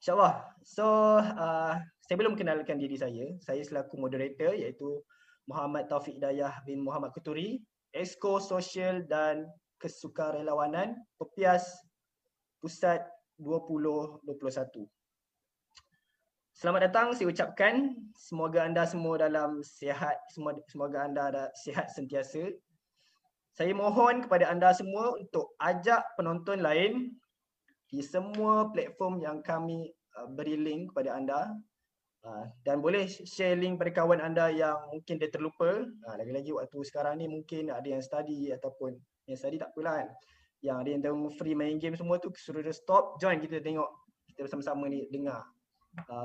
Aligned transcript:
InsyaAllah. 0.00 0.48
So, 0.64 1.20
uh, 1.20 1.76
saya 2.08 2.16
belum 2.16 2.32
kenalkan 2.32 2.80
diri 2.80 2.96
saya. 2.96 3.36
Saya 3.44 3.60
selaku 3.60 4.00
moderator 4.00 4.56
iaitu 4.56 5.04
Muhammad 5.44 5.92
Taufik 5.92 6.16
Dayah 6.16 6.56
bin 6.64 6.80
Muhammad 6.80 7.12
Kuturi, 7.12 7.60
Esko 7.92 8.40
Sosial 8.40 9.04
dan 9.04 9.44
Kesukarelawanan, 9.76 10.96
Pepias 11.20 11.68
Pusat 12.64 13.04
2021. 13.44 14.88
Selamat 16.56 16.80
datang 16.88 17.12
saya 17.12 17.28
ucapkan 17.28 17.92
semoga 18.16 18.64
anda 18.64 18.88
semua 18.88 19.20
dalam 19.20 19.60
sihat 19.60 20.16
semoga 20.72 21.04
anda 21.04 21.28
ada 21.28 21.44
sihat 21.60 21.92
sentiasa. 21.92 22.48
Saya 23.52 23.76
mohon 23.76 24.24
kepada 24.24 24.48
anda 24.48 24.72
semua 24.72 25.12
untuk 25.20 25.52
ajak 25.60 26.00
penonton 26.16 26.64
lain 26.64 27.20
di 27.90 28.00
semua 28.06 28.70
platform 28.70 29.18
yang 29.18 29.42
kami 29.42 29.90
uh, 30.14 30.30
beri 30.30 30.54
link 30.54 30.94
kepada 30.94 31.18
anda 31.18 31.40
uh, 32.22 32.44
dan 32.62 32.78
boleh 32.78 33.10
share 33.10 33.58
link 33.58 33.82
pada 33.82 33.90
kawan 33.90 34.22
anda 34.22 34.46
yang 34.50 34.78
mungkin 34.94 35.18
dia 35.18 35.26
terlupa 35.26 35.82
uh, 35.82 36.14
lagi-lagi 36.14 36.54
waktu 36.54 36.78
sekarang 36.86 37.18
ni 37.18 37.26
mungkin 37.26 37.74
ada 37.74 37.84
yang 37.84 37.98
study 37.98 38.54
ataupun 38.54 38.94
yang 39.26 39.38
study 39.38 39.58
tak 39.58 39.74
apalah 39.74 40.06
kan. 40.06 40.08
Yang 40.60 40.76
ada 40.76 40.88
yang 40.88 41.00
tengok 41.02 41.32
free 41.40 41.56
main 41.56 41.76
game 41.82 41.96
semua 41.98 42.20
tu 42.22 42.30
suruh 42.36 42.62
dia 42.62 42.70
stop 42.70 43.18
join 43.18 43.40
kita 43.40 43.58
tengok 43.64 43.88
kita 44.30 44.44
bersama-sama 44.46 44.86
ni 44.86 45.08
dengar 45.08 45.42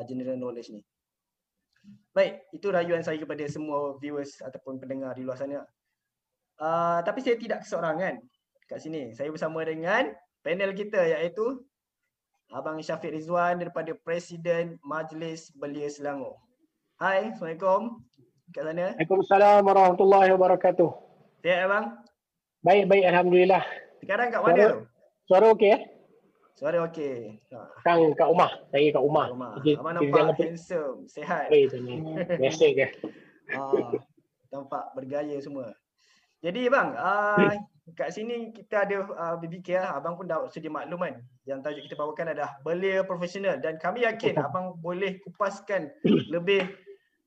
general 0.06 0.36
knowledge 0.38 0.76
ni. 0.76 0.84
Baik 2.12 2.44
itu 2.52 2.68
rayuan 2.68 3.00
saya 3.00 3.16
kepada 3.16 3.48
semua 3.48 3.96
viewers 3.98 4.44
ataupun 4.44 4.76
pendengar 4.78 5.16
di 5.16 5.24
luar 5.24 5.40
sana. 5.40 5.64
Uh, 6.56 7.00
tapi 7.04 7.20
saya 7.24 7.40
tidak 7.40 7.64
keseorangan 7.64 8.20
kat 8.68 8.80
sini. 8.82 9.16
Saya 9.16 9.32
bersama 9.32 9.64
dengan 9.64 10.12
panel 10.46 10.78
kita 10.78 11.02
iaitu 11.02 11.66
Abang 12.54 12.78
Syafiq 12.78 13.10
Rizwan 13.10 13.58
daripada 13.58 13.90
Presiden 13.98 14.78
Majlis 14.86 15.50
Belia 15.58 15.90
Selangor. 15.90 16.38
Hai, 17.02 17.34
Assalamualaikum. 17.34 18.06
Kat 18.54 18.70
sana. 18.70 18.94
Waalaikumsalam 18.94 19.66
warahmatullahi 19.66 20.30
wabarakatuh. 20.38 20.90
Sihat 21.42 21.66
abang? 21.66 21.98
Baik, 22.62 22.86
baik 22.86 23.06
alhamdulillah. 23.10 23.66
Sekarang 24.06 24.30
kat 24.30 24.40
mana 24.46 24.54
tu? 24.62 24.80
Suara 25.26 25.46
okey 25.58 25.70
eh? 25.74 25.82
Suara 26.54 26.78
okey. 26.86 27.42
Ha. 27.50 27.60
Kang 27.82 28.14
kat 28.14 28.28
rumah. 28.30 28.52
Saya 28.70 28.88
kat 28.94 29.02
rumah. 29.02 29.26
rumah. 29.34 29.52
abang 29.58 29.94
nampak 29.98 30.38
handsome, 30.38 31.10
sihat. 31.10 31.50
Eh, 31.50 31.66
Biasa 32.46 32.66
ke? 32.78 32.88
Ah, 33.50 33.98
nampak 34.54 34.94
bergaya 34.94 35.42
semua. 35.42 35.74
Jadi 36.46 36.70
bang, 36.70 36.94
uh, 36.94 37.50
kat 37.94 38.10
sini 38.18 38.50
kita 38.50 38.90
ada 38.90 39.06
uh, 39.06 39.36
BBK 39.38 39.78
lah. 39.78 40.02
Abang 40.02 40.18
pun 40.18 40.26
dah 40.26 40.42
sedia 40.50 40.74
maklum 40.74 41.06
kan. 41.06 41.22
Yang 41.46 41.60
tajuk 41.62 41.84
kita 41.86 41.96
bawakan 42.02 42.34
adalah 42.34 42.58
belia 42.66 43.06
profesional. 43.06 43.62
Dan 43.62 43.78
kami 43.78 44.10
yakin 44.10 44.42
abang 44.42 44.74
boleh 44.82 45.22
kupaskan 45.22 45.94
lebih 46.34 46.66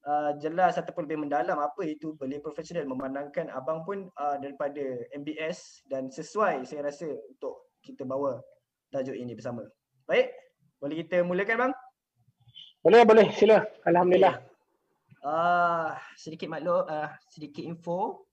uh, 0.02 0.34
jelas 0.42 0.74
ataupun 0.74 1.06
lebih 1.06 1.22
mendalam 1.22 1.62
apa 1.62 1.86
itu 1.86 2.18
belia 2.18 2.42
profesional. 2.42 2.82
Memandangkan 2.90 3.54
abang 3.54 3.86
pun 3.86 4.10
uh, 4.18 4.36
daripada 4.42 4.82
MBS 5.14 5.86
dan 5.86 6.10
sesuai 6.10 6.66
saya 6.66 6.90
rasa 6.90 7.06
untuk 7.06 7.70
kita 7.86 8.02
bawa 8.02 8.42
tajuk 8.90 9.14
ini 9.14 9.38
bersama. 9.38 9.62
Baik, 10.10 10.34
boleh 10.82 11.06
kita 11.06 11.22
mulakan 11.22 11.70
bang? 11.70 11.72
Boleh, 12.82 13.02
boleh. 13.06 13.26
Sila. 13.30 13.62
Alhamdulillah. 13.86 14.42
Okay. 14.42 14.46
Uh, 15.22 15.94
sedikit 16.18 16.50
maklum, 16.50 16.82
uh, 16.86 17.10
sedikit 17.30 17.62
info 17.62 18.26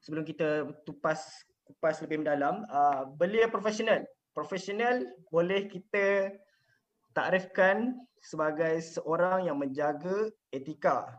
sebelum 0.00 0.22
kita 0.24 0.68
tupas 0.86 1.47
kupas 1.68 2.00
lebih 2.00 2.24
mendalam, 2.24 2.64
uh, 2.72 3.04
belia 3.20 3.46
profesional. 3.52 4.02
Profesional 4.32 5.04
boleh 5.28 5.68
kita 5.68 6.32
takrifkan 7.12 7.98
sebagai 8.18 8.80
seorang 8.80 9.46
yang 9.46 9.60
menjaga 9.60 10.32
etika 10.50 11.18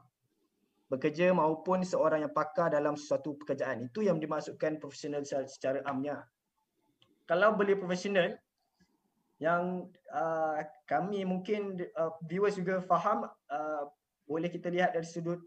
bekerja 0.89 1.29
maupun 1.31 1.85
seorang 1.85 2.25
yang 2.25 2.33
pakar 2.33 2.73
dalam 2.73 2.97
sesuatu 2.97 3.37
pekerjaan. 3.37 3.85
Itu 3.85 4.01
yang 4.01 4.17
dimaksudkan 4.17 4.81
profesional 4.81 5.21
secara 5.23 5.85
amnya. 5.85 6.25
Kalau 7.29 7.53
belia 7.53 7.77
profesional 7.77 8.33
yang 9.37 9.87
uh, 10.11 10.59
kami 10.89 11.23
mungkin 11.23 11.77
uh, 11.95 12.11
viewers 12.25 12.57
juga 12.57 12.81
faham 12.83 13.29
uh, 13.29 13.83
boleh 14.25 14.49
kita 14.49 14.67
lihat 14.73 14.97
dari 14.97 15.05
sudut 15.05 15.39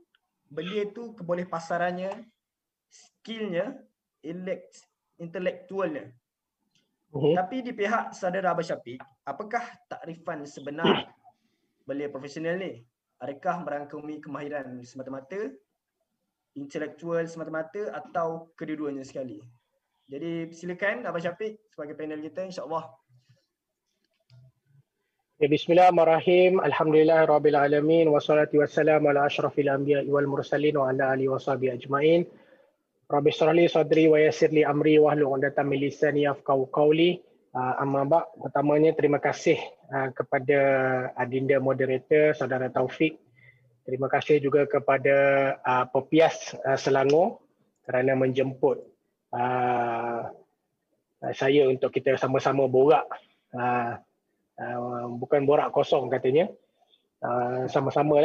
belia 0.48 0.88
itu 0.88 1.12
keboleh 1.18 1.44
pasarannya 1.44 2.24
skillnya, 2.92 3.76
intelektualnya. 5.22 6.10
Uh-huh. 7.14 7.38
Tapi 7.38 7.62
di 7.62 7.70
pihak 7.70 8.16
saudara 8.16 8.50
Abah 8.50 8.66
Syafiq, 8.66 8.98
apakah 9.22 9.62
takrifan 9.86 10.42
sebenar 10.42 11.12
belia 11.86 12.10
profesional 12.10 12.58
ni? 12.58 12.82
Adakah 13.22 13.62
merangkumi 13.62 14.18
kemahiran 14.18 14.82
semata-mata, 14.82 15.46
intelektual 16.58 17.22
semata-mata 17.30 17.94
atau 17.94 18.50
kedua-duanya 18.58 19.06
sekali? 19.06 19.38
Jadi 20.10 20.50
silakan 20.50 21.06
Abah 21.06 21.22
Syafiq 21.22 21.70
sebagai 21.70 21.94
panel 21.94 22.18
kita 22.18 22.42
insya-Allah. 22.42 22.90
Ya, 25.42 25.50
bismillahirrahmanirrahim. 25.50 26.62
Alhamdulillah 26.62 27.26
rabbil 27.26 27.58
alamin 27.58 28.06
wassalatu 28.14 28.62
wassalamu 28.62 29.10
ala 29.10 29.26
asyrafil 29.26 29.70
anbiya'i 29.70 30.06
wal 30.06 30.26
mursalin 30.30 30.78
wa 30.78 30.86
ala 30.86 31.18
alihi 31.18 31.26
washabihi 31.26 31.82
ajmain. 31.82 32.30
Rabbi 33.12 33.28
syrahli 33.28 33.68
sadri 33.68 34.08
wa 34.08 34.16
yassirli 34.16 34.64
amri 34.64 34.96
wa 34.96 35.12
hlul 35.12 35.36
'uqdatam 35.36 35.68
min 35.68 35.84
lisani 35.84 36.24
yafqahu 36.24 36.72
qawli. 36.72 37.20
Uh, 37.52 37.76
amma 37.84 38.24
pertamanya 38.40 38.96
terima 38.96 39.20
kasih 39.20 39.60
uh, 39.92 40.08
kepada 40.16 40.58
adinda 41.20 41.60
moderator 41.60 42.32
saudara 42.32 42.72
Taufik. 42.72 43.20
Terima 43.84 44.08
kasih 44.08 44.40
juga 44.40 44.64
kepada 44.64 45.16
uh, 45.60 45.84
Pepias 45.92 46.56
Selangor 46.80 47.44
kerana 47.84 48.16
menjemput 48.16 48.80
uh, 49.36 50.32
saya 51.36 51.68
untuk 51.68 51.92
kita 51.92 52.16
sama-sama 52.16 52.64
borak. 52.64 53.04
Uh, 53.52 54.00
uh, 54.56 55.04
bukan 55.20 55.44
borak 55.44 55.68
kosong 55.76 56.08
katanya. 56.08 56.48
Uh, 57.20 57.68
sama-sama 57.68 58.24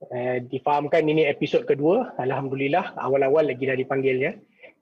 Eh, 0.00 0.40
difahamkan 0.48 1.04
ini 1.04 1.28
episod 1.28 1.68
kedua. 1.68 2.16
Alhamdulillah 2.16 2.96
awal-awal 2.96 3.52
lagi 3.52 3.68
dah 3.68 3.76
dipanggil 3.76 4.16
ya. 4.16 4.32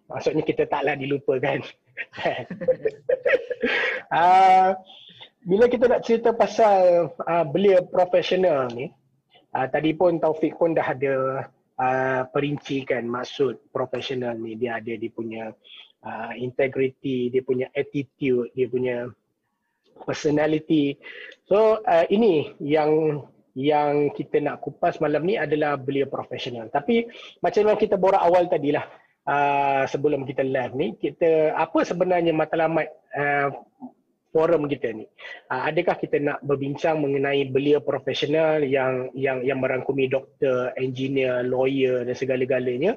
Maksudnya 0.06 0.46
kita 0.46 0.70
taklah 0.70 0.94
dilupakan. 0.94 1.58
uh, 4.14 4.78
bila 5.50 5.66
kita 5.66 5.90
nak 5.90 6.06
cerita 6.06 6.30
pasal 6.30 7.10
uh, 7.18 7.44
belia 7.50 7.82
profesional 7.82 8.70
ni, 8.70 8.94
uh, 9.58 9.66
tadi 9.66 9.90
pun 9.98 10.22
Taufik 10.22 10.54
pun 10.54 10.78
dah 10.78 10.86
ada 10.86 11.14
uh, 11.82 12.22
perincikan 12.30 13.02
maksud 13.10 13.58
profesional 13.74 14.38
ni. 14.38 14.54
Dia 14.54 14.78
ada 14.78 14.94
dia 14.94 15.10
punya 15.10 15.50
uh, 16.06 16.32
integrity, 16.38 17.26
dia 17.34 17.42
punya 17.42 17.66
attitude, 17.74 18.54
dia 18.54 18.70
punya 18.70 19.10
personality. 20.06 20.94
So 21.50 21.82
uh, 21.82 22.06
ini 22.06 22.54
yang 22.62 23.26
yang 23.56 24.12
kita 24.12 24.42
nak 24.42 24.60
kupas 24.64 25.00
malam 25.00 25.24
ni 25.24 25.38
adalah 25.38 25.76
belia 25.78 26.04
profesional. 26.08 26.68
Tapi 26.68 27.08
macam 27.40 27.62
yang 27.68 27.78
kita 27.80 27.96
borak 27.96 28.20
awal 28.20 28.50
tadilah 28.50 28.84
uh, 29.28 29.84
sebelum 29.88 30.24
kita 30.28 30.44
live 30.44 30.72
ni, 30.76 30.96
kita 30.96 31.54
apa 31.56 31.84
sebenarnya 31.84 32.32
matlamat 32.32 32.88
uh, 33.16 33.48
forum 34.32 34.68
kita 34.68 34.92
ni? 34.92 35.08
Uh, 35.48 35.68
adakah 35.68 35.96
kita 35.96 36.20
nak 36.20 36.38
berbincang 36.44 37.00
mengenai 37.00 37.48
belia 37.48 37.80
profesional 37.80 38.60
yang 38.60 39.08
yang 39.16 39.40
yang 39.44 39.58
merangkumi 39.60 40.08
doktor, 40.08 40.72
engineer, 40.76 41.44
lawyer 41.44 42.04
dan 42.04 42.14
segala-galanya 42.14 42.96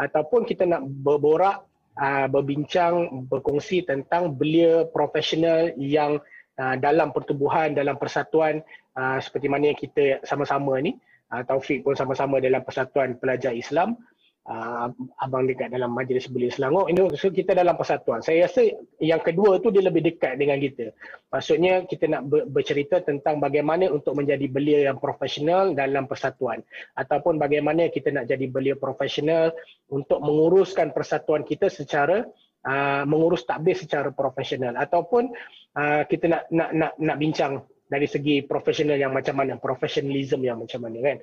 ataupun 0.00 0.48
kita 0.48 0.64
nak 0.64 0.80
berborak 1.04 1.68
uh, 2.00 2.26
berbincang 2.32 3.28
berkongsi 3.28 3.84
tentang 3.84 4.32
belia 4.32 4.88
profesional 4.88 5.76
yang 5.76 6.18
uh, 6.56 6.76
dalam 6.80 7.12
pertubuhan, 7.12 7.76
dalam 7.76 8.00
persatuan 8.00 8.64
uh, 8.96 9.18
seperti 9.20 9.46
mana 9.46 9.70
yang 9.70 9.78
kita 9.78 10.24
sama-sama 10.24 10.78
ni. 10.80 10.96
Uh, 11.30 11.46
Taufik 11.46 11.86
pun 11.86 11.94
sama-sama 11.94 12.42
dalam 12.42 12.62
persatuan 12.66 13.14
pelajar 13.18 13.54
Islam. 13.54 13.94
Uh, 14.40 14.90
abang 15.20 15.46
dekat 15.46 15.70
dalam 15.70 15.92
majlis 15.94 16.26
belia 16.26 16.50
Selangor. 16.50 16.90
Ini 16.90 17.06
so 17.14 17.30
kita 17.30 17.54
dalam 17.54 17.76
persatuan. 17.76 18.24
Saya 18.24 18.48
rasa 18.48 18.66
yang 18.98 19.20
kedua 19.22 19.60
tu 19.62 19.70
dia 19.70 19.84
lebih 19.84 20.02
dekat 20.02 20.40
dengan 20.40 20.58
kita. 20.58 20.90
Maksudnya 21.30 21.86
kita 21.86 22.08
nak 22.10 22.26
ber- 22.26 22.48
bercerita 22.50 22.98
tentang 23.04 23.38
bagaimana 23.38 23.86
untuk 23.92 24.16
menjadi 24.18 24.50
belia 24.50 24.90
yang 24.90 24.98
profesional 24.98 25.76
dalam 25.76 26.08
persatuan. 26.10 26.64
Ataupun 26.98 27.38
bagaimana 27.38 27.92
kita 27.92 28.10
nak 28.10 28.26
jadi 28.26 28.48
belia 28.50 28.74
profesional 28.74 29.54
untuk 29.92 30.18
menguruskan 30.18 30.90
persatuan 30.90 31.46
kita 31.46 31.70
secara 31.70 32.26
uh, 32.66 33.04
mengurus 33.06 33.46
takbir 33.46 33.76
secara 33.76 34.10
profesional. 34.10 34.74
Ataupun 34.74 35.30
uh, 35.78 36.02
kita 36.08 36.26
nak 36.26 36.42
nak 36.50 36.70
nak 36.74 36.92
nak 36.98 37.16
bincang 37.20 37.62
dari 37.90 38.06
segi 38.06 38.46
profesional 38.46 38.94
yang 38.94 39.10
macam 39.10 39.34
mana, 39.34 39.58
professionalism 39.58 40.46
yang 40.46 40.62
macam 40.62 40.86
mana 40.86 40.98
kan. 41.02 41.18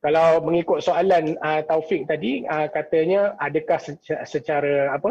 Kalau 0.00 0.42
mengikut 0.42 0.82
soalan 0.82 1.38
uh, 1.38 1.62
Taufik 1.62 2.10
tadi, 2.10 2.42
uh, 2.48 2.66
katanya 2.72 3.38
adakah 3.38 3.78
secara, 3.78 4.22
secara 4.26 4.74
apa 4.96 5.10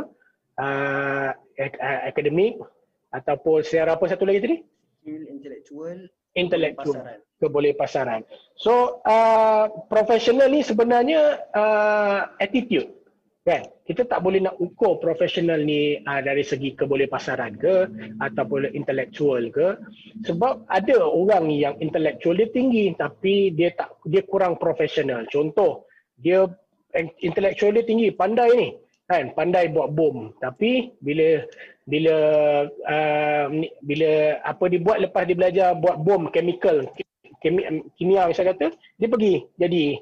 uh, 0.60 1.30
akademik 2.10 2.60
ataupun 3.16 3.64
secara 3.64 3.96
apa 3.96 4.06
satu 4.12 4.28
lagi 4.28 4.44
tadi? 4.44 4.58
skill 5.00 5.24
intelektual 5.32 5.98
intelektual 6.38 7.02
keboleh 7.40 7.74
pasaran. 7.74 8.22
So 8.60 9.02
uh, 9.08 9.72
profesional 9.88 10.52
ni 10.52 10.62
sebenarnya 10.62 11.40
uh, 11.56 12.30
attitude 12.38 12.99
kan. 13.50 13.64
Kita 13.84 14.06
tak 14.06 14.22
boleh 14.22 14.46
nak 14.46 14.62
ukur 14.62 15.02
profesional 15.02 15.66
ni 15.66 15.98
uh, 15.98 16.22
dari 16.22 16.46
segi 16.46 16.78
keboleh 16.78 17.10
pasaran 17.10 17.58
ke 17.58 17.90
ataupun 18.22 18.70
intelektual 18.78 19.50
ke 19.50 19.82
sebab 20.22 20.70
ada 20.70 21.02
orang 21.02 21.50
yang 21.50 21.74
intelektual 21.82 22.38
dia 22.38 22.54
tinggi 22.54 22.94
tapi 22.94 23.50
dia 23.58 23.74
tak 23.74 23.98
dia 24.06 24.22
kurang 24.22 24.62
profesional. 24.62 25.26
Contoh 25.26 25.90
dia 26.22 26.46
intelektual 27.26 27.74
dia 27.74 27.86
tinggi, 27.86 28.14
pandai 28.14 28.50
ni 28.54 28.70
kan 29.10 29.34
pandai 29.34 29.74
buat 29.74 29.90
bom 29.90 30.38
tapi 30.38 30.94
bila 31.02 31.42
bila 31.90 32.16
uh, 32.86 33.46
bila 33.82 34.38
apa 34.46 34.70
dibuat 34.70 35.02
lepas 35.02 35.26
dia 35.26 35.34
belajar 35.34 35.68
buat 35.74 35.98
bom 35.98 36.30
chemical 36.30 36.86
kimi, 37.42 37.66
kimia 37.98 38.30
misalnya 38.30 38.54
kata 38.54 38.68
dia 39.02 39.08
pergi 39.10 39.50
jadi 39.58 39.98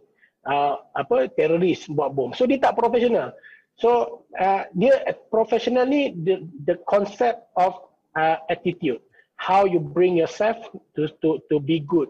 uh, 0.47 0.79
apa 0.95 1.27
teroris 1.35 1.85
buat 1.91 2.15
bom. 2.15 2.31
So 2.31 2.47
dia 2.47 2.57
tak 2.57 2.79
profesional. 2.79 3.35
So 3.77 4.23
uh, 4.39 4.65
dia 4.73 4.97
profesional 5.29 5.85
ni 5.85 6.15
the 6.15 6.47
the 6.65 6.81
concept 6.89 7.45
of 7.59 7.77
uh, 8.17 8.41
attitude. 8.49 9.03
How 9.37 9.69
you 9.69 9.77
bring 9.77 10.17
yourself 10.17 10.57
to 10.97 11.11
to 11.21 11.43
to 11.51 11.61
be 11.61 11.83
good. 11.83 12.09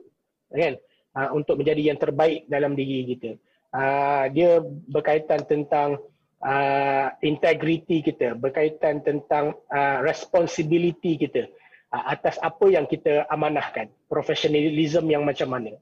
Kan? 0.54 0.80
Uh, 1.18 1.34
untuk 1.36 1.60
menjadi 1.60 1.92
yang 1.92 2.00
terbaik 2.00 2.46
dalam 2.48 2.78
diri 2.78 3.18
kita. 3.18 3.36
Uh, 3.76 4.32
dia 4.32 4.64
berkaitan 4.88 5.44
tentang 5.44 6.00
uh, 6.40 7.08
integriti 7.20 8.00
kita, 8.00 8.38
berkaitan 8.38 9.04
tentang 9.04 9.58
uh, 9.74 10.00
responsibility 10.06 11.20
kita. 11.20 11.52
Uh, 11.92 12.04
atas 12.16 12.40
apa 12.40 12.64
yang 12.72 12.88
kita 12.88 13.28
amanahkan, 13.28 13.92
professionalism 14.08 15.10
yang 15.12 15.28
macam 15.28 15.52
mana. 15.52 15.76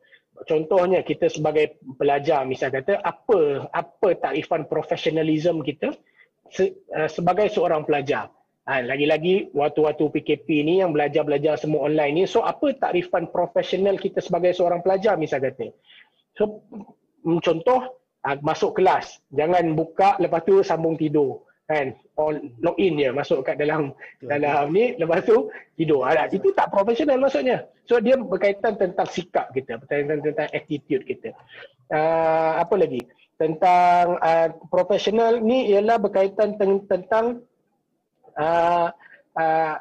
Contohnya 0.43 0.99
kita 0.99 1.31
sebagai 1.31 1.79
pelajar 1.95 2.43
misal 2.43 2.67
kata 2.67 2.99
apa 2.99 3.71
apa 3.71 4.09
tarifan 4.19 4.67
professionalism 4.67 5.63
kita 5.63 5.95
se, 6.51 6.75
uh, 6.91 7.07
sebagai 7.07 7.47
seorang 7.47 7.87
pelajar. 7.87 8.27
Ha, 8.65 8.81
lagi-lagi 8.81 9.53
waktu-waktu 9.53 10.09
PKP 10.09 10.65
ni 10.65 10.81
yang 10.81 10.89
belajar-belajar 10.89 11.55
semua 11.61 11.85
online 11.85 12.13
ni 12.17 12.23
so 12.25 12.41
apa 12.41 12.73
tarifan 12.73 13.29
profesional 13.29 13.95
kita 13.95 14.19
sebagai 14.19 14.57
seorang 14.57 14.81
pelajar 14.81 15.15
misal 15.15 15.39
kata. 15.39 15.71
So 16.35 16.65
contoh 17.23 18.03
uh, 18.27 18.37
masuk 18.43 18.75
kelas 18.81 19.23
jangan 19.31 19.71
buka 19.71 20.19
lepas 20.19 20.43
tu 20.43 20.59
sambung 20.65 20.99
tidur 20.99 21.45
kan? 21.65 21.97
On 22.15 22.37
log 22.61 22.77
in 22.77 22.97
je 23.01 23.09
masuk 23.11 23.45
kat 23.45 23.57
dalam 23.57 23.91
Betul. 24.21 24.27
dalam 24.37 24.65
ni. 24.71 24.93
Lepas 24.97 25.25
tu 25.25 25.49
tidur. 25.75 26.05
Ada 26.05 26.29
itu 26.31 26.53
tak 26.53 26.71
profesional 26.71 27.17
maksudnya. 27.19 27.65
So 27.85 28.01
dia 28.01 28.17
berkaitan 28.17 28.77
tentang 28.77 29.07
sikap 29.09 29.51
kita 29.53 29.81
berkaitan 29.81 30.21
tentang 30.21 30.49
attitude 30.53 31.03
kita. 31.05 31.33
Uh, 31.89 32.61
apa 32.61 32.75
lagi? 32.77 33.01
Tentang 33.35 34.15
uh, 34.23 34.49
profesional 34.71 35.43
ni 35.43 35.69
ialah 35.73 35.99
berkaitan 35.99 36.55
tentang 36.57 37.43
uh, 38.39 38.87
uh, 39.35 39.75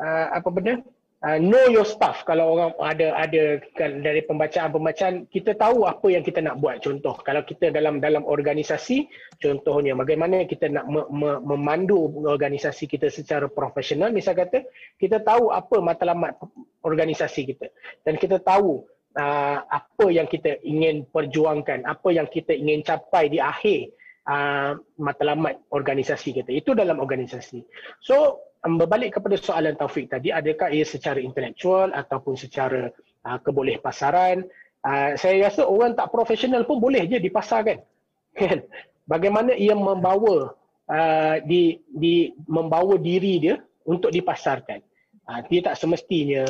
uh, 0.00 0.26
apa 0.34 0.48
benda 0.50 0.82
uh, 1.24 1.38
know 1.40 1.68
your 1.68 1.84
stuff. 1.84 2.24
Kalau 2.24 2.56
orang 2.56 2.72
ada 2.80 3.16
ada 3.16 3.42
kan, 3.76 4.00
dari 4.00 4.24
pembacaan-pembacaan 4.24 5.28
kita 5.28 5.56
tahu 5.56 5.84
apa 5.84 6.06
yang 6.08 6.24
kita 6.24 6.40
nak 6.40 6.60
buat. 6.60 6.80
Contoh 6.80 7.20
kalau 7.22 7.44
kita 7.44 7.72
dalam 7.72 8.00
dalam 8.00 8.24
organisasi 8.24 9.08
contohnya 9.40 9.96
bagaimana 9.96 10.44
kita 10.48 10.72
nak 10.72 10.88
me, 10.88 11.02
me, 11.12 11.30
memandu 11.44 12.24
organisasi 12.24 12.88
kita 12.88 13.12
secara 13.12 13.46
profesional 13.48 14.12
misal 14.12 14.36
kata 14.36 14.64
kita 14.96 15.20
tahu 15.20 15.52
apa 15.52 15.76
matlamat 15.80 16.36
organisasi 16.84 17.40
kita. 17.54 17.68
Dan 18.04 18.16
kita 18.16 18.40
tahu 18.40 18.84
uh, 19.16 19.58
apa 19.64 20.06
yang 20.08 20.28
kita 20.28 20.60
ingin 20.64 21.04
perjuangkan 21.08 21.84
apa 21.84 22.08
yang 22.12 22.28
kita 22.28 22.56
ingin 22.56 22.80
capai 22.80 23.28
di 23.28 23.38
akhir 23.38 23.92
uh, 24.24 24.72
matlamat 24.96 25.60
organisasi 25.68 26.40
kita. 26.40 26.50
Itu 26.52 26.72
dalam 26.72 27.00
organisasi. 27.00 27.60
So 28.00 28.49
berbalik 28.64 29.16
kepada 29.16 29.36
soalan 29.40 29.72
Taufik 29.72 30.12
tadi, 30.12 30.28
adakah 30.28 30.68
ia 30.68 30.84
secara 30.84 31.16
intelektual 31.16 31.88
ataupun 31.96 32.36
secara 32.36 32.92
uh, 33.24 33.38
keboleh 33.40 33.80
pasaran? 33.80 34.44
Uh, 34.84 35.16
saya 35.16 35.48
rasa 35.48 35.64
orang 35.64 35.96
tak 35.96 36.12
profesional 36.12 36.64
pun 36.68 36.80
boleh 36.80 37.08
je 37.08 37.16
dipasarkan. 37.16 37.80
Kan? 38.40 38.64
Bagaimana 39.08 39.56
ia 39.56 39.72
membawa 39.72 40.52
uh, 40.92 41.36
di, 41.44 41.80
di 41.88 42.36
membawa 42.44 43.00
diri 43.00 43.40
dia 43.40 43.56
untuk 43.88 44.12
dipasarkan. 44.12 44.84
Uh, 45.24 45.40
dia 45.48 45.72
tak 45.72 45.80
semestinya 45.80 46.44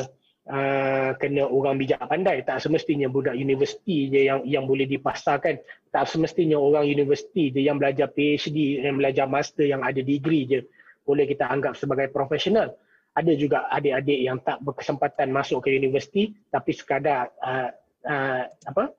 uh, 0.51 1.15
kena 1.15 1.47
orang 1.47 1.79
bijak 1.79 2.03
pandai, 2.11 2.43
tak 2.43 2.59
semestinya 2.59 3.07
budak 3.07 3.39
universiti 3.39 4.11
je 4.11 4.27
yang 4.27 4.43
yang 4.43 4.67
boleh 4.67 4.83
dipasarkan, 4.83 5.63
tak 5.95 6.05
semestinya 6.11 6.59
orang 6.59 6.91
universiti 6.91 7.55
je 7.55 7.63
yang 7.63 7.79
belajar 7.79 8.11
PhD, 8.11 8.83
yang 8.83 8.99
belajar 8.99 9.31
master, 9.31 9.63
yang 9.63 9.79
ada 9.79 10.03
degree 10.03 10.43
je 10.43 10.59
boleh 11.05 11.25
kita 11.25 11.49
anggap 11.49 11.73
sebagai 11.77 12.09
profesional. 12.13 12.73
Ada 13.11 13.35
juga 13.35 13.67
adik-adik 13.67 14.19
yang 14.23 14.39
tak 14.39 14.63
berkesempatan 14.63 15.35
masuk 15.35 15.67
ke 15.67 15.75
universiti 15.75 16.31
tapi 16.47 16.71
sekadar 16.71 17.27
uh, 17.43 17.67
uh, 18.07 18.43
apa 18.47 18.95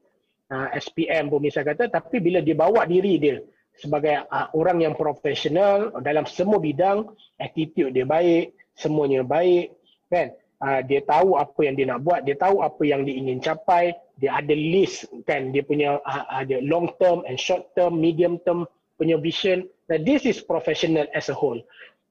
uh, 0.53 0.69
SPM 0.77 1.33
pun 1.33 1.41
misal 1.41 1.65
kata 1.65 1.89
tapi 1.89 2.21
bila 2.21 2.45
dia 2.45 2.53
bawa 2.53 2.85
diri 2.85 3.17
dia 3.17 3.41
sebagai 3.73 4.29
uh, 4.29 4.53
orang 4.53 4.85
yang 4.85 4.95
profesional 4.95 5.97
dalam 6.05 6.29
semua 6.29 6.61
bidang 6.61 7.09
attitude 7.41 7.97
dia 7.97 8.05
baik 8.05 8.53
semuanya 8.77 9.25
baik 9.25 9.73
kan? 10.13 10.37
Uh, 10.63 10.79
dia 10.87 11.03
tahu 11.03 11.35
apa 11.35 11.59
yang 11.67 11.75
dia 11.75 11.91
nak 11.91 12.07
buat 12.07 12.23
dia 12.23 12.39
tahu 12.39 12.63
apa 12.63 12.83
yang 12.87 13.03
dia 13.03 13.19
ingin 13.19 13.43
capai 13.43 13.97
dia 14.21 14.37
ada 14.37 14.53
list 14.53 15.09
kan? 15.25 15.51
Dia 15.57 15.65
punya 15.65 15.99
uh, 16.05 16.25
ada 16.29 16.61
long 16.61 16.93
term 17.01 17.25
and 17.25 17.41
short 17.41 17.73
term 17.75 17.97
medium 17.97 18.37
term 18.45 18.69
punya 19.01 19.17
vision. 19.19 19.67
Now, 19.91 19.99
this 19.99 20.23
is 20.23 20.39
professional 20.39 21.09
as 21.17 21.33
a 21.33 21.35
whole 21.35 21.59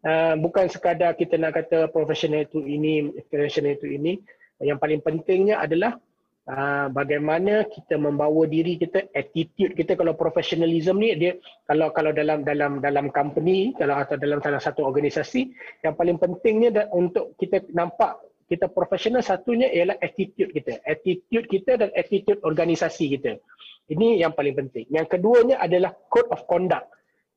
uh, 0.05 0.35
bukan 0.37 0.69
sekadar 0.69 1.13
kita 1.17 1.37
nak 1.37 1.57
kata 1.57 1.89
profesional 1.89 2.45
itu 2.45 2.61
ini, 2.63 3.09
profesional 3.29 3.77
itu 3.77 3.87
ini. 3.89 4.21
Yang 4.61 4.77
paling 4.77 5.01
pentingnya 5.01 5.57
adalah 5.57 5.97
uh, 6.45 6.87
bagaimana 6.93 7.65
kita 7.65 7.97
membawa 7.97 8.45
diri 8.45 8.77
kita, 8.77 9.09
attitude 9.13 9.73
kita 9.73 9.97
kalau 9.97 10.13
professionalism 10.13 11.01
ni 11.01 11.17
dia 11.17 11.33
kalau 11.65 11.89
kalau 11.89 12.13
dalam 12.13 12.45
dalam 12.45 12.77
dalam 12.77 13.09
company 13.09 13.73
kalau 13.73 13.97
atau 13.97 14.21
dalam 14.21 14.37
salah 14.37 14.61
satu 14.61 14.85
organisasi 14.85 15.49
yang 15.81 15.97
paling 15.97 16.21
pentingnya 16.21 16.85
untuk 16.93 17.33
kita 17.41 17.65
nampak 17.73 18.21
kita 18.51 18.67
profesional 18.67 19.23
satunya 19.23 19.71
ialah 19.71 19.95
attitude 20.03 20.51
kita. 20.51 20.83
Attitude 20.83 21.47
kita 21.47 21.79
dan 21.79 21.89
attitude 21.95 22.43
organisasi 22.43 23.15
kita. 23.15 23.39
Ini 23.87 24.27
yang 24.27 24.35
paling 24.35 24.59
penting. 24.59 24.91
Yang 24.91 25.15
keduanya 25.15 25.63
adalah 25.63 25.95
code 26.11 26.27
of 26.35 26.43
conduct. 26.51 26.83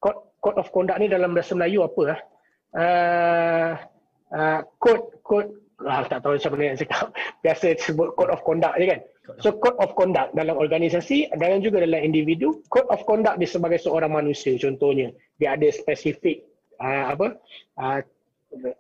Code, 0.03 0.35
code 0.43 0.59
of 0.59 0.75
conduct 0.75 0.99
ni 0.99 1.07
dalam 1.07 1.31
bahasa 1.31 1.55
Melayu 1.55 1.87
apa? 1.87 2.19
Ah? 2.19 2.21
Uh, 2.75 3.71
uh, 4.35 4.61
code 4.83 5.05
code 5.23 5.51
ah, 5.83 6.07
tak 6.07 6.23
tahu 6.23 6.37
macam 6.39 6.51
mana 6.55 6.75
nak 6.75 6.79
cakap. 6.83 7.07
Biasa 7.45 7.67
sebut 7.81 8.09
code 8.15 8.33
of 8.33 8.41
conduct 8.47 8.77
je 8.79 8.87
kan? 8.87 9.01
So 9.41 9.57
code 9.57 9.81
of 9.81 9.97
conduct 9.97 10.37
dalam 10.37 10.61
organisasi 10.61 11.33
dan 11.41 11.65
juga 11.65 11.81
dalam 11.81 11.97
individu 12.05 12.61
code 12.69 12.89
of 12.93 13.01
conduct 13.09 13.41
dia 13.41 13.49
sebagai 13.49 13.81
seorang 13.81 14.13
manusia 14.13 14.53
contohnya. 14.61 15.11
Dia 15.41 15.57
ada 15.57 15.69
spesifik 15.73 16.45
uh, 16.79 17.17
apa? 17.17 17.41
Uh, 17.81 18.01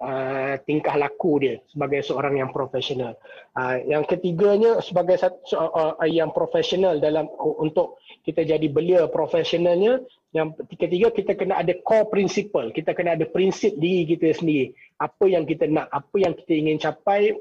uh, 0.00 0.54
tingkah 0.64 0.94
laku 0.96 1.42
dia 1.42 1.54
sebagai 1.70 2.00
seorang 2.06 2.40
yang 2.40 2.50
profesional. 2.50 3.18
Uh, 3.54 3.78
yang 3.84 4.02
ketiganya 4.06 4.78
sebagai 4.80 5.18
satu 5.18 5.38
uh, 5.54 5.94
uh, 5.98 6.08
yang 6.08 6.30
profesional 6.30 6.98
dalam 6.98 7.26
uh, 7.26 7.56
untuk 7.62 7.98
kita 8.22 8.46
jadi 8.46 8.66
belia 8.70 9.06
profesionalnya 9.10 10.02
yang 10.34 10.54
ketiga 10.66 11.14
kita 11.14 11.38
kena 11.38 11.62
ada 11.62 11.74
core 11.82 12.10
principle. 12.10 12.70
Kita 12.74 12.94
kena 12.94 13.14
ada 13.14 13.26
prinsip 13.26 13.78
diri 13.78 14.06
kita 14.06 14.34
sendiri. 14.34 14.74
Apa 14.98 15.30
yang 15.30 15.46
kita 15.46 15.70
nak 15.70 15.90
apa 15.90 16.16
yang 16.18 16.34
kita 16.34 16.52
ingin 16.54 16.78
capai 16.82 17.34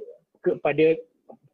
kepada 0.43 0.97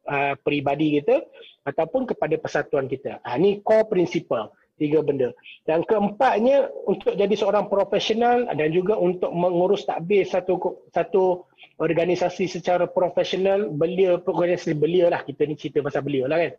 uh, 0.09 0.35
peribadi 0.41 0.99
kita 0.99 1.23
ataupun 1.63 2.09
kepada 2.09 2.35
persatuan 2.39 2.89
kita. 2.91 3.23
Ini 3.23 3.63
core 3.63 3.87
principle 3.87 4.51
tiga 4.79 5.03
benda 5.03 5.35
dan 5.67 5.83
keempatnya 5.83 6.71
untuk 6.87 7.13
jadi 7.19 7.35
seorang 7.35 7.67
profesional 7.67 8.47
dan 8.55 8.71
juga 8.71 8.95
untuk 8.95 9.29
mengurus 9.35 9.83
takbir 9.83 10.23
satu 10.23 10.87
satu 10.95 11.45
organisasi 11.77 12.47
secara 12.47 12.87
profesional 12.87 13.67
belia 13.67 14.17
organisasi 14.23 14.73
belia 14.73 15.11
lah 15.11 15.21
kita 15.27 15.43
ni 15.43 15.59
cerita 15.59 15.83
pasal 15.83 16.07
belia 16.07 16.25
lah 16.31 16.39
kan 16.39 16.51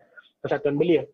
persatuan 0.44 0.76
belia 0.76 1.08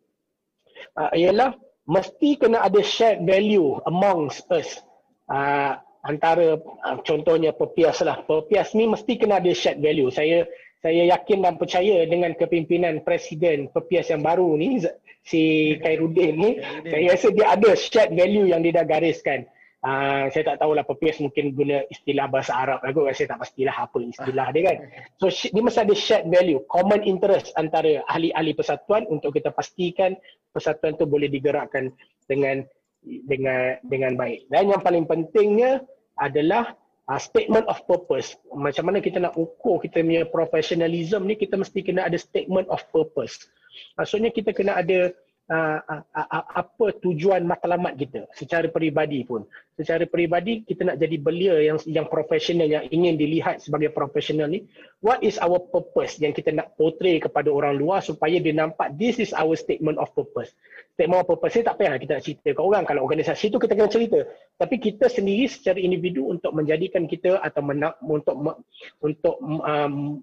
uh, 0.98 1.14
ialah 1.14 1.54
mesti 1.86 2.36
kena 2.36 2.66
ada 2.66 2.82
shared 2.82 3.22
value 3.22 3.78
amongst 3.86 4.44
us. 4.50 4.82
Uh, 5.30 5.78
antara 6.06 6.58
uh, 6.58 6.98
contohnya 7.06 7.54
pepias 7.54 8.02
lah. 8.02 8.22
Pepias 8.26 8.74
ni 8.74 8.90
mesti 8.90 9.16
kena 9.16 9.38
ada 9.38 9.50
shared 9.54 9.78
value. 9.78 10.10
Saya 10.10 10.44
saya 10.86 11.18
yakin 11.18 11.42
dan 11.42 11.58
percaya 11.58 12.06
dengan 12.06 12.30
kepimpinan 12.38 13.02
presiden 13.02 13.66
pepias 13.74 14.06
yang 14.06 14.22
baru 14.22 14.54
ni 14.54 14.78
si 15.26 15.74
Khairuddin 15.82 16.34
ni 16.38 16.50
saya 16.86 17.10
rasa 17.10 17.34
dia 17.34 17.46
ada 17.58 17.74
shared 17.74 18.14
value 18.14 18.46
yang 18.54 18.62
dia 18.62 18.78
dah 18.78 18.86
gariskan. 18.86 19.50
Uh, 19.82 20.30
saya 20.30 20.54
tak 20.54 20.62
tahulah 20.62 20.86
purpose 20.86 21.18
mungkin 21.18 21.54
guna 21.58 21.82
istilah 21.90 22.26
bahasa 22.30 22.54
Arab 22.54 22.82
aku 22.86 23.06
saya 23.10 23.34
tak 23.34 23.42
pastilah 23.42 23.74
apa 23.74 23.98
istilah 23.98 24.46
dia 24.54 24.62
kan. 24.62 24.78
So 25.18 25.26
dia 25.26 25.58
mesti 25.58 25.82
ada 25.82 25.94
shared 25.98 26.30
value, 26.30 26.62
common 26.70 27.02
interest 27.02 27.50
antara 27.58 28.06
ahli-ahli 28.06 28.54
persatuan 28.54 29.10
untuk 29.10 29.34
kita 29.34 29.50
pastikan 29.50 30.14
persatuan 30.54 30.94
tu 30.94 31.10
boleh 31.10 31.26
digerakkan 31.26 31.90
dengan 32.30 32.62
dengan 33.02 33.74
dengan 33.82 34.14
baik. 34.14 34.46
Dan 34.54 34.70
yang 34.70 34.82
paling 34.86 35.10
pentingnya 35.10 35.82
adalah 36.14 36.78
uh, 37.10 37.20
statement 37.20 37.66
of 37.70 37.78
purpose. 37.86 38.34
Macam 38.54 38.90
mana 38.90 38.98
kita 39.02 39.22
nak 39.22 39.34
ukur 39.38 39.82
kita 39.82 40.02
punya 40.02 40.26
professionalism 40.26 41.26
ni 41.26 41.38
kita 41.38 41.58
mesti 41.58 41.82
kena 41.82 42.06
ada 42.06 42.18
statement 42.18 42.66
of 42.70 42.82
purpose. 42.90 43.46
Maksudnya 44.00 44.32
kita 44.32 44.56
kena 44.56 44.80
ada 44.80 45.12
apa 45.46 46.86
tujuan 47.06 47.46
matlamat 47.46 47.94
kita 47.94 48.26
secara 48.34 48.66
peribadi 48.66 49.22
pun. 49.22 49.46
Secara 49.76 50.08
peribadi 50.08 50.64
kita 50.66 50.88
nak 50.88 50.96
jadi 50.98 51.16
belia 51.20 51.54
yang 51.60 51.78
yang 51.86 52.06
profesional 52.10 52.66
yang 52.66 52.82
ingin 52.90 53.14
dilihat 53.14 53.62
sebagai 53.62 53.94
profesional 53.94 54.50
ni. 54.50 54.66
What 55.04 55.22
is 55.22 55.38
our 55.38 55.62
purpose 55.62 56.18
yang 56.18 56.34
kita 56.34 56.50
nak 56.50 56.74
portray 56.74 57.22
kepada 57.22 57.52
orang 57.52 57.78
luar 57.78 58.02
supaya 58.02 58.42
dia 58.42 58.56
nampak 58.56 58.98
this 58.98 59.22
is 59.22 59.30
our 59.36 59.54
statement 59.54 60.02
of 60.02 60.10
purpose. 60.18 60.50
Statement 60.98 61.22
of 61.22 61.28
purpose 61.30 61.54
ni 61.54 61.62
tak 61.62 61.78
payah 61.78 61.94
kita 62.00 62.18
nak 62.18 62.24
cerita 62.26 62.48
ke 62.50 62.60
orang. 62.60 62.82
Kalau 62.82 63.06
organisasi 63.06 63.52
tu 63.52 63.62
kita 63.62 63.78
kena 63.78 63.92
cerita. 63.92 64.26
Tapi 64.56 64.80
kita 64.82 65.06
sendiri 65.06 65.46
secara 65.46 65.78
individu 65.78 66.26
untuk 66.26 66.56
menjadikan 66.56 67.06
kita 67.06 67.38
atau 67.38 67.60
menak, 67.62 68.00
untuk 68.02 68.34
untuk 69.04 69.36
um, 69.44 70.18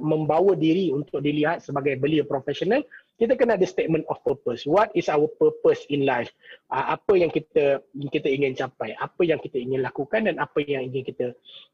membawa 0.00 0.56
diri 0.56 0.94
untuk 0.94 1.20
dilihat 1.20 1.60
sebagai 1.60 1.98
belia 2.00 2.24
profesional 2.24 2.80
kita 3.14 3.38
kena 3.38 3.54
ada 3.54 3.66
statement 3.66 4.02
of 4.10 4.18
purpose. 4.26 4.66
What 4.66 4.90
is 4.98 5.06
our 5.06 5.30
purpose 5.38 5.86
in 5.86 6.02
life? 6.02 6.30
Uh, 6.70 6.98
apa 6.98 7.14
yang 7.14 7.30
kita 7.30 7.78
kita 8.10 8.26
ingin 8.26 8.58
capai? 8.58 8.98
Apa 8.98 9.22
yang 9.22 9.38
kita 9.38 9.58
ingin 9.62 9.86
lakukan 9.86 10.26
dan 10.26 10.42
apa 10.42 10.58
yang 10.66 10.90
ingin 10.90 11.06
kita 11.06 11.26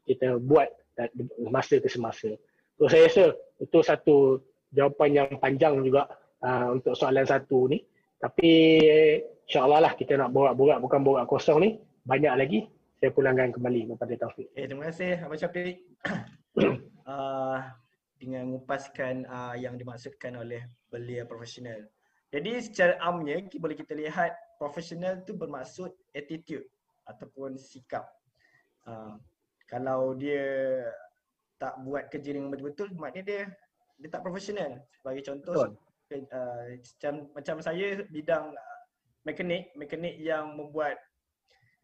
kita 0.05 0.37
buat 0.37 0.69
masa 1.49 1.81
ke 1.81 1.89
semasa. 1.89 2.29
So 2.77 2.85
saya 2.89 3.09
rasa 3.09 3.23
itu 3.57 3.77
satu 3.81 4.17
jawapan 4.73 5.09
yang 5.13 5.29
panjang 5.41 5.81
juga 5.81 6.09
uh, 6.45 6.77
untuk 6.77 6.93
soalan 6.93 7.25
satu 7.25 7.69
ni. 7.69 7.81
Tapi 8.21 8.49
insyaAllah 9.49 9.81
lah 9.81 9.93
kita 9.97 10.13
nak 10.21 10.29
borak-borak 10.29 10.77
bukan 10.77 11.01
borak 11.01 11.25
kosong 11.25 11.57
ni. 11.61 11.69
Banyak 12.05 12.33
lagi. 12.37 12.69
Saya 13.01 13.09
pulangkan 13.17 13.49
kembali 13.49 13.97
kepada 13.97 14.13
Taufik. 14.13 14.53
Eh, 14.53 14.69
terima 14.69 14.93
kasih 14.93 15.25
Abang 15.25 15.41
Syafiq. 15.41 15.81
uh, 17.09 17.57
dengan 18.21 18.53
mengupaskan 18.53 19.25
uh, 19.25 19.57
yang 19.57 19.81
dimaksudkan 19.81 20.37
oleh 20.37 20.61
belia 20.93 21.25
profesional. 21.25 21.81
Jadi 22.29 22.61
secara 22.61 23.01
amnya 23.01 23.41
boleh 23.57 23.73
kita 23.73 23.97
lihat 23.97 24.31
profesional 24.61 25.25
tu 25.25 25.33
bermaksud 25.33 25.89
attitude 26.13 26.63
ataupun 27.09 27.57
sikap. 27.57 28.05
Uh, 28.85 29.17
kalau 29.65 30.13
dia 30.13 30.85
tak 31.57 31.81
buat 31.81 32.13
kerja 32.13 32.37
dengan 32.37 32.53
betul-betul 32.53 32.93
maknanya 32.93 33.25
dia 33.25 33.41
dia 33.97 34.09
tak 34.13 34.21
profesional. 34.21 34.77
Sebagai 35.01 35.25
contoh 35.25 35.53
uh, 36.13 36.63
macam 36.77 37.13
macam 37.33 37.55
saya 37.59 38.05
bidang 38.07 38.53
uh, 38.53 38.79
mekanik, 39.25 39.73
mekanik 39.73 40.15
yang 40.21 40.53
membuat 40.55 41.01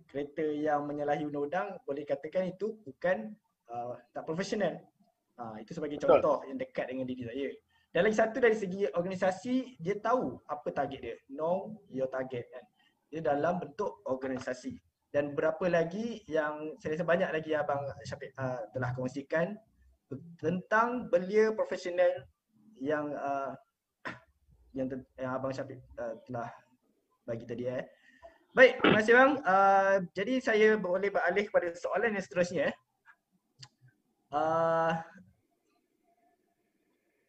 kereta 0.08 0.46
yang 0.46 0.88
menyalahi 0.88 1.28
undang-undang 1.28 1.76
boleh 1.84 2.08
katakan 2.08 2.50
itu 2.50 2.78
bukan 2.86 3.36
uh, 3.68 4.00
tak 4.16 4.24
profesional. 4.24 4.80
Ha, 5.38 5.62
itu 5.62 5.72
sebagai 5.78 6.02
contoh 6.02 6.42
Betul. 6.42 6.50
yang 6.50 6.58
dekat 6.58 6.86
dengan 6.90 7.06
diri 7.06 7.24
saya. 7.30 7.50
Dan 7.94 8.02
lagi 8.04 8.18
satu 8.18 8.38
dari 8.42 8.58
segi 8.58 8.82
organisasi, 8.90 9.80
dia 9.80 9.96
tahu 10.02 10.38
apa 10.50 10.68
target 10.74 11.00
dia. 11.02 11.16
Know 11.32 11.78
your 11.94 12.10
target 12.10 12.46
kan. 12.52 12.66
Dia 13.14 13.22
dalam 13.24 13.62
bentuk 13.62 14.02
organisasi. 14.06 14.76
Dan 15.14 15.34
berapa 15.34 15.66
lagi 15.72 16.22
yang 16.28 16.76
saya 16.84 17.00
rasa 17.00 17.08
banyak 17.08 17.30
lagi 17.32 17.56
Abang 17.56 17.88
Syafiq 18.04 18.36
uh, 18.36 18.60
telah 18.76 18.92
kongsikan 18.92 19.56
tentang 20.38 21.08
belia 21.08 21.56
profesional 21.56 22.28
yang 22.78 23.16
uh, 23.16 23.56
yang, 24.78 24.92
yang 25.16 25.32
Abang 25.32 25.56
Syafiq 25.56 25.80
uh, 25.98 26.20
telah 26.28 26.52
bagi 27.24 27.48
tadi 27.48 27.66
eh. 27.72 27.86
Baik, 28.52 28.82
terima 28.82 28.98
kasih 29.00 29.14
bang. 29.14 29.32
Uh, 29.46 29.96
jadi 30.18 30.34
saya 30.42 30.68
boleh 30.82 31.14
beralih 31.14 31.46
kepada 31.46 31.72
soalan 31.78 32.18
yang 32.18 32.26
seterusnya. 32.26 32.68
Uh, 34.34 34.98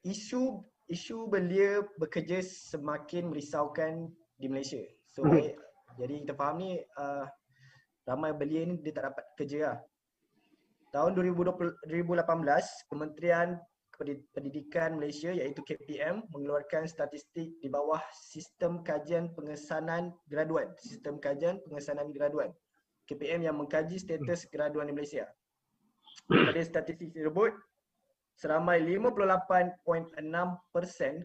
isu 0.06 0.62
isu 0.88 1.28
belia 1.28 1.84
bekerja 2.00 2.40
semakin 2.42 3.28
merisaukan 3.28 4.08
di 4.40 4.46
Malaysia. 4.48 4.80
So 5.12 5.26
hmm. 5.26 5.56
jadi 6.00 6.14
kita 6.24 6.34
faham 6.38 6.62
ni 6.62 6.78
uh, 6.78 7.26
ramai 8.08 8.32
belia 8.32 8.64
ni 8.64 8.80
dia 8.80 8.96
tak 8.96 9.12
dapat 9.12 9.24
kerja 9.36 9.58
lah. 9.74 9.78
Tahun 10.88 11.12
2020, 11.12 11.84
2018, 11.84 12.88
Kementerian 12.88 13.60
Pendidikan 14.32 14.94
Malaysia 14.94 15.34
iaitu 15.34 15.60
KPM 15.66 16.22
mengeluarkan 16.30 16.86
statistik 16.86 17.58
di 17.58 17.68
bawah 17.68 17.98
sistem 18.14 18.80
kajian 18.86 19.34
pengesanan 19.34 20.14
graduan, 20.30 20.70
sistem 20.78 21.18
kajian 21.18 21.58
pengesanan 21.66 22.14
graduan. 22.14 22.54
KPM 23.10 23.42
yang 23.42 23.58
mengkaji 23.58 23.98
status 23.98 24.46
graduan 24.48 24.86
di 24.88 24.94
Malaysia. 24.94 25.26
Pada 26.30 26.60
statistik 26.62 27.10
tersebut, 27.10 27.52
seramai 28.38 28.86
58.6% 28.86 30.14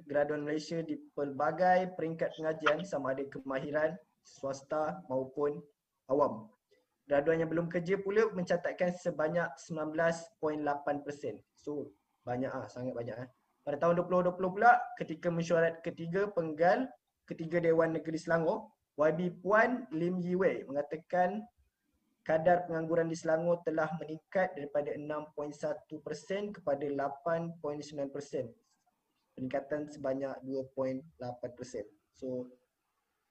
graduan 0.09 0.41
Malaysia 0.41 0.81
di 0.81 0.97
pelbagai 1.13 1.93
peringkat 1.93 2.33
pengajian 2.33 2.81
sama 2.81 3.13
ada 3.13 3.21
kemahiran 3.29 3.93
swasta 4.25 4.97
maupun 5.05 5.61
awam. 6.09 6.49
Graduan 7.05 7.45
yang 7.45 7.53
belum 7.53 7.69
kerja 7.69 8.01
pula 8.01 8.33
mencatatkan 8.33 8.97
sebanyak 8.97 9.45
19.8%. 9.61 10.57
So 11.53 11.93
banyak 12.25 12.49
ah, 12.49 12.65
sangat 12.65 12.97
banyak 12.97 13.13
ah. 13.13 13.29
Pada 13.61 13.77
tahun 13.77 14.01
2020 14.09 14.33
pula 14.39 14.81
ketika 14.97 15.29
mesyuarat 15.29 15.85
ketiga 15.85 16.27
penggal 16.33 16.89
ketiga 17.29 17.61
Dewan 17.61 17.93
Negeri 17.93 18.17
Selangor, 18.17 18.73
YB 18.97 19.37
Puan 19.39 19.85
Lim 19.93 20.17
Yiwei 20.17 20.65
mengatakan 20.65 21.45
kadar 22.23 22.63
pengangguran 22.65 23.11
di 23.11 23.19
Selangor 23.19 23.59
telah 23.67 23.91
meningkat 23.99 24.55
daripada 24.55 24.95
6.1% 24.95 26.55
kepada 26.55 26.85
8.9%. 26.87 27.59
Peningkatan 29.35 29.91
sebanyak 29.91 30.31
2.8%. 30.47 31.03
So 32.15 32.47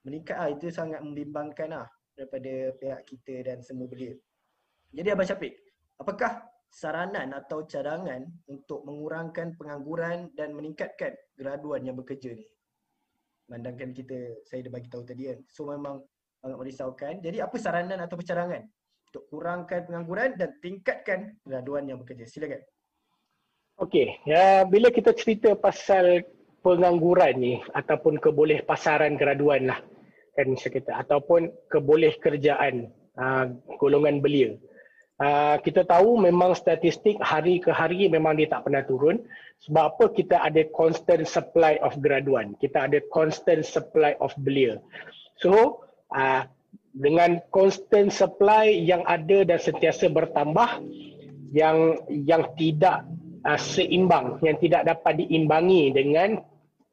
meningkat 0.04 0.36
lah, 0.36 0.52
itu 0.52 0.68
sangat 0.68 1.00
membimbangkan 1.00 1.72
lah 1.72 1.88
daripada 2.12 2.76
pihak 2.76 3.00
kita 3.08 3.34
dan 3.48 3.58
semua 3.64 3.88
belia. 3.88 4.12
Jadi 4.92 5.08
Abang 5.08 5.24
Syafiq, 5.24 5.56
apakah 5.96 6.44
saranan 6.68 7.32
atau 7.32 7.64
cadangan 7.64 8.28
untuk 8.44 8.84
mengurangkan 8.84 9.56
pengangguran 9.56 10.28
dan 10.36 10.52
meningkatkan 10.52 11.16
graduan 11.32 11.80
yang 11.88 11.96
bekerja 11.96 12.36
ni? 12.36 12.44
Mandangkan 13.48 13.96
kita, 13.96 14.44
saya 14.44 14.68
dah 14.68 14.72
bagi 14.74 14.92
tahu 14.92 15.00
tadi 15.08 15.32
kan. 15.32 15.40
So 15.48 15.64
memang 15.64 16.04
sangat 16.44 16.56
merisaukan. 16.60 17.14
Jadi 17.24 17.40
apa 17.40 17.56
saranan 17.56 18.04
atau 18.04 18.20
cadangan 18.20 18.68
untuk 19.12 19.28
kurangkan 19.28 19.84
pengangguran 19.84 20.40
dan 20.40 20.56
tingkatkan 20.64 21.36
graduan 21.44 21.84
yang 21.84 22.00
bekerja. 22.00 22.24
Silakan. 22.24 22.64
Okey, 23.76 24.16
ya 24.24 24.64
bila 24.64 24.88
kita 24.88 25.12
cerita 25.12 25.52
pasal 25.52 26.24
pengangguran 26.64 27.36
ni 27.36 27.54
ataupun 27.76 28.16
keboleh 28.16 28.64
pasaran 28.64 29.20
graduan 29.20 29.68
lah 29.68 29.84
kan 30.32 30.48
kita 30.56 30.96
ataupun 30.96 31.52
keboleh 31.68 32.16
kerjaan 32.24 32.88
uh, 33.20 33.52
golongan 33.76 34.24
belia. 34.24 34.56
Uh, 35.20 35.60
kita 35.60 35.84
tahu 35.84 36.16
memang 36.16 36.56
statistik 36.56 37.20
hari 37.20 37.60
ke 37.60 37.68
hari 37.68 38.08
memang 38.08 38.40
dia 38.40 38.48
tak 38.48 38.64
pernah 38.64 38.80
turun 38.80 39.20
sebab 39.60 39.92
apa 39.92 40.04
kita 40.08 40.40
ada 40.40 40.64
constant 40.72 41.28
supply 41.28 41.76
of 41.84 41.94
graduan 42.00 42.56
kita 42.58 42.88
ada 42.88 42.98
constant 43.12 43.62
supply 43.62 44.16
of 44.18 44.34
belia 44.40 44.82
so 45.38 45.84
uh, 46.16 46.42
dengan 46.92 47.40
constant 47.48 48.12
supply 48.12 48.68
yang 48.68 49.00
ada 49.08 49.48
dan 49.48 49.56
sentiasa 49.56 50.12
bertambah 50.12 50.84
yang 51.52 51.96
yang 52.08 52.52
tidak 52.56 53.08
uh, 53.48 53.60
seimbang 53.60 54.40
yang 54.44 54.56
tidak 54.60 54.84
dapat 54.84 55.24
diimbangi 55.24 55.92
dengan 55.92 56.40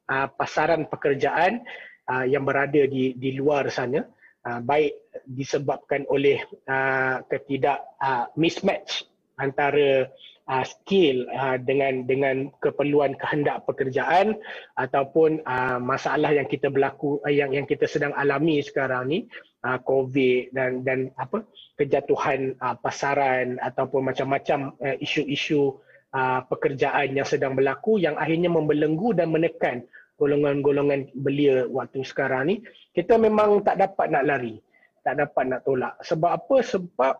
uh, 0.08 0.28
pasaran 0.32 0.88
pekerjaan 0.88 1.64
uh, 2.08 2.24
yang 2.24 2.44
berada 2.48 2.88
di 2.88 3.12
di 3.16 3.36
luar 3.36 3.68
sana 3.68 4.04
uh, 4.48 4.60
baik 4.64 4.96
disebabkan 5.28 6.08
oleh 6.08 6.40
uh, 6.68 7.20
ketidak 7.28 7.84
uh, 8.00 8.28
mismatch 8.40 9.04
antara 9.36 10.08
uh, 10.48 10.64
skill 10.64 11.24
uh, 11.32 11.56
dengan 11.60 12.04
dengan 12.04 12.48
keperluan 12.60 13.16
kehendak 13.16 13.64
pekerjaan 13.64 14.36
ataupun 14.76 15.44
uh, 15.44 15.80
masalah 15.80 16.32
yang 16.32 16.48
kita 16.48 16.68
berlaku 16.68 17.20
uh, 17.24 17.32
yang 17.32 17.52
yang 17.52 17.64
kita 17.64 17.84
sedang 17.88 18.12
alami 18.16 18.60
sekarang 18.60 19.08
ni 19.08 19.18
uh, 19.24 19.49
COVID 19.60 20.56
dan 20.56 20.80
dan 20.80 21.12
apa 21.20 21.44
kejatuhan 21.76 22.56
uh, 22.64 22.76
pasaran 22.80 23.60
ataupun 23.60 24.08
macam-macam 24.08 24.72
uh, 24.80 24.96
isu-isu 25.04 25.76
uh, 26.16 26.40
pekerjaan 26.48 27.12
yang 27.12 27.28
sedang 27.28 27.52
berlaku 27.52 28.00
yang 28.00 28.16
akhirnya 28.16 28.48
membelenggu 28.48 29.12
dan 29.12 29.28
menekan 29.28 29.84
golongan-golongan 30.16 31.12
belia 31.12 31.68
waktu 31.68 32.00
sekarang 32.04 32.48
ni 32.48 32.56
kita 32.96 33.20
memang 33.20 33.60
tak 33.60 33.76
dapat 33.76 34.08
nak 34.08 34.24
lari 34.24 34.60
tak 35.04 35.14
dapat 35.16 35.44
nak 35.48 35.60
tolak. 35.64 35.94
Sebab 36.04 36.30
apa? 36.30 36.56
Sebab 36.60 37.14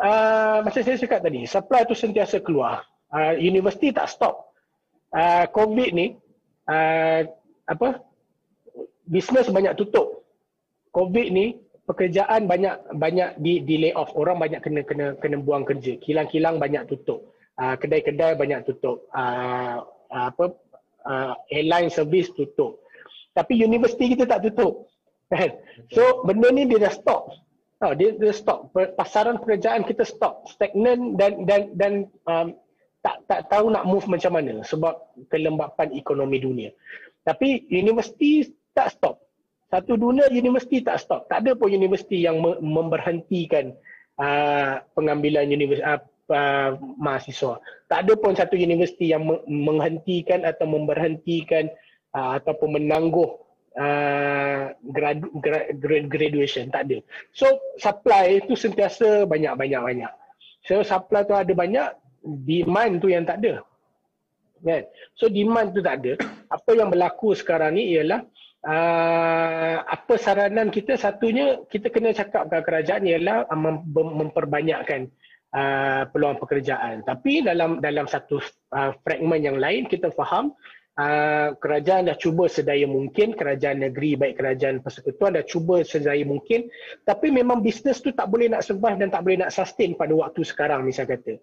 uh, 0.00 0.58
macam 0.62 0.80
saya 0.82 0.98
cakap 0.98 1.20
tadi, 1.22 1.44
supply 1.46 1.82
tu 1.86 1.96
sentiasa 1.96 2.38
keluar. 2.42 2.86
Uh, 3.10 3.34
universiti 3.38 3.94
tak 3.94 4.10
stop. 4.10 4.54
Uh, 5.14 5.46
COVID 5.50 5.90
ni, 5.94 6.18
uh, 6.70 7.20
apa? 7.66 8.02
Bisnes 9.06 9.50
banyak 9.50 9.78
tutup. 9.78 10.26
COVID 10.94 11.28
ni, 11.30 11.60
pekerjaan 11.86 12.50
banyak 12.50 12.98
banyak 12.98 13.38
di, 13.40 13.62
di 13.62 13.74
lay 13.80 13.92
off. 13.94 14.12
Orang 14.18 14.42
banyak 14.42 14.60
kena 14.60 14.82
kena 14.82 15.06
kena 15.16 15.38
buang 15.40 15.62
kerja. 15.62 15.96
Kilang-kilang 16.02 16.58
banyak 16.58 16.90
tutup. 16.90 17.32
Uh, 17.56 17.78
kedai-kedai 17.78 18.36
banyak 18.36 18.66
tutup. 18.66 19.06
Uh, 19.14 19.86
apa? 20.10 20.52
Uh, 21.06 21.34
airline 21.54 21.88
service 21.88 22.28
tutup. 22.34 22.82
Tapi 23.32 23.62
universiti 23.62 24.12
kita 24.12 24.26
tak 24.26 24.44
tutup. 24.44 24.90
Kan? 25.32 25.54
So 25.94 26.26
benda 26.26 26.50
ni 26.50 26.66
dia 26.66 26.82
dah 26.82 26.92
stop. 26.92 27.30
Oh, 27.84 27.92
dia, 27.92 28.16
dia 28.16 28.32
stop. 28.32 28.72
Pasaran 28.72 29.36
pekerjaan 29.36 29.84
kita 29.84 30.02
stop. 30.02 30.48
Stagnan 30.48 31.14
dan 31.20 31.44
dan 31.44 31.62
dan 31.76 31.92
um, 32.24 32.56
tak 33.04 33.20
tak 33.28 33.40
tahu 33.52 33.68
nak 33.68 33.84
move 33.84 34.08
macam 34.08 34.32
mana 34.34 34.64
sebab 34.64 34.96
kelembapan 35.28 35.92
ekonomi 35.92 36.40
dunia. 36.40 36.70
Tapi 37.22 37.68
universiti 37.68 38.48
tak 38.72 38.96
stop. 38.96 39.25
Satu 39.66 39.98
dunia 39.98 40.30
universiti 40.30 40.82
tak 40.82 41.02
stop. 41.02 41.26
Tak 41.26 41.42
ada 41.42 41.58
pun 41.58 41.74
universiti 41.74 42.22
yang 42.22 42.38
memberhentikan 42.62 43.74
uh, 44.18 44.78
pengambilan 44.94 45.50
universiti 45.50 45.82
uh, 45.82 46.00
uh, 46.30 46.78
mahasiswa. 46.98 47.58
Tak 47.90 47.98
ada 48.06 48.12
pun 48.18 48.34
satu 48.34 48.54
universiti 48.54 49.10
yang 49.10 49.26
menghentikan 49.46 50.46
atau 50.46 50.66
memberhentikan 50.70 51.70
uh, 52.14 52.38
ataupun 52.38 52.78
menangguh 52.78 53.30
uh, 53.78 54.72
grad, 54.90 55.22
grad, 55.42 56.06
graduation 56.10 56.70
tak 56.70 56.90
ada. 56.90 56.98
So 57.34 57.46
supply 57.78 58.42
tu 58.46 58.58
sentiasa 58.58 59.26
banyak 59.26 59.54
banyak 59.54 59.82
banyak. 59.82 60.12
So 60.66 60.82
supply 60.82 61.22
tu 61.26 61.34
ada 61.34 61.52
banyak, 61.54 61.94
demand 62.46 62.98
tu 62.98 63.10
yang 63.10 63.22
tak 63.22 63.42
ada. 63.42 63.62
Kan? 64.66 64.82
So 65.14 65.30
demand 65.30 65.74
tu 65.74 65.82
tak 65.84 66.02
ada. 66.02 66.18
Apa 66.50 66.74
yang 66.74 66.90
berlaku 66.90 67.38
sekarang 67.38 67.78
ni 67.78 67.94
ialah 67.94 68.26
uh, 68.64 69.76
apa 69.84 70.14
saranan 70.16 70.72
kita 70.72 70.96
satunya 70.96 71.60
kita 71.68 71.92
kena 71.92 72.16
cakap 72.16 72.48
ke 72.48 72.58
kerajaan 72.64 73.04
ialah 73.04 73.50
mem- 73.52 73.84
memperbanyakkan 73.92 75.10
uh, 75.52 76.08
peluang 76.08 76.40
pekerjaan. 76.40 77.04
Tapi 77.04 77.44
dalam 77.44 77.82
dalam 77.84 78.08
satu 78.08 78.40
uh, 78.72 78.96
fragment 79.04 79.42
yang 79.44 79.58
lain 79.60 79.84
kita 79.90 80.08
faham 80.14 80.56
uh, 80.96 81.48
kerajaan 81.60 82.08
dah 82.08 82.16
cuba 82.16 82.48
sedaya 82.48 82.88
mungkin, 82.88 83.36
kerajaan 83.36 83.84
negeri 83.84 84.16
baik 84.16 84.40
kerajaan 84.40 84.80
persekutuan 84.80 85.36
dah 85.36 85.44
cuba 85.44 85.84
sedaya 85.84 86.24
mungkin 86.24 86.68
tapi 87.04 87.28
memang 87.28 87.60
bisnes 87.60 88.00
tu 88.00 88.10
tak 88.12 88.32
boleh 88.32 88.50
nak 88.50 88.64
survive 88.64 88.98
dan 88.98 89.12
tak 89.12 89.22
boleh 89.22 89.44
nak 89.44 89.52
sustain 89.52 89.92
pada 89.94 90.12
waktu 90.16 90.42
sekarang 90.42 90.84
misal 90.84 91.06
kata. 91.06 91.36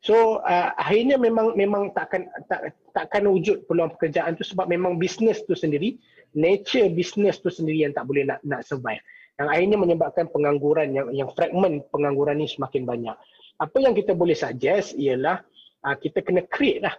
So 0.00 0.40
uh, 0.46 0.72
akhirnya 0.78 1.20
memang 1.20 1.58
memang 1.58 1.92
takkan 1.92 2.30
tak 2.48 2.72
takkan 2.96 3.28
wujud 3.28 3.68
peluang 3.68 3.92
pekerjaan 3.98 4.38
tu 4.38 4.46
sebab 4.46 4.70
memang 4.70 4.96
bisnes 4.96 5.42
tu 5.44 5.52
sendiri, 5.52 6.00
nature 6.32 6.88
bisnes 6.88 7.36
tu 7.42 7.52
sendiri 7.52 7.84
yang 7.84 7.92
tak 7.92 8.08
boleh 8.08 8.24
nak 8.24 8.40
nak 8.46 8.64
survive. 8.64 9.02
Yang 9.36 9.48
akhirnya 9.56 9.76
menyebabkan 9.80 10.26
pengangguran 10.32 10.92
yang 10.92 11.08
yang 11.12 11.28
fragment 11.32 11.84
pengangguran 11.92 12.40
ni 12.40 12.48
semakin 12.48 12.84
banyak. 12.88 13.16
Apa 13.60 13.76
yang 13.76 13.92
kita 13.92 14.16
boleh 14.16 14.32
suggest 14.32 14.96
ialah 14.96 15.44
uh, 15.84 15.96
kita 16.00 16.24
kena 16.24 16.48
create 16.48 16.80
lah 16.80 16.96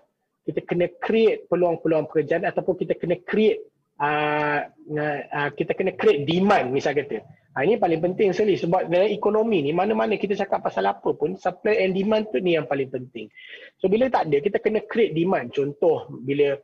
kita 0.47 0.59
kena 0.65 0.87
create 0.97 1.45
peluang-peluang 1.45 2.09
pekerjaan 2.09 2.47
ataupun 2.47 2.75
kita 2.81 2.97
kena 2.97 3.17
create 3.21 3.61
uh, 4.01 4.65
uh, 4.67 5.49
kita 5.53 5.77
kena 5.77 5.93
create 5.93 6.25
demand 6.25 6.73
misal 6.73 6.97
kata. 6.97 7.21
Ha, 7.51 7.67
ini 7.67 7.75
paling 7.75 7.99
penting 7.99 8.31
sekali 8.31 8.55
sebab 8.55 8.87
dalam 8.87 9.11
ekonomi 9.11 9.59
ni 9.59 9.75
mana-mana 9.75 10.15
kita 10.15 10.39
cakap 10.39 10.63
pasal 10.63 10.87
apa 10.87 11.11
pun 11.11 11.35
supply 11.35 11.83
and 11.83 11.91
demand 11.91 12.31
tu 12.31 12.39
ni 12.39 12.55
yang 12.55 12.63
paling 12.63 12.87
penting. 12.87 13.27
So 13.75 13.91
bila 13.91 14.07
tak 14.07 14.31
ada 14.31 14.39
kita 14.39 14.57
kena 14.63 14.79
create 14.87 15.11
demand. 15.11 15.51
Contoh 15.51 16.07
bila 16.23 16.55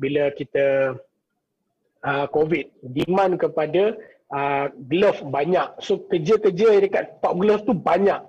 bila 0.00 0.32
kita 0.32 0.96
uh, 2.08 2.26
COVID 2.32 2.66
demand 2.80 3.36
kepada 3.36 4.00
uh, 4.32 4.72
glove 4.88 5.20
banyak. 5.28 5.76
So 5.84 6.08
kerja-kerja 6.08 6.88
dekat 6.88 7.20
top 7.20 7.36
glove 7.36 7.68
tu 7.68 7.76
banyak. 7.76 8.24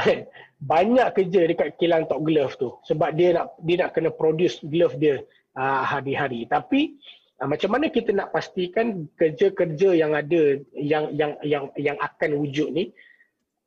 banyak 0.60 1.08
kerja 1.16 1.48
dekat 1.48 1.80
kilang 1.80 2.04
Tok 2.04 2.20
Glove 2.20 2.54
tu 2.60 2.68
sebab 2.84 3.16
dia 3.16 3.32
nak 3.32 3.56
dia 3.64 3.76
nak 3.80 3.96
kena 3.96 4.12
produce 4.12 4.60
glove 4.60 4.96
dia 5.00 5.24
uh, 5.56 5.82
hari-hari. 5.88 6.44
Tapi 6.44 7.00
uh, 7.40 7.48
macam 7.48 7.72
mana 7.72 7.88
kita 7.88 8.12
nak 8.12 8.36
pastikan 8.36 9.08
kerja-kerja 9.16 9.96
yang 9.96 10.12
ada 10.12 10.60
yang 10.76 11.16
yang 11.16 11.32
yang 11.40 11.64
yang 11.80 11.96
akan 11.96 12.36
wujud 12.44 12.76
ni 12.76 12.92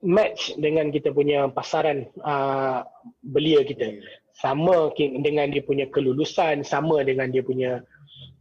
match 0.06 0.54
dengan 0.60 0.94
kita 0.94 1.10
punya 1.10 1.50
pasaran 1.50 2.06
uh, 2.22 2.86
belia 3.26 3.66
kita? 3.66 3.98
Sama 4.38 4.94
dengan 4.98 5.50
dia 5.50 5.66
punya 5.66 5.90
kelulusan 5.90 6.62
sama 6.62 7.02
dengan 7.02 7.34
dia 7.34 7.42
punya 7.42 7.82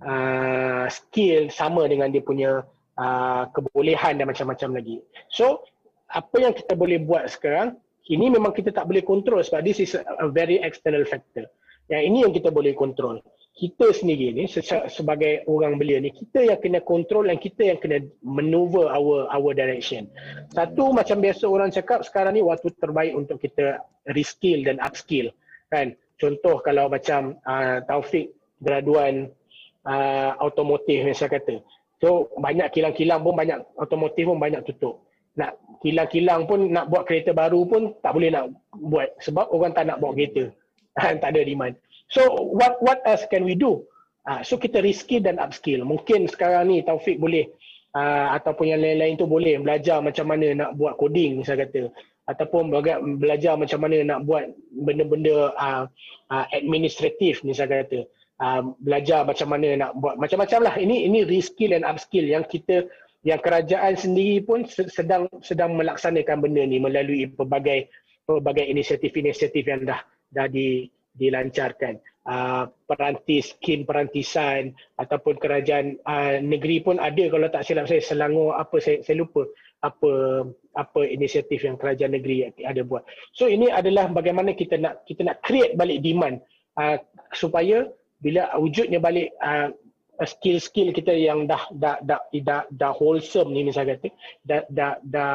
uh, 0.05 0.93
skill 0.93 1.49
sama 1.49 1.89
dengan 1.89 2.13
dia 2.13 2.21
punya 2.21 2.69
uh, 3.01 3.45
kebolehan 3.57 4.21
dan 4.21 4.29
macam-macam 4.29 4.77
lagi. 4.77 5.01
So 5.33 5.65
apa 6.13 6.37
yang 6.37 6.53
kita 6.53 6.77
boleh 6.77 7.01
buat 7.01 7.33
sekarang 7.33 7.81
ini 8.11 8.27
memang 8.27 8.51
kita 8.51 8.75
tak 8.75 8.91
boleh 8.91 9.07
kontrol 9.07 9.39
sebab 9.47 9.63
this 9.63 9.79
is 9.79 9.95
a 9.95 10.27
very 10.27 10.59
external 10.59 11.07
factor. 11.07 11.47
Yang 11.87 12.03
ini 12.11 12.19
yang 12.27 12.33
kita 12.35 12.51
boleh 12.51 12.75
kontrol. 12.75 13.23
Kita 13.53 13.93
sendiri 13.93 14.33
ni 14.33 14.49
sebagai 14.89 15.45
orang 15.45 15.77
belia 15.77 16.01
ni 16.01 16.09
kita 16.09 16.41
yang 16.41 16.57
kena 16.57 16.81
kontrol 16.81 17.29
dan 17.29 17.37
kita 17.37 17.69
yang 17.69 17.79
kena 17.79 18.01
maneuver 18.25 18.89
our 18.89 19.29
our 19.29 19.53
direction. 19.53 20.09
Satu 20.57 20.89
macam 20.97 21.21
biasa 21.21 21.45
orang 21.45 21.69
cakap 21.69 22.01
sekarang 22.01 22.41
ni 22.41 22.43
waktu 22.43 22.73
terbaik 22.81 23.13
untuk 23.13 23.39
kita 23.45 23.85
reskill 24.09 24.65
dan 24.65 24.81
upskill 24.81 25.29
kan. 25.69 25.93
Contoh 26.17 26.65
kalau 26.65 26.89
macam 26.89 27.37
uh, 27.45 27.85
Taufik 27.85 28.33
graduan 28.57 29.29
uh, 29.85 30.33
automotif 30.41 31.05
yang 31.05 31.13
saya 31.13 31.37
kata. 31.37 31.61
So 32.01 32.33
banyak 32.41 32.73
kilang-kilang 32.73 33.21
pun 33.21 33.37
banyak 33.37 33.63
automotif 33.77 34.27
pun 34.27 34.41
banyak 34.41 34.65
tutup 34.65 35.12
nak 35.39 35.57
kilang-kilang 35.81 36.45
pun 36.45 36.69
nak 36.69 36.93
buat 36.93 37.09
kereta 37.09 37.33
baru 37.33 37.65
pun 37.65 37.97
tak 38.05 38.13
boleh 38.15 38.31
nak 38.31 38.53
buat 38.77 39.09
sebab 39.25 39.49
orang 39.51 39.73
tak 39.73 39.89
nak 39.89 39.99
bawa 39.99 40.13
kereta. 40.15 40.53
tak 41.23 41.31
ada 41.33 41.41
demand. 41.41 41.75
So 42.13 42.29
what 42.53 42.77
what 42.85 43.01
else 43.09 43.25
can 43.33 43.49
we 43.49 43.57
do? 43.57 43.81
Uh, 44.23 44.45
so 44.45 44.61
kita 44.61 44.85
reskill 44.85 45.25
dan 45.25 45.41
upskill. 45.41 45.83
Mungkin 45.83 46.31
sekarang 46.31 46.71
ni 46.71 46.85
Taufik 46.85 47.19
boleh 47.19 47.51
uh, 47.97 48.37
ataupun 48.37 48.71
yang 48.71 48.81
lain-lain 48.85 49.19
tu 49.19 49.27
boleh 49.27 49.59
belajar 49.59 49.99
macam 49.99 50.29
mana 50.31 50.53
nak 50.55 50.71
buat 50.79 50.95
coding 51.01 51.43
misalnya 51.43 51.67
kata 51.67 51.83
ataupun 52.31 52.71
belajar 53.19 53.59
macam 53.59 53.83
mana 53.83 54.07
nak 54.07 54.21
buat 54.23 54.47
benda-benda 54.71 55.51
uh, 55.59 55.85
uh, 56.31 56.47
administratif 56.55 57.43
misalnya 57.43 57.83
kata. 57.83 58.01
Uh, 58.43 58.75
belajar 58.83 59.23
macam 59.23 59.55
mana 59.55 59.79
nak 59.79 59.91
buat 59.99 60.19
macam-macam 60.19 60.61
lah. 60.67 60.75
Ini 60.75 61.07
ini 61.07 61.23
reskill 61.23 61.79
dan 61.79 61.87
upskill 61.87 62.27
yang 62.27 62.43
kita 62.47 62.91
yang 63.23 63.39
kerajaan 63.39 63.95
sendiri 63.95 64.43
pun 64.43 64.67
sedang 64.67 65.31
sedang 65.43 65.79
melaksanakan 65.79 66.43
benda 66.43 66.63
ni 66.67 66.83
melalui 66.83 67.31
pelbagai 67.31 67.87
pelbagai 68.27 68.67
inisiatif-inisiatif 68.67 69.65
yang 69.67 69.83
dah 69.87 70.03
dah 70.33 70.47
di, 70.51 70.91
dilancarkan. 71.15 72.01
Uh, 72.23 72.71
perantis, 72.87 73.51
skim 73.51 73.83
perantisan 73.83 74.71
ataupun 74.95 75.43
kerajaan 75.43 75.99
uh, 76.07 76.39
negeri 76.39 76.79
pun 76.79 77.03
ada 77.03 77.27
kalau 77.27 77.51
tak 77.51 77.67
silap 77.67 77.91
saya 77.91 77.99
Selangor 77.99 78.55
apa 78.55 78.79
saya, 78.79 79.03
saya 79.03 79.27
lupa 79.27 79.43
apa 79.83 80.47
apa 80.79 81.01
inisiatif 81.03 81.67
yang 81.67 81.75
kerajaan 81.75 82.15
negeri 82.15 82.47
ada 82.63 82.87
buat. 82.87 83.03
So 83.35 83.51
ini 83.51 83.75
adalah 83.75 84.07
bagaimana 84.07 84.55
kita 84.55 84.79
nak 84.79 85.03
kita 85.03 85.27
nak 85.27 85.43
create 85.43 85.75
balik 85.75 85.99
demand 85.99 86.39
uh, 86.79 86.95
supaya 87.35 87.91
bila 88.23 88.55
wujudnya 88.55 89.03
balik 89.03 89.35
uh, 89.43 89.75
skill-skill 90.21 90.93
kita 90.93 91.17
yang 91.17 91.49
dah 91.49 91.65
dah 91.73 91.97
dah 92.05 92.21
dah, 92.29 92.63
dah 92.69 92.93
wholesome 92.93 93.53
ni 93.57 93.65
misalnya 93.65 93.97
kata 93.97 94.09
dah 94.45 94.61
dah 94.69 94.93
dah 95.01 95.35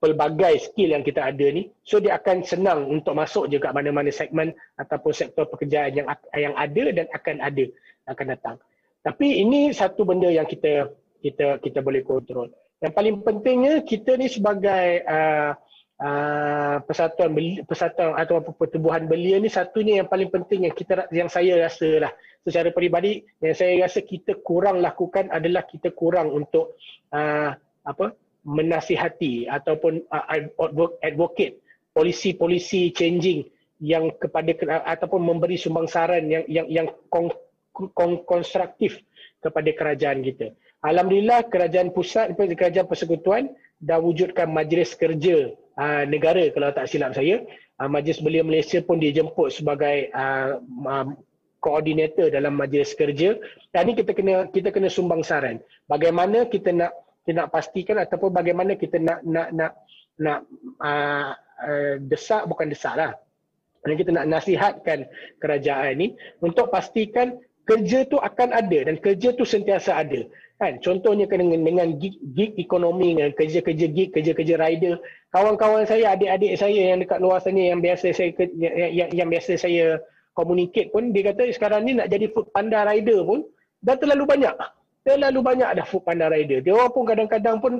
pelbagai 0.00 0.60
skill 0.60 0.96
yang 0.96 1.04
kita 1.04 1.28
ada 1.28 1.46
ni 1.48 1.72
so 1.84 2.00
dia 2.00 2.16
akan 2.16 2.44
senang 2.44 2.88
untuk 2.88 3.16
masuk 3.16 3.48
juga 3.52 3.72
mana-mana 3.72 4.08
segmen 4.08 4.52
ataupun 4.76 5.12
sektor 5.12 5.48
pekerjaan 5.48 5.92
yang 5.96 6.06
yang 6.36 6.54
ada 6.56 6.84
dan 6.92 7.06
akan 7.12 7.36
ada 7.40 7.64
akan 8.08 8.26
datang. 8.36 8.56
Tapi 9.04 9.44
ini 9.44 9.72
satu 9.72 10.04
benda 10.08 10.28
yang 10.32 10.48
kita 10.48 10.88
kita 11.20 11.60
kita 11.60 11.80
boleh 11.84 12.04
kontrol. 12.04 12.52
Yang 12.80 12.92
paling 12.92 13.16
pentingnya 13.24 13.74
kita 13.84 14.16
ni 14.20 14.28
sebagai 14.28 15.04
uh, 15.08 15.56
uh, 16.00 16.76
persatuan 16.82 17.30
persatuan 17.66 18.18
atau 18.18 18.42
pertubuhan 18.54 19.06
belia 19.06 19.38
ni 19.38 19.52
satunya 19.52 20.02
yang 20.02 20.08
paling 20.10 20.30
penting 20.32 20.66
yang 20.66 20.74
kita 20.74 21.06
yang 21.14 21.30
saya 21.30 21.60
rasa 21.60 22.08
lah 22.08 22.12
secara 22.42 22.74
peribadi 22.74 23.22
yang 23.38 23.54
saya 23.54 23.84
rasa 23.86 24.02
kita 24.02 24.40
kurang 24.42 24.82
lakukan 24.82 25.30
adalah 25.30 25.62
kita 25.66 25.94
kurang 25.94 26.34
untuk 26.34 26.76
uh, 27.14 27.54
apa 27.84 28.16
menasihati 28.44 29.48
ataupun 29.48 30.04
uh, 30.12 30.26
advocate 31.00 31.64
polisi-polisi 31.94 32.90
changing 32.92 33.46
yang 33.80 34.12
kepada 34.16 34.54
ataupun 34.84 35.20
memberi 35.22 35.56
sumbang 35.58 35.86
saran 35.86 36.26
yang 36.28 36.44
yang 36.50 36.66
yang 36.68 36.86
kon, 37.08 37.30
kon, 37.72 38.22
konstruktif 38.26 39.00
kepada 39.42 39.70
kerajaan 39.74 40.24
kita. 40.24 40.52
Alhamdulillah 40.84 41.48
kerajaan 41.48 41.96
pusat 41.96 42.36
kerajaan 42.36 42.84
persekutuan 42.84 43.48
dah 43.84 44.00
wujudkan 44.00 44.48
majlis 44.48 44.96
kerja 44.96 45.52
uh, 45.76 46.02
negara 46.08 46.48
kalau 46.50 46.72
tak 46.72 46.88
silap 46.88 47.12
saya. 47.12 47.44
Uh, 47.76 47.90
majlis 47.90 48.22
belia 48.24 48.40
Malaysia 48.40 48.80
pun 48.80 48.96
dijemput 48.96 49.52
sebagai 49.52 50.08
uh, 50.16 50.58
uh, 50.88 51.06
koordinator 51.60 52.32
dalam 52.32 52.56
majlis 52.56 52.96
kerja. 52.96 53.36
Dan 53.70 53.92
ini 53.92 53.92
kita 54.00 54.16
kena 54.16 54.48
kita 54.48 54.72
kena 54.72 54.88
sumbang 54.88 55.20
saran. 55.20 55.60
Bagaimana 55.88 56.48
kita 56.48 56.72
nak 56.72 56.96
kita 57.24 57.44
nak 57.44 57.48
pastikan 57.52 57.96
ataupun 58.00 58.32
bagaimana 58.32 58.76
kita 58.76 59.00
nak 59.00 59.20
nak 59.24 59.48
nak 59.52 59.72
nak 60.20 60.40
uh, 60.80 61.32
uh, 61.60 61.94
desak 62.04 62.48
bukan 62.48 62.72
desak 62.72 62.96
lah. 62.96 63.12
Dan 63.84 64.00
kita 64.00 64.16
nak 64.16 64.28
nasihatkan 64.32 65.04
kerajaan 65.44 66.00
ini 66.00 66.16
untuk 66.40 66.72
pastikan 66.72 67.36
kerja 67.64 68.04
tu 68.08 68.20
akan 68.20 68.52
ada 68.52 68.78
dan 68.92 68.96
kerja 69.00 69.32
tu 69.32 69.44
sentiasa 69.44 69.96
ada. 69.96 70.24
Kan? 70.54 70.78
Contohnya 70.78 71.26
dengan, 71.26 71.66
dengan 71.66 71.88
gig, 71.98 72.14
gig 72.32 72.54
ekonomi, 72.56 73.18
dengan 73.18 73.34
kerja-kerja 73.34 73.86
gig, 73.90 74.14
kerja-kerja 74.14 74.54
rider. 74.54 75.02
Kawan-kawan 75.34 75.82
saya, 75.82 76.14
adik-adik 76.14 76.54
saya 76.54 76.94
yang 76.94 77.02
dekat 77.02 77.18
luar 77.18 77.42
sana 77.42 77.74
yang 77.74 77.82
biasa 77.82 78.14
saya 78.14 78.30
yang, 78.54 78.74
yang, 78.94 79.08
yang 79.10 79.28
biasa 79.28 79.58
saya 79.58 79.98
communicate 80.34 80.94
pun, 80.94 81.10
dia 81.10 81.34
kata 81.34 81.50
sekarang 81.50 81.86
ni 81.86 81.98
nak 81.98 82.06
jadi 82.06 82.30
food 82.30 82.50
panda 82.54 82.86
rider 82.86 83.26
pun 83.26 83.42
dah 83.82 83.98
terlalu 83.98 84.24
banyak. 84.30 84.54
Terlalu 85.04 85.40
banyak 85.42 85.70
dah 85.74 85.86
food 85.90 86.06
panda 86.06 86.30
rider. 86.30 86.62
Dia 86.62 86.72
orang 86.78 86.92
pun 86.94 87.04
kadang-kadang 87.06 87.56
pun 87.58 87.72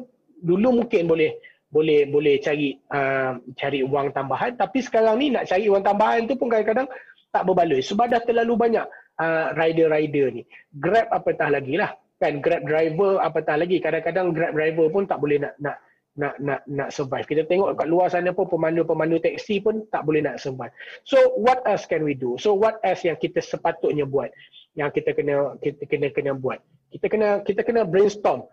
dulu 0.43 0.83
mungkin 0.83 1.07
boleh 1.07 1.39
boleh 1.75 2.07
boleh 2.07 2.39
cari 2.39 2.79
uh, 2.95 3.35
cari 3.59 3.83
wang 3.83 4.15
tambahan 4.15 4.55
tapi 4.55 4.79
sekarang 4.79 5.19
ni 5.19 5.35
nak 5.35 5.51
cari 5.51 5.67
wang 5.67 5.83
tambahan 5.83 6.23
tu 6.31 6.39
pun 6.39 6.47
kadang-kadang 6.47 6.87
tak 7.35 7.43
berbaloi 7.43 7.83
sebab 7.83 8.15
dah 8.15 8.23
terlalu 8.23 8.55
banyak 8.55 8.87
uh, 9.19 9.47
rider-rider 9.59 10.31
ni. 10.31 10.43
Grab 10.71 11.11
apatah 11.11 11.51
lagi 11.51 11.75
lah. 11.75 11.91
Kan 12.23 12.39
Grab 12.39 12.63
driver 12.67 13.19
apatah 13.21 13.59
lagi. 13.59 13.83
Kadang-kadang 13.83 14.31
Grab 14.35 14.55
driver 14.55 14.87
pun 14.91 15.05
tak 15.05 15.19
boleh 15.19 15.43
nak 15.43 15.55
nak 15.59 15.77
nak 16.15 16.35
nak 16.39 16.61
nak 16.71 16.89
survive. 16.95 17.27
Kita 17.27 17.43
tengok 17.51 17.75
kat 17.75 17.91
luar 17.91 18.07
sana 18.07 18.31
pun 18.31 18.47
pemandu-pemandu 18.47 19.19
teksi 19.19 19.59
pun 19.59 19.83
tak 19.91 20.07
boleh 20.07 20.23
nak 20.23 20.39
survive. 20.39 20.71
So 21.03 21.19
what 21.43 21.67
else 21.67 21.91
can 21.91 22.07
we 22.07 22.15
do? 22.15 22.39
So 22.39 22.55
what 22.55 22.79
else 22.87 23.03
yang 23.03 23.19
kita 23.19 23.43
sepatutnya 23.43 24.07
buat? 24.07 24.31
Yang 24.79 25.03
kita 25.03 25.11
kena 25.19 25.59
kita 25.59 25.83
kena 25.91 26.07
kena 26.15 26.33
buat. 26.39 26.63
Kita 26.95 27.07
kena 27.11 27.43
kita 27.43 27.67
kena 27.67 27.83
brainstorm 27.83 28.47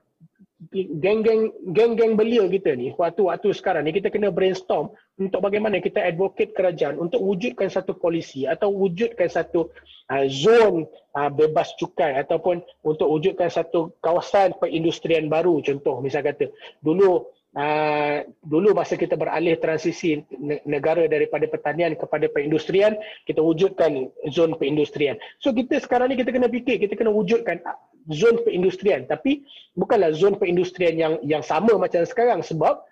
geng-geng 0.70 1.50
geng-geng 1.74 2.14
belia 2.14 2.46
kita 2.46 2.78
ni 2.78 2.94
waktu-waktu 2.94 3.50
sekarang 3.50 3.82
ni 3.82 3.98
kita 3.98 4.14
kena 4.14 4.30
brainstorm 4.30 4.94
untuk 5.18 5.42
bagaimana 5.42 5.82
kita 5.82 5.98
advocate 5.98 6.54
kerajaan 6.54 7.02
untuk 7.02 7.18
wujudkan 7.18 7.66
satu 7.66 7.98
polisi 7.98 8.46
atau 8.46 8.70
wujudkan 8.70 9.26
satu 9.26 9.74
uh, 10.14 10.26
zone 10.30 10.86
uh, 11.18 11.34
bebas 11.34 11.74
cukai 11.82 12.14
ataupun 12.22 12.62
untuk 12.86 13.10
wujudkan 13.10 13.50
satu 13.50 13.98
kawasan 14.06 14.54
perindustrian 14.62 15.26
baru 15.34 15.66
contoh 15.66 15.98
misal 15.98 16.22
kata. 16.22 16.54
Dulu 16.86 17.26
Uh, 17.52 18.24
dulu 18.48 18.72
masa 18.72 18.96
kita 18.96 19.20
beralih 19.20 19.60
transisi 19.60 20.24
negara 20.64 21.04
daripada 21.12 21.44
pertanian 21.52 22.00
kepada 22.00 22.32
perindustrian 22.32 22.96
kita 23.28 23.44
wujudkan 23.44 24.08
zon 24.32 24.56
perindustrian. 24.56 25.20
So 25.44 25.52
kita 25.52 25.84
sekarang 25.84 26.16
ni 26.16 26.16
kita 26.16 26.32
kena 26.32 26.48
fikir 26.48 26.80
kita 26.80 26.96
kena 26.96 27.12
wujudkan 27.12 27.60
zon 28.08 28.40
perindustrian. 28.48 29.04
Tapi 29.04 29.44
bukanlah 29.76 30.16
zon 30.16 30.40
perindustrian 30.40 30.96
yang 30.96 31.14
yang 31.28 31.44
sama 31.44 31.76
macam 31.76 32.08
sekarang 32.08 32.40
sebab 32.40 32.88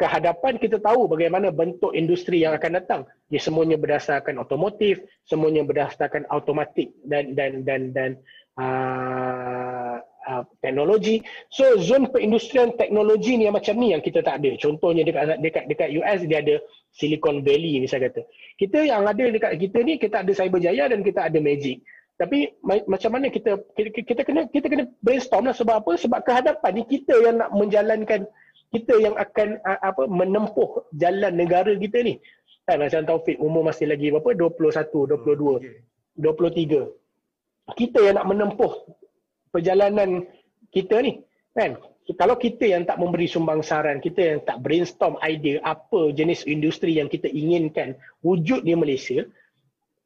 kehadapan 0.00 0.56
kita 0.56 0.80
tahu 0.80 1.04
bagaimana 1.04 1.52
bentuk 1.52 1.92
industri 1.92 2.40
yang 2.40 2.56
akan 2.56 2.80
datang. 2.80 3.00
Dia 3.28 3.44
semuanya 3.44 3.76
berdasarkan 3.76 4.40
otomotif 4.40 5.04
semuanya 5.28 5.60
berdasarkan 5.60 6.24
automatik 6.32 6.96
dan 7.04 7.36
dan 7.36 7.68
dan 7.68 7.92
dan 7.92 8.10
uh, 8.56 10.00
uh, 10.28 10.42
teknologi. 10.60 11.24
So 11.48 11.78
zon 11.80 12.10
perindustrian 12.10 12.76
teknologi 12.76 13.38
ni 13.38 13.48
yang 13.48 13.56
macam 13.56 13.76
ni 13.78 13.94
yang 13.94 14.02
kita 14.04 14.20
tak 14.20 14.42
ada. 14.42 14.56
Contohnya 14.60 15.06
dekat 15.06 15.40
dekat 15.40 15.64
dekat 15.70 15.88
US 16.00 16.20
dia 16.26 16.38
ada 16.42 16.54
Silicon 16.92 17.40
Valley 17.46 17.80
misal 17.80 18.02
kata. 18.02 18.26
Kita 18.58 18.84
yang 18.84 19.06
ada 19.06 19.24
dekat 19.30 19.56
kita 19.56 19.78
ni 19.80 19.96
kita 19.96 20.26
ada 20.26 20.32
Cyberjaya 20.34 20.90
dan 20.90 21.00
kita 21.00 21.30
ada 21.30 21.38
Magic. 21.40 21.80
Tapi 22.20 22.52
ma- 22.60 22.84
macam 22.84 23.16
mana 23.16 23.32
kita, 23.32 23.56
kita 23.72 23.88
kita 24.04 24.20
kena 24.28 24.44
kita 24.52 24.66
kena 24.68 24.84
brainstorm 25.00 25.48
lah 25.48 25.56
sebab 25.56 25.80
apa? 25.80 25.96
Sebab 25.96 26.20
kehadapan 26.20 26.70
ni 26.76 26.84
kita 26.84 27.16
yang 27.16 27.40
nak 27.40 27.50
menjalankan 27.56 28.28
kita 28.70 28.94
yang 29.00 29.16
akan 29.16 29.56
uh, 29.64 29.80
apa 29.80 30.04
menempuh 30.04 30.84
jalan 30.92 31.32
negara 31.32 31.72
kita 31.80 32.04
ni. 32.04 32.20
Kan 32.68 32.84
macam 32.84 33.02
Taufik 33.08 33.40
umur 33.40 33.64
masih 33.64 33.88
lagi 33.88 34.12
berapa? 34.12 34.36
21, 34.36 35.16
22, 35.16 36.20
23. 36.20 36.92
Kita 37.72 37.98
yang 38.04 38.20
nak 38.20 38.28
menempuh 38.28 38.72
perjalanan 39.50 40.26
kita 40.74 41.02
ni 41.02 41.22
kan? 41.54 41.78
Kalau 42.10 42.34
kita 42.34 42.66
yang 42.66 42.82
tak 42.90 42.98
memberi 42.98 43.30
sumbang 43.30 43.62
saran 43.62 44.02
kita 44.02 44.18
yang 44.34 44.38
tak 44.42 44.58
brainstorm 44.66 45.14
idea 45.22 45.62
apa 45.62 46.10
jenis 46.10 46.42
industri 46.42 46.98
yang 46.98 47.06
kita 47.06 47.30
inginkan 47.30 47.94
wujud 48.26 48.66
di 48.66 48.74
Malaysia 48.74 49.22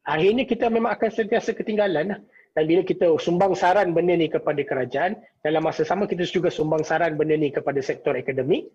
akhirnya 0.05 0.45
kita 0.45 0.69
memang 0.69 0.93
akan 0.93 1.09
sentiasa 1.09 1.51
ketinggalan 1.57 2.15
lah. 2.15 2.19
dan 2.55 2.63
bila 2.69 2.85
kita 2.85 3.09
sumbang 3.19 3.57
saran 3.57 3.91
benda 3.91 4.15
ni 4.15 4.31
kepada 4.31 4.61
kerajaan 4.63 5.19
dalam 5.43 5.65
masa 5.65 5.83
sama 5.83 6.07
kita 6.07 6.23
juga 6.29 6.47
sumbang 6.53 6.85
saran 6.87 7.17
benda 7.19 7.35
ni 7.35 7.51
kepada 7.51 7.81
sektor 7.83 8.15
akademik. 8.15 8.71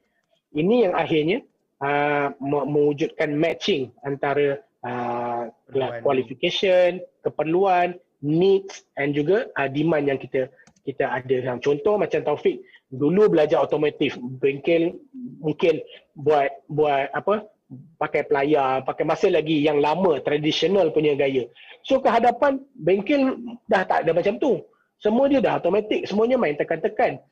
Ini 0.53 0.91
yang 0.91 0.95
akhirnya 0.99 1.41
uh, 1.81 2.35
mewujudkan 2.43 3.33
matching 3.33 3.89
antara 4.05 4.61
uh, 4.85 5.49
qualification 6.05 7.01
keperluan 7.25 7.97
needs 8.21 8.85
and 9.01 9.17
juga 9.17 9.49
uh, 9.57 9.71
demand 9.71 10.13
yang 10.13 10.21
kita 10.21 10.53
kita 10.85 11.05
ada 11.09 11.37
yang 11.37 11.59
contoh 11.61 12.01
macam 12.01 12.21
Taufik 12.25 12.65
dulu 12.91 13.31
belajar 13.31 13.63
otomotif 13.63 14.19
bengkel 14.19 14.99
mungkin 15.39 15.79
buat 16.19 16.51
buat 16.67 17.15
apa 17.15 17.47
pakai 18.03 18.27
pelayar 18.27 18.83
pakai 18.83 19.07
masa 19.07 19.31
lagi 19.31 19.63
yang 19.63 19.79
lama 19.79 20.19
tradisional 20.27 20.91
punya 20.91 21.15
gaya. 21.15 21.47
So 21.87 22.03
kehadapan 22.03 22.59
bengkel 22.75 23.39
dah 23.71 23.87
tak 23.87 24.05
ada 24.07 24.11
macam 24.11 24.37
tu. 24.43 24.59
Semua 25.01 25.31
dia 25.31 25.41
dah 25.41 25.57
otomatik 25.57 26.05
semuanya 26.05 26.37
main 26.37 26.59
tekan-tekan. 26.59 27.23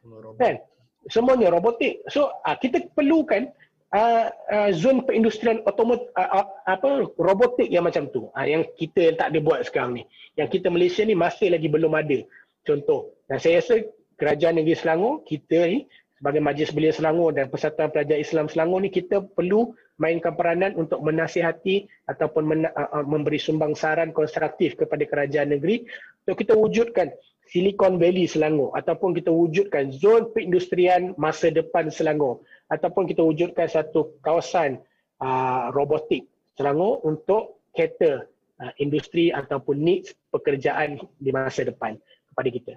Kan? 0.40 0.62
Semuanya 1.10 1.52
robotik. 1.52 2.00
So 2.08 2.32
uh, 2.46 2.56
kita 2.56 2.86
perlukan 2.96 3.50
uh, 3.92 4.30
uh, 4.30 4.70
zon 4.72 5.04
perindustrian 5.04 5.60
otomotif 5.68 6.08
uh, 6.16 6.40
uh, 6.40 6.46
apa 6.64 7.10
robotik 7.18 7.68
yang 7.68 7.84
macam 7.84 8.08
tu. 8.08 8.30
Uh, 8.32 8.46
yang 8.46 8.62
kita 8.78 9.18
tak 9.18 9.34
ada 9.34 9.38
buat 9.42 9.66
sekarang 9.66 10.00
ni. 10.00 10.02
Yang 10.38 10.58
kita 10.58 10.70
Malaysia 10.70 11.02
ni 11.02 11.18
masih 11.18 11.52
lagi 11.52 11.66
belum 11.68 11.92
ada 11.92 12.24
contoh 12.66 13.14
dan 13.28 13.38
saya 13.38 13.60
rasa 13.60 13.84
kerajaan 14.18 14.58
negeri 14.58 14.74
Selangor, 14.74 15.22
kita 15.22 15.70
ni 15.70 15.86
sebagai 16.18 16.42
Majlis 16.42 16.74
Belia 16.74 16.90
Selangor 16.90 17.30
dan 17.30 17.46
Persatuan 17.46 17.94
Pelajar 17.94 18.18
Islam 18.18 18.50
Selangor 18.50 18.82
ni 18.82 18.90
kita 18.90 19.22
perlu 19.22 19.70
mainkan 20.02 20.34
peranan 20.34 20.74
untuk 20.74 20.98
menasihati 21.06 21.86
ataupun 22.10 22.42
men- 22.42 22.74
memberi 23.06 23.38
sumbang 23.38 23.78
saran 23.78 24.10
konstruktif 24.10 24.74
kepada 24.74 25.06
kerajaan 25.06 25.54
negeri 25.54 25.86
untuk 26.26 26.42
kita 26.42 26.58
wujudkan 26.58 27.14
Silicon 27.48 27.96
Valley 28.02 28.26
Selangor 28.26 28.74
ataupun 28.74 29.14
kita 29.14 29.30
wujudkan 29.30 29.94
zon 29.94 30.34
perindustrian 30.34 31.14
masa 31.14 31.54
depan 31.54 31.88
Selangor 31.88 32.42
ataupun 32.68 33.06
kita 33.06 33.22
wujudkan 33.22 33.70
satu 33.70 34.18
kawasan 34.20 34.82
uh, 35.22 35.70
robotik 35.70 36.26
Selangor 36.58 36.98
untuk 37.06 37.62
cater 37.72 38.26
uh, 38.58 38.74
industri 38.82 39.30
ataupun 39.30 39.78
needs 39.78 40.12
pekerjaan 40.34 40.98
di 41.22 41.30
masa 41.30 41.62
depan 41.62 41.94
kepada 42.38 42.54
kita. 42.54 42.74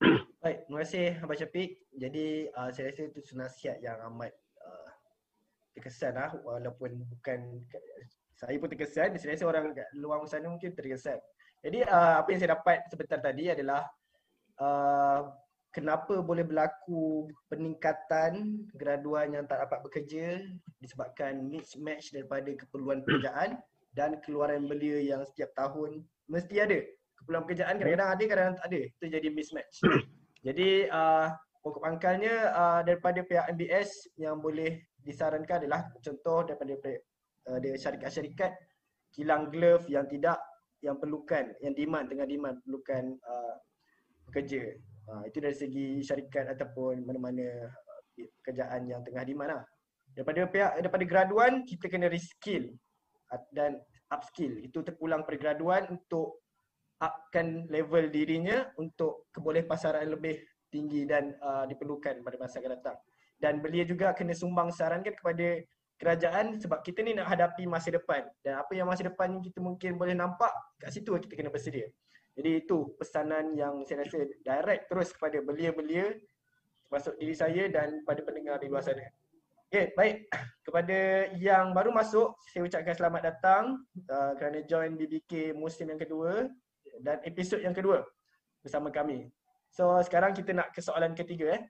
Baik, 0.40 0.58
terima 0.64 0.80
kasih 0.80 1.06
Abang 1.20 1.36
Syafiq. 1.36 1.70
Jadi 1.92 2.48
uh, 2.56 2.72
saya 2.72 2.88
rasa 2.88 3.04
itu 3.04 3.20
nasihat 3.36 3.76
yang 3.84 4.00
amat 4.08 4.32
uh, 4.64 4.88
terkesan 5.76 6.16
lah 6.16 6.32
walaupun 6.40 7.04
bukan 7.04 7.60
saya 8.32 8.56
pun 8.56 8.72
terkesan, 8.72 9.12
saya 9.20 9.36
rasa 9.36 9.44
orang 9.44 9.76
kat 9.76 9.92
luar 9.92 10.24
sana 10.24 10.48
mungkin 10.48 10.72
terkesan. 10.72 11.20
Jadi 11.60 11.84
uh, 11.84 12.24
apa 12.24 12.28
yang 12.32 12.40
saya 12.40 12.56
dapat 12.56 12.80
sebentar 12.88 13.20
tadi 13.20 13.44
adalah 13.52 13.84
uh, 14.56 15.28
kenapa 15.68 16.24
boleh 16.24 16.48
berlaku 16.48 17.28
peningkatan 17.52 18.64
graduan 18.72 19.36
yang 19.36 19.44
tak 19.44 19.68
dapat 19.68 19.84
bekerja 19.84 20.40
disebabkan 20.80 21.44
mismatch 21.44 22.08
daripada 22.08 22.48
keperluan 22.56 23.04
pekerjaan 23.04 23.60
dan 23.92 24.16
keluaran 24.24 24.64
belia 24.64 24.96
yang 25.04 25.28
setiap 25.28 25.52
tahun 25.52 26.00
mesti 26.32 26.56
ada 26.56 26.80
keperluan 27.26 27.42
pekerjaan 27.42 27.74
kadang-kadang 27.82 28.10
ada 28.14 28.22
kadang-kadang 28.22 28.56
tak 28.62 28.66
ada. 28.70 28.80
Itu 28.86 29.04
jadi 29.10 29.28
mismatch. 29.34 29.76
Jadi 30.46 30.86
uh, 30.86 31.26
pokok 31.58 31.82
pangkalnya 31.82 32.54
uh, 32.54 32.80
daripada 32.86 33.18
pihak 33.26 33.50
MBS 33.50 34.14
yang 34.14 34.38
boleh 34.38 34.78
disarankan 35.02 35.66
adalah 35.66 35.90
contoh 35.98 36.46
daripada 36.46 36.70
uh, 37.50 37.58
syarikat-syarikat 37.58 38.54
kilang 39.10 39.50
glove 39.50 39.82
yang 39.90 40.06
tidak 40.06 40.38
yang 40.86 41.02
perlukan 41.02 41.50
yang 41.58 41.74
demand 41.74 42.06
tengah 42.06 42.30
demand 42.30 42.62
perlukan 42.62 43.18
uh, 43.26 43.58
pekerja. 44.30 44.70
Uh, 45.10 45.26
itu 45.26 45.38
dari 45.42 45.56
segi 45.58 45.88
syarikat 46.06 46.54
ataupun 46.54 47.02
mana-mana 47.02 47.66
uh, 47.66 48.00
pekerjaan 48.38 48.86
yang 48.86 49.02
tengah 49.02 49.26
demand 49.26 49.50
lah. 49.58 49.64
Daripada 50.14 50.46
pihak 50.46 50.72
daripada 50.78 51.04
graduan 51.10 51.66
kita 51.66 51.90
kena 51.90 52.06
reskill 52.06 52.70
uh, 53.34 53.42
dan 53.50 53.82
upskill. 54.14 54.62
Itu 54.62 54.86
terpulang 54.86 55.26
pada 55.26 55.34
graduan 55.34 55.90
untuk 55.90 56.45
upkan 57.00 57.68
level 57.68 58.08
dirinya 58.08 58.72
untuk 58.80 59.28
keboleh 59.28 59.68
pasaran 59.68 60.08
lebih 60.08 60.40
tinggi 60.72 61.04
dan 61.04 61.36
uh, 61.44 61.68
diperlukan 61.68 62.24
pada 62.24 62.36
masa 62.40 62.60
akan 62.60 62.72
datang. 62.80 62.98
dan 63.36 63.60
belia 63.60 63.84
juga 63.84 64.16
kena 64.16 64.32
sumbang 64.32 64.72
saran 64.72 65.04
kan 65.04 65.12
kepada 65.12 65.60
kerajaan 66.00 66.56
sebab 66.56 66.80
kita 66.80 67.04
ni 67.04 67.12
nak 67.12 67.28
hadapi 67.28 67.68
masa 67.68 67.92
depan 67.92 68.24
dan 68.40 68.64
apa 68.64 68.72
yang 68.72 68.88
masa 68.88 69.04
depan 69.04 69.40
kita 69.44 69.60
mungkin 69.60 70.00
boleh 70.00 70.16
nampak 70.16 70.48
kat 70.80 70.88
situ 70.88 71.12
kita 71.20 71.36
kena 71.36 71.52
bersedia. 71.52 71.84
Jadi 72.36 72.64
itu 72.64 72.96
pesanan 72.96 73.52
yang 73.52 73.84
saya 73.84 74.04
rasa 74.04 74.24
direct 74.24 74.88
terus 74.88 75.08
kepada 75.12 75.40
belia-belia 75.44 76.16
termasuk 76.88 77.12
diri 77.20 77.36
saya 77.36 77.64
dan 77.72 78.04
pada 78.04 78.20
pendengar 78.24 78.56
di 78.60 78.68
luar 78.68 78.84
sana. 78.84 79.04
Okay, 79.66 79.90
baik. 79.98 80.30
Kepada 80.66 81.30
yang 81.38 81.74
baru 81.74 81.90
masuk, 81.90 82.38
saya 82.50 82.66
ucapkan 82.66 82.94
selamat 82.94 83.22
datang 83.22 83.64
uh, 84.10 84.32
kerana 84.38 84.62
join 84.62 84.94
BBK 84.94 85.54
musim 85.54 85.90
yang 85.90 85.98
kedua 85.98 86.46
dan 87.02 87.20
episod 87.24 87.60
yang 87.60 87.76
kedua 87.76 88.04
bersama 88.60 88.92
kami. 88.92 89.28
So 89.72 89.96
sekarang 90.00 90.32
kita 90.32 90.56
nak 90.56 90.72
ke 90.72 90.80
soalan 90.80 91.12
ketiga 91.12 91.56
eh. 91.58 91.62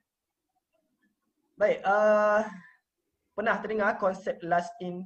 Baik, 1.57 1.81
uh, 1.83 2.45
pernah 3.33 3.57
terdengar 3.61 3.97
konsep 3.97 4.37
last 4.45 4.73
in 4.81 5.05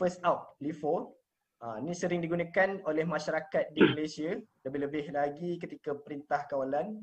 first 0.00 0.22
out 0.24 0.54
LIFO 0.62 1.20
uh, 1.60 1.76
ini 1.82 1.92
sering 1.92 2.24
digunakan 2.24 2.80
oleh 2.88 3.04
masyarakat 3.04 3.74
di 3.76 3.80
Malaysia 3.84 4.38
lebih-lebih 4.64 5.12
lagi 5.12 5.60
ketika 5.60 5.92
perintah 5.98 6.48
kawalan 6.48 6.96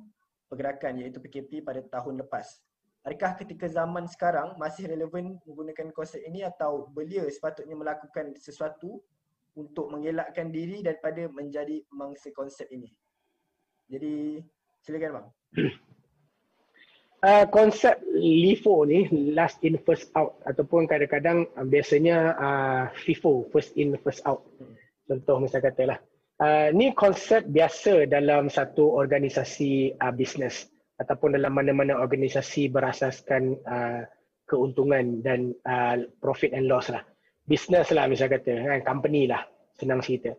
pergerakan 0.50 1.04
iaitu 1.04 1.22
PKP 1.22 1.62
pada 1.62 1.84
tahun 1.86 2.26
lepas 2.26 2.64
adakah 3.06 3.38
ketika 3.38 3.70
zaman 3.70 4.10
sekarang 4.10 4.58
masih 4.58 4.90
relevan 4.90 5.38
menggunakan 5.46 5.94
konsep 5.94 6.20
ini 6.26 6.42
atau 6.42 6.90
belia 6.90 7.24
sepatutnya 7.30 7.78
melakukan 7.78 8.34
sesuatu 8.36 9.00
untuk 9.58 9.90
mengelakkan 9.90 10.54
diri 10.54 10.86
daripada 10.86 11.26
menjadi 11.34 11.82
mangsa 11.90 12.30
konsep 12.38 12.70
ini 12.70 12.94
jadi 13.90 14.40
silakan 14.86 15.12
bang 15.18 15.28
uh, 17.26 17.46
konsep 17.58 17.98
LIFO 18.14 18.86
ni 18.86 19.10
last 19.34 19.58
in 19.66 19.82
first 19.82 20.14
out 20.14 20.38
ataupun 20.46 20.86
kadang-kadang 20.86 21.50
uh, 21.58 21.66
biasanya 21.66 22.38
uh, 22.38 22.84
FIFO 22.94 23.50
first 23.50 23.74
in 23.76 23.98
first 24.06 24.22
out. 24.30 24.46
Contoh 25.08 25.40
misal 25.40 25.64
katalah. 25.64 25.98
Uh, 26.38 26.70
ni 26.70 26.94
konsep 26.94 27.50
biasa 27.50 28.06
dalam 28.06 28.46
satu 28.46 28.94
organisasi 28.94 29.98
uh, 29.98 30.14
bisnes 30.14 30.70
ataupun 31.02 31.34
dalam 31.34 31.50
mana-mana 31.50 31.98
organisasi 31.98 32.70
berasaskan 32.70 33.58
uh, 33.66 34.06
keuntungan 34.46 35.26
dan 35.26 35.58
uh, 35.66 36.06
profit 36.22 36.54
and 36.54 36.70
loss 36.70 36.94
lah. 36.94 37.02
Business 37.48 37.96
lah 37.96 38.12
misal 38.12 38.28
kata, 38.28 38.52
kan? 38.60 38.80
company 38.84 39.26
lah 39.32 39.48
senang 39.80 40.04
cerita. 40.04 40.36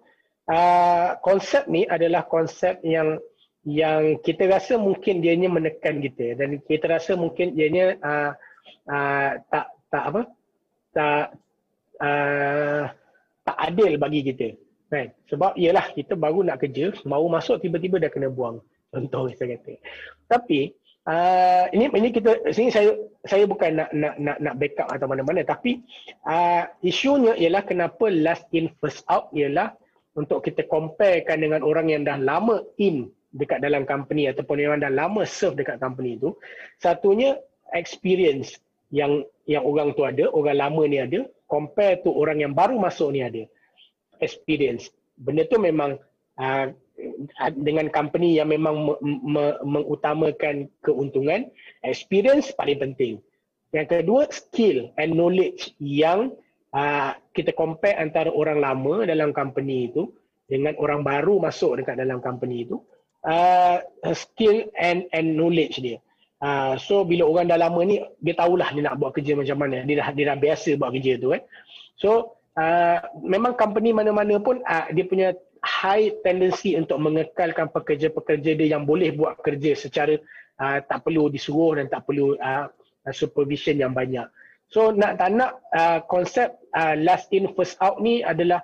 Uh, 0.48 1.16
konsep 1.24 1.68
ni 1.68 1.84
adalah 1.88 2.24
konsep 2.24 2.80
yang 2.84 3.20
yang 3.68 4.16
kita 4.24 4.48
rasa 4.48 4.80
mungkin 4.80 5.20
dia 5.20 5.36
dianya 5.36 5.52
menekan 5.52 6.00
kita 6.00 6.40
dan 6.40 6.56
kita 6.64 6.88
rasa 6.88 7.20
mungkin 7.20 7.52
dianya 7.52 8.00
uh, 8.00 8.32
uh, 8.88 9.30
tak 9.52 9.66
tak 9.92 10.04
apa 10.08 10.22
tak 10.96 11.24
uh, 12.00 12.84
tak 13.44 13.56
adil 13.60 14.00
bagi 14.00 14.24
kita 14.24 14.56
kan 14.88 15.12
sebab 15.28 15.52
ialah 15.60 15.84
kita 15.92 16.16
baru 16.16 16.48
nak 16.48 16.64
kerja 16.64 16.96
mau 17.04 17.28
masuk 17.28 17.60
tiba-tiba 17.60 18.00
dah 18.00 18.08
kena 18.08 18.32
buang 18.32 18.64
contoh 18.88 19.28
saya 19.36 19.60
kata 19.60 19.76
tapi 20.32 20.72
uh, 21.08 21.64
ini 21.72 21.88
ini 21.96 22.08
kita 22.12 22.52
sini 22.52 22.68
saya 22.68 22.92
saya 23.24 23.48
bukan 23.48 23.80
nak 23.80 23.90
nak 23.96 24.14
nak 24.20 24.38
nak 24.38 24.54
backup 24.60 24.88
atau 24.92 25.08
mana-mana 25.08 25.40
tapi 25.42 25.80
uh, 26.28 26.68
isunya 26.84 27.32
ialah 27.40 27.64
kenapa 27.64 28.12
last 28.12 28.44
in 28.52 28.68
first 28.78 29.02
out 29.08 29.32
ialah 29.32 29.72
untuk 30.12 30.44
kita 30.44 30.68
comparekan 30.68 31.40
dengan 31.40 31.64
orang 31.64 31.88
yang 31.88 32.02
dah 32.04 32.20
lama 32.20 32.60
in 32.76 33.08
dekat 33.32 33.64
dalam 33.64 33.88
company 33.88 34.28
ataupun 34.28 34.60
yang 34.60 34.80
dah 34.80 34.92
lama 34.92 35.24
serve 35.24 35.56
dekat 35.56 35.80
company 35.80 36.20
itu 36.20 36.36
satunya 36.76 37.40
experience 37.72 38.60
yang 38.92 39.24
yang 39.44 39.64
orang 39.64 39.96
tu 39.96 40.04
ada 40.04 40.28
orang 40.32 40.56
lama 40.60 40.82
ni 40.84 41.00
ada 41.00 41.24
compare 41.48 42.04
tu 42.04 42.12
orang 42.12 42.44
yang 42.44 42.52
baru 42.52 42.76
masuk 42.76 43.10
ni 43.10 43.24
ada. 43.24 43.42
Experience. 44.20 44.92
Benda 45.16 45.48
tu 45.48 45.56
memang 45.58 45.96
uh, 46.36 46.66
dengan 47.58 47.86
company 47.90 48.38
yang 48.38 48.50
memang 48.50 48.74
me, 48.84 48.94
me, 49.02 49.44
mengutamakan 49.62 50.66
keuntungan 50.82 51.46
experience 51.86 52.50
paling 52.54 52.78
penting 52.78 53.22
yang 53.70 53.86
kedua 53.86 54.26
skill 54.32 54.88
and 54.96 55.12
knowledge 55.12 55.76
yang 55.78 56.32
uh, 56.72 57.12
kita 57.36 57.52
compare 57.52 57.96
antara 58.00 58.32
orang 58.32 58.58
lama 58.60 59.04
dalam 59.04 59.30
company 59.36 59.92
itu 59.92 60.08
dengan 60.48 60.72
orang 60.80 61.04
baru 61.04 61.36
masuk 61.36 61.76
dekat 61.76 62.00
dalam 62.00 62.24
company 62.24 62.64
itu 62.64 62.80
uh, 63.28 63.84
skill 64.16 64.64
and 64.80 65.04
and 65.12 65.36
knowledge 65.36 65.76
dia. 65.84 66.00
Uh, 66.38 66.78
so 66.78 67.02
bila 67.02 67.26
orang 67.26 67.50
dah 67.50 67.58
lama 67.58 67.80
ni 67.82 67.98
dia 68.22 68.34
tahulah 68.38 68.70
dia 68.70 68.82
nak 68.88 68.96
buat 68.96 69.12
kerja 69.12 69.36
macam 69.36 69.58
mana. 69.58 69.84
Dia 69.84 70.00
dah 70.00 70.08
dia 70.16 70.24
dah 70.32 70.38
biasa 70.38 70.70
buat 70.80 70.90
kerja 70.96 71.12
tu 71.20 71.34
kan. 71.36 71.42
So 71.98 72.40
uh, 72.56 72.98
memang 73.20 73.58
company 73.58 73.90
mana-mana 73.92 74.38
pun 74.40 74.64
uh, 74.64 74.86
dia 74.94 75.04
punya 75.04 75.36
high 75.68 76.16
tendency 76.24 76.74
untuk 76.80 76.96
mengekalkan 76.96 77.68
pekerja-pekerja 77.68 78.56
dia 78.56 78.66
yang 78.72 78.88
boleh 78.88 79.12
buat 79.12 79.36
kerja 79.44 79.76
secara 79.76 80.16
uh, 80.56 80.78
tak 80.80 81.04
perlu 81.04 81.28
disuruh 81.28 81.76
dan 81.76 81.92
tak 81.92 82.08
perlu 82.08 82.40
uh, 82.40 82.72
supervision 83.12 83.76
yang 83.76 83.92
banyak. 83.92 84.24
So 84.68 84.92
nak 84.92 85.16
tak 85.16 85.32
nak 85.32 85.64
uh, 85.72 86.04
konsep 86.08 86.56
uh, 86.76 86.92
last 87.00 87.32
in 87.32 87.48
first 87.56 87.80
out 87.80 88.00
ni 88.04 88.20
adalah 88.20 88.60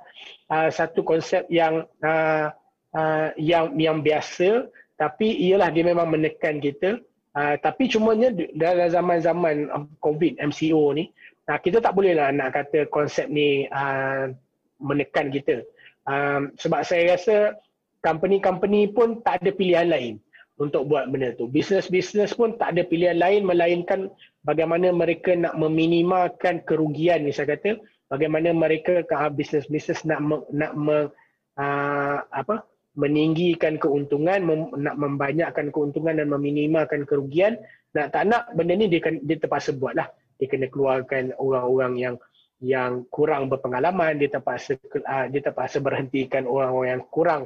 uh, 0.53 0.69
satu 0.69 1.01
konsep 1.01 1.49
yang 1.49 1.88
uh, 2.05 2.53
uh, 2.93 3.29
yang 3.40 3.73
yang 3.81 4.05
biasa 4.05 4.69
tapi 5.01 5.33
ialah 5.49 5.73
dia 5.73 5.81
memang 5.81 6.12
menekan 6.12 6.61
kita 6.61 7.01
uh, 7.33 7.57
tapi 7.57 7.88
cumanya 7.88 8.31
dalam 8.53 8.93
zaman-zaman 8.93 9.73
covid 10.05 10.37
MCO 10.45 10.93
ni 10.93 11.09
uh, 11.49 11.57
kita 11.57 11.81
tak 11.81 11.97
boleh 11.97 12.12
lah 12.12 12.29
nak 12.37 12.53
kata 12.53 12.85
konsep 12.93 13.25
ni 13.33 13.64
uh, 13.73 14.29
menekan 14.85 15.33
kita 15.33 15.64
um, 16.09 16.53
sebab 16.57 16.81
saya 16.85 17.17
rasa 17.17 17.37
company-company 18.05 18.93
pun 18.93 19.21
tak 19.25 19.40
ada 19.43 19.51
pilihan 19.53 19.88
lain 19.88 20.21
untuk 20.61 20.87
buat 20.87 21.11
benda 21.11 21.35
tu. 21.35 21.51
Bisnes-bisnes 21.51 22.37
pun 22.37 22.55
tak 22.55 22.79
ada 22.79 22.87
pilihan 22.87 23.19
lain 23.19 23.43
melainkan 23.43 24.12
bagaimana 24.47 24.95
mereka 24.95 25.35
nak 25.35 25.59
meminimalkan 25.59 26.62
kerugian 26.62 27.27
misal 27.27 27.49
kata 27.49 27.81
bagaimana 28.12 28.55
mereka 28.55 29.03
ke 29.03 29.14
bisnes-bisnes 29.35 30.07
nak 30.07 30.23
nak 30.55 30.73
me, 30.79 31.11
uh, 31.59 32.19
apa 32.31 32.62
meninggikan 32.95 33.75
keuntungan, 33.75 34.38
mem, 34.47 34.71
nak 34.79 34.95
membanyakkan 34.95 35.75
keuntungan 35.75 36.14
dan 36.14 36.31
meminimalkan 36.31 37.03
kerugian, 37.03 37.59
nak 37.90 38.14
tak 38.14 38.31
nak 38.31 38.47
benda 38.55 38.79
ni 38.79 38.87
dia, 38.87 39.03
dia 39.03 39.37
terpaksa 39.38 39.75
buat 39.75 39.99
lah. 39.99 40.07
Dia 40.38 40.47
kena 40.47 40.71
keluarkan 40.71 41.35
orang-orang 41.38 41.99
yang 41.99 42.14
yang 42.62 43.07
kurang 43.11 43.51
berpengalaman, 43.51 44.19
dia 44.19 44.31
terpaksa 44.31 44.79
uh, 44.79 45.27
dia 45.31 45.40
terpaksa 45.43 45.83
berhentikan 45.83 46.47
orang-orang 46.47 46.99
yang 46.99 47.05
kurang 47.11 47.43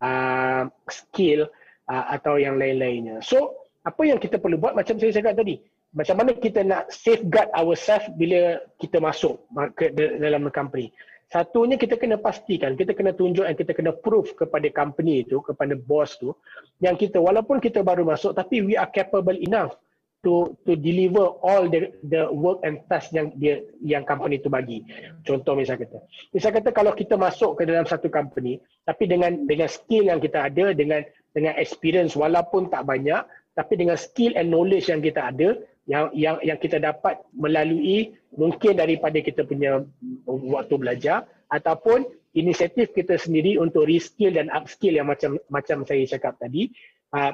uh, 0.00 0.64
skill 0.88 1.48
uh, 1.88 2.04
atau 2.12 2.40
yang 2.40 2.56
lain-lainnya. 2.56 3.20
So, 3.20 3.68
apa 3.84 4.02
yang 4.08 4.18
kita 4.18 4.40
perlu 4.40 4.56
buat 4.56 4.74
macam 4.74 4.96
saya 4.96 5.12
cakap 5.12 5.38
tadi, 5.38 5.60
macam 5.94 6.16
mana 6.18 6.30
kita 6.34 6.60
nak 6.66 6.90
safeguard 6.90 7.52
ourselves 7.54 8.10
bila 8.16 8.60
kita 8.80 8.98
masuk 8.98 9.40
ke 9.78 9.92
dalam 9.94 10.48
company. 10.50 10.90
Satunya 11.26 11.74
kita 11.74 11.98
kena 11.98 12.22
pastikan, 12.22 12.78
kita 12.78 12.94
kena 12.94 13.10
tunjuk 13.10 13.42
dan 13.42 13.58
kita 13.58 13.74
kena 13.74 13.90
proof 13.90 14.38
kepada 14.38 14.70
company 14.70 15.26
itu, 15.26 15.42
kepada 15.42 15.74
bos 15.74 16.14
tu 16.22 16.30
yang 16.78 16.94
kita 16.94 17.18
walaupun 17.18 17.58
kita 17.58 17.82
baru 17.82 18.06
masuk 18.06 18.36
tapi 18.36 18.62
we 18.62 18.78
are 18.78 18.88
capable 18.90 19.34
enough 19.34 19.74
to 20.24 20.56
to 20.64 20.74
deliver 20.74 21.36
all 21.44 21.68
the 21.68 21.92
the 22.08 22.26
work 22.32 22.60
and 22.64 22.82
task 22.88 23.12
yang 23.12 23.30
dia 23.36 23.62
yang 23.84 24.02
company 24.02 24.40
itu 24.40 24.48
bagi. 24.48 24.82
Contoh 25.22 25.56
misal 25.56 25.76
kata. 25.76 26.02
Misal 26.32 26.50
kata 26.56 26.70
kalau 26.72 26.96
kita 26.96 27.14
masuk 27.18 27.60
ke 27.60 27.68
dalam 27.68 27.84
satu 27.84 28.08
company 28.08 28.58
tapi 28.86 29.10
dengan 29.10 29.44
dengan 29.44 29.68
skill 29.68 30.08
yang 30.08 30.22
kita 30.22 30.48
ada 30.48 30.72
dengan 30.72 31.04
dengan 31.36 31.52
experience 31.60 32.16
walaupun 32.16 32.72
tak 32.72 32.88
banyak 32.88 33.22
tapi 33.56 33.74
dengan 33.76 33.96
skill 33.96 34.36
and 34.36 34.52
knowledge 34.52 34.88
yang 34.88 35.00
kita 35.00 35.32
ada 35.32 35.56
yang 35.86 36.10
yang 36.12 36.36
yang 36.42 36.58
kita 36.58 36.82
dapat 36.82 37.22
melalui 37.30 38.18
mungkin 38.34 38.74
daripada 38.74 39.22
kita 39.22 39.46
punya 39.46 39.86
waktu 40.26 40.74
belajar 40.74 41.24
ataupun 41.48 42.04
inisiatif 42.34 42.90
kita 42.92 43.16
sendiri 43.16 43.56
untuk 43.56 43.86
reskill 43.86 44.34
dan 44.34 44.50
upskill 44.50 44.98
yang 44.98 45.08
macam 45.08 45.38
macam 45.48 45.86
saya 45.86 46.02
cakap 46.04 46.36
tadi 46.42 46.74
uh, 47.14 47.32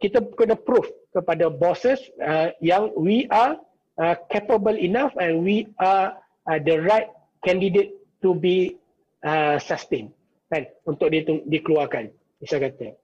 kita 0.00 0.20
kena 0.36 0.56
proof 0.56 0.84
kepada 1.12 1.48
bosses 1.48 1.98
uh, 2.20 2.52
yang 2.60 2.92
we 2.96 3.24
are 3.32 3.56
uh, 3.96 4.16
capable 4.28 4.76
enough 4.76 5.12
and 5.16 5.40
we 5.40 5.68
are 5.80 6.16
uh, 6.48 6.58
the 6.60 6.76
right 6.80 7.08
candidate 7.44 7.96
to 8.20 8.36
be 8.36 8.76
uh, 9.24 9.56
sustained. 9.58 10.12
Kan? 10.52 10.68
Untuk 10.84 11.08
dia 11.12 11.24
dikeluarkan 11.24 12.12
misal 12.42 12.60
kata. 12.60 12.96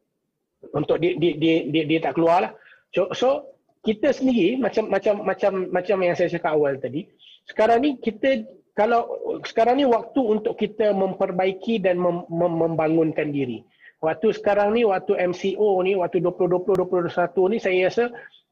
Untuk 0.74 1.00
dia 1.00 1.16
dia 1.16 1.32
dia, 1.38 1.54
dia, 1.70 1.82
dia 1.86 1.98
tak 2.02 2.18
keluar 2.18 2.38
lah. 2.48 2.52
So, 2.92 3.12
so 3.14 3.28
kita 3.86 4.10
sendiri 4.10 4.58
macam 4.58 4.90
macam 4.90 5.22
macam 5.22 5.52
macam 5.70 5.96
yang 6.02 6.16
saya 6.18 6.28
cakap 6.28 6.52
awal 6.56 6.76
tadi 6.82 7.06
sekarang 7.48 7.78
ni 7.80 7.90
kita 7.96 8.44
kalau 8.76 9.08
sekarang 9.42 9.80
ni 9.80 9.86
waktu 9.88 10.20
untuk 10.22 10.54
kita 10.54 10.94
memperbaiki 10.94 11.82
dan 11.82 11.98
mem, 11.98 12.22
mem, 12.30 12.52
membangunkan 12.52 13.32
diri 13.32 13.64
waktu 13.98 14.30
sekarang 14.34 14.74
ni 14.74 14.86
waktu 14.86 15.18
MCO 15.18 15.82
ni 15.82 15.98
waktu 15.98 16.22
2020 16.22 16.78
2021 17.10 17.52
ni 17.52 17.58
saya 17.58 17.76
rasa 17.90 18.04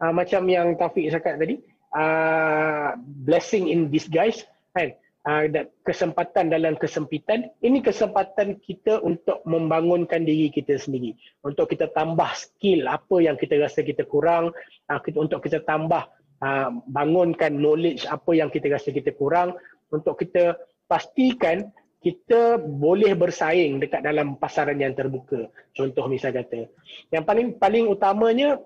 uh, 0.02 0.12
macam 0.12 0.42
yang 0.50 0.74
Taufik 0.74 1.06
cakap 1.10 1.38
tadi 1.38 1.62
uh, 1.94 2.98
blessing 3.24 3.70
in 3.70 3.88
disguise 3.88 4.44
kan? 4.74 4.92
Uh, 5.26 5.50
kesempatan 5.82 6.54
dalam 6.54 6.78
kesempitan. 6.78 7.50
Ini 7.58 7.82
kesempatan 7.82 8.62
kita 8.62 9.02
untuk 9.02 9.42
membangunkan 9.42 10.22
diri 10.22 10.54
kita 10.54 10.78
sendiri. 10.78 11.18
Untuk 11.42 11.66
kita 11.66 11.90
tambah 11.90 12.30
skill 12.38 12.86
apa 12.86 13.18
yang 13.18 13.34
kita 13.34 13.58
rasa 13.58 13.82
kita 13.82 14.06
kurang 14.06 14.54
uh, 14.86 15.00
kita, 15.02 15.18
untuk 15.18 15.42
kita 15.42 15.66
tambah 15.66 16.06
uh, 16.46 16.70
bangunkan 16.86 17.58
knowledge 17.58 18.06
apa 18.06 18.38
yang 18.38 18.54
kita 18.54 18.70
rasa 18.70 18.94
kita 18.94 19.10
kurang. 19.18 19.58
Untuk 19.90 20.14
kita 20.14 20.62
pastikan 20.86 21.74
kita 22.06 22.62
boleh 22.62 23.18
bersaing 23.18 23.82
dekat 23.82 24.06
dalam 24.06 24.38
pasaran 24.38 24.78
yang 24.78 24.94
terbuka. 24.94 25.50
Contoh 25.74 26.06
misal 26.06 26.30
kata. 26.30 26.70
Yang 27.10 27.24
paling 27.26 27.48
paling 27.58 27.90
utamanya 27.90 28.62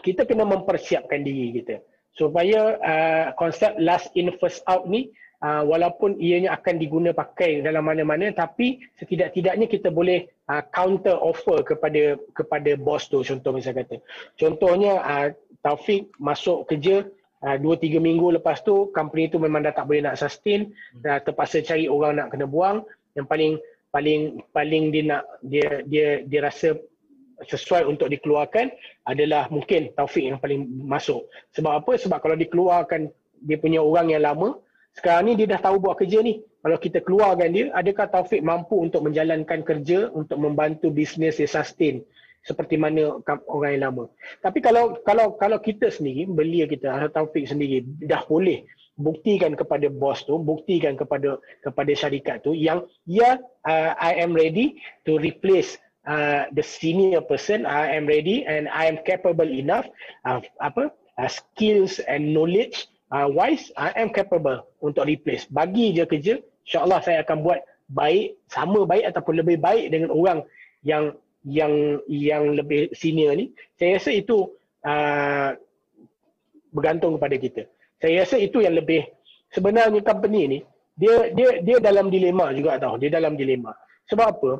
kita 0.00 0.24
kena 0.24 0.48
mempersiapkan 0.48 1.20
diri 1.20 1.52
kita 1.60 1.84
supaya 2.16 2.80
uh, 2.80 3.26
konsep 3.36 3.76
last 3.76 4.08
in 4.16 4.32
first 4.40 4.64
out 4.64 4.88
ni 4.88 5.12
uh, 5.44 5.68
walaupun 5.68 6.16
ianya 6.16 6.56
akan 6.56 6.80
diguna 6.80 7.12
pakai 7.12 7.60
dalam 7.60 7.84
mana-mana 7.84 8.32
tapi 8.32 8.80
setidak-tidaknya 8.96 9.68
kita 9.68 9.92
boleh 9.92 10.24
uh, 10.48 10.64
counter 10.72 11.12
offer 11.12 11.60
kepada 11.60 12.16
kepada 12.32 12.72
bos 12.80 13.04
tu 13.12 13.20
contoh 13.20 13.52
misal 13.52 13.76
kata. 13.76 14.00
Contohnya 14.40 15.04
uh, 15.04 15.28
Taufik 15.60 16.08
masuk 16.16 16.72
kerja 16.72 17.04
dua 17.60 17.76
tiga 17.76 18.00
minggu 18.00 18.40
lepas 18.40 18.64
tu 18.64 18.88
company 18.96 19.28
tu 19.28 19.36
memang 19.36 19.60
dah 19.60 19.74
tak 19.76 19.86
boleh 19.86 20.04
nak 20.04 20.16
sustain. 20.16 20.72
Dah 20.98 21.20
terpaksa 21.20 21.60
cari 21.60 21.86
orang 21.86 22.18
nak 22.18 22.32
kena 22.32 22.48
buang. 22.48 22.82
Yang 23.12 23.26
paling 23.28 23.52
paling 23.92 24.20
paling 24.52 24.84
dia 24.92 25.02
nak 25.04 25.22
dia 25.44 25.84
dia 25.84 26.06
dia 26.24 26.40
rasa 26.44 26.76
sesuai 27.44 27.84
untuk 27.84 28.08
dikeluarkan 28.08 28.72
adalah 29.04 29.52
mungkin 29.52 29.92
Taufik 29.92 30.24
yang 30.24 30.40
paling 30.40 30.64
masuk. 30.88 31.28
Sebab 31.52 31.84
apa? 31.84 31.92
Sebab 32.00 32.18
kalau 32.24 32.36
dikeluarkan 32.36 33.12
dia 33.44 33.60
punya 33.60 33.84
orang 33.84 34.16
yang 34.16 34.24
lama 34.24 34.56
sekarang 34.96 35.28
ni 35.28 35.32
dia 35.36 35.44
dah 35.52 35.60
tahu 35.60 35.76
buat 35.76 36.00
kerja 36.00 36.24
ni. 36.24 36.40
Kalau 36.64 36.80
kita 36.80 37.04
keluarkan 37.04 37.52
dia 37.52 37.68
adakah 37.76 38.08
Taufik 38.08 38.40
mampu 38.40 38.80
untuk 38.80 39.04
menjalankan 39.04 39.60
kerja 39.60 40.08
untuk 40.16 40.40
membantu 40.40 40.88
bisnes 40.88 41.36
dia 41.36 41.44
sustain 41.44 42.00
seperti 42.46 42.78
mana 42.78 43.18
orang 43.50 43.70
yang 43.74 43.84
lama. 43.90 44.04
Tapi 44.38 44.62
kalau 44.62 45.02
kalau 45.02 45.34
kalau 45.34 45.58
kita 45.58 45.90
sendiri, 45.90 46.30
belia 46.30 46.70
kita, 46.70 46.94
atau 46.94 47.26
Taufik 47.26 47.50
sendiri 47.50 47.82
dah 48.06 48.22
boleh 48.22 48.62
buktikan 48.96 49.58
kepada 49.58 49.90
bos 49.90 50.22
tu, 50.22 50.38
buktikan 50.38 50.94
kepada 50.94 51.42
kepada 51.60 51.92
syarikat 51.92 52.46
tu 52.46 52.54
yang 52.54 52.86
ya 53.04 53.42
uh, 53.66 53.92
I 53.98 54.22
am 54.22 54.32
ready 54.32 54.78
to 55.10 55.18
replace 55.18 55.74
uh, 56.06 56.46
the 56.54 56.62
senior 56.62 57.20
person, 57.20 57.66
I 57.66 57.98
am 57.98 58.06
ready 58.06 58.46
and 58.46 58.70
I 58.70 58.86
am 58.86 59.02
capable 59.02 59.50
enough 59.50 59.90
of 60.22 60.46
apa 60.62 60.94
uh, 61.18 61.30
skills 61.30 61.98
and 62.06 62.30
knowledge 62.30 62.86
uh, 63.10 63.26
wise 63.26 63.74
I 63.74 63.90
am 63.98 64.14
capable 64.14 64.64
untuk 64.78 65.10
replace. 65.10 65.50
Bagi 65.50 65.98
je 65.98 66.06
kerja, 66.06 66.34
insyaAllah 66.62 67.02
saya 67.02 67.26
akan 67.26 67.42
buat 67.42 67.60
baik, 67.90 68.38
sama 68.50 68.86
baik 68.86 69.10
ataupun 69.14 69.34
lebih 69.42 69.58
baik 69.58 69.90
dengan 69.90 70.14
orang 70.14 70.46
yang 70.86 71.14
yang 71.46 72.02
yang 72.10 72.58
lebih 72.58 72.90
senior 72.90 73.38
ni 73.38 73.54
saya 73.78 74.02
rasa 74.02 74.10
itu 74.10 74.50
uh, 74.82 75.54
bergantung 76.74 77.16
kepada 77.16 77.36
kita. 77.38 77.62
Saya 78.02 78.26
rasa 78.26 78.36
itu 78.36 78.60
yang 78.60 78.74
lebih 78.74 79.06
sebenarnya 79.54 80.02
company 80.02 80.42
ni 80.50 80.58
dia 80.98 81.30
dia 81.32 81.62
dia 81.62 81.78
dalam 81.78 82.10
dilema 82.10 82.50
juga 82.50 82.82
tau. 82.82 82.98
Dia 82.98 83.08
dalam 83.14 83.38
dilema. 83.38 83.72
Sebab 84.10 84.26
apa? 84.26 84.52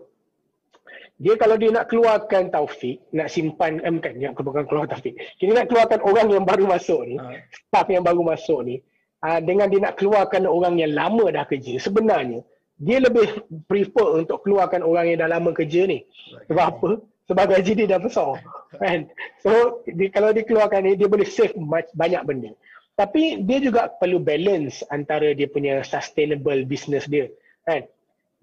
Dia 1.16 1.32
kalau 1.40 1.56
dia 1.56 1.72
nak 1.72 1.88
keluarkan 1.88 2.52
Taufik 2.52 3.00
nak 3.16 3.32
simpan 3.32 3.80
eh, 3.80 3.88
bukan 3.88 4.12
dia 4.20 4.30
bukan 4.36 4.64
keluar 4.68 4.86
Taufik. 4.86 5.16
Dia 5.40 5.52
nak 5.52 5.66
keluarkan 5.66 6.00
orang 6.06 6.28
yang 6.30 6.44
baru 6.46 6.70
masuk 6.70 7.02
ni 7.08 7.16
ha. 7.18 7.40
staff 7.50 7.88
yang 7.90 8.04
baru 8.04 8.22
masuk 8.22 8.62
ni 8.62 8.78
uh, 9.26 9.40
dengan 9.42 9.66
dia 9.72 9.80
nak 9.80 9.96
keluarkan 9.98 10.44
orang 10.46 10.76
yang 10.78 10.92
lama 10.92 11.32
dah 11.32 11.48
kerja 11.48 11.80
sebenarnya 11.80 12.44
dia 12.76 13.00
lebih 13.00 13.48
prefer 13.64 14.20
untuk 14.20 14.44
keluarkan 14.44 14.84
orang 14.84 15.12
yang 15.12 15.18
dah 15.24 15.30
lama 15.32 15.50
kerja 15.56 15.88
ni. 15.88 16.04
Sebab 16.48 16.64
apa? 16.64 16.90
Sebab 17.26 17.44
gaji 17.48 17.72
dia 17.72 17.86
dah 17.88 18.00
besar. 18.00 18.38
Kan? 18.76 19.08
So, 19.40 19.82
dia, 19.88 20.12
kalau 20.12 20.30
dikeluarkan 20.30 20.84
ni, 20.84 20.92
dia 20.94 21.08
boleh 21.08 21.26
save 21.26 21.56
banyak 21.96 22.22
benda. 22.22 22.52
Tapi 22.96 23.44
dia 23.44 23.58
juga 23.60 23.92
perlu 23.92 24.20
balance 24.20 24.84
antara 24.92 25.32
dia 25.32 25.48
punya 25.48 25.80
sustainable 25.84 26.64
business 26.68 27.08
dia. 27.08 27.32
Kan? 27.64 27.88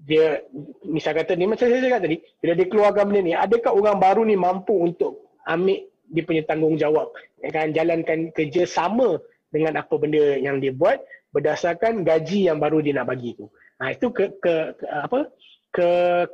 Dia, 0.04 0.42
misal 0.84 1.16
kata 1.16 1.38
ni, 1.38 1.48
macam 1.48 1.70
saya 1.70 1.80
cakap 1.80 2.02
tadi, 2.04 2.18
bila 2.42 2.54
dia 2.58 2.68
keluarkan 2.68 3.04
benda 3.08 3.22
ni, 3.22 3.34
adakah 3.38 3.72
orang 3.72 3.98
baru 4.02 4.22
ni 4.26 4.36
mampu 4.36 4.74
untuk 4.74 5.32
ambil 5.46 5.80
dia 6.10 6.24
punya 6.26 6.44
tanggungjawab? 6.44 7.08
Kan? 7.54 7.72
Jalankan 7.72 8.34
kerja 8.34 8.66
sama 8.66 9.22
dengan 9.54 9.78
apa 9.78 9.94
benda 9.96 10.42
yang 10.42 10.58
dia 10.58 10.74
buat 10.74 11.00
berdasarkan 11.32 12.02
gaji 12.02 12.50
yang 12.50 12.58
baru 12.58 12.82
dia 12.82 12.98
nak 12.98 13.14
bagi 13.14 13.38
tu. 13.38 13.48
Ha, 13.84 13.92
itu 13.92 14.16
ke, 14.16 14.32
ke, 14.40 14.80
ke 14.80 14.86
apa 14.88 15.28
ke 15.76 15.90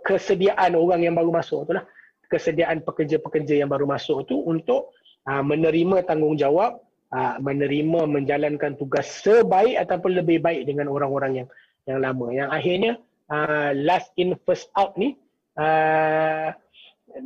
kesediaan 0.06 0.78
orang 0.78 1.02
yang 1.02 1.18
baru 1.18 1.34
masuk 1.34 1.66
tu 1.66 1.74
lah. 1.74 1.82
Kesediaan 2.30 2.86
pekerja-pekerja 2.86 3.58
yang 3.58 3.74
baru 3.74 3.90
masuk 3.90 4.30
tu 4.30 4.38
untuk 4.46 4.94
uh, 5.26 5.42
menerima 5.42 6.06
tanggungjawab, 6.06 6.78
uh, 7.10 7.36
menerima 7.42 8.06
menjalankan 8.06 8.78
tugas 8.78 9.10
sebaik 9.26 9.82
ataupun 9.82 10.22
lebih 10.22 10.38
baik 10.46 10.70
dengan 10.70 10.94
orang-orang 10.94 11.42
yang 11.42 11.48
yang 11.90 11.98
lama. 12.06 12.30
Yang 12.30 12.50
akhirnya 12.54 12.92
uh, 13.34 13.72
last 13.74 14.14
in 14.22 14.38
first 14.46 14.70
out 14.78 14.94
ni 14.94 15.18
uh, 15.58 16.54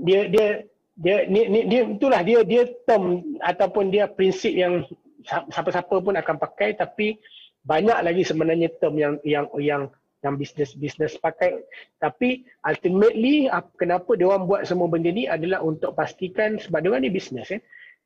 dia 0.07 0.31
dia 0.31 0.47
dia 0.95 1.27
ni, 1.27 1.51
ni 1.51 1.59
dia 1.67 1.83
itulah 1.83 2.23
dia 2.23 2.47
dia 2.47 2.63
term 2.87 3.35
ataupun 3.43 3.91
dia 3.91 4.07
prinsip 4.07 4.55
yang 4.55 4.87
siapa-siapa 5.27 5.99
pun 5.99 6.15
akan 6.15 6.35
pakai 6.39 6.79
tapi 6.79 7.19
banyak 7.67 7.99
lagi 7.99 8.23
sebenarnya 8.23 8.71
term 8.79 8.95
yang 8.95 9.13
yang 9.27 9.51
yang 9.59 9.81
yang 10.23 10.39
bisnes-bisnes 10.39 11.19
pakai. 11.19 11.61
Tapi 11.99 12.47
ultimately 12.63 13.51
kenapa 13.75 14.15
dia 14.15 14.31
orang 14.31 14.47
buat 14.47 14.63
semua 14.63 14.87
benda 14.87 15.11
ni 15.11 15.27
adalah 15.27 15.61
untuk 15.61 15.93
pastikan 15.93 16.57
sebab 16.57 16.79
dia 16.81 16.89
orang 16.89 17.03
ni 17.05 17.11
bisnes 17.11 17.51
eh. 17.51 17.61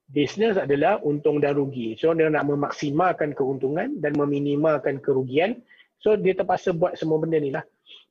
Bisnes 0.07 0.55
adalah 0.55 1.03
untung 1.03 1.43
dan 1.43 1.55
rugi. 1.55 1.93
So 1.99 2.15
dia 2.17 2.31
nak 2.31 2.47
memaksimalkan 2.47 3.35
keuntungan 3.35 3.99
dan 4.01 4.15
meminimalkan 4.15 5.03
kerugian. 5.03 5.61
So 6.01 6.17
dia 6.17 6.33
terpaksa 6.33 6.73
buat 6.73 6.97
semua 6.97 7.21
benda 7.21 7.37
ni 7.37 7.51
lah 7.53 7.63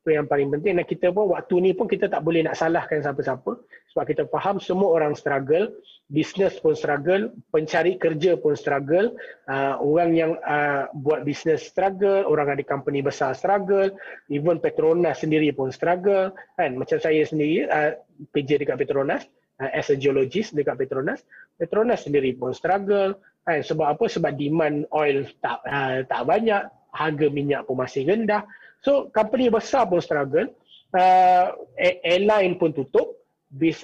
itu 0.06 0.14
yang 0.14 0.30
paling 0.30 0.54
penting. 0.54 0.78
Dan 0.78 0.86
kita 0.86 1.10
pun 1.10 1.34
waktu 1.34 1.58
ni 1.58 1.70
pun 1.74 1.90
kita 1.90 2.06
tak 2.06 2.22
boleh 2.22 2.46
nak 2.46 2.54
salahkan 2.54 3.02
siapa-siapa. 3.02 3.58
Sebab 3.90 4.04
kita 4.06 4.22
faham 4.30 4.62
semua 4.62 4.94
orang 4.94 5.18
struggle. 5.18 5.74
Bisnes 6.06 6.62
pun 6.62 6.78
struggle. 6.78 7.34
Pencari 7.50 7.98
kerja 7.98 8.38
pun 8.38 8.54
struggle. 8.54 9.18
Uh, 9.50 9.74
orang 9.82 10.14
yang 10.14 10.38
uh, 10.46 10.86
buat 10.94 11.26
bisnes 11.26 11.66
struggle 11.66 12.22
orang 12.30 12.54
ada 12.54 12.62
company 12.62 13.02
besar 13.02 13.34
struggle. 13.34 13.90
Even 14.30 14.62
Petronas 14.62 15.26
sendiri 15.26 15.50
pun 15.50 15.74
struggle. 15.74 16.30
Kan? 16.54 16.78
Macam 16.78 17.02
saya 17.02 17.26
sendiri 17.26 17.66
uh, 17.66 17.98
kerja 18.30 18.62
dekat 18.62 18.78
Petronas 18.78 19.26
uh, 19.58 19.70
as 19.74 19.90
a 19.90 19.98
geologist 19.98 20.54
dekat 20.54 20.78
Petronas 20.78 21.26
Petronas 21.58 22.06
sendiri 22.06 22.30
pun 22.38 22.54
struggle. 22.54 23.18
Kan? 23.42 23.66
Sebab 23.66 23.98
apa? 23.98 24.06
Sebab 24.06 24.38
demand 24.38 24.86
oil 24.94 25.26
tak 25.42 25.66
uh, 25.66 26.06
tak 26.06 26.22
banyak. 26.22 26.62
Harga 26.96 27.28
minyak 27.28 27.68
pun 27.68 27.76
masih 27.76 28.08
rendah 28.08 28.48
So 28.86 29.10
company 29.10 29.50
besar 29.50 29.90
pun 29.90 29.98
struggle, 29.98 30.54
uh, 30.94 31.46
airline 32.06 32.54
pun 32.54 32.70
tutup, 32.70 33.18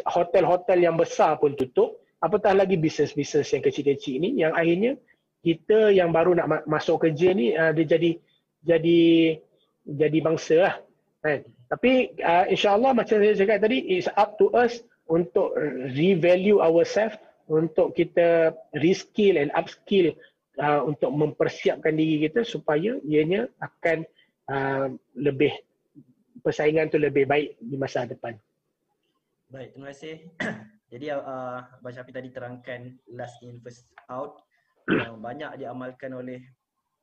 hotel-hotel 0.06 0.78
yang 0.78 0.94
besar 0.94 1.42
pun 1.42 1.58
tutup, 1.58 1.98
apatah 2.22 2.54
lagi 2.54 2.78
bisnes-bisnes 2.78 3.50
yang 3.50 3.66
kecil-kecil 3.66 4.22
ni 4.22 4.38
yang 4.38 4.54
akhirnya 4.54 4.94
kita 5.42 5.90
yang 5.90 6.14
baru 6.14 6.38
nak 6.38 6.46
ma- 6.46 6.66
masuk 6.78 7.02
kerja 7.02 7.34
ni 7.34 7.50
uh, 7.50 7.74
dia 7.74 7.98
jadi 7.98 8.10
jadi 8.62 9.00
jadi 9.82 10.18
bangsa 10.22 10.54
lah. 10.62 10.74
Kan? 11.18 11.50
Tapi 11.66 12.14
uh, 12.22 12.46
insyaAllah 12.46 12.94
macam 12.94 13.18
saya 13.18 13.34
cakap 13.34 13.58
tadi, 13.58 13.82
it's 13.82 14.06
up 14.14 14.38
to 14.38 14.54
us 14.54 14.86
untuk 15.10 15.50
revalue 15.98 16.62
ourselves, 16.62 17.18
untuk 17.50 17.98
kita 17.98 18.54
reskill 18.78 19.34
and 19.34 19.50
upskill 19.58 20.14
uh, 20.62 20.86
untuk 20.86 21.10
mempersiapkan 21.10 21.98
diri 21.98 22.30
kita 22.30 22.46
supaya 22.46 23.02
ianya 23.02 23.50
akan 23.58 24.06
uh, 24.50 24.88
lebih 25.14 25.52
persaingan 26.42 26.90
tu 26.90 26.98
lebih 26.98 27.28
baik 27.28 27.60
di 27.60 27.76
masa 27.78 28.08
depan. 28.08 28.34
Baik, 29.52 29.76
terima 29.76 29.92
kasih. 29.92 30.16
Jadi 30.92 31.06
uh, 31.08 31.60
Abang 31.80 31.92
Syafiq 31.92 32.12
tadi 32.12 32.28
terangkan 32.28 32.96
last 33.16 33.40
in 33.44 33.60
first 33.64 33.88
out 34.12 34.44
yang 34.88 35.20
banyak 35.22 35.62
diamalkan 35.62 36.12
oleh 36.12 36.40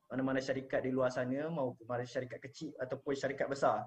mana-mana 0.09 0.41
syarikat 0.41 0.81
di 0.85 0.91
luar 0.93 1.13
sana 1.13 1.49
maupun 1.49 1.85
mana 1.85 2.05
syarikat 2.05 2.41
kecil 2.41 2.73
ataupun 2.81 3.13
syarikat 3.13 3.49
besar. 3.49 3.85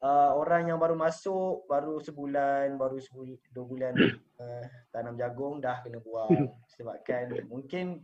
Uh, 0.00 0.32
orang 0.32 0.72
yang 0.72 0.80
baru 0.80 0.96
masuk, 0.96 1.68
baru 1.68 2.00
sebulan, 2.00 2.80
baru 2.80 2.96
sebulan, 2.96 3.36
dua 3.52 3.64
bulan 3.68 3.92
uh, 4.40 4.64
tanam 4.96 5.12
jagung 5.20 5.60
dah 5.60 5.84
kena 5.84 6.00
buang 6.00 6.48
sebabkan 6.72 7.36
mungkin 7.52 8.00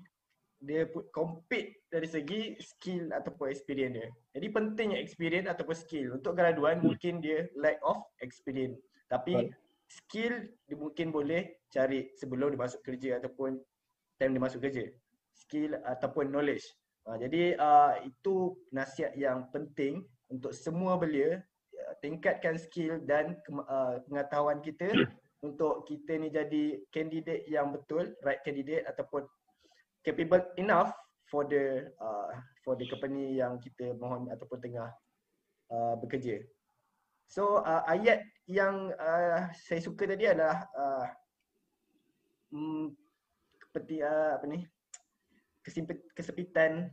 dia 0.67 0.83
put 0.91 1.07
compete 1.15 1.87
dari 1.87 2.11
segi 2.11 2.59
skill 2.59 3.15
ataupun 3.15 3.55
experience 3.55 3.95
dia. 3.95 4.09
Jadi 4.35 4.47
pentingnya 4.51 4.99
experience 4.99 5.47
ataupun 5.47 5.77
skill. 5.79 6.07
Untuk 6.19 6.35
graduan 6.35 6.83
hmm. 6.83 6.85
mungkin 6.91 7.23
dia 7.23 7.47
lack 7.55 7.79
of 7.87 8.03
experience. 8.19 8.77
Tapi 9.07 9.55
skill 9.87 10.51
dia 10.67 10.77
mungkin 10.77 11.15
boleh 11.15 11.63
cari 11.71 12.11
sebelum 12.19 12.53
dia 12.53 12.61
masuk 12.67 12.83
kerja 12.83 13.23
ataupun 13.23 13.63
time 14.19 14.33
dia 14.35 14.43
masuk 14.43 14.61
kerja. 14.61 14.91
skill 15.37 15.77
ataupun 15.85 16.33
knowledge. 16.33 16.65
Uh, 17.05 17.21
jadi 17.21 17.61
uh, 17.61 18.01
itu 18.03 18.57
nasihat 18.73 19.13
yang 19.15 19.47
penting 19.53 20.01
untuk 20.33 20.57
semua 20.57 20.97
belia 20.97 21.45
uh, 21.77 21.95
tingkatkan 22.01 22.57
skill 22.57 22.99
dan 23.05 23.37
uh, 23.69 24.01
pengetahuan 24.09 24.65
kita 24.65 24.91
untuk 25.47 25.85
kita 25.85 26.19
ni 26.19 26.33
jadi 26.33 26.65
candidate 26.91 27.45
yang 27.47 27.71
betul, 27.71 28.11
right 28.25 28.41
candidate 28.43 28.89
ataupun 28.89 29.29
capable 30.07 30.47
enough 30.55 30.95
for 31.27 31.43
the 31.43 31.91
uh, 31.99 32.31
for 32.63 32.79
the 32.79 32.87
company 32.87 33.43
yang 33.43 33.59
kita 33.59 33.91
mohon 33.99 34.31
ataupun 34.31 34.63
tengah 34.63 34.95
uh, 35.75 35.99
bekerja. 35.99 36.47
So 37.27 37.67
uh, 37.67 37.83
ayat 37.91 38.23
yang 38.47 38.95
uh, 38.95 39.51
saya 39.67 39.83
suka 39.83 40.07
tadi 40.07 40.31
adalah 40.31 40.63
uh, 40.79 41.07
hmm, 42.55 42.95
seperti 43.59 43.99
uh, 44.07 44.39
apa 44.39 44.47
ni 44.47 44.63
kesempit, 45.67 45.99
kesempitan 46.15 46.87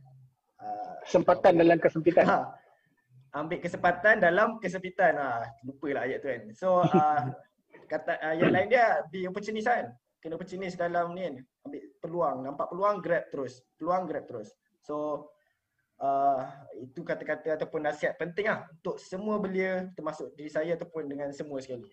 uh, 0.58 0.98
kesempatan 1.06 1.52
dalam 1.62 1.78
kesempitan. 1.78 2.26
Ha, 2.26 2.38
ambil 3.38 3.62
kesempatan 3.62 4.18
dalam 4.18 4.58
kesempitan. 4.58 5.14
Ah 5.14 5.46
lupa 5.62 5.94
lah 5.94 6.02
ayat 6.10 6.18
tu 6.18 6.28
kan. 6.34 6.42
So 6.58 6.82
uh, 6.82 7.30
kata 7.94 8.18
ayat 8.18 8.50
lain 8.50 8.68
dia 8.74 9.06
be 9.14 9.30
opportunist 9.30 9.70
kan 9.70 9.94
kena 10.24 10.40
opportunist 10.40 10.80
dalam 10.80 11.12
ni 11.12 11.28
kan. 11.28 11.34
Ambil 11.68 11.82
peluang. 12.00 12.36
Nampak 12.48 12.72
peluang 12.72 12.96
grab 13.04 13.28
terus. 13.28 13.60
Peluang 13.76 14.08
grab 14.08 14.24
terus. 14.24 14.48
So 14.80 15.28
uh, 16.00 16.40
itu 16.80 17.04
kata-kata 17.04 17.60
ataupun 17.60 17.84
nasihat 17.84 18.16
penting 18.16 18.48
lah 18.48 18.64
untuk 18.72 18.96
semua 18.96 19.36
belia 19.36 19.92
termasuk 19.92 20.32
diri 20.32 20.48
saya 20.48 20.80
ataupun 20.80 21.04
dengan 21.04 21.28
semua 21.36 21.60
sekali. 21.60 21.92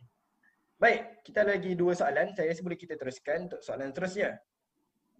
Baik 0.79 1.27
kita 1.27 1.43
lagi 1.43 1.75
dua 1.75 1.91
soalan. 1.91 2.32
Saya 2.32 2.55
rasa 2.55 2.63
boleh 2.63 2.79
kita 2.79 2.95
teruskan 2.95 3.51
untuk 3.51 3.59
soalan 3.59 3.91
terusnya 3.91 4.39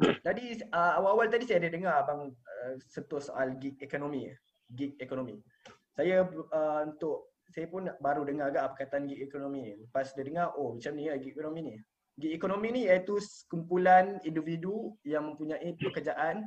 Tadi 0.26 0.57
uh, 0.74 0.93
awal-awal 0.97 1.30
tadi 1.30 1.45
saya 1.45 1.62
ada 1.62 1.72
dengar 1.74 1.93
abang 2.01 2.22
uh, 2.34 2.74
sentuh 2.89 3.22
soal 3.22 3.53
gig 3.62 3.78
ekonomi, 3.82 4.30
gig 4.74 4.97
ekonomi. 4.97 5.38
Saya 5.93 6.26
uh, 6.26 6.82
untuk 6.88 7.36
saya 7.51 7.68
pun 7.68 7.91
baru 7.99 8.24
dengar 8.24 8.49
agak 8.49 8.76
perkataan 8.76 9.05
gig 9.05 9.22
ekonomi. 9.22 9.76
Lepas 9.78 10.16
dia 10.16 10.26
dengar, 10.26 10.55
oh 10.57 10.74
macam 10.74 10.93
ni 10.95 11.12
lah 11.12 11.20
gig 11.20 11.36
ekonomi 11.36 11.59
ni. 11.62 11.76
Gig 12.22 12.38
ekonomi 12.38 12.70
ni 12.70 12.82
iaitu 12.86 13.18
kumpulan 13.50 14.22
individu 14.22 14.94
yang 15.02 15.34
mempunyai 15.34 15.74
pekerjaan 15.74 16.46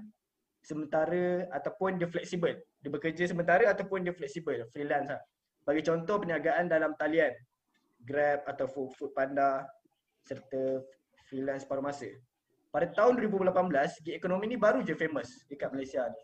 sementara 0.63 1.51
ataupun 1.51 1.99
dia 1.99 2.07
fleksibel. 2.07 2.55
Dia 2.79 2.91
bekerja 2.95 3.27
sementara 3.27 3.67
ataupun 3.67 4.07
dia 4.07 4.15
fleksibel, 4.15 4.63
freelance 4.71 5.11
lah. 5.11 5.21
Bagi 5.67 5.83
contoh 5.83 6.23
perniagaan 6.23 6.71
dalam 6.71 6.95
talian, 6.95 7.35
Grab 7.99 8.47
atau 8.47 8.71
Food 8.71 9.11
Panda 9.17 9.67
serta 10.23 10.81
freelance 11.27 11.67
paruh 11.67 11.85
masa 11.85 12.09
pada 12.75 12.91
tahun 12.91 13.23
2018 13.23 14.03
gig 14.03 14.19
ekonomi 14.19 14.51
ni 14.51 14.59
baru 14.59 14.83
je 14.83 14.99
famous 14.99 15.47
dekat 15.47 15.71
Malaysia 15.71 16.11
ni. 16.11 16.21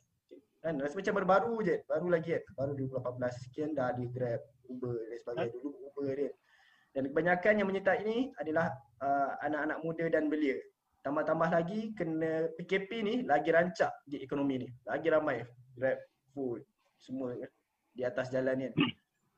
Kan 0.59 0.83
rasa 0.83 0.99
macam 0.99 1.15
baru-baru 1.23 1.55
je, 1.63 1.77
baru 1.87 2.11
lagi 2.11 2.35
kan. 2.35 2.43
Baru 2.59 2.73
2018 2.75 3.45
sekian 3.47 3.71
dah 3.73 3.95
ada 3.95 4.03
Grab, 4.11 4.43
Uber 4.67 4.99
dan 4.99 5.19
sebagainya. 5.23 5.55
Dulu 5.55 5.69
Uber 5.95 6.11
dia. 6.11 6.31
Dan 6.91 7.11
kebanyakan 7.15 7.55
yang 7.63 7.69
menyertai 7.71 8.03
ini 8.03 8.35
adalah 8.43 8.75
uh, 8.99 9.39
anak-anak 9.47 9.79
muda 9.87 10.05
dan 10.11 10.27
belia. 10.27 10.59
Tambah-tambah 11.01 11.49
lagi 11.49 11.97
kena 11.97 12.51
PKP 12.61 12.91
ni 13.01 13.15
lagi 13.25 13.55
rancak 13.55 13.95
di 14.05 14.21
ekonomi 14.21 14.67
ni. 14.67 14.69
Lagi 14.85 15.09
ramai 15.09 15.41
Grab, 15.73 15.97
Food, 16.35 16.67
semua 17.01 17.33
kan, 17.33 17.51
di 17.95 18.03
atas 18.05 18.29
jalan 18.29 18.69
ni. 18.69 18.69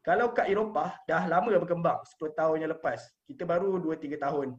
Kalau 0.03 0.35
kat 0.35 0.51
Eropah 0.51 0.99
dah 1.07 1.31
lama 1.31 1.55
berkembang 1.63 2.03
10 2.19 2.35
tahun 2.35 2.57
yang 2.67 2.73
lepas. 2.75 2.99
Kita 3.23 3.47
baru 3.47 3.79
2-3 3.79 4.19
tahun 4.19 4.59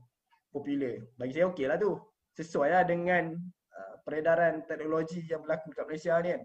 popular. 0.56 1.04
Bagi 1.20 1.34
saya 1.36 1.52
okey 1.52 1.68
lah 1.68 1.76
tu 1.76 2.00
sesuai 2.40 2.70
lah 2.72 2.84
dengan 2.88 3.36
uh, 3.76 3.96
peredaran 4.08 4.64
teknologi 4.64 5.20
yang 5.28 5.44
berlaku 5.44 5.76
dekat 5.76 5.86
Malaysia 5.90 6.14
ni 6.24 6.30
kan. 6.32 6.42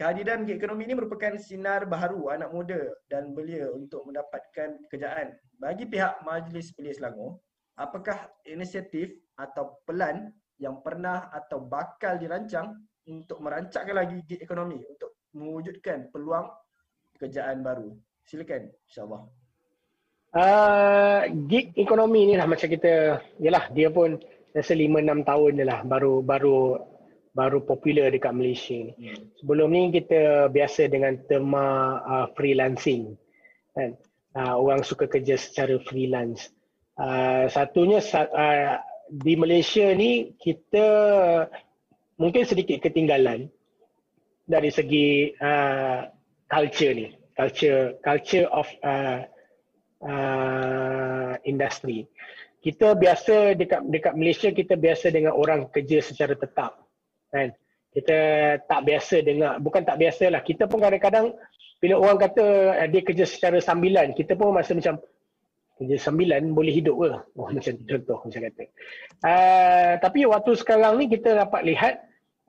Kehadiran 0.00 0.48
gig 0.48 0.56
ekonomi 0.56 0.88
ini 0.88 0.96
merupakan 0.96 1.36
sinar 1.36 1.84
baharu 1.84 2.32
anak 2.32 2.56
muda 2.56 2.88
dan 3.12 3.36
belia 3.36 3.68
untuk 3.68 4.00
mendapatkan 4.08 4.80
pekerjaan. 4.88 5.36
Bagi 5.60 5.84
pihak 5.84 6.24
Majlis 6.24 6.72
Belia 6.72 6.96
Selangor, 6.96 7.36
apakah 7.76 8.32
inisiatif 8.48 9.12
atau 9.36 9.76
pelan 9.84 10.32
yang 10.56 10.80
pernah 10.80 11.28
atau 11.28 11.60
bakal 11.60 12.16
dirancang 12.16 12.80
untuk 13.12 13.44
merancangkan 13.44 13.92
lagi 13.92 14.24
gig 14.24 14.40
ekonomi 14.40 14.80
untuk 14.88 15.20
mewujudkan 15.36 16.08
peluang 16.08 16.48
pekerjaan 17.12 17.60
baru? 17.60 17.92
Silakan 18.24 18.72
insyaAllah. 18.88 19.22
Uh, 20.32 21.28
gig 21.44 21.76
ekonomi 21.76 22.24
ni 22.24 22.40
lah 22.40 22.48
macam 22.48 22.72
kita, 22.72 23.20
yalah 23.36 23.68
dia 23.68 23.92
pun 23.92 24.16
rasa 24.56 24.72
5 24.72 24.80
6 24.80 25.28
tahun 25.28 25.50
je 25.60 25.64
lah 25.68 25.84
baru 25.84 26.24
baru 26.24 26.58
baru 27.30 27.62
popular 27.62 28.10
dekat 28.10 28.34
Malaysia 28.34 28.74
ni. 28.74 28.94
Hmm. 28.94 29.30
Sebelum 29.38 29.68
ni 29.70 29.82
kita 29.94 30.50
biasa 30.50 30.90
dengan 30.90 31.18
terma 31.30 31.98
uh, 32.02 32.26
freelancing. 32.34 33.14
Kan? 33.74 33.94
Uh, 34.34 34.54
orang 34.58 34.82
suka 34.82 35.10
kerja 35.10 35.38
secara 35.38 35.78
freelance. 35.86 36.50
Uh, 36.98 37.46
satunya 37.50 38.02
uh, 38.02 38.78
di 39.10 39.34
Malaysia 39.34 39.90
ni 39.94 40.34
kita 40.38 40.86
mungkin 42.20 42.44
sedikit 42.46 42.82
ketinggalan 42.82 43.50
dari 44.46 44.70
segi 44.70 45.34
uh, 45.38 46.10
culture 46.50 46.94
ni. 46.94 47.08
Culture 47.34 47.96
culture 48.04 48.46
of 48.52 48.68
uh, 48.84 49.24
uh, 50.04 51.32
industry 51.48 52.04
kita 52.60 52.92
biasa 52.92 53.56
dekat 53.56 53.80
dekat 53.88 54.12
Malaysia 54.12 54.52
kita 54.52 54.76
biasa 54.76 55.08
dengan 55.08 55.32
orang 55.32 55.72
kerja 55.72 56.04
secara 56.04 56.36
tetap 56.36 56.76
kan? 57.30 57.48
Kita 57.90 58.18
tak 58.70 58.80
biasa 58.86 59.16
dengar. 59.26 59.58
Bukan 59.58 59.82
tak 59.82 59.98
biasa 59.98 60.30
lah. 60.30 60.42
Kita 60.46 60.70
pun 60.70 60.78
kadang-kadang 60.78 61.34
bila 61.80 61.94
orang 61.96 62.18
kata 62.20 62.44
eh, 62.76 62.88
dia 62.92 63.00
kerja 63.00 63.24
secara 63.24 63.56
sambilan 63.58 64.12
kita 64.12 64.36
pun 64.36 64.52
masa 64.52 64.76
macam 64.76 65.00
kerja 65.80 65.96
sambilan 65.96 66.52
boleh 66.52 66.76
hidup 66.76 66.96
ke? 67.00 67.08
Oh, 67.40 67.48
macam 67.48 67.72
contoh 67.72 68.18
macam 68.20 68.40
kata. 68.44 68.64
Uh, 69.24 69.92
tapi 70.04 70.28
waktu 70.28 70.52
sekarang 70.60 71.00
ni 71.00 71.08
kita 71.08 71.40
dapat 71.40 71.64
lihat 71.64 71.94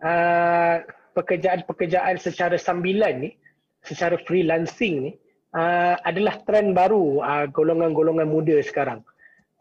uh, 0.04 0.84
pekerjaan-pekerjaan 1.16 2.20
secara 2.20 2.60
sambilan 2.60 3.24
ni 3.24 3.32
secara 3.88 4.20
freelancing 4.28 4.96
ni 5.10 5.12
uh, 5.56 5.96
adalah 6.04 6.44
trend 6.44 6.76
baru 6.76 7.24
uh, 7.24 7.48
golongan-golongan 7.48 8.28
muda 8.28 8.60
sekarang. 8.60 9.00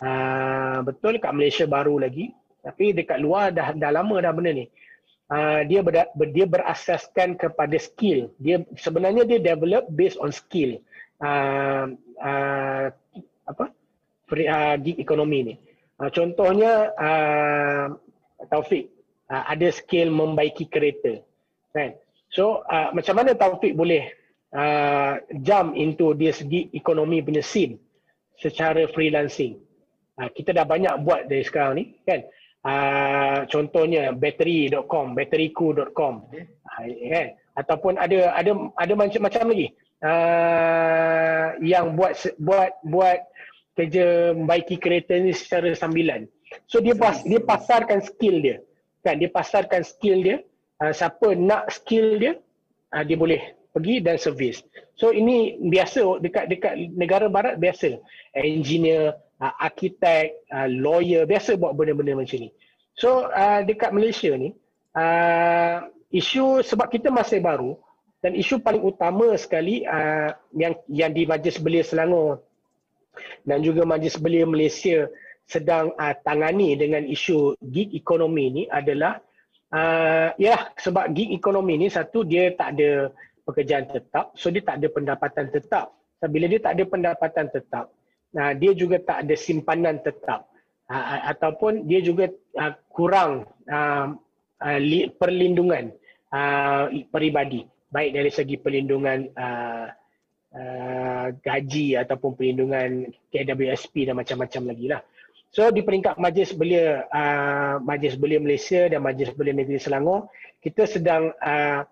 Uh, 0.03 0.83
betul 0.83 1.23
kat 1.23 1.31
Malaysia 1.31 1.65
baru 1.71 2.03
lagi. 2.03 2.35
Tapi 2.61 2.93
dekat 2.93 3.23
luar 3.23 3.55
dah 3.55 3.73
dah 3.73 3.91
lama 3.95 4.19
dah 4.19 4.35
benda 4.35 4.51
ni. 4.53 4.67
Uh, 5.31 5.63
dia 5.71 5.79
ber, 5.79 6.11
dia 6.35 6.43
berasaskan 6.43 7.39
kepada 7.39 7.79
skill. 7.79 8.35
Dia 8.43 8.67
sebenarnya 8.75 9.23
dia 9.23 9.39
develop 9.39 9.87
based 9.95 10.19
on 10.19 10.35
skill. 10.35 10.83
Uh, 11.23 11.95
uh, 12.19 12.91
apa? 13.47 13.71
Free, 14.27 14.51
uh, 14.51 14.75
gig 14.83 14.99
ekonomi 14.99 15.39
ni. 15.47 15.55
Uh, 16.03 16.11
contohnya 16.11 16.91
uh, 16.99 17.95
Taufik 18.51 18.91
uh, 19.31 19.45
ada 19.47 19.71
skill 19.71 20.11
membaiki 20.11 20.67
kereta. 20.67 21.23
Kan? 21.71 21.95
So 22.35 22.67
uh, 22.67 22.91
macam 22.91 23.15
mana 23.23 23.39
Taufik 23.39 23.79
boleh 23.79 24.11
uh, 24.51 25.23
jump 25.47 25.79
into 25.79 26.19
dia 26.19 26.35
segi 26.35 26.75
ekonomi 26.75 27.23
punya 27.23 27.43
scene 27.43 27.79
secara 28.35 28.91
freelancing? 28.91 29.63
uh, 30.21 30.31
kita 30.33 30.53
dah 30.53 30.69
banyak 30.69 30.93
buat 31.01 31.27
dari 31.27 31.41
sekarang 31.41 31.81
ni 31.81 31.85
kan 32.05 32.21
uh, 32.65 33.47
contohnya 33.49 34.13
battery.com 34.13 35.15
batteryku.com 35.17 36.15
uh, 36.33 36.87
kan? 37.11 37.29
Ataupun 37.59 38.01
ada 38.01 38.33
ada 38.37 38.53
ada 38.79 38.93
macam-macam 38.97 39.45
lagi. 39.53 39.69
Uh, 40.01 41.61
yang 41.61 41.93
buat 41.93 42.17
buat 42.41 42.73
buat 42.89 43.21
kerja 43.77 44.37
membaiki 44.37 44.81
kereta 44.81 45.17
ni 45.17 45.33
secara 45.37 45.73
sambilan. 45.77 46.29
So 46.67 46.83
dia 46.83 46.99
pas, 46.99 47.23
dia 47.23 47.39
pasarkan 47.39 48.03
skill 48.03 48.43
dia. 48.43 48.57
Kan? 49.07 49.23
Dia 49.23 49.31
pasarkan 49.31 49.87
skill 49.87 50.21
dia. 50.21 50.37
Uh, 50.81 50.93
siapa 50.97 51.37
nak 51.37 51.69
skill 51.69 52.17
dia 52.17 52.41
uh, 52.97 53.05
dia 53.05 53.17
boleh 53.17 53.41
pergi 53.71 54.03
dan 54.03 54.19
servis. 54.19 54.65
So 54.99 55.15
ini 55.15 55.57
biasa 55.63 56.21
dekat 56.21 56.51
dekat 56.51 56.75
negara 56.93 57.31
barat 57.31 57.57
biasa. 57.57 57.97
Engineer, 58.37 59.17
uh, 59.41 59.55
arkitek, 59.59 60.47
uh, 60.53 60.69
lawyer 60.69 61.25
biasa 61.25 61.57
buat 61.57 61.73
benda-benda 61.75 62.21
macam 62.21 62.39
ni. 62.39 62.53
So 62.95 63.33
uh, 63.33 63.65
dekat 63.65 63.97
Malaysia 63.97 64.37
ni 64.37 64.53
uh, 64.95 65.89
isu 66.13 66.61
sebab 66.61 66.93
kita 66.93 67.09
masih 67.09 67.41
baru 67.41 67.81
dan 68.21 68.37
isu 68.37 68.61
paling 68.61 68.85
utama 68.85 69.33
sekali 69.41 69.89
uh, 69.89 70.37
yang 70.53 70.77
yang 70.93 71.11
di 71.17 71.25
Majlis 71.25 71.57
Belia 71.57 71.81
Selangor 71.81 72.45
dan 73.49 73.65
juga 73.65 73.89
Majlis 73.89 74.21
Belia 74.21 74.45
Malaysia 74.45 75.09
sedang 75.49 75.97
uh, 75.97 76.15
tangani 76.23 76.77
dengan 76.77 77.03
isu 77.09 77.57
gig 77.73 77.97
ekonomi 77.97 78.53
ni 78.53 78.63
adalah 78.69 79.19
uh, 79.73 80.31
ya 80.37 80.71
sebab 80.77 81.17
gig 81.17 81.33
ekonomi 81.33 81.81
ni 81.81 81.89
satu 81.89 82.23
dia 82.23 82.53
tak 82.55 82.77
ada 82.77 83.11
pekerjaan 83.49 83.89
tetap 83.89 84.37
so 84.37 84.53
dia 84.53 84.63
tak 84.63 84.85
ada 84.85 84.87
pendapatan 84.93 85.49
tetap. 85.49 85.97
Bila 86.21 86.53
dia 86.53 86.61
tak 86.61 86.77
ada 86.77 86.85
pendapatan 86.85 87.49
tetap 87.49 87.89
uh, 88.37 88.53
dia 88.55 88.73
juga 88.75 89.01
tak 89.03 89.27
ada 89.27 89.35
simpanan 89.35 90.03
tetap 90.03 90.51
uh, 90.91 91.21
ataupun 91.31 91.87
dia 91.87 92.03
juga 92.03 92.31
uh, 92.59 92.75
kurang 92.91 93.47
uh, 93.71 94.15
uh, 94.61 94.81
perlindungan 95.17 95.95
uh, 96.35 96.91
peribadi 97.11 97.67
baik 97.91 98.11
dari 98.15 98.31
segi 98.31 98.57
perlindungan 98.57 99.27
uh, 99.35 99.87
uh, 100.55 101.27
gaji 101.43 101.99
ataupun 101.99 102.39
perlindungan 102.39 103.11
KWSP 103.35 104.11
dan 104.11 104.17
macam-macam 104.19 104.63
lagi 104.71 104.87
lah. 104.87 105.03
So 105.51 105.67
di 105.75 105.83
peringkat 105.83 106.15
Majlis 106.15 106.55
Belia 106.55 107.11
uh, 107.11 107.83
Majlis 107.83 108.15
Belia 108.15 108.39
Malaysia 108.39 108.87
dan 108.87 109.03
Majlis 109.03 109.35
Belia 109.35 109.51
Negeri 109.51 109.83
Selangor, 109.83 110.31
kita 110.63 110.87
sedang 110.87 111.35
uh, 111.43 111.83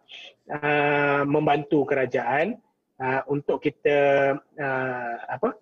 uh, 0.54 1.22
membantu 1.26 1.82
kerajaan 1.82 2.54
uh, 3.02 3.26
untuk 3.26 3.58
kita 3.58 4.38
uh, 4.38 5.14
apa? 5.26 5.58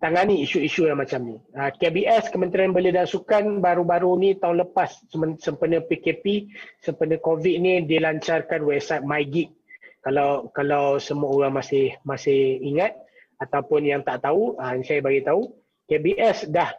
Tangani 0.00 0.40
isu-isu 0.40 0.88
yang 0.88 0.96
macam 0.96 1.20
ni. 1.24 1.36
Uh, 1.52 1.68
KBS 1.76 2.32
Kementerian 2.32 2.72
Belia 2.72 3.04
dan 3.04 3.08
Sukan 3.08 3.60
baru-baru 3.60 4.16
ni 4.16 4.30
tahun 4.36 4.64
lepas 4.64 5.04
sempena 5.40 5.84
PKP, 5.84 6.48
sempena 6.80 7.20
COVID 7.20 7.56
ni 7.60 7.84
dilancarkan 7.84 8.64
website 8.64 9.04
MyGig. 9.04 9.52
Kalau 10.00 10.48
kalau 10.52 10.96
semua 10.96 11.28
orang 11.32 11.60
masih 11.60 11.96
masih 12.04 12.60
ingat 12.64 12.96
ataupun 13.40 13.84
yang 13.84 14.00
tak 14.00 14.24
tahu, 14.24 14.56
uh, 14.56 14.72
saya 14.80 15.04
bagi 15.04 15.20
tahu 15.20 15.52
KBS 15.84 16.48
dah 16.48 16.72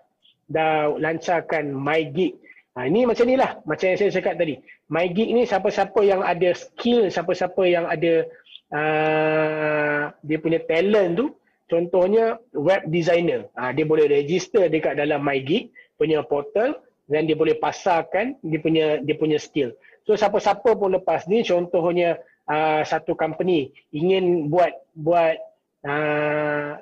dah 0.50 0.98
lancarkan 0.98 1.70
MyGig. 1.74 2.42
Ha, 2.76 2.92
ini 2.92 3.08
macam 3.08 3.24
ni 3.24 3.40
lah, 3.40 3.56
macam 3.64 3.88
yang 3.88 3.96
saya 3.96 4.12
cakap 4.12 4.36
tadi. 4.36 4.60
MyGig 4.92 5.32
ni 5.32 5.48
siapa-siapa 5.48 5.96
yang 6.04 6.20
ada 6.20 6.52
skill, 6.52 7.08
siapa-siapa 7.08 7.62
yang 7.64 7.88
ada 7.88 8.28
uh, 8.76 10.12
dia 10.20 10.38
punya 10.44 10.60
talent 10.68 11.16
tu, 11.16 11.32
contohnya 11.66 12.42
web 12.54 12.86
designer. 12.90 13.50
Ha, 13.58 13.74
dia 13.74 13.86
boleh 13.86 14.10
register 14.10 14.70
dekat 14.70 14.98
dalam 14.98 15.22
MyGig 15.22 15.72
punya 15.96 16.22
portal 16.26 16.78
dan 17.06 17.30
dia 17.30 17.38
boleh 17.38 17.58
pasarkan 17.58 18.38
dia 18.42 18.60
punya 18.62 19.00
dia 19.02 19.16
punya 19.18 19.38
skill. 19.38 19.74
So 20.06 20.14
siapa-siapa 20.14 20.78
pun 20.78 20.94
lepas 20.94 21.26
ni 21.26 21.42
contohnya 21.42 22.22
uh, 22.50 22.82
satu 22.86 23.18
company 23.18 23.74
ingin 23.90 24.50
buat 24.50 24.74
buat 24.94 25.38
uh, 25.86 26.78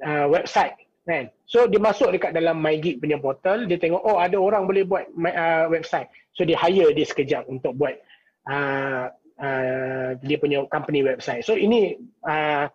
uh, 0.00 0.26
website 0.32 0.76
kan 1.04 1.28
so 1.44 1.68
dia 1.68 1.76
masuk 1.76 2.16
dekat 2.16 2.32
dalam 2.32 2.56
MyGig 2.64 2.96
punya 2.96 3.20
portal 3.20 3.68
dia 3.68 3.76
tengok 3.76 4.00
oh 4.00 4.16
ada 4.16 4.40
orang 4.40 4.64
boleh 4.64 4.88
buat 4.88 5.04
my, 5.12 5.32
uh, 5.32 5.66
website 5.68 6.08
so 6.32 6.48
dia 6.48 6.56
hire 6.56 6.96
dia 6.96 7.04
sekejap 7.04 7.44
untuk 7.44 7.76
buat 7.76 7.92
uh, 8.48 9.12
uh, 9.36 10.08
dia 10.24 10.36
punya 10.40 10.64
company 10.72 11.04
website 11.04 11.44
so 11.44 11.52
ini 11.52 12.00
uh, 12.24 12.72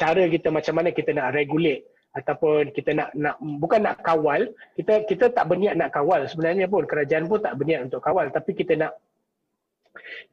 cara 0.00 0.24
kita 0.32 0.48
macam 0.48 0.80
mana 0.80 0.88
kita 0.96 1.12
nak 1.12 1.36
regulate 1.36 1.84
ataupun 2.16 2.72
kita 2.72 2.90
nak 2.96 3.08
nak 3.14 3.36
bukan 3.38 3.84
nak 3.84 4.00
kawal 4.00 4.48
kita 4.74 5.04
kita 5.06 5.30
tak 5.30 5.46
berniat 5.46 5.76
nak 5.76 5.92
kawal 5.92 6.24
sebenarnya 6.26 6.66
pun 6.66 6.88
kerajaan 6.88 7.28
pun 7.28 7.38
tak 7.38 7.54
berniat 7.54 7.86
untuk 7.86 8.00
kawal 8.00 8.32
tapi 8.32 8.56
kita 8.56 8.74
nak 8.80 8.96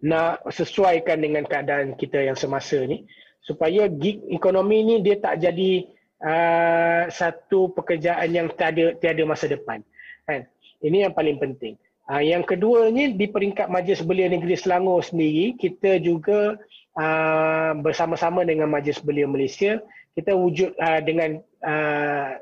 nak 0.02 0.42
sesuaikan 0.50 1.22
dengan 1.22 1.44
keadaan 1.46 1.94
kita 2.00 2.24
yang 2.24 2.40
semasa 2.40 2.82
ni 2.88 3.06
supaya 3.44 3.86
gig 3.88 4.26
ekonomi 4.34 4.84
ni 4.84 4.96
dia 5.06 5.20
tak 5.22 5.40
jadi 5.40 5.86
uh, 6.22 7.04
satu 7.08 7.72
pekerjaan 7.72 8.30
yang 8.34 8.48
tiada 8.52 8.98
tiada 9.00 9.24
masa 9.24 9.48
depan. 9.48 9.80
Kan? 10.28 10.44
Ini 10.84 11.10
yang 11.10 11.14
paling 11.16 11.40
penting. 11.40 11.80
Uh, 12.08 12.24
yang 12.24 12.44
keduanya 12.44 13.12
di 13.12 13.28
peringkat 13.28 13.68
Majlis 13.68 14.04
Belia 14.04 14.32
Negeri 14.32 14.56
Selangor 14.56 15.04
sendiri, 15.04 15.56
kita 15.60 16.00
juga 16.00 16.56
uh, 16.98 17.72
bersama-sama 17.80 18.44
dengan 18.44 18.68
Majlis 18.68 19.00
Belia 19.00 19.30
Malaysia, 19.30 19.80
kita 20.18 20.34
wujud 20.34 20.74
uh, 20.82 21.02
dengan 21.06 21.40
uh, 21.62 22.42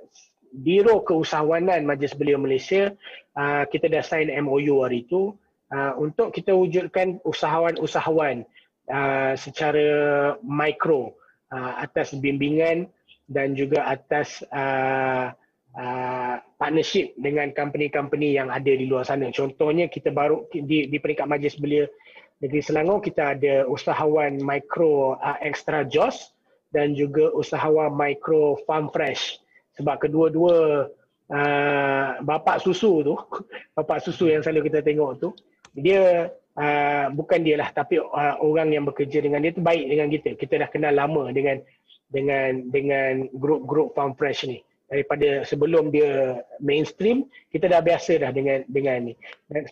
Biro 0.55 1.03
Keusahawanan 1.03 1.83
Majlis 1.83 2.15
Belia 2.15 2.39
Malaysia, 2.39 2.95
uh, 3.35 3.67
kita 3.67 3.91
dah 3.91 4.01
sign 4.01 4.31
MOU 4.47 4.81
hari 4.81 5.03
itu 5.03 5.35
uh, 5.75 5.93
untuk 5.99 6.31
kita 6.31 6.55
wujudkan 6.55 7.19
usahawan-usahawan 7.27 8.47
uh, 8.87 9.33
secara 9.35 9.87
mikro 10.39 11.19
uh, 11.51 11.73
atas 11.83 12.15
bimbingan 12.15 12.87
dan 13.27 13.57
juga 13.57 13.83
atas 13.89 14.39
uh, 14.53 15.35
uh, 15.75 16.35
partnership 16.55 17.11
dengan 17.19 17.51
company-company 17.51 18.37
yang 18.37 18.47
ada 18.47 18.71
di 18.71 18.87
luar 18.87 19.03
sana. 19.03 19.27
Contohnya 19.33 19.91
kita 19.91 20.13
baru 20.13 20.47
di, 20.53 20.87
di 20.87 20.97
peringkat 21.01 21.27
Majlis 21.27 21.59
Belia 21.59 21.89
Negeri 22.45 22.61
Selangor 22.61 23.01
kita 23.01 23.33
ada 23.33 23.65
usahawan 23.65 24.37
Micro 24.37 25.17
uh, 25.17 25.37
Extra 25.41 25.81
Jos 25.81 26.29
dan 26.69 26.93
juga 26.93 27.33
usahawan 27.33 27.89
Micro 27.89 28.61
Farm 28.69 28.93
Fresh. 28.93 29.41
Sebab 29.81 30.05
kedua-dua 30.05 30.85
uh, 31.33 32.07
bapak 32.21 32.61
susu 32.61 33.01
tu, 33.01 33.17
bapak 33.77 33.97
susu 34.05 34.29
yang 34.29 34.45
selalu 34.45 34.69
kita 34.69 34.85
tengok 34.85 35.11
tu, 35.17 35.33
dia 35.73 36.29
uh, 36.53 37.09
bukan 37.17 37.41
dia 37.41 37.57
lah 37.57 37.73
tapi 37.73 37.97
uh, 37.97 38.37
orang 38.37 38.77
yang 38.77 38.85
bekerja 38.85 39.25
dengan 39.25 39.41
dia 39.41 39.49
tu 39.49 39.65
baik 39.65 39.89
dengan 39.89 40.07
kita. 40.13 40.37
Kita 40.37 40.61
dah 40.61 40.69
kenal 40.69 40.93
lama 40.93 41.33
dengan 41.33 41.57
dengan 42.13 42.69
dengan 42.69 43.25
grup-grup 43.33 43.97
farm 43.97 44.13
fresh 44.13 44.45
ni 44.45 44.61
daripada 44.85 45.41
sebelum 45.41 45.89
dia 45.89 46.45
mainstream 46.61 47.25
kita 47.49 47.65
dah 47.65 47.81
biasa 47.81 48.21
dah 48.21 48.29
dengan 48.29 48.61
dengan 48.69 49.09
ni 49.09 49.13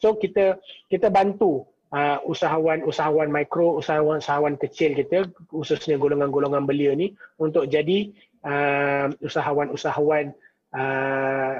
so 0.01 0.17
kita 0.17 0.57
kita 0.89 1.13
bantu 1.13 1.69
uh, 1.93 2.17
usahawan-usahawan 2.25 3.29
mikro 3.29 3.77
usahawan-usahawan 3.79 4.57
kecil 4.57 4.97
kita 4.97 5.29
khususnya 5.53 6.01
golongan-golongan 6.01 6.65
belia 6.65 6.97
ni 6.97 7.13
untuk 7.37 7.69
jadi 7.69 8.11
uh, 8.43 9.13
usahawan-usahawan 9.21 10.33
uh, 10.73 11.53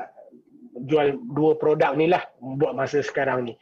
jual 0.73 1.21
dua 1.37 1.53
produk 1.61 1.93
ni 1.93 2.09
lah 2.09 2.25
buat 2.41 2.73
masa 2.73 3.05
sekarang 3.05 3.45
ni. 3.45 3.53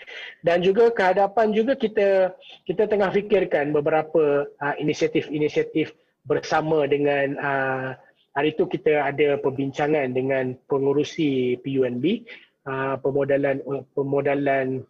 Dan 0.42 0.64
juga 0.64 0.90
kehadapan 0.96 1.52
juga 1.52 1.76
kita 1.76 2.32
kita 2.64 2.88
tengah 2.88 3.12
fikirkan 3.12 3.76
beberapa 3.76 4.48
uh, 4.48 4.76
inisiatif-inisiatif 4.80 5.92
bersama 6.24 6.88
dengan 6.88 7.36
uh, 7.36 7.90
hari 8.32 8.56
itu 8.56 8.64
kita 8.70 9.12
ada 9.12 9.36
perbincangan 9.44 10.16
dengan 10.16 10.56
pengurusi 10.72 11.60
PUNB 11.60 12.24
uh, 12.64 12.96
pemodalan 13.04 13.60
pemodalan 13.92 14.88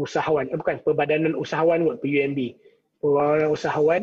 usahawan 0.00 0.48
eh, 0.48 0.56
bukan 0.56 0.80
perbadanan 0.80 1.36
usahawan 1.36 1.84
buat 1.84 2.00
PUNB 2.00 2.56
pemodalan 3.00 3.50
usahawan 3.52 4.02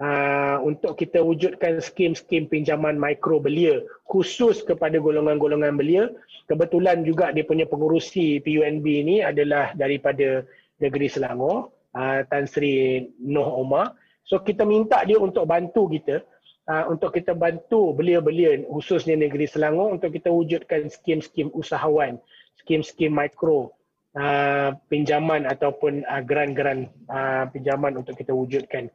uh, 0.00 0.56
untuk 0.64 0.96
kita 0.98 1.20
wujudkan 1.20 1.78
skim-skim 1.78 2.48
pinjaman 2.48 2.96
mikro 2.96 3.38
belia 3.38 3.84
khusus 4.08 4.64
kepada 4.64 4.96
golongan-golongan 4.98 5.76
belia. 5.76 6.10
Kebetulan 6.48 7.04
juga 7.04 7.30
dia 7.30 7.44
punya 7.44 7.68
pengurusi 7.68 8.40
PUNB 8.40 8.84
ini 8.84 9.16
adalah 9.20 9.76
daripada 9.76 10.42
negeri 10.80 11.06
Selangor 11.12 11.70
uh, 11.92 12.24
Tan 12.26 12.48
Sri 12.48 13.04
Noh 13.20 13.60
Omar. 13.60 13.92
So 14.24 14.40
kita 14.40 14.64
minta 14.64 15.04
dia 15.04 15.20
untuk 15.20 15.44
bantu 15.44 15.88
kita 15.92 16.24
uh, 16.68 16.84
untuk 16.88 17.12
kita 17.16 17.36
bantu 17.36 17.92
belia-belia 17.92 18.64
khususnya 18.68 19.16
negeri 19.16 19.44
Selangor 19.44 19.92
untuk 19.92 20.16
kita 20.16 20.32
wujudkan 20.32 20.88
skim-skim 20.88 21.52
usahawan, 21.52 22.16
skim-skim 22.64 23.12
mikro 23.12 23.76
uh, 24.18 24.74
pinjaman 24.90 25.46
ataupun 25.46 26.02
uh, 26.04 26.22
geran-geran 26.26 26.90
uh, 27.06 27.46
pinjaman 27.54 27.94
untuk 28.02 28.18
kita 28.18 28.34
wujudkan 28.34 28.90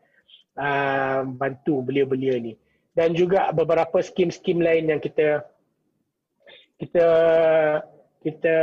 uh, 0.59 1.23
bantu 1.23 1.79
belia-belia 1.81 2.37
ni. 2.37 2.53
Dan 2.93 3.17
juga 3.17 3.49
beberapa 3.55 4.03
skim-skim 4.03 4.61
lain 4.61 4.91
yang 4.91 5.01
kita 5.01 5.47
kita 6.77 7.07
kita 8.23 8.57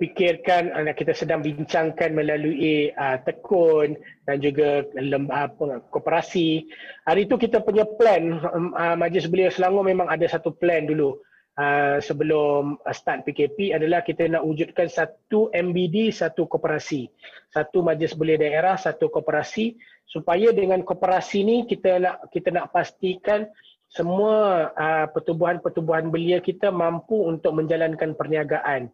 fikirkan 0.00 0.72
uh, 0.72 0.94
kita 0.96 1.12
sedang 1.16 1.44
bincangkan 1.44 2.12
melalui 2.12 2.92
uh, 2.94 3.18
tekun 3.24 3.96
dan 4.24 4.36
juga 4.40 4.84
lem, 4.96 5.28
apa, 5.32 5.82
koperasi. 5.90 6.68
Hari 7.08 7.26
itu 7.28 7.36
kita 7.40 7.64
punya 7.64 7.84
plan 7.84 8.40
um, 8.52 8.72
uh, 8.76 8.96
Majlis 8.96 9.28
Belia 9.28 9.50
Selangor 9.50 9.84
memang 9.84 10.08
ada 10.08 10.24
satu 10.28 10.52
plan 10.54 10.84
dulu 10.84 11.20
uh, 11.58 11.98
sebelum 11.98 12.78
uh, 12.78 12.94
start 12.94 13.26
PKP 13.26 13.74
adalah 13.74 14.06
kita 14.06 14.30
nak 14.30 14.46
wujudkan 14.46 14.86
satu 14.86 15.50
MBD, 15.50 16.14
satu 16.14 16.46
koperasi. 16.46 17.10
Satu 17.50 17.82
Majlis 17.82 18.14
Belia 18.14 18.38
Daerah, 18.38 18.78
satu 18.78 19.10
koperasi 19.10 19.76
supaya 20.08 20.54
dengan 20.56 20.80
koperasi 20.86 21.44
ni 21.44 21.56
kita 21.68 22.00
nak 22.00 22.16
kita 22.32 22.48
nak 22.48 22.72
pastikan 22.72 23.44
semua 23.88 24.68
uh, 24.76 25.06
pertubuhan-pertubuhan 25.12 26.12
belia 26.12 26.44
kita 26.44 26.68
mampu 26.68 27.24
untuk 27.24 27.56
menjalankan 27.56 28.12
perniagaan 28.12 28.92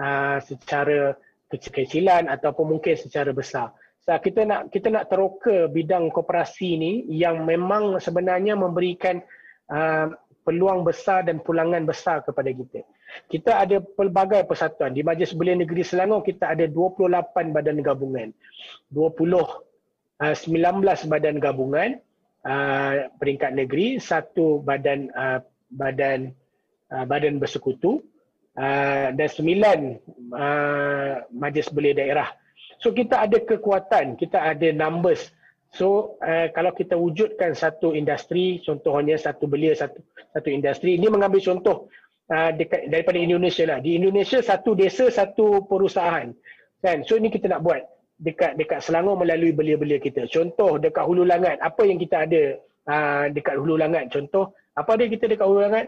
uh, 0.00 0.40
secara 0.40 1.12
kecil-kecilan 1.52 2.28
ataupun 2.28 2.76
mungkin 2.76 2.96
secara 2.96 3.36
besar. 3.36 3.76
So, 4.00 4.16
kita 4.16 4.48
nak 4.48 4.72
kita 4.72 4.88
nak 4.88 5.12
teroka 5.12 5.68
bidang 5.68 6.08
koperasi 6.08 6.80
ni 6.80 6.92
yang 7.12 7.44
memang 7.44 8.00
sebenarnya 8.00 8.56
memberikan 8.56 9.20
uh, 9.68 10.08
peluang 10.42 10.82
besar 10.86 11.26
dan 11.26 11.40
pulangan 11.40 11.84
besar 11.84 12.24
kepada 12.24 12.50
kita. 12.50 12.80
Kita 13.26 13.62
ada 13.66 13.82
pelbagai 13.82 14.46
persatuan. 14.46 14.94
Di 14.94 15.02
Majlis 15.02 15.34
Belia 15.34 15.58
Negeri 15.58 15.82
Selangor 15.82 16.22
kita 16.22 16.54
ada 16.54 16.64
28 16.64 17.54
badan 17.54 17.78
gabungan. 17.82 18.28
20 18.94 19.00
uh, 19.00 20.34
19 20.34 21.10
badan 21.10 21.36
gabungan 21.42 21.90
uh, 22.46 22.94
peringkat 23.18 23.50
negeri, 23.56 23.98
satu 23.98 24.62
badan 24.62 25.10
uh, 25.12 25.40
badan 25.70 26.34
badan 26.90 27.38
bersekutu 27.38 28.02
dan 28.58 29.14
sembilan 29.30 30.02
majlis 31.30 31.70
belia 31.70 31.94
daerah. 31.94 32.26
So 32.82 32.90
kita 32.90 33.30
ada 33.30 33.38
kekuatan, 33.38 34.18
kita 34.18 34.42
ada 34.42 34.74
numbers. 34.74 35.30
So 35.70 36.18
uh, 36.18 36.50
kalau 36.50 36.74
kita 36.74 36.98
wujudkan 36.98 37.54
satu 37.54 37.94
industri, 37.94 38.58
contohnya 38.66 39.14
satu 39.14 39.46
belia 39.46 39.70
satu 39.78 40.02
satu 40.34 40.48
industri, 40.50 40.98
ini 40.98 41.06
mengambil 41.06 41.38
contoh 41.38 41.86
uh, 42.26 42.50
dekat, 42.50 42.90
daripada 42.90 43.18
Indonesia 43.22 43.62
lah. 43.70 43.78
Di 43.78 43.94
Indonesia 43.94 44.42
satu 44.42 44.74
desa 44.74 45.06
satu 45.14 45.62
perusahaan. 45.70 46.34
Kan? 46.82 47.06
So 47.06 47.14
ini 47.14 47.30
kita 47.30 47.46
nak 47.46 47.62
buat 47.62 47.86
dekat 48.18 48.58
dekat 48.58 48.82
Selangor 48.82 49.14
melalui 49.14 49.54
belia-belia 49.54 50.02
kita. 50.02 50.26
Contoh 50.26 50.82
dekat 50.82 51.06
Hulu 51.06 51.22
Langat, 51.22 51.62
apa 51.62 51.86
yang 51.86 52.02
kita 52.02 52.26
ada 52.26 52.42
uh, 52.90 53.24
dekat 53.30 53.54
Hulu 53.54 53.78
Langat? 53.78 54.10
Contoh, 54.10 54.50
apa 54.74 54.98
ada 54.98 55.06
kita 55.06 55.30
dekat 55.30 55.46
Hulu 55.46 55.60
Langat? 55.70 55.86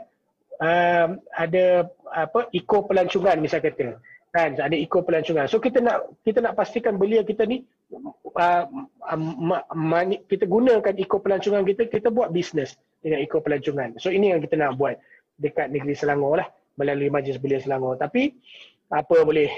Uh, 0.63 1.19
ada 1.35 1.91
apa? 2.07 2.47
Iko 2.55 2.87
pelancongan 2.87 3.43
misal 3.43 3.59
kata 3.59 3.99
kan 4.33 4.57
ada 4.57 4.73
eco 4.73 5.05
pelancongan 5.05 5.45
so 5.45 5.61
kita 5.61 5.85
nak 5.85 6.09
kita 6.25 6.41
nak 6.41 6.57
pastikan 6.57 6.97
belia 6.97 7.21
kita 7.21 7.45
ni 7.45 7.69
uh, 7.93 8.65
kita 10.29 10.45
gunakan 10.49 10.95
eco 10.97 11.17
pelancongan 11.21 11.63
kita 11.69 11.89
kita 11.89 12.09
buat 12.09 12.33
bisnes 12.33 12.77
dengan 13.05 13.21
eco 13.21 13.43
pelancongan. 13.43 13.99
So 14.01 14.09
ini 14.09 14.33
yang 14.33 14.41
kita 14.41 14.57
nak 14.57 14.79
buat 14.81 14.97
dekat 15.37 15.75
negeri 15.75 15.95
Selangor 15.99 16.41
lah 16.41 16.49
melalui 16.79 17.13
majlis 17.13 17.37
belia 17.37 17.61
Selangor. 17.61 17.99
Tapi 18.01 18.33
apa 18.89 19.17
boleh 19.25 19.51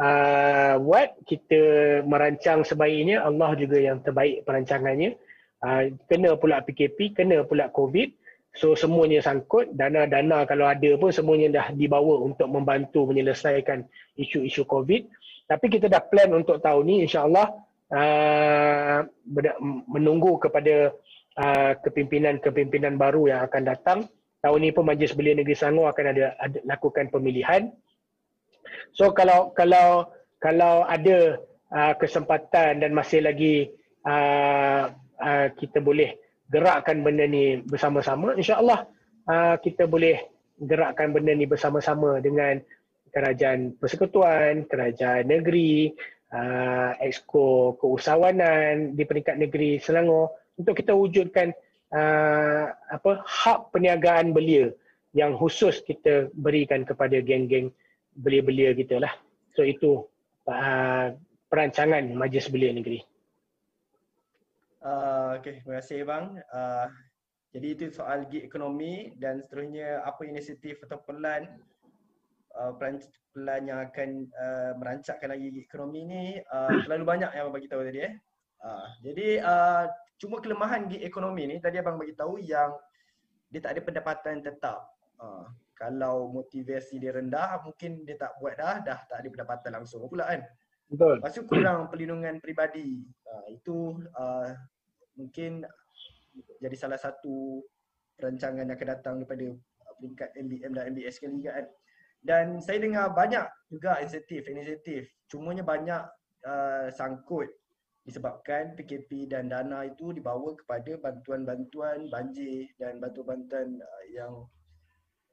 uh, 0.00 0.80
buat? 0.80 1.14
Kita 1.28 1.60
merancang 2.08 2.64
sebaiknya 2.66 3.22
Allah 3.22 3.54
juga 3.54 3.78
yang 3.78 4.02
terbaik 4.02 4.42
perancangannya. 4.48 5.14
Uh, 5.60 5.94
kena 6.10 6.36
pula 6.36 6.60
PKP 6.64 7.16
kena 7.16 7.44
pula 7.46 7.68
COVID. 7.72 8.24
So 8.56 8.72
semuanya 8.72 9.20
sangkut, 9.20 9.76
dana-dana 9.76 10.48
kalau 10.48 10.64
ada 10.64 10.96
pun 10.96 11.12
semuanya 11.12 11.52
dah 11.52 11.66
dibawa 11.76 12.24
untuk 12.24 12.48
membantu 12.48 13.04
menyelesaikan 13.04 13.84
isu-isu 14.16 14.64
COVID. 14.64 15.04
Tapi 15.44 15.66
kita 15.68 15.92
dah 15.92 16.00
plan 16.00 16.32
untuk 16.32 16.64
tahun 16.64 16.88
ni 16.88 16.94
insyaAllah 17.04 17.65
uh, 17.92 19.06
menunggu 19.86 20.38
kepada 20.42 20.94
uh, 21.38 21.72
kepimpinan-kepimpinan 21.82 22.98
baru 22.98 23.30
yang 23.30 23.40
akan 23.46 23.62
datang. 23.66 23.98
Tahun 24.40 24.60
ni 24.62 24.70
pun 24.70 24.86
Majlis 24.86 25.16
Belia 25.16 25.34
Negeri 25.34 25.58
Selangor 25.58 25.90
akan 25.90 26.06
ada, 26.14 26.38
ada 26.38 26.58
lakukan 26.66 27.10
pemilihan. 27.10 27.72
So 28.94 29.10
kalau 29.10 29.50
kalau 29.54 30.10
kalau 30.38 30.86
ada 30.86 31.40
uh, 31.72 31.94
kesempatan 31.98 32.82
dan 32.82 32.90
masih 32.94 33.24
lagi 33.24 33.70
uh, 34.06 34.92
uh, 35.20 35.46
kita 35.56 35.82
boleh 35.82 36.16
gerakkan 36.46 37.02
benda 37.02 37.26
ni 37.26 37.58
bersama-sama 37.66 38.38
insyaallah 38.38 38.86
uh, 39.26 39.56
kita 39.58 39.90
boleh 39.90 40.22
gerakkan 40.62 41.10
benda 41.10 41.34
ni 41.34 41.44
bersama-sama 41.44 42.22
dengan 42.22 42.62
kerajaan 43.10 43.74
persekutuan 43.80 44.68
kerajaan 44.68 45.26
negeri 45.26 45.90
uh, 46.32 46.96
exco 47.02 47.76
keusahawanan 47.78 48.96
di 48.96 49.02
peringkat 49.04 49.36
negeri 49.38 49.78
Selangor 49.78 50.34
untuk 50.56 50.78
kita 50.78 50.96
wujudkan 50.96 51.52
uh, 51.92 52.72
apa 52.72 53.22
hak 53.22 53.70
perniagaan 53.74 54.32
belia 54.32 54.72
yang 55.12 55.36
khusus 55.36 55.84
kita 55.84 56.32
berikan 56.36 56.82
kepada 56.82 57.20
geng-geng 57.20 57.70
belia-belia 58.16 58.72
kita 58.72 58.98
lah 59.02 59.12
so 59.52 59.62
itu 59.62 60.04
uh, 60.48 61.12
perancangan 61.52 62.10
majlis 62.16 62.48
belia 62.48 62.72
negeri 62.72 63.04
Uh, 64.86 65.34
okay, 65.42 65.58
terima 65.66 65.82
kasih 65.82 66.06
bang. 66.06 66.38
Uh, 66.54 66.86
jadi 67.50 67.66
itu 67.74 67.84
soal 67.90 68.22
gig 68.30 68.46
ekonomi 68.46 69.18
dan 69.18 69.42
seterusnya 69.42 70.06
apa 70.06 70.22
inisiatif 70.22 70.78
atau 70.86 71.02
pelan 71.02 71.58
uh, 72.56 72.72
pelan 73.36 73.62
yang 73.68 73.78
akan 73.84 74.24
uh, 74.32 74.72
merancakkan 74.80 75.28
lagi 75.28 75.52
ekonomi 75.60 76.08
ni 76.08 76.24
uh, 76.40 76.72
terlalu 76.88 77.04
banyak 77.04 77.30
yang 77.36 77.42
abang 77.46 77.56
bagi 77.60 77.68
tahu 77.68 77.84
tadi 77.84 78.00
eh. 78.00 78.14
Uh, 78.64 78.88
jadi 79.04 79.28
uh, 79.44 79.84
cuma 80.16 80.40
kelemahan 80.40 80.88
gig 80.88 81.04
ekonomi 81.04 81.44
ni 81.44 81.56
tadi 81.60 81.76
abang 81.76 82.00
bagi 82.00 82.16
tahu 82.16 82.40
yang 82.40 82.72
dia 83.52 83.60
tak 83.60 83.76
ada 83.76 83.80
pendapatan 83.84 84.40
tetap. 84.40 84.80
Uh, 85.20 85.44
kalau 85.76 86.32
motivasi 86.32 86.96
dia 86.96 87.12
rendah 87.12 87.60
mungkin 87.60 88.00
dia 88.08 88.16
tak 88.16 88.40
buat 88.40 88.56
dah 88.56 88.80
dah 88.80 88.98
tak 89.04 89.20
ada 89.20 89.28
pendapatan 89.28 89.70
langsung 89.76 90.08
pula 90.08 90.24
kan. 90.24 90.40
Betul. 90.88 91.20
Lepas 91.20 91.36
tu 91.36 91.44
kurang 91.44 91.92
perlindungan 91.92 92.40
peribadi. 92.40 93.04
Uh, 93.28 93.46
itu 93.52 94.00
uh, 94.16 94.56
mungkin 95.20 95.68
jadi 96.64 96.76
salah 96.76 96.96
satu 96.96 97.60
perancangan 98.16 98.64
yang 98.64 98.76
akan 98.76 98.88
datang 98.88 99.14
daripada 99.20 99.52
peringkat 100.00 100.30
MBM 100.36 100.72
dan 100.72 100.84
MBS 100.96 101.20
sekali 101.20 101.44
kan. 101.44 101.68
Dan 102.22 102.58
saya 102.58 102.82
dengar 102.82 103.12
banyak 103.14 103.44
juga 103.70 103.98
inisiatif-inisiatif. 104.02 105.06
Cumanya 105.30 105.62
banyak 105.62 106.02
uh, 106.46 106.86
sangkut 106.94 107.50
disebabkan 108.06 108.78
PKP 108.78 109.26
dan 109.26 109.50
dana 109.50 109.82
itu 109.82 110.14
dibawa 110.14 110.54
kepada 110.54 110.94
bantuan-bantuan 111.02 112.06
banjir 112.06 112.70
dan 112.78 113.02
bantuan-bantuan 113.02 113.82
uh, 113.82 114.04
yang 114.14 114.32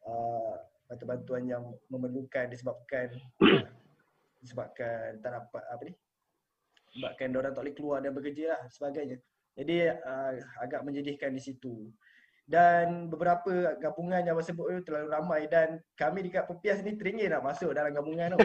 uh, 0.09 0.57
bantuan-bantuan 0.89 1.43
yang 1.45 1.63
memerlukan 1.93 2.49
disebabkan 2.49 3.13
disebabkan 4.41 5.21
tak 5.21 5.38
dapat 5.38 5.63
apa 5.69 5.81
ni 5.86 5.93
sebabkan 6.97 7.29
orang 7.38 7.53
tak 7.53 7.61
boleh 7.61 7.75
keluar 7.77 7.97
dan 8.01 8.11
bekerja 8.13 8.45
lah 8.57 8.61
sebagainya. 8.69 9.17
Jadi 9.53 9.75
uh, 9.86 10.34
agak 10.65 10.81
menjadikan 10.81 11.29
di 11.29 11.41
situ. 11.41 11.93
Dan 12.43 13.07
beberapa 13.07 13.79
gabungan 13.79 14.19
yang 14.19 14.35
abang 14.35 14.43
sebut 14.43 14.67
itu 14.67 14.83
terlalu 14.83 15.07
ramai 15.15 15.41
dan 15.47 15.79
kami 15.95 16.27
dekat 16.27 16.43
Pepias 16.43 16.83
ni 16.83 16.99
teringin 16.99 17.31
nak 17.31 17.47
masuk 17.47 17.71
dalam 17.71 17.95
gabungan 17.95 18.35
tu. 18.35 18.43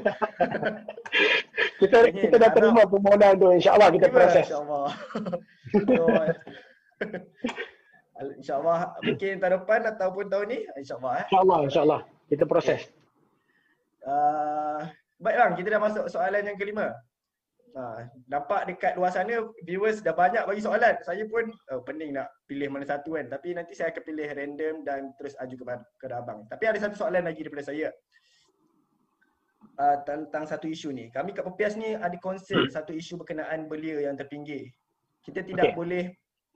kita 1.82 2.06
teringin. 2.06 2.30
kita 2.30 2.36
dah 2.38 2.50
terima 2.54 2.86
permohonan 2.86 3.34
tu 3.34 3.50
insya-Allah 3.50 3.88
kita 3.90 4.06
proses. 4.06 4.46
Insya-Allah. 4.46 4.86
insya-Allah 8.38 8.78
mungkin 9.02 9.32
tahun 9.42 9.54
depan 9.62 9.80
ataupun 9.94 10.24
tahun 10.30 10.46
ni 10.46 10.58
insya-Allah 10.78 11.12
eh. 11.18 11.26
Insya-Allah 11.26 11.58
insya-Allah 11.66 12.00
kita 12.30 12.44
proses. 12.46 12.80
Uh, 14.06 14.86
baik 15.18 15.36
bang, 15.36 15.52
kita 15.58 15.68
dah 15.74 15.82
masuk 15.82 16.04
soalan 16.06 16.46
yang 16.46 16.54
kelima. 16.54 16.94
Ha, 17.78 18.10
nampak 18.26 18.66
dekat 18.66 18.98
luar 18.98 19.14
sana 19.14 19.38
viewers 19.62 20.02
dah 20.02 20.10
banyak 20.10 20.42
bagi 20.42 20.66
soalan. 20.66 20.98
Saya 21.06 21.22
pun 21.30 21.46
oh, 21.70 21.78
pening 21.86 22.18
nak 22.18 22.26
pilih 22.50 22.66
mana 22.74 22.82
satu 22.82 23.14
kan. 23.14 23.30
Tapi 23.30 23.54
nanti 23.54 23.78
saya 23.78 23.94
akan 23.94 24.02
pilih 24.02 24.26
random 24.34 24.82
dan 24.82 25.14
terus 25.14 25.38
aju 25.38 25.54
kepada 25.54 25.86
ke 25.94 26.06
abang. 26.10 26.42
Tapi 26.50 26.64
ada 26.66 26.78
satu 26.82 26.98
soalan 26.98 27.22
lagi 27.22 27.46
daripada 27.46 27.70
saya. 27.70 27.94
Uh, 29.78 30.02
tentang 30.02 30.42
satu 30.42 30.66
isu 30.66 30.90
ni. 30.90 31.06
Kami 31.14 31.30
kat 31.30 31.46
Pepias 31.46 31.78
ni 31.78 31.94
ada 31.94 32.18
concern 32.18 32.66
hmm. 32.66 32.74
satu 32.74 32.90
isu 32.90 33.14
berkenaan 33.22 33.70
belia 33.70 34.10
yang 34.10 34.18
terpinggir. 34.18 34.74
Kita 35.22 35.46
tidak 35.46 35.70
okay. 35.70 35.78
boleh 35.78 36.04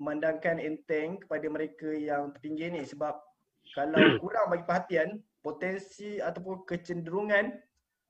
memandangkan 0.02 0.58
enteng 0.58 1.22
kepada 1.22 1.46
mereka 1.46 1.86
yang 1.94 2.34
terpinggir 2.34 2.74
ni 2.74 2.82
sebab 2.82 3.14
kalau 3.78 3.94
hmm. 3.94 4.18
kurang 4.18 4.50
bagi 4.50 4.66
perhatian, 4.66 5.22
potensi 5.38 6.18
ataupun 6.18 6.66
kecenderungan 6.66 7.54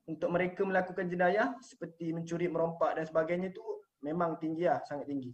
untuk 0.03 0.29
mereka 0.35 0.67
melakukan 0.67 1.07
jenayah 1.07 1.55
seperti 1.63 2.11
mencuri, 2.11 2.51
merompak 2.51 2.99
dan 2.99 3.05
sebagainya 3.07 3.55
tu 3.55 3.63
memang 4.03 4.35
tinggi 4.39 4.67
lah, 4.67 4.83
sangat 4.83 5.07
tinggi. 5.07 5.31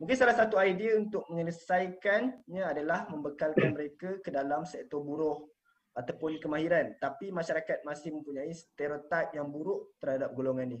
Mungkin 0.00 0.16
salah 0.16 0.32
satu 0.32 0.56
idea 0.56 0.96
untuk 0.96 1.28
menyelesaikannya 1.28 2.64
adalah 2.64 3.04
membekalkan 3.12 3.76
mereka 3.76 4.16
ke 4.24 4.32
dalam 4.32 4.64
sektor 4.64 5.04
buruh 5.04 5.44
ataupun 5.92 6.40
kemahiran. 6.40 6.96
Tapi 6.96 7.28
masyarakat 7.28 7.84
masih 7.84 8.16
mempunyai 8.16 8.48
stereotip 8.56 9.36
yang 9.36 9.52
buruk 9.52 9.92
terhadap 10.00 10.32
golongan 10.32 10.80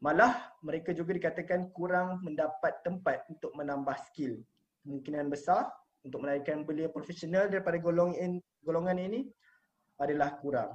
Malah 0.00 0.56
mereka 0.64 0.96
juga 0.96 1.12
dikatakan 1.12 1.68
kurang 1.76 2.24
mendapat 2.24 2.80
tempat 2.80 3.28
untuk 3.28 3.52
menambah 3.52 3.96
skill. 4.08 4.40
Kemungkinan 4.80 5.28
besar 5.28 5.68
untuk 6.00 6.24
melahirkan 6.24 6.64
belia 6.64 6.88
profesional 6.88 7.52
daripada 7.52 7.76
golongan 7.76 8.40
golongan 8.64 8.96
ini 8.96 9.28
adalah 10.00 10.40
kurang. 10.40 10.72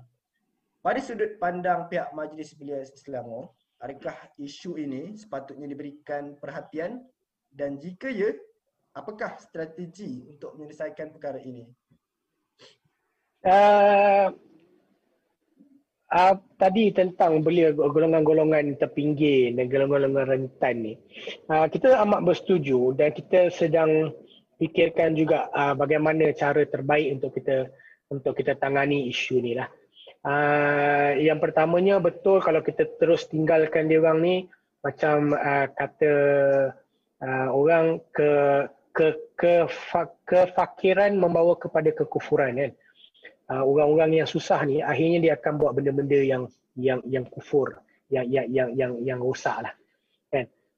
Pada 0.86 1.02
sudut 1.02 1.42
pandang 1.42 1.90
pihak 1.90 2.14
Majlis 2.14 2.54
Belia 2.62 2.86
Selangor, 2.86 3.58
adakah 3.82 4.14
isu 4.38 4.78
ini 4.78 5.18
sepatutnya 5.18 5.66
diberikan 5.66 6.38
perhatian 6.38 7.02
dan 7.50 7.82
jika 7.82 8.06
ya, 8.14 8.30
apakah 8.94 9.34
strategi 9.42 10.30
untuk 10.30 10.54
menyelesaikan 10.54 11.10
perkara 11.10 11.42
ini? 11.42 11.66
Uh, 13.42 14.30
uh, 16.14 16.38
tadi 16.62 16.94
tentang 16.94 17.42
belia 17.42 17.74
golongan-golongan 17.74 18.78
terpinggir 18.78 19.58
dan 19.58 19.66
golongan-golongan 19.66 20.38
rentan 20.38 20.76
ni. 20.86 20.94
Uh, 21.50 21.66
kita 21.66 21.98
amat 22.06 22.22
bersetuju 22.22 22.94
dan 22.94 23.10
kita 23.10 23.50
sedang 23.50 24.14
fikirkan 24.62 25.18
juga 25.18 25.50
uh, 25.50 25.74
bagaimana 25.74 26.30
cara 26.38 26.62
terbaik 26.62 27.18
untuk 27.18 27.42
kita 27.42 27.74
untuk 28.14 28.38
kita 28.38 28.54
tangani 28.62 29.10
isu 29.10 29.42
ni 29.42 29.58
lah. 29.58 29.66
Yang 31.21 31.38
pertamanya 31.38 32.01
betul 32.01 32.41
kalau 32.41 32.65
kita 32.65 32.89
terus 32.97 33.30
tinggalkan 33.30 33.86
dia 33.86 34.01
orang 34.01 34.19
ni 34.26 34.36
macam 34.82 35.34
uh, 35.38 35.69
kata 35.69 36.13
uh, 37.21 37.49
orang 37.53 38.01
ke 38.09 38.32
ke 38.95 39.13
ke 39.38 39.69
kefakiran 40.26 41.13
membawa 41.17 41.53
kepada 41.57 41.93
kekufuran 41.93 42.57
kan. 42.57 42.71
Uh, 43.45 43.61
orang-orang 43.61 44.26
yang 44.26 44.30
susah 44.30 44.65
ni 44.65 44.82
akhirnya 44.82 45.19
dia 45.21 45.34
akan 45.38 45.53
buat 45.61 45.78
benda-benda 45.78 46.17
yang 46.17 46.49
yang 46.73 46.99
yang 47.05 47.26
kufur, 47.30 47.78
yang 48.09 48.26
yang 48.26 48.45
yang 48.49 48.69
yang 48.73 48.91
yang 49.05 49.19
rosak 49.21 49.61
lah. 49.61 49.73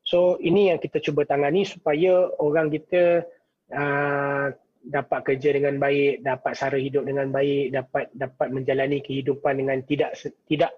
So 0.07 0.39
ini 0.39 0.71
yang 0.71 0.79
kita 0.79 1.03
cuba 1.03 1.27
tangani 1.27 1.67
supaya 1.67 2.31
orang 2.39 2.71
kita 2.71 3.27
uh, 3.75 4.55
dapat 4.83 5.19
kerja 5.33 5.53
dengan 5.53 5.77
baik, 5.81 6.23
dapat 6.23 6.53
sara 6.53 6.77
hidup 6.79 7.03
dengan 7.05 7.29
baik, 7.33 7.73
dapat 7.73 8.05
dapat 8.13 8.47
menjalani 8.53 8.99
kehidupan 9.03 9.59
dengan 9.59 9.81
tidak 9.85 10.15
tidak 10.47 10.71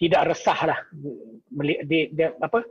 tidak 0.00 0.32
resah 0.32 0.60
lah. 0.64 0.80
Dia, 1.84 2.08
dia, 2.08 2.28
apa 2.40 2.64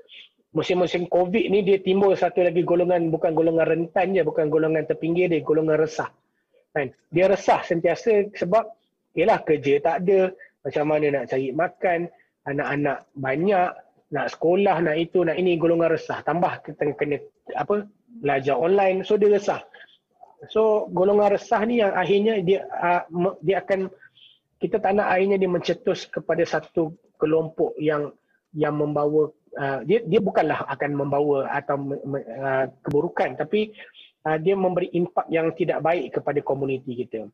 musim-musim 0.50 1.06
COVID 1.06 1.46
ni 1.54 1.62
dia 1.62 1.78
timbul 1.78 2.18
satu 2.18 2.42
lagi 2.42 2.66
golongan 2.66 3.14
bukan 3.14 3.38
golongan 3.38 3.70
rentan 3.70 4.18
je, 4.18 4.26
bukan 4.26 4.50
golongan 4.50 4.90
terpinggir 4.90 5.30
dia, 5.30 5.46
golongan 5.46 5.78
resah. 5.78 6.10
Kan? 6.74 6.90
Dia 7.14 7.30
resah 7.30 7.62
sentiasa 7.62 8.34
sebab 8.34 8.66
ialah 9.14 9.46
kerja 9.46 9.78
tak 9.82 10.06
ada, 10.06 10.34
macam 10.66 10.86
mana 10.90 11.06
nak 11.14 11.24
cari 11.30 11.50
makan, 11.54 12.00
anak-anak 12.50 12.98
banyak, 13.14 13.70
nak 14.10 14.28
sekolah, 14.34 14.78
nak 14.82 14.98
itu, 14.98 15.22
nak 15.22 15.38
ini, 15.38 15.54
golongan 15.62 15.94
resah. 15.94 16.26
Tambah 16.26 16.66
kita 16.66 16.98
kena 16.98 17.22
apa 17.54 17.86
belajar 18.10 18.58
online, 18.58 19.06
so 19.06 19.22
dia 19.22 19.30
resah. 19.30 19.62
So 20.48 20.88
golongan 20.96 21.36
resah 21.36 21.60
ni 21.68 21.84
yang 21.84 21.92
akhirnya 21.92 22.40
dia 22.40 22.64
uh, 22.72 23.04
dia 23.44 23.60
akan 23.60 23.92
kita 24.64 24.80
tak 24.80 24.96
nak 24.96 25.12
akhirnya 25.12 25.36
dia 25.36 25.52
mencetus 25.52 26.08
kepada 26.08 26.48
satu 26.48 26.96
kelompok 27.20 27.76
yang 27.76 28.16
yang 28.56 28.80
membawa 28.80 29.36
uh, 29.60 29.80
dia 29.84 30.00
dia 30.08 30.24
bukanlah 30.24 30.64
akan 30.72 30.92
membawa 30.96 31.52
atau 31.52 31.92
uh, 31.92 32.66
keburukan 32.88 33.36
tapi 33.36 33.76
uh, 34.24 34.40
dia 34.40 34.56
memberi 34.56 34.88
impak 34.96 35.28
yang 35.28 35.52
tidak 35.60 35.84
baik 35.84 36.16
kepada 36.16 36.40
komuniti 36.40 37.04
kita. 37.04 37.28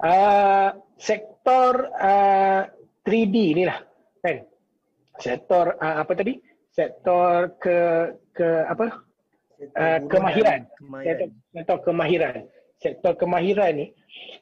Uh, 0.00 0.76
sektor 0.96 1.92
uh, 1.96 2.68
3D 3.04 3.36
ni 3.52 3.64
lah 3.68 3.84
kan. 4.24 4.48
Sektor 5.20 5.76
uh, 5.76 5.96
apa 6.00 6.12
tadi? 6.16 6.40
Sektor 6.72 7.56
ke 7.60 7.76
ke 8.32 8.64
apa? 8.68 9.05
Uh, 9.76 9.98
kemahiran. 10.08 10.60
Sektor, 11.04 11.28
sektor 11.52 11.78
kemahiran. 11.84 12.38
Sektor 12.76 13.12
kemahiran 13.16 13.72
ni 13.72 13.86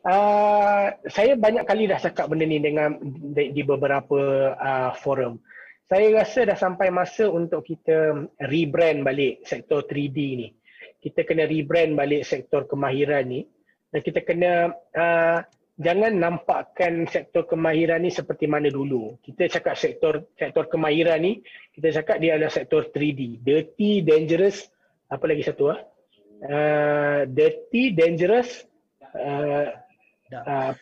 uh, 0.07 0.91
saya 1.07 1.33
banyak 1.35 1.65
kali 1.67 1.87
dah 1.91 1.99
cakap 2.01 2.31
benda 2.31 2.47
ni 2.47 2.59
dengan 2.61 2.99
di, 3.35 3.55
di 3.55 3.62
beberapa 3.62 4.53
uh, 4.55 4.93
forum. 4.99 5.41
Saya 5.85 6.11
rasa 6.17 6.49
dah 6.49 6.59
sampai 6.59 6.89
masa 6.89 7.29
untuk 7.29 7.62
kita 7.62 8.27
rebrand 8.49 9.05
balik 9.05 9.45
sektor 9.45 9.85
3D 9.85 10.19
ni. 10.35 10.49
Kita 10.99 11.23
kena 11.29 11.45
rebrand 11.45 11.93
balik 11.93 12.25
sektor 12.25 12.65
kemahiran 12.65 13.29
ni 13.29 13.45
dan 13.93 14.01
kita 14.01 14.25
kena 14.25 14.73
uh, 14.97 15.39
jangan 15.79 16.17
nampakkan 16.17 17.05
sektor 17.11 17.45
kemahiran 17.45 18.03
ni 18.03 18.11
seperti 18.11 18.49
mana 18.49 18.73
dulu. 18.73 19.21
Kita 19.21 19.47
cakap 19.47 19.77
sektor 19.77 20.25
sektor 20.39 20.67
kemahiran 20.71 21.21
ni, 21.21 21.45
kita 21.77 22.03
cakap 22.03 22.17
dia 22.23 22.41
adalah 22.41 22.51
sektor 22.51 22.89
3D. 22.89 23.45
Dirty, 23.45 24.01
dangerous, 24.01 24.71
apa 25.11 25.25
lagi 25.29 25.43
satu 25.45 25.73
ah? 25.73 25.81
Uh, 26.45 27.25
dirty 27.31 27.95
dangerous 27.95 28.69
uh, 29.17 29.73
uh, 30.35 30.73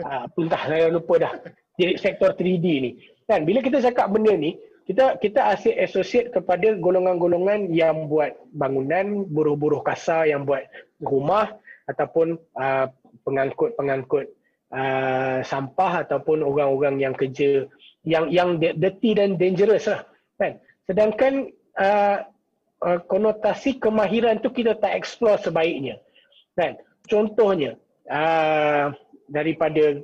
uh, 0.00 0.24
entah 0.40 0.62
saya 0.66 0.90
lupa 0.90 1.14
dah. 1.20 1.32
Jadi 1.78 1.92
sektor 1.98 2.34
3D 2.34 2.66
ni. 2.80 2.90
Kan 3.26 3.46
bila 3.46 3.62
kita 3.62 3.82
cakap 3.82 4.10
benda 4.10 4.34
ni 4.34 4.56
kita 4.84 5.16
kita 5.16 5.56
asyik 5.56 5.76
associate 5.80 6.28
kepada 6.28 6.76
golongan-golongan 6.76 7.72
yang 7.72 8.04
buat 8.12 8.36
bangunan 8.52 9.24
buruh-buruh 9.32 9.80
kasar 9.80 10.28
yang 10.28 10.44
buat 10.44 10.68
rumah 11.00 11.56
ataupun 11.88 12.36
uh, 12.56 12.86
pengangkut-pengangkut 13.24 14.28
uh, 14.76 15.40
sampah 15.40 16.04
ataupun 16.04 16.44
orang-orang 16.44 17.00
yang 17.00 17.14
kerja 17.16 17.64
yang 18.04 18.28
yang 18.28 18.60
dirty 18.60 19.16
dan 19.16 19.40
dangerous 19.40 19.88
lah. 19.88 20.04
Kan? 20.36 20.60
Sedangkan 20.84 21.48
uh, 21.80 22.28
uh, 22.84 23.00
konotasi 23.08 23.80
kemahiran 23.80 24.38
tu 24.44 24.52
kita 24.52 24.76
tak 24.76 24.92
explore 24.92 25.40
sebaiknya. 25.40 25.98
Kan? 26.54 26.76
Contohnya 27.08 27.80
uh, 28.06 28.92
daripada 29.26 29.98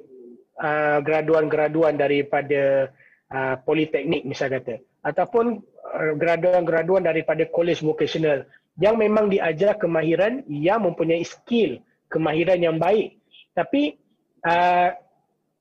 uh, 0.59 0.99
graduan-graduan 1.05 2.01
daripada 2.01 2.89
uh, 3.31 3.55
politeknik 3.63 4.25
misal 4.25 4.49
kata 4.53 4.81
ataupun 5.05 5.61
uh, 5.97 6.13
graduan-graduan 6.17 7.05
daripada 7.05 7.49
college 7.49 7.85
vocational 7.85 8.45
yang 8.81 8.97
memang 8.97 9.29
diajar 9.29 9.77
kemahiran 9.77 10.45
yang 10.49 10.85
mempunyai 10.85 11.25
skill 11.25 11.81
kemahiran 12.13 12.61
yang 12.61 12.77
baik 12.77 13.21
tapi 13.53 14.01
uh, 14.45 14.93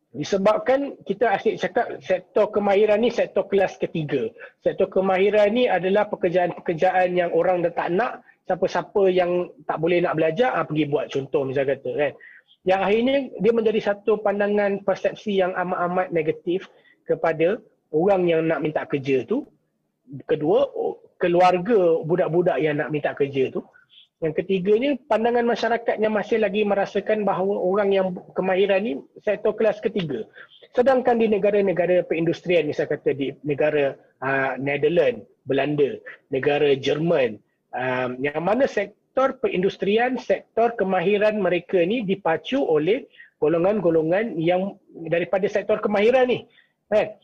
Disebabkan 0.10 0.98
kita 1.06 1.38
asyik 1.38 1.62
cakap 1.62 2.02
sektor 2.02 2.50
kemahiran 2.50 2.98
ni 2.98 3.14
sektor 3.14 3.46
kelas 3.46 3.78
ketiga. 3.78 4.34
Sektor 4.66 4.90
kemahiran 4.90 5.54
ni 5.54 5.70
adalah 5.70 6.10
pekerjaan-pekerjaan 6.10 7.14
yang 7.14 7.30
orang 7.30 7.62
dah 7.62 7.70
tak 7.70 7.94
nak. 7.94 8.26
Siapa-siapa 8.50 9.14
yang 9.14 9.54
tak 9.70 9.78
boleh 9.78 10.02
nak 10.02 10.18
belajar, 10.18 10.58
ha, 10.58 10.66
pergi 10.66 10.90
buat 10.90 11.14
contoh 11.14 11.46
misalnya 11.46 11.78
kata. 11.78 11.92
Kan? 11.94 12.12
Yang 12.66 12.80
akhirnya 12.82 13.18
dia 13.38 13.52
menjadi 13.54 13.80
satu 13.86 14.12
pandangan 14.26 14.82
persepsi 14.82 15.38
yang 15.38 15.54
amat-amat 15.54 16.10
negatif 16.10 16.66
kepada 17.06 17.62
orang 17.94 18.26
yang 18.26 18.42
nak 18.50 18.66
minta 18.66 18.90
kerja 18.90 19.22
tu. 19.30 19.46
Kedua, 20.26 20.66
keluarga 21.22 22.02
budak-budak 22.02 22.58
yang 22.58 22.82
nak 22.82 22.90
minta 22.90 23.14
kerja 23.14 23.54
tu. 23.54 23.62
Yang 24.20 24.44
ketiganya, 24.44 25.00
pandangan 25.08 25.48
masyarakat 25.48 25.96
yang 25.96 26.12
masih 26.12 26.44
lagi 26.44 26.68
merasakan 26.68 27.24
bahawa 27.24 27.56
orang 27.56 27.90
yang 27.96 28.08
kemahiran 28.36 28.84
ni 28.84 28.94
sektor 29.24 29.56
kelas 29.56 29.80
ketiga. 29.80 30.28
Sedangkan 30.76 31.24
di 31.24 31.32
negara-negara 31.32 32.04
perindustrian, 32.04 32.68
misal 32.68 32.92
kata 32.92 33.16
di 33.16 33.32
negara 33.48 33.96
uh, 34.20 34.60
Netherlands, 34.60 35.24
Belanda, 35.48 35.96
negara 36.36 36.76
Jerman, 36.76 37.40
um, 37.72 38.20
yang 38.20 38.44
mana 38.44 38.68
sektor 38.68 39.40
perindustrian, 39.40 40.20
sektor 40.20 40.76
kemahiran 40.76 41.40
mereka 41.40 41.80
ni 41.80 42.04
dipacu 42.04 42.60
oleh 42.60 43.08
golongan-golongan 43.40 44.36
yang 44.36 44.76
daripada 45.08 45.48
sektor 45.48 45.80
kemahiran 45.80 46.28
ni. 46.28 46.44
Kan? 46.92 47.16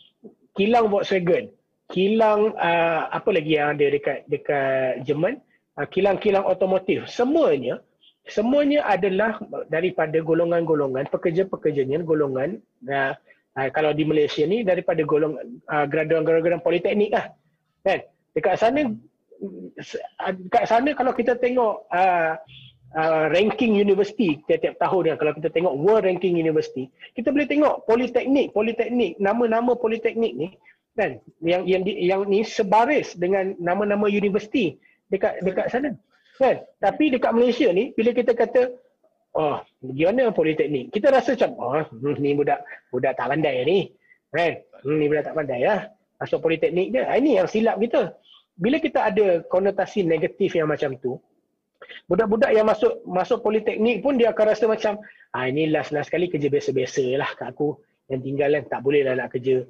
Kilang 0.56 0.88
Volkswagen, 0.88 1.52
kilang 1.92 2.56
uh, 2.56 3.12
apa 3.12 3.30
lagi 3.36 3.60
yang 3.60 3.76
ada 3.76 3.84
dekat 3.92 4.24
dekat 4.32 5.04
Jerman, 5.04 5.36
Ah, 5.36 5.45
kilang-kilang 5.84 6.48
otomotif. 6.48 7.04
Semuanya 7.12 7.84
semuanya 8.26 8.82
adalah 8.90 9.38
daripada 9.70 10.18
golongan-golongan 10.18 11.06
pekerja-pekerjanya 11.14 12.02
golongan 12.02 12.58
uh, 12.90 13.14
kalau 13.72 13.94
di 13.94 14.04
Malaysia 14.04 14.44
ni 14.50 14.66
daripada 14.66 15.06
golongan 15.06 15.62
uh, 15.70 15.86
graduan-graduan 15.86 16.64
politeknik 16.64 17.14
lah 17.14 17.30
kan? 17.86 18.02
Dekat 18.34 18.56
sana 18.58 18.90
dekat 20.50 20.64
sana 20.66 20.90
kalau 20.98 21.14
kita 21.14 21.38
tengok 21.38 21.86
uh, 21.92 22.34
uh, 22.98 23.26
ranking 23.30 23.78
universiti 23.78 24.42
tiap-tiap 24.50 24.82
tahun 24.82 25.14
ya 25.14 25.16
kalau 25.22 25.32
kita 25.38 25.54
tengok 25.54 25.76
world 25.78 26.08
ranking 26.10 26.36
university 26.36 26.90
kita 27.14 27.30
boleh 27.30 27.46
tengok 27.46 27.86
politeknik 27.86 28.52
politeknik 28.52 29.22
nama-nama 29.22 29.78
politeknik 29.78 30.34
ni 30.34 30.48
kan? 30.98 31.22
Yang 31.46 31.62
yang 31.70 31.82
di, 31.86 31.92
yang 32.02 32.22
ni 32.26 32.42
sebaris 32.42 33.14
dengan 33.14 33.54
nama-nama 33.62 34.10
universiti 34.10 34.82
dekat 35.10 35.42
dekat 35.42 35.68
sana. 35.70 35.92
Kan? 36.36 36.64
Tapi 36.84 37.16
dekat 37.16 37.32
Malaysia 37.32 37.72
ni 37.72 37.96
bila 37.96 38.12
kita 38.12 38.36
kata 38.36 38.76
oh, 39.36 39.64
gimana 39.82 40.32
politeknik? 40.36 40.92
Kita 40.92 41.12
rasa 41.12 41.36
macam 41.36 41.52
oh, 41.60 41.84
ni 42.20 42.36
budak 42.36 42.60
budak 42.92 43.16
tak 43.16 43.32
pandai 43.32 43.64
ni. 43.64 43.80
Kan? 44.32 44.62
Hmm, 44.84 44.98
ni 45.00 45.06
budak 45.08 45.32
tak 45.32 45.36
pandai 45.36 45.62
lah. 45.64 45.90
Masuk 46.20 46.40
politeknik 46.44 46.96
dia. 46.96 47.08
Ah, 47.12 47.20
ini 47.20 47.40
yang 47.40 47.48
silap 47.48 47.76
kita. 47.80 48.16
Bila 48.56 48.80
kita 48.80 49.04
ada 49.04 49.44
konotasi 49.52 50.08
negatif 50.08 50.56
yang 50.56 50.72
macam 50.72 50.96
tu, 50.96 51.20
budak-budak 52.08 52.52
yang 52.56 52.64
masuk 52.64 53.04
masuk 53.04 53.44
politeknik 53.44 54.00
pun 54.00 54.16
dia 54.16 54.32
akan 54.32 54.46
rasa 54.48 54.66
macam 54.66 55.02
ah 55.36 55.46
ini 55.46 55.70
last 55.70 55.92
last 55.92 56.08
kali 56.08 56.32
kerja 56.32 56.48
biasa-biasa 56.48 57.04
lah 57.20 57.30
kat 57.36 57.52
aku 57.52 57.76
yang 58.10 58.22
tinggalan 58.22 58.64
tak 58.70 58.86
boleh 58.86 59.04
lah 59.04 59.18
nak 59.18 59.34
kerja 59.34 59.66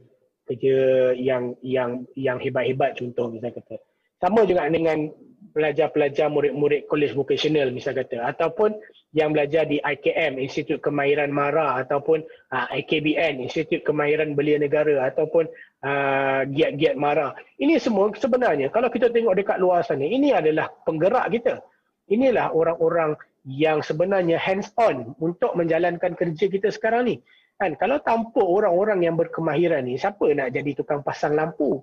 kerja 0.46 0.76
yang 1.18 1.58
yang 1.66 2.06
yang 2.14 2.38
hebat-hebat 2.38 2.94
contoh 3.00 3.34
misalnya 3.34 3.58
kata. 3.58 3.82
Sama 4.20 4.48
juga 4.48 4.68
dengan 4.72 5.12
pelajar-pelajar 5.56 6.28
murid-murid 6.28 6.84
college 6.92 7.16
vocational 7.16 7.72
misal 7.72 7.96
kata 7.96 8.28
ataupun 8.28 8.76
yang 9.16 9.32
belajar 9.32 9.64
di 9.64 9.80
IKM 9.80 10.36
Institut 10.36 10.84
Kemahiran 10.84 11.32
Mara 11.32 11.80
ataupun 11.80 12.20
uh, 12.52 12.68
IKBN 12.76 13.40
Institut 13.40 13.88
Kemahiran 13.88 14.36
Belia 14.36 14.60
Negara 14.60 15.08
ataupun 15.08 15.48
uh, 15.88 16.44
Giat-Giat 16.52 17.00
Mara. 17.00 17.32
Ini 17.56 17.80
semua 17.80 18.12
sebenarnya 18.12 18.68
kalau 18.68 18.92
kita 18.92 19.08
tengok 19.08 19.40
dekat 19.40 19.58
luar 19.64 19.88
sana 19.88 20.04
ini 20.04 20.36
adalah 20.36 20.68
penggerak 20.84 21.32
kita. 21.32 21.64
Inilah 22.12 22.52
orang-orang 22.52 23.16
yang 23.48 23.80
sebenarnya 23.80 24.36
hands 24.36 24.76
on 24.76 25.16
untuk 25.24 25.56
menjalankan 25.56 26.20
kerja 26.20 26.46
kita 26.52 26.68
sekarang 26.76 27.08
ni. 27.08 27.16
Kan 27.56 27.80
kalau 27.80 28.04
tanpa 28.04 28.44
orang-orang 28.44 29.08
yang 29.08 29.16
berkemahiran 29.16 29.88
ni 29.88 29.96
siapa 29.96 30.28
nak 30.36 30.52
jadi 30.52 30.76
tukang 30.76 31.00
pasang 31.00 31.40
lampu? 31.40 31.80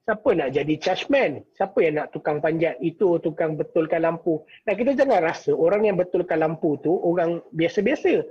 Siapa 0.00 0.32
nak 0.32 0.48
jadi 0.56 0.74
chargeman? 0.80 1.44
Siapa 1.54 1.76
yang 1.84 2.00
nak 2.00 2.08
tukang 2.10 2.40
panjat 2.40 2.80
itu, 2.80 3.20
tukang 3.20 3.60
betulkan 3.60 4.00
lampu? 4.00 4.40
Dan 4.64 4.74
kita 4.80 4.96
jangan 4.96 5.20
rasa 5.20 5.52
orang 5.52 5.86
yang 5.86 5.96
betulkan 6.00 6.40
lampu 6.40 6.80
tu 6.80 6.90
orang 6.90 7.44
biasa-biasa. 7.52 8.24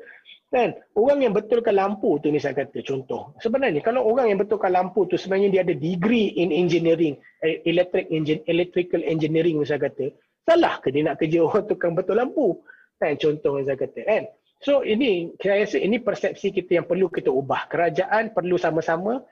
Kan? 0.49 0.73
Orang 0.97 1.21
yang 1.21 1.37
betulkan 1.37 1.77
lampu 1.77 2.17
tu 2.17 2.33
ni 2.33 2.41
saya 2.41 2.57
kata 2.57 2.81
contoh. 2.81 3.37
Sebenarnya 3.37 3.85
kalau 3.85 4.01
orang 4.01 4.33
yang 4.33 4.41
betulkan 4.41 4.73
lampu 4.73 5.05
tu 5.05 5.13
sebenarnya 5.13 5.49
dia 5.53 5.61
ada 5.61 5.77
degree 5.77 6.33
in 6.41 6.49
engineering, 6.49 7.21
eh, 7.45 7.61
electric 7.69 8.09
engine, 8.09 8.41
electrical 8.49 9.05
engineering 9.05 9.61
saya 9.61 9.77
kata. 9.77 10.09
Salah 10.49 10.81
ke 10.81 10.89
dia 10.89 11.05
nak 11.05 11.21
kerja 11.21 11.45
orang 11.45 11.69
tukang 11.69 11.93
betul 11.93 12.17
lampu? 12.17 12.65
Kan 12.97 13.13
contoh 13.21 13.61
saya 13.61 13.77
kata 13.77 14.01
kan. 14.01 14.23
So 14.59 14.83
ini 14.83 15.31
saya 15.39 15.63
rasa 15.63 15.79
ini 15.79 16.03
persepsi 16.03 16.51
kita 16.51 16.81
yang 16.81 16.85
perlu 16.89 17.07
kita 17.07 17.31
ubah. 17.31 17.71
Kerajaan 17.71 18.35
perlu 18.35 18.57
sama-sama 18.57 19.23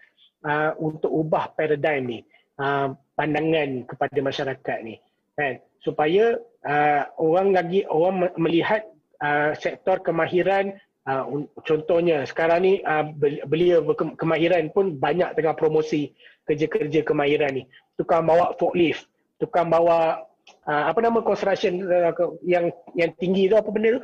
uh, 0.43 0.71
untuk 0.77 1.09
ubah 1.09 1.55
paradigm 1.57 2.03
ni. 2.05 2.19
Uh, 2.57 2.97
pandangan 3.13 3.85
kepada 3.85 4.17
masyarakat 4.21 4.77
ni. 4.81 4.97
Kan? 5.37 5.61
Supaya 5.81 6.37
uh, 6.65 7.01
orang 7.21 7.53
lagi 7.53 7.85
orang 7.85 8.33
melihat 8.37 8.85
uh, 9.21 9.53
sektor 9.57 10.01
kemahiran 10.01 10.77
Uh, 11.07 11.47
contohnya 11.63 12.27
sekarang 12.27 12.67
ni 12.67 12.73
uh, 12.83 13.07
belia 13.47 13.79
kemahiran 14.19 14.67
pun 14.75 14.99
banyak 14.99 15.39
tengah 15.39 15.55
promosi 15.55 16.11
kerja-kerja 16.43 17.07
kemahiran 17.07 17.55
ni. 17.55 17.63
Tukang 17.95 18.27
bawa 18.27 18.51
forklift, 18.59 19.07
tukang 19.39 19.71
bawa 19.71 20.27
uh, 20.67 20.83
apa 20.91 20.99
nama 20.99 21.23
construction 21.23 21.87
uh, 21.87 22.11
yang 22.43 22.75
yang 22.91 23.15
tinggi 23.23 23.47
tu 23.47 23.55
apa 23.55 23.71
benda 23.71 24.03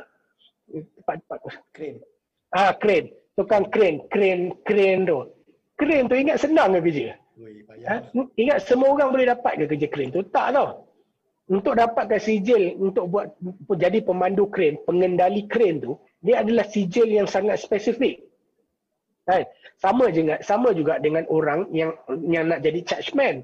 Tepat 0.96 1.20
tepat. 1.28 1.38
Crane. 1.76 2.00
Ah 2.56 2.72
crane. 2.72 3.12
Tukang 3.36 3.68
crane, 3.68 4.08
crane, 4.08 4.56
crane 4.64 5.04
tu. 5.04 5.28
Crane 5.74 6.06
tu 6.06 6.14
ingat 6.14 6.38
senang 6.38 6.78
ke 6.78 6.80
kerja? 6.86 7.18
Ui, 7.34 7.66
ha? 7.90 7.98
Ingat 8.38 8.62
semua 8.62 8.94
orang 8.94 9.10
boleh 9.10 9.26
dapat 9.26 9.58
ke 9.58 9.64
kerja 9.74 9.88
crane 9.90 10.12
tu? 10.14 10.22
Tak 10.30 10.54
tau. 10.54 10.86
Untuk 11.44 11.76
dapatkan 11.76 12.16
sijil 12.22 12.78
untuk 12.80 13.10
buat 13.10 13.36
jadi 13.76 14.00
pemandu 14.00 14.48
crane, 14.48 14.80
pengendali 14.86 15.44
crane 15.50 15.82
tu, 15.82 15.98
dia 16.24 16.40
adalah 16.40 16.64
sijil 16.64 17.10
yang 17.10 17.28
sangat 17.28 17.60
spesifik. 17.60 18.22
Kan? 19.28 19.44
Sama 19.76 20.08
juga 20.14 20.40
sama 20.40 20.72
juga 20.72 20.96
dengan 21.02 21.26
orang 21.28 21.68
yang 21.74 21.92
yang 22.22 22.48
nak 22.48 22.62
jadi 22.62 22.80
chargeman. 22.86 23.42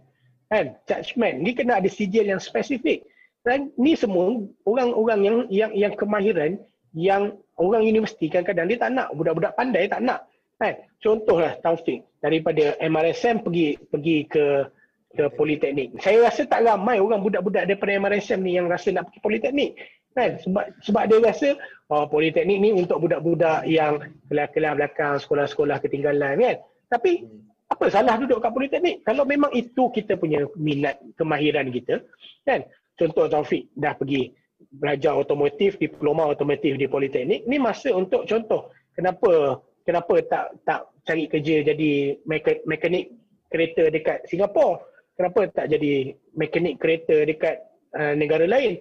Kan? 0.49 0.79
Chargeman 0.87 1.43
ni 1.43 1.53
kena 1.53 1.83
ada 1.83 1.91
sijil 1.91 2.31
yang 2.31 2.41
spesifik. 2.41 3.05
Dan 3.43 3.75
ni 3.75 3.99
semua 3.99 4.39
orang-orang 4.69 5.21
yang 5.27 5.37
yang 5.51 5.73
yang 5.75 5.93
kemahiran 5.99 6.61
yang 6.95 7.37
orang 7.59 7.85
universiti 7.85 8.29
kan 8.29 8.47
kadang 8.47 8.69
dia 8.69 8.79
tak 8.79 8.95
nak 8.95 9.11
budak-budak 9.19 9.53
pandai 9.59 9.91
tak 9.91 10.01
nak. 10.01 10.30
Kan? 10.61 10.75
Contohlah 11.01 11.57
Taufik 11.65 12.05
daripada 12.21 12.77
MRSM 12.77 13.41
pergi 13.41 13.81
pergi 13.89 14.29
ke 14.29 14.69
ke 15.11 15.25
politeknik. 15.35 15.99
Saya 15.99 16.23
rasa 16.23 16.47
tak 16.47 16.63
ramai 16.63 17.03
orang 17.03 17.25
budak-budak 17.25 17.67
daripada 17.67 17.99
MRSM 17.99 18.41
ni 18.45 18.55
yang 18.61 18.71
rasa 18.71 18.95
nak 18.95 19.11
pergi 19.11 19.21
politeknik. 19.25 19.71
Kan? 20.13 20.39
Sebab 20.45 20.65
sebab 20.85 21.03
dia 21.09 21.19
rasa 21.19 21.49
oh, 21.89 22.07
politeknik 22.07 22.59
ni 22.61 22.71
untuk 22.77 23.01
budak-budak 23.03 23.67
yang 23.67 24.05
kelas-kelas 24.29 24.77
belakang 24.77 25.15
sekolah-sekolah 25.19 25.81
ketinggalan 25.83 26.39
kan. 26.39 26.57
Tapi 26.93 27.27
apa 27.71 27.87
salah 27.89 28.21
duduk 28.21 28.43
kat 28.45 28.53
politeknik? 28.53 29.03
Kalau 29.03 29.25
memang 29.25 29.51
itu 29.57 29.89
kita 29.91 30.21
punya 30.21 30.45
minat 30.61 31.01
kemahiran 31.17 31.73
kita 31.73 32.05
kan. 32.45 32.69
Contoh 33.01 33.33
Taufik 33.33 33.73
dah 33.81 33.97
pergi 33.97 34.37
belajar 34.77 35.17
otomotif, 35.17 35.81
diploma 35.81 36.29
otomotif 36.29 36.77
di 36.77 36.85
politeknik. 36.85 37.49
Ni 37.49 37.57
masa 37.57 37.97
untuk 37.97 38.29
contoh 38.29 38.69
kenapa 38.93 39.57
kenapa 39.91 40.15
tak 40.31 40.45
tak 40.63 40.81
cari 41.03 41.27
kerja 41.27 41.67
jadi 41.75 42.23
mekanik 42.65 43.19
kereta 43.51 43.91
dekat 43.91 44.23
Singapura? 44.31 44.79
Kenapa 45.19 45.51
tak 45.51 45.67
jadi 45.75 46.15
mekanik 46.33 46.79
kereta 46.79 47.27
dekat 47.27 47.61
uh, 47.99 48.15
negara 48.15 48.47
lain? 48.47 48.79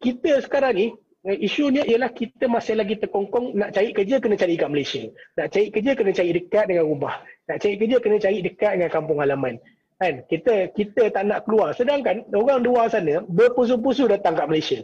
kita 0.00 0.44
sekarang 0.44 0.74
ni 0.76 0.86
eh, 1.26 1.38
isunya 1.42 1.82
ialah 1.88 2.12
kita 2.12 2.46
masih 2.46 2.76
lagi 2.76 3.00
terkongkong 3.00 3.56
nak 3.56 3.72
cari 3.72 3.90
kerja 3.90 4.20
kena 4.20 4.36
cari 4.36 4.54
kat 4.54 4.68
Malaysia. 4.70 5.02
Nak 5.36 5.46
cari 5.52 5.66
kerja 5.72 5.90
kena 5.96 6.12
cari 6.12 6.30
dekat 6.36 6.64
dengan 6.68 6.84
rumah. 6.86 7.14
Nak 7.48 7.56
cari 7.62 7.74
kerja 7.80 7.96
kena 7.98 8.16
cari 8.20 8.38
dekat 8.44 8.72
dengan 8.78 8.90
kampung 8.92 9.18
halaman. 9.20 9.54
Kan? 9.96 10.14
Kita 10.28 10.70
kita 10.76 11.02
tak 11.10 11.24
nak 11.24 11.48
keluar. 11.48 11.72
Sedangkan 11.72 12.28
orang 12.36 12.60
luar 12.60 12.92
sana 12.92 13.24
berpusu-pusu 13.26 14.06
datang 14.06 14.36
kat 14.36 14.46
Malaysia. 14.46 14.80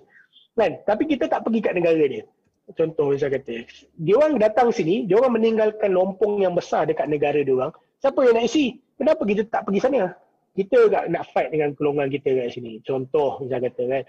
Kan? 0.56 0.80
Tapi 0.84 1.04
kita 1.08 1.28
tak 1.28 1.44
pergi 1.44 1.60
kat 1.60 1.74
negara 1.76 2.02
dia. 2.08 2.24
Contoh 2.72 3.10
saya 3.18 3.34
kata, 3.36 3.66
dia 3.98 4.14
orang 4.16 4.38
datang 4.38 4.70
sini, 4.70 5.04
dia 5.04 5.18
orang 5.18 5.34
meninggalkan 5.34 5.90
lompong 5.90 6.40
yang 6.40 6.54
besar 6.54 6.86
dekat 6.86 7.10
negara 7.10 7.42
dia 7.42 7.52
orang. 7.52 7.74
Siapa 7.98 8.18
yang 8.22 8.38
nak 8.38 8.46
isi? 8.46 8.78
Kenapa 8.96 9.22
kita 9.26 9.42
tak 9.50 9.66
pergi 9.66 9.82
sana? 9.82 10.14
kita 10.52 10.92
tak 10.92 11.04
nak 11.08 11.24
fight 11.32 11.48
dengan 11.48 11.72
golongan 11.72 12.12
kita 12.12 12.28
kat 12.28 12.52
sini. 12.52 12.84
Contoh 12.84 13.40
saya 13.48 13.64
kata 13.64 13.82
kan. 13.88 14.02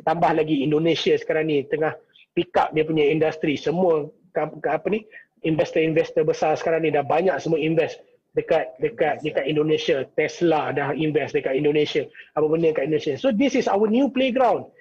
Tambah 0.00 0.32
lagi 0.40 0.64
Indonesia 0.64 1.12
sekarang 1.20 1.52
ni 1.52 1.68
tengah 1.68 1.92
pick 2.32 2.52
up 2.56 2.72
dia 2.72 2.84
punya 2.88 3.04
industri. 3.12 3.60
Semua 3.60 4.08
apa 4.32 4.86
ni 4.88 5.04
investor-investor 5.44 6.24
besar 6.24 6.56
sekarang 6.56 6.88
ni 6.88 6.90
dah 6.94 7.04
banyak 7.04 7.36
semua 7.44 7.60
invest 7.60 8.00
dekat 8.32 8.72
dekat 8.80 9.20
dekat 9.20 9.44
Indonesia. 9.44 10.08
Tesla 10.16 10.72
dah 10.72 10.96
invest 10.96 11.36
dekat 11.36 11.60
Indonesia. 11.60 12.08
Apa 12.32 12.48
benda 12.48 12.72
dekat 12.72 12.88
Indonesia. 12.88 13.14
So 13.20 13.28
this 13.28 13.52
is 13.52 13.68
our 13.68 13.84
new 13.84 14.08
playground. 14.08 14.72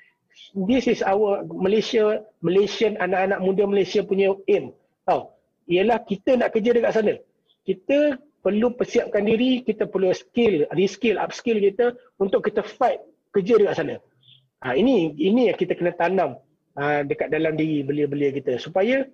This 0.51 0.87
is 0.87 0.99
our 1.03 1.43
Malaysia 1.47 2.23
Malaysian 2.43 2.99
anak-anak 2.99 3.39
muda 3.39 3.63
Malaysia 3.67 4.03
punya 4.03 4.35
aim. 4.47 4.75
Tahu? 5.07 5.31
Ialah 5.71 6.03
kita 6.03 6.35
nak 6.35 6.51
kerja 6.51 6.75
dekat 6.75 6.91
sana. 6.91 7.13
Kita 7.63 8.19
perlu 8.41 8.73
persiapkan 8.73 9.23
diri, 9.23 9.61
kita 9.61 9.87
perlu 9.87 10.11
skill, 10.11 10.65
reskill, 10.73 11.21
upskill 11.21 11.61
kita 11.61 11.95
untuk 12.17 12.43
kita 12.43 12.65
fight 12.65 12.99
kerja 13.31 13.61
dekat 13.61 13.75
sana. 13.77 13.95
Ha, 14.61 14.77
ini 14.77 15.15
ini 15.17 15.49
yang 15.49 15.57
kita 15.57 15.73
kena 15.73 15.93
tanam 15.95 16.37
ha, 16.77 17.01
dekat 17.01 17.33
dalam 17.33 17.57
diri 17.57 17.81
belia-belia 17.81 18.29
kita 18.29 18.61
supaya 18.61 19.09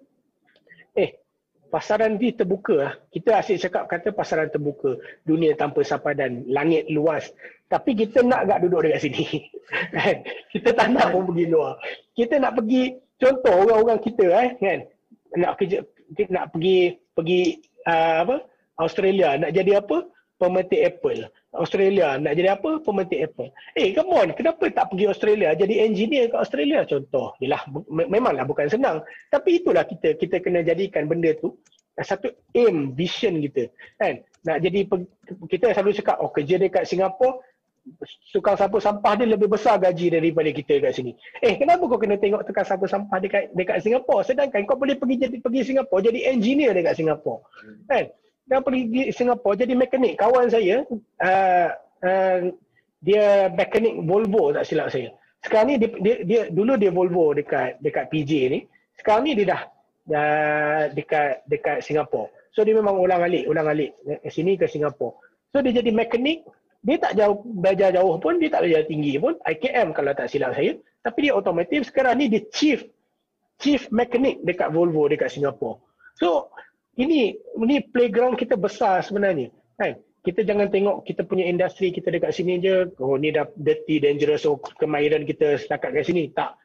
eh 0.97 1.15
pasaran 1.67 2.15
ni 2.15 2.31
terbuka 2.33 2.75
lah. 2.75 2.93
Kita 3.11 3.39
asyik 3.43 3.67
cakap 3.67 3.83
kata 3.91 4.09
pasaran 4.15 4.49
terbuka, 4.49 4.97
dunia 5.27 5.53
tanpa 5.53 5.83
sapadan, 5.83 6.47
langit 6.47 6.87
luas. 6.87 7.27
Tapi 7.67 7.91
kita 7.99 8.23
nak 8.23 8.47
gak 8.47 8.59
duduk 8.63 8.87
dekat 8.87 9.03
sini. 9.03 9.25
Kan? 9.95 10.23
kita 10.55 10.71
tak 10.71 10.87
nak 10.95 11.11
pun 11.11 11.27
pergi 11.27 11.45
luar. 11.51 11.75
Kita 12.15 12.39
nak 12.39 12.55
pergi 12.55 12.95
contoh 13.19 13.65
orang-orang 13.67 13.99
kita 13.99 14.25
eh 14.29 14.49
kan 14.61 14.79
nak 15.35 15.59
kerja 15.59 15.83
nak 16.31 16.55
pergi 16.55 16.95
pergi 17.11 17.41
uh, 17.83 18.23
apa 18.23 18.35
Australia 18.79 19.35
nak 19.35 19.51
jadi 19.51 19.81
apa? 19.81 20.07
Pemetik 20.37 20.85
Apple. 20.85 21.33
Australia 21.57 22.21
nak 22.21 22.37
jadi 22.37 22.53
apa? 22.53 22.77
Pemetik 22.85 23.25
Apple. 23.25 23.49
Eh, 23.73 23.89
come 23.97 24.13
on. 24.13 24.29
Kenapa 24.37 24.69
tak 24.69 24.93
pergi 24.93 25.09
Australia 25.09 25.57
jadi 25.57 25.89
engineer 25.89 26.29
kat 26.29 26.45
Australia 26.45 26.85
contoh? 26.85 27.33
Yalah, 27.41 27.65
memanglah 27.89 28.45
bukan 28.45 28.69
senang. 28.69 29.01
Tapi 29.33 29.65
itulah 29.65 29.81
kita 29.81 30.13
kita 30.13 30.37
kena 30.37 30.61
jadikan 30.61 31.09
benda 31.09 31.33
tu 31.41 31.57
satu 31.97 32.29
aim, 32.53 32.93
vision 32.93 33.41
kita. 33.41 33.65
Kan? 33.97 34.21
Nak 34.45 34.61
jadi 34.61 34.85
kita 35.49 35.73
selalu 35.73 35.97
cakap 35.97 36.21
oh 36.21 36.29
kerja 36.29 36.61
dekat 36.61 36.85
Singapura 36.85 37.41
tukang 38.35 38.57
sapu 38.59 38.77
sampah 38.77 39.15
dia 39.15 39.27
lebih 39.27 39.47
besar 39.47 39.79
gaji 39.79 40.13
daripada 40.13 40.49
kita 40.51 40.83
kat 40.83 40.93
sini. 40.95 41.15
Eh, 41.39 41.55
kenapa 41.55 41.87
kau 41.87 41.99
kena 41.99 42.19
tengok 42.19 42.43
tukang 42.45 42.67
sapu 42.67 42.85
sampah 42.85 43.17
dekat 43.19 43.51
dekat 43.55 43.81
Singapura 43.83 44.23
sedangkan 44.23 44.67
kau 44.67 44.75
boleh 44.75 44.99
pergi 44.99 45.27
jadi 45.27 45.37
pergi 45.39 45.73
Singapura 45.73 46.05
jadi 46.05 46.35
engineer 46.35 46.75
dekat 46.75 46.99
Singapura. 46.99 47.43
Kan? 47.87 48.11
dan 48.47 48.63
pergi 48.63 49.11
Singapura 49.11 49.59
jadi 49.59 49.75
mekanik. 49.75 50.15
Kawan 50.15 50.47
saya 50.47 50.87
uh, 51.19 51.69
uh, 52.01 52.39
dia 53.03 53.51
mekanik 53.51 53.99
Volvo 54.07 54.55
tak 54.55 54.65
silap 54.65 54.89
saya. 54.89 55.11
Sekarang 55.43 55.69
ni 55.69 55.75
dia, 55.77 55.89
dia, 56.01 56.15
dia 56.23 56.41
dulu 56.49 56.79
dia 56.79 56.89
Volvo 56.89 57.35
dekat 57.35 57.77
dekat 57.83 58.07
PJ 58.09 58.31
ni. 58.49 58.59
Sekarang 58.97 59.27
ni 59.27 59.35
dia 59.37 59.53
dah 59.53 59.61
uh, 60.15 60.83
dekat 60.95 61.43
dekat 61.45 61.83
Singapura. 61.83 62.31
So 62.55 62.65
dia 62.65 62.73
memang 62.73 62.97
ulang-alik, 62.97 63.45
ulang-alik 63.45 63.93
ke 64.01 64.29
sini 64.33 64.57
ke 64.57 64.65
Singapura. 64.65 65.13
So 65.51 65.61
dia 65.61 65.75
jadi 65.75 65.91
mekanik, 65.93 66.47
dia 66.87 66.95
tak 67.03 67.19
jauh 67.19 67.43
belajar 67.43 67.91
jauh 67.91 68.15
pun, 68.15 68.39
dia 68.39 68.47
tak 68.47 68.63
belajar 68.63 68.87
tinggi 68.87 69.19
pun, 69.19 69.35
IKM 69.43 69.91
kalau 69.91 70.15
tak 70.15 70.31
silap 70.31 70.55
saya. 70.55 70.79
Tapi 71.03 71.27
dia 71.27 71.33
otomotif 71.35 71.91
sekarang 71.91 72.15
ni 72.23 72.31
dia 72.31 72.47
chief 72.47 72.87
chief 73.59 73.91
mekanik 73.91 74.39
dekat 74.47 74.71
Volvo 74.71 75.11
dekat 75.11 75.33
Singapura. 75.33 75.81
So 76.15 76.47
ini 76.95 77.35
ini 77.59 77.83
playground 77.91 78.39
kita 78.39 78.55
besar 78.55 79.03
sebenarnya 79.03 79.51
kan? 79.75 79.99
Kita 80.23 80.43
jangan 80.43 80.67
tengok 80.67 81.07
kita 81.07 81.23
punya 81.23 81.47
industri 81.47 81.91
kita 81.91 82.11
dekat 82.11 82.35
sini 82.35 82.59
je 82.59 82.91
oh 82.99 83.15
ni 83.15 83.31
dah 83.31 83.47
dirty 83.55 84.03
dangerous 84.03 84.43
oh 84.43 84.59
kemahiran 84.59 85.23
kita 85.23 85.59
setakat 85.59 85.91
kat 85.91 86.03
sini. 86.07 86.31
Tak. 86.31 86.55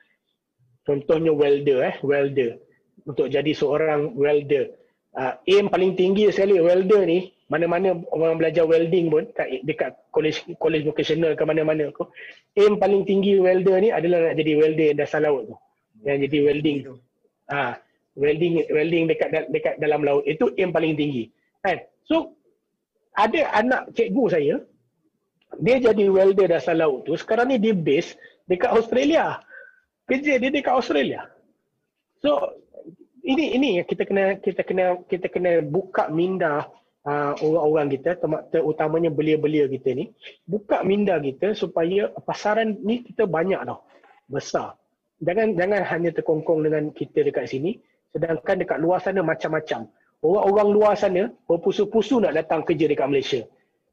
Contohnya 0.83 1.31
welder 1.31 1.79
eh 1.87 1.97
welder. 2.03 2.59
Untuk 3.07 3.31
jadi 3.31 3.51
seorang 3.55 4.15
welder. 4.19 4.75
Uh, 5.13 5.37
aim 5.45 5.69
paling 5.69 5.93
tinggi 5.93 6.33
sekali 6.33 6.57
welder 6.57 7.05
ni 7.05 7.31
mana-mana 7.51 7.99
orang 8.15 8.39
belajar 8.39 8.65
welding 8.65 9.11
pun 9.11 9.25
kat, 9.35 9.63
dekat 9.67 9.99
college 10.15 10.43
college 10.63 10.87
vocational 10.87 11.35
ke 11.35 11.43
mana-mana 11.43 11.91
tu 11.91 12.07
aim 12.57 12.79
paling 12.79 13.03
tinggi 13.09 13.41
welder 13.41 13.77
ni 13.83 13.91
adalah 13.91 14.31
nak 14.31 14.35
jadi 14.39 14.53
welder 14.59 14.91
dasar 14.97 15.25
laut 15.25 15.51
tu. 15.51 15.57
Yang 16.03 16.29
jadi 16.29 16.39
welding. 16.51 16.77
Tu 16.87 16.95
ah 17.51 17.79
welding 18.19 18.55
welding 18.69 19.05
dekat 19.09 19.29
dekat 19.51 19.75
dalam 19.81 20.05
laut. 20.05 20.23
Itu 20.29 20.53
yang 20.55 20.71
paling 20.71 20.95
tinggi. 20.95 21.29
Kan? 21.65 21.83
So 22.07 22.37
ada 23.17 23.41
anak 23.57 23.93
cikgu 23.93 24.25
saya 24.29 24.55
dia 25.61 25.77
jadi 25.77 26.05
welder 26.09 26.49
dasar 26.49 26.77
laut 26.77 27.05
tu. 27.05 27.13
Sekarang 27.17 27.53
ni 27.53 27.61
dia 27.61 27.77
base 27.77 28.17
dekat 28.49 28.73
Australia. 28.73 29.41
Kerja 30.09 30.41
dia 30.41 30.51
dekat 30.51 30.73
Australia. 30.73 31.29
So 32.25 32.57
ini 33.23 33.55
ini 33.55 33.71
kita 33.87 34.03
kena 34.09 34.41
kita 34.43 34.63
kena 34.67 34.99
kita 35.07 35.27
kena 35.31 35.63
buka 35.63 36.11
minda 36.11 36.67
uh, 37.07 37.33
orang-orang 37.39 37.99
kita 37.99 38.19
terutamanya 38.51 39.11
belia-belia 39.11 39.67
kita 39.67 39.95
ni 39.95 40.11
buka 40.47 40.83
minda 40.87 41.19
kita 41.19 41.55
supaya 41.55 42.11
pasaran 42.23 42.79
ni 42.83 43.03
kita 43.07 43.27
banyak 43.27 43.63
tau 43.67 43.83
besar. 44.31 44.79
Jangan 45.23 45.55
jangan 45.55 45.83
hanya 45.87 46.11
terkongkong 46.11 46.67
dengan 46.67 46.91
kita 46.91 47.23
dekat 47.23 47.47
sini 47.47 47.79
sedangkan 48.13 48.61
dekat 48.63 48.79
luar 48.83 48.99
sana 49.01 49.25
macam-macam. 49.25 49.89
Orang-orang 50.23 50.69
luar 50.71 50.93
sana 50.95 51.31
berpusu-pusu 51.51 52.23
nak 52.23 52.39
datang 52.39 52.63
kerja 52.63 52.87
dekat 52.87 53.07
Malaysia. 53.11 53.43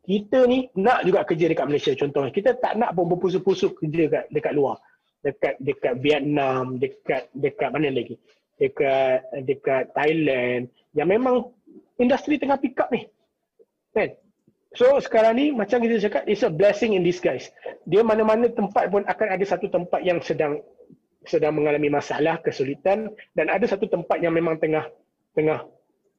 Kita 0.06 0.46
ni 0.46 0.70
nak 0.78 1.06
juga 1.06 1.26
kerja 1.26 1.50
dekat 1.50 1.66
Malaysia 1.70 1.94
contohnya. 1.98 2.34
Kita 2.34 2.58
tak 2.58 2.78
nak 2.78 2.94
pun 2.98 3.10
berpusu-pusu 3.10 3.78
kerja 3.78 4.10
dekat 4.10 4.26
dekat 4.34 4.54
luar. 4.54 4.78
Dekat 5.20 5.60
dekat 5.60 5.94
Vietnam 6.00 6.78
dekat 6.78 7.30
dekat 7.34 7.70
mana 7.74 7.90
lagi? 7.94 8.16
Dekat 8.58 9.26
dekat 9.46 9.84
Thailand 9.96 10.70
yang 10.98 11.08
memang 11.10 11.54
industri 12.00 12.40
tengah 12.40 12.58
pick 12.58 12.80
up 12.80 12.90
ni. 12.90 13.06
Kan? 13.94 14.16
So 14.74 14.98
sekarang 15.02 15.38
ni 15.38 15.46
macam 15.52 15.82
kita 15.82 15.98
cakap 16.10 16.24
it's 16.30 16.46
a 16.46 16.50
blessing 16.50 16.94
in 16.94 17.04
disguise. 17.04 17.50
Dia 17.90 18.06
mana-mana 18.06 18.50
tempat 18.50 18.90
pun 18.90 19.02
akan 19.06 19.28
ada 19.34 19.46
satu 19.46 19.68
tempat 19.68 20.02
yang 20.06 20.22
sedang 20.22 20.62
sedang 21.28 21.58
mengalami 21.58 21.92
masalah, 21.92 22.40
kesulitan 22.40 23.12
dan 23.36 23.52
ada 23.52 23.66
satu 23.68 23.90
tempat 23.90 24.24
yang 24.24 24.32
memang 24.34 24.62
tengah 24.62 24.88
tengah 25.34 25.68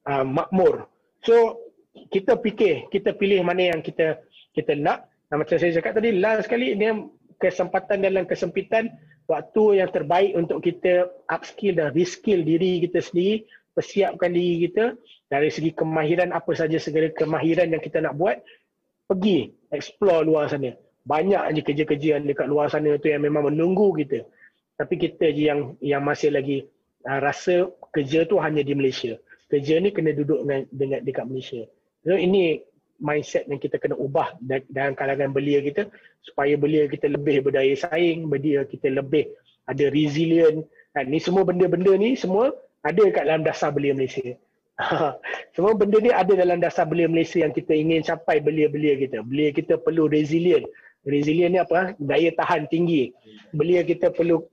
uh, 0.06 0.26
makmur. 0.26 0.90
So 1.24 1.62
kita 2.10 2.38
fikir, 2.38 2.90
kita 2.90 3.14
pilih 3.14 3.42
mana 3.42 3.74
yang 3.74 3.80
kita 3.82 4.20
kita 4.54 4.74
nak. 4.78 5.06
Dan 5.30 5.46
macam 5.46 5.56
saya 5.62 5.70
cakap 5.70 5.94
tadi, 5.94 6.10
last 6.18 6.50
sekali 6.50 6.74
dia 6.74 6.90
kesempatan 7.38 8.02
dalam 8.02 8.26
kesempitan 8.26 8.90
waktu 9.30 9.78
yang 9.78 9.90
terbaik 9.94 10.34
untuk 10.34 10.58
kita 10.58 11.06
upskill 11.30 11.78
dan 11.78 11.94
reskill 11.94 12.42
diri 12.42 12.82
kita 12.82 12.98
sendiri, 12.98 13.46
persiapkan 13.80 14.28
diri 14.28 14.68
kita 14.68 14.92
dari 15.32 15.48
segi 15.48 15.72
kemahiran 15.72 16.36
apa 16.36 16.52
saja 16.52 16.76
segala 16.76 17.08
kemahiran 17.16 17.72
yang 17.72 17.80
kita 17.80 18.04
nak 18.04 18.12
buat, 18.20 18.44
pergi 19.08 19.56
explore 19.72 20.28
luar 20.28 20.52
sana. 20.52 20.76
Banyak 21.08 21.56
je 21.56 21.64
kerja-kerja 21.64 22.20
yang 22.20 22.28
dekat 22.28 22.44
luar 22.44 22.68
sana 22.68 23.00
tu 23.00 23.08
yang 23.08 23.24
memang 23.24 23.48
menunggu 23.48 23.96
kita. 23.96 24.28
Tapi 24.76 25.00
kita 25.00 25.32
je 25.32 25.48
yang 25.48 25.60
yang 25.80 26.04
masih 26.04 26.28
lagi 26.28 26.68
uh, 27.08 27.24
rasa 27.24 27.72
kerja 27.88 28.28
tu 28.28 28.36
hanya 28.36 28.60
di 28.60 28.76
Malaysia. 28.76 29.16
Kerja 29.48 29.80
ni 29.80 29.96
kena 29.96 30.12
duduk 30.12 30.44
dengan, 30.44 30.68
dengan 30.68 31.00
dekat 31.00 31.24
Malaysia. 31.24 31.64
So 32.04 32.14
ini 32.14 32.60
mindset 33.00 33.48
yang 33.48 33.56
kita 33.56 33.80
kena 33.80 33.96
ubah 33.96 34.36
dalam 34.44 34.92
kalangan 34.92 35.32
belia 35.32 35.64
kita 35.64 35.88
supaya 36.20 36.52
belia 36.60 36.84
kita 36.84 37.08
lebih 37.08 37.48
berdaya 37.48 37.72
saing, 37.72 38.28
belia 38.28 38.68
kita 38.68 38.92
lebih 38.92 39.32
ada 39.64 39.88
resilient. 39.88 40.68
Kan? 40.92 41.08
Ni 41.08 41.18
semua 41.18 41.48
benda-benda 41.48 41.96
ni 41.96 42.14
semua 42.14 42.52
ada 42.86 43.02
kat 43.12 43.24
dalam 43.28 43.42
dasar 43.44 43.70
belia 43.74 43.92
Malaysia. 43.92 44.36
semua 45.54 45.76
benda 45.76 46.00
ni 46.00 46.08
ada 46.08 46.32
dalam 46.32 46.56
dasar 46.56 46.88
belia 46.88 47.04
Malaysia 47.04 47.44
yang 47.44 47.52
kita 47.52 47.76
ingin 47.76 48.00
capai 48.00 48.40
belia-belia 48.40 48.96
kita. 48.96 49.20
Belia 49.24 49.52
kita 49.52 49.76
perlu 49.76 50.08
resilient. 50.08 50.64
Resilient 51.04 51.52
ni 51.56 51.60
apa? 51.60 51.96
Daya 52.00 52.32
tahan 52.36 52.68
tinggi. 52.72 53.12
Belia 53.52 53.84
kita 53.84 54.12
perlu 54.12 54.44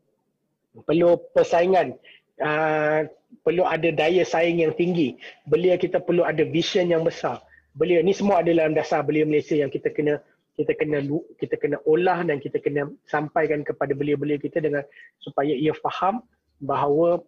perlu 0.83 1.19
persaingan. 1.31 1.95
Uh, 2.37 3.07
perlu 3.41 3.65
ada 3.65 3.89
daya 3.89 4.21
saing 4.27 4.61
yang 4.61 4.75
tinggi. 4.75 5.15
Belia 5.47 5.79
kita 5.79 6.03
perlu 6.03 6.27
ada 6.27 6.43
vision 6.43 6.91
yang 6.91 7.07
besar 7.07 7.41
belia 7.77 8.01
ni 8.01 8.11
semua 8.11 8.41
ada 8.41 8.49
dalam 8.49 8.73
dasar 8.73 9.05
belia 9.05 9.23
Malaysia 9.23 9.53
yang 9.53 9.69
kita 9.69 9.93
kena 9.93 10.17
kita 10.57 10.73
kena 10.73 11.05
kita 11.37 11.55
kena 11.61 11.77
olah 11.85 12.25
dan 12.25 12.41
kita 12.41 12.57
kena 12.57 12.89
sampaikan 13.05 13.61
kepada 13.61 13.93
belia-belia 13.93 14.41
kita 14.41 14.57
dengan 14.57 14.81
supaya 15.21 15.53
ia 15.53 15.77
faham 15.77 16.25
bahawa 16.57 17.21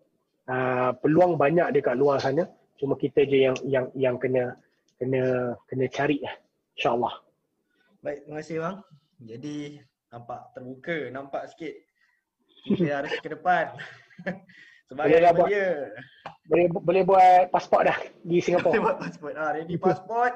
uh, 0.50 0.92
peluang 1.00 1.38
banyak 1.38 1.70
dekat 1.72 1.96
luar 1.96 2.18
sana 2.18 2.50
cuma 2.82 2.98
kita 2.98 3.24
je 3.24 3.38
yang 3.48 3.58
yang 3.64 3.86
yang 3.96 4.16
kena 4.18 4.58
kena 4.98 5.54
kena 5.70 5.86
cari 5.94 6.20
lah 6.26 6.36
insyaallah 6.76 7.14
baik 8.02 8.26
terima 8.26 8.38
kasih 8.42 8.58
bang 8.60 8.76
jadi 9.24 9.58
nampak 10.10 10.42
terbuka 10.58 10.98
nampak 11.14 11.44
sikit 11.54 11.76
kita 12.66 12.92
harus 13.06 13.14
ke 13.22 13.30
depan 13.30 13.78
Sebagai 14.90 15.22
boleh 15.22 15.34
buat, 15.38 15.50
boleh, 16.50 16.66
boleh 16.82 17.02
buat 17.06 17.44
pasport 17.54 17.86
dah 17.86 17.98
di 18.26 18.42
Singapura. 18.44 18.74
boleh 18.74 18.82
buat 18.82 18.98
pasport. 18.98 19.34
Ha, 19.38 19.54
ready 19.54 19.76
pasport. 19.78 20.34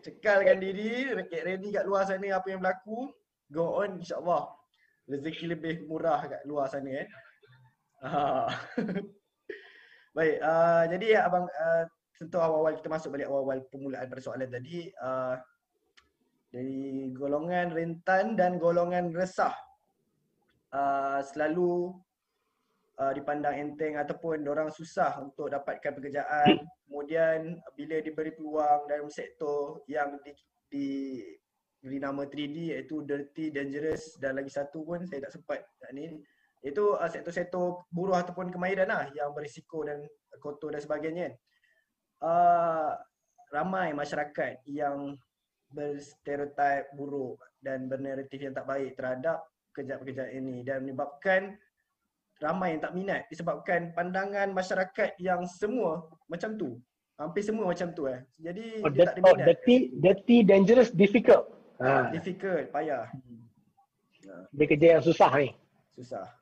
Cekalkan 0.00 0.56
diri, 0.56 1.12
get 1.28 1.44
ready 1.44 1.68
kat 1.68 1.84
luar 1.84 2.08
sana 2.08 2.32
apa 2.32 2.48
yang 2.48 2.64
berlaku. 2.64 3.12
Go 3.52 3.76
on 3.84 4.00
insyaAllah. 4.00 4.56
Rezeki 5.04 5.52
lebih 5.52 5.84
murah 5.84 6.24
kat 6.24 6.40
luar 6.48 6.72
sana 6.72 7.04
eh. 7.04 7.06
Ha. 8.02 8.50
Baik, 10.16 10.36
uh, 10.42 10.84
jadi 10.90 11.22
abang 11.22 11.46
uh, 11.46 11.84
tentu 12.18 12.36
awal-awal 12.42 12.74
kita 12.74 12.90
masuk 12.90 13.14
balik 13.14 13.30
awal-awal 13.30 13.62
permulaan 13.70 14.10
persoalan 14.10 14.50
tadi 14.50 14.90
uh, 15.00 15.38
dari 16.50 17.08
golongan 17.14 17.70
rentan 17.70 18.34
dan 18.34 18.58
golongan 18.58 19.14
resah. 19.14 19.54
Uh, 20.72 21.22
selalu 21.22 21.94
uh, 22.98 23.12
dipandang 23.14 23.56
enteng 23.70 23.96
ataupun 23.96 24.42
orang 24.50 24.68
susah 24.74 25.22
untuk 25.22 25.48
dapatkan 25.48 25.94
pekerjaan. 25.94 26.58
Kemudian 26.90 27.62
bila 27.78 28.02
diberi 28.02 28.34
peluang 28.34 28.90
dalam 28.90 29.08
sektor 29.08 29.80
yang 29.86 30.18
di, 30.26 30.32
di 30.68 30.86
beri 31.78 31.98
nama 32.02 32.26
3D 32.26 32.76
iaitu 32.76 33.06
dirty, 33.06 33.54
dangerous 33.54 34.18
dan 34.18 34.36
lagi 34.36 34.50
satu 34.50 34.82
pun 34.82 35.06
saya 35.06 35.30
tak 35.30 35.38
sempat 35.38 35.60
ni 35.94 36.20
itu 36.62 36.94
uh, 36.94 37.10
sektor-sektor 37.10 37.82
buruh 37.90 38.22
ataupun 38.22 38.54
kemahiran 38.54 38.86
lah 38.86 39.04
yang 39.18 39.34
berisiko 39.34 39.82
dan 39.82 40.06
kotor 40.38 40.70
dan 40.70 40.82
sebagainya. 40.82 41.34
Uh, 42.22 42.94
ramai 43.50 43.90
masyarakat 43.92 44.62
yang 44.64 45.18
berstereotip 45.74 46.94
buruk 46.94 47.42
dan 47.58 47.90
bernaratif 47.90 48.38
yang 48.38 48.54
tak 48.54 48.68
baik 48.68 48.94
terhadap 48.94 49.42
pekerjaan-pekerjaan 49.72 50.32
ini 50.38 50.62
dan 50.62 50.84
menyebabkan 50.84 51.56
ramai 52.38 52.76
yang 52.76 52.82
tak 52.82 52.94
minat 52.94 53.22
disebabkan 53.30 53.90
pandangan 53.96 54.50
masyarakat 54.54 55.16
yang 55.18 55.42
semua 55.48 56.06
macam 56.30 56.54
tu. 56.54 56.78
Hampir 57.16 57.42
semua 57.44 57.70
macam 57.70 57.88
tu 57.94 58.08
eh. 58.08 58.20
Jadi 58.40 58.82
oh, 58.82 58.90
dia 58.90 59.06
tak 59.06 59.14
ada 59.14 59.20
minat. 59.20 59.30
Oh, 59.30 59.36
dirty, 59.46 59.76
dirty, 59.98 60.36
dangerous, 60.42 60.90
difficult. 60.90 61.44
Ha. 61.78 62.10
Difficult, 62.10 62.70
payah. 62.70 63.06
Ha. 64.26 64.34
Dia 64.50 64.64
kerja 64.66 64.86
yang 64.98 65.02
susah 65.04 65.30
ni. 65.38 65.54
Susah. 65.94 66.41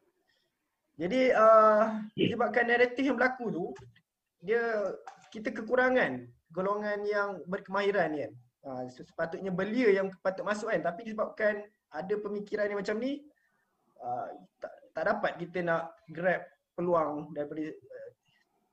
Jadi 1.00 1.32
uh, 1.32 1.96
disebabkan 2.12 2.68
naratif 2.68 3.08
yang 3.08 3.16
berlaku 3.16 3.48
tu, 3.48 3.64
dia 4.44 4.92
kita 5.32 5.48
kekurangan 5.48 6.28
golongan 6.52 7.00
yang 7.08 7.40
berkemahiran 7.48 8.12
kan. 8.12 8.32
Uh, 8.60 8.84
sepatutnya 8.92 9.48
belia 9.48 9.88
yang 9.88 10.12
patut 10.20 10.44
masuk 10.44 10.68
kan 10.68 10.84
tapi 10.84 11.08
disebabkan 11.08 11.64
ada 11.96 12.14
pemikiran 12.20 12.68
yang 12.68 12.76
macam 12.84 13.00
ni 13.00 13.24
uh, 14.04 14.28
tak, 14.60 14.72
tak 14.92 15.04
dapat 15.08 15.32
kita 15.40 15.64
nak 15.64 15.96
grab 16.12 16.44
peluang 16.76 17.32
daripada 17.32 17.72
uh, 17.72 18.10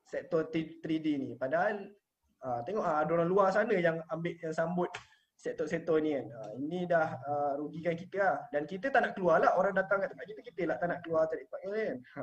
sektor 0.04 0.44
3D 0.52 1.08
ni. 1.16 1.32
Padahal 1.40 1.88
uh, 2.44 2.60
tengok 2.68 2.84
uh, 2.84 3.00
ada 3.08 3.12
orang 3.16 3.30
luar 3.32 3.48
sana 3.56 3.72
yang 3.80 4.04
ambil 4.12 4.36
yang 4.44 4.52
sambut 4.52 4.92
sektor-sektor 5.38 6.02
ni 6.02 6.18
kan. 6.18 6.26
Uh, 6.34 6.52
ini 6.58 6.90
dah 6.90 7.16
uh, 7.22 7.54
rugikan 7.62 7.94
kita 7.94 8.18
lah. 8.18 8.38
Dan 8.50 8.66
kita 8.66 8.90
tak 8.90 9.06
nak 9.06 9.14
keluar 9.14 9.38
lah. 9.38 9.54
Orang 9.54 9.78
datang 9.78 10.02
kat 10.02 10.10
tempat 10.10 10.26
kita, 10.26 10.42
kita 10.42 10.62
lah 10.66 10.76
tak 10.82 10.90
nak 10.90 11.00
keluar 11.06 11.30
cari 11.30 11.46
tempat 11.46 11.62
kan. 11.62 11.98
Ha. 12.18 12.22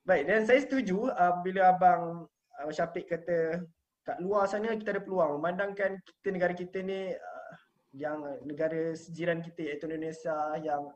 Baik, 0.00 0.24
dan 0.32 0.40
saya 0.48 0.60
setuju 0.64 1.12
uh, 1.12 1.34
bila 1.44 1.76
Abang 1.76 2.24
uh, 2.30 2.70
Syafiq 2.72 3.10
kata 3.10 3.60
kat 4.00 4.16
luar 4.22 4.48
sana 4.48 4.72
kita 4.78 4.96
ada 4.96 5.02
peluang. 5.02 5.42
Memandangkan 5.42 5.98
kita 6.00 6.28
negara 6.32 6.54
kita 6.56 6.78
ni 6.80 7.12
uh, 7.12 7.52
yang 7.92 8.22
negara 8.46 8.94
sejiran 8.94 9.42
kita 9.42 9.66
iaitu 9.66 9.90
Indonesia 9.90 10.54
yang 10.62 10.88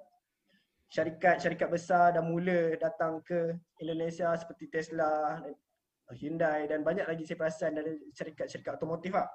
syarikat-syarikat 0.95 1.69
besar 1.69 2.15
dah 2.15 2.23
mula 2.23 2.79
datang 2.79 3.19
ke 3.27 3.59
Indonesia 3.83 4.31
seperti 4.39 4.71
Tesla, 4.71 5.43
Hyundai 6.15 6.71
dan 6.71 6.87
banyak 6.87 7.09
lagi 7.09 7.27
saya 7.27 7.41
perasan 7.41 7.75
dari 7.75 7.99
syarikat-syarikat 8.15 8.79
otomotif 8.79 9.17
lah. 9.17 9.27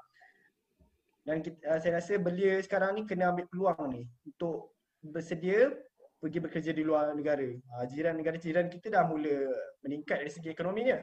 Dan 1.28 1.44
kita, 1.44 1.60
uh, 1.68 1.80
saya 1.80 2.00
rasa 2.00 2.18
belia 2.18 2.60
sekarang 2.64 2.96
ni 2.96 3.02
kena 3.04 3.32
ambil 3.32 3.46
peluang 3.52 3.82
ni 3.92 4.04
untuk 4.26 4.74
bersedia 5.04 5.72
pergi 6.20 6.40
bekerja 6.44 6.72
di 6.76 6.84
luar 6.84 7.16
negara. 7.16 7.48
Uh, 7.48 7.86
jiran 7.88 8.20
negara 8.20 8.36
jiran 8.36 8.68
kita 8.68 8.92
dah 8.92 9.08
mula 9.08 9.52
meningkat 9.84 10.24
dari 10.24 10.32
segi 10.32 10.50
ekonominya. 10.52 11.00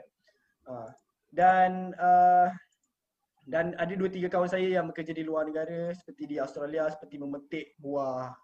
Uh, 0.67 0.91
dan 1.33 1.95
uh, 1.97 2.49
dan 3.47 3.79
ada 3.79 3.95
dua 3.95 4.11
tiga 4.11 4.27
kawan 4.27 4.51
saya 4.51 4.67
yang 4.67 4.91
bekerja 4.91 5.15
di 5.15 5.23
luar 5.23 5.47
negara 5.47 5.95
seperti 5.95 6.35
di 6.35 6.37
Australia 6.43 6.91
seperti 6.91 7.17
memetik 7.23 7.79
buah 7.79 8.35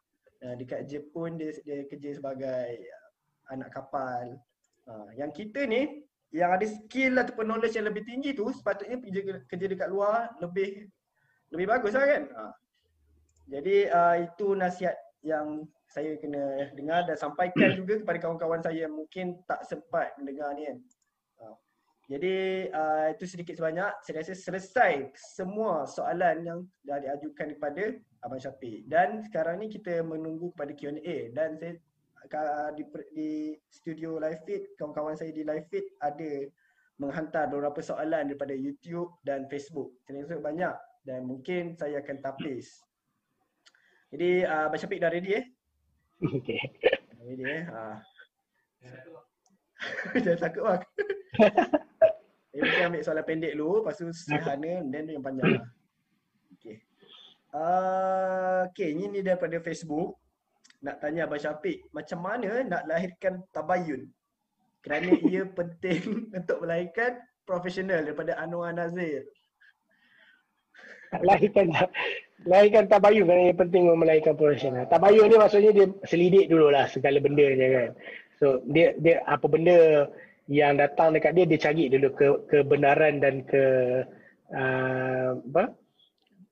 uh, 0.46 0.54
dekat 0.56 0.86
Jepun 0.86 1.36
dia 1.36 1.50
dia 1.66 1.84
kerja 1.90 2.22
sebagai 2.22 2.68
uh, 2.78 3.08
anak 3.52 3.74
kapal. 3.74 4.38
Uh, 4.86 5.10
yang 5.14 5.30
kita 5.30 5.66
ni 5.66 6.06
yang 6.32 6.50
ada 6.50 6.64
skill 6.64 7.20
ataupun 7.20 7.44
knowledge 7.44 7.76
yang 7.76 7.86
lebih 7.86 8.02
tinggi 8.08 8.32
tu 8.32 8.48
sepatutnya 8.50 8.98
kerja 8.98 9.20
kerja 9.46 9.66
dekat 9.68 9.88
luar 9.92 10.32
lebih 10.40 10.88
lebih 11.52 11.66
bagus 11.68 11.92
lah 11.94 12.06
kan. 12.08 12.22
Uh. 12.32 12.52
Jadi 13.52 13.76
uh, 13.92 14.16
itu 14.24 14.46
nasihat 14.56 14.96
yang 15.22 15.68
saya 15.86 16.16
kena 16.18 16.72
dengar 16.74 17.04
dan 17.04 17.16
sampaikan 17.20 17.76
juga 17.80 18.00
kepada 18.00 18.18
kawan-kawan 18.18 18.64
saya 18.64 18.88
yang 18.88 18.94
mungkin 18.96 19.38
tak 19.44 19.62
sempat 19.68 20.16
mendengar 20.16 20.56
ni 20.56 20.66
kan. 20.66 20.78
Uh, 21.38 21.56
jadi 22.10 22.68
uh, 22.72 23.06
itu 23.14 23.24
sedikit 23.28 23.54
sebanyak 23.54 23.92
saya 24.02 24.24
rasa 24.24 24.34
selesai 24.34 24.92
semua 25.14 25.86
soalan 25.86 26.36
yang 26.42 26.58
dah 26.82 26.98
diajukan 26.98 27.54
kepada 27.54 27.94
Abang 28.24 28.40
Syafiq. 28.40 28.88
Dan 28.88 29.22
sekarang 29.28 29.62
ni 29.62 29.68
kita 29.70 30.02
menunggu 30.02 30.50
kepada 30.56 30.72
Q&A 30.72 31.30
dan 31.36 31.60
saya 31.60 31.76
di, 32.72 32.84
di 33.12 33.30
studio 33.68 34.16
live 34.16 34.40
feed 34.46 34.78
kawan-kawan 34.78 35.18
saya 35.18 35.34
di 35.34 35.42
live 35.42 35.66
feed 35.68 35.84
ada 35.98 36.46
menghantar 37.02 37.50
beberapa 37.50 37.82
soalan 37.82 38.30
daripada 38.30 38.54
YouTube 38.54 39.10
dan 39.26 39.50
Facebook. 39.50 39.90
Saya 40.06 40.22
rasa 40.22 40.38
banyak 40.38 40.74
dan 41.02 41.26
mungkin 41.26 41.74
saya 41.74 41.98
akan 42.02 42.16
tapis. 42.22 42.82
Jadi 44.12 44.44
uh, 44.44 44.68
Abang 44.68 44.78
Syafiq 44.78 45.00
dah 45.02 45.10
ready 45.10 45.40
eh? 45.40 45.44
Okay. 46.22 46.60
Ready 47.22 47.44
eh? 47.46 47.64
Uh. 47.72 47.98
Jangan 50.18 50.38
takut 50.42 50.62
bang. 50.66 50.82
Saya 52.52 52.60
mungkin 52.68 52.84
ambil 52.92 53.00
soalan 53.00 53.24
pendek 53.24 53.52
dulu, 53.56 53.80
lepas 53.80 53.96
tu 53.96 54.12
sederhana 54.12 54.84
dan 54.92 55.08
yang 55.08 55.24
panjang 55.24 55.56
lah. 55.56 55.66
Okay. 56.58 56.76
Uh, 57.48 58.68
okay, 58.68 58.92
ini 58.92 59.08
ni 59.08 59.20
daripada 59.24 59.56
Facebook. 59.64 60.20
Nak 60.84 61.00
tanya 61.00 61.24
Abang 61.24 61.40
Syafiq, 61.40 61.88
macam 61.94 62.18
mana 62.20 62.60
nak 62.66 62.84
lahirkan 62.90 63.40
tabayun? 63.54 64.10
Kerana 64.82 65.14
ia 65.24 65.46
penting 65.58 66.28
untuk 66.34 66.58
melahirkan 66.60 67.22
profesional 67.46 68.04
daripada 68.04 68.36
Anwar 68.36 68.74
Nazir. 68.74 69.24
Lahirkan 71.28 71.68
lahirkan 72.42 72.90
tabayun 72.90 73.28
kerana 73.28 73.54
yang 73.54 73.60
penting 73.60 73.82
melahirkan 73.86 74.34
profesional. 74.34 74.88
Tabayun 74.90 75.30
ni 75.30 75.36
maksudnya 75.38 75.70
dia 75.70 75.86
selidik 76.08 76.50
dululah 76.50 76.90
segala 76.90 77.22
benda 77.22 77.46
je 77.46 77.66
kan. 77.70 77.90
So 78.42 78.46
dia 78.66 78.96
dia 78.98 79.22
apa 79.28 79.46
benda 79.46 80.10
yang 80.50 80.74
datang 80.74 81.14
dekat 81.14 81.38
dia 81.38 81.46
dia 81.46 81.60
cari 81.62 81.86
dulu 81.86 82.08
ke 82.16 82.26
kebenaran 82.50 83.22
dan 83.22 83.46
ke 83.46 83.64
uh, 84.50 85.38
apa 85.38 85.70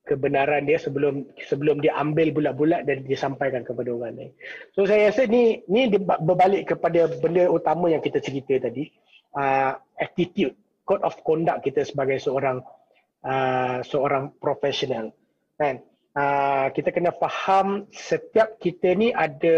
kebenaran 0.06 0.66
dia 0.66 0.78
sebelum 0.78 1.26
sebelum 1.46 1.82
dia 1.82 1.94
ambil 1.98 2.30
bulat-bulat 2.34 2.86
dan 2.86 3.02
dia 3.06 3.18
sampaikan 3.18 3.66
kepada 3.66 3.90
orang 3.90 4.14
lain. 4.14 4.32
So 4.74 4.86
saya 4.86 5.10
rasa 5.10 5.26
ni 5.26 5.62
ni 5.66 5.90
berbalik 5.98 6.70
kepada 6.70 7.10
benda 7.18 7.50
utama 7.50 7.90
yang 7.90 8.02
kita 8.02 8.22
cerita 8.22 8.58
tadi, 8.62 8.90
uh, 9.34 9.74
attitude, 9.98 10.54
code 10.86 11.02
of 11.02 11.18
conduct 11.26 11.66
kita 11.66 11.82
sebagai 11.82 12.22
seorang 12.22 12.62
uh, 13.24 13.80
seorang 13.84 14.32
profesional. 14.38 15.12
Kan? 15.56 15.84
Uh, 16.10 16.66
kita 16.74 16.90
kena 16.90 17.14
faham 17.14 17.86
setiap 17.94 18.58
kita 18.58 18.98
ni 18.98 19.14
ada 19.14 19.56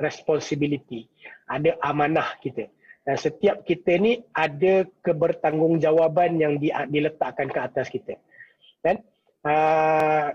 responsibility, 0.00 1.06
ada 1.44 1.76
amanah 1.84 2.40
kita. 2.40 2.72
Dan 3.04 3.20
setiap 3.20 3.68
kita 3.68 4.00
ni 4.00 4.24
ada 4.32 4.88
kebertanggungjawabaan 5.04 6.40
yang 6.40 6.56
di, 6.56 6.72
diletakkan 6.88 7.52
ke 7.52 7.60
atas 7.60 7.92
kita. 7.92 8.16
Dan 8.80 9.04
uh, 9.44 10.32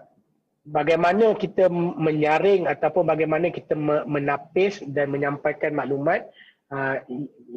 bagaimana 0.70 1.34
kita 1.34 1.66
menyaring 1.74 2.70
ataupun 2.70 3.10
bagaimana 3.10 3.50
kita 3.50 3.74
menapis 4.06 4.86
dan 4.86 5.10
menyampaikan 5.10 5.74
maklumat 5.74 6.30
uh, 6.70 7.02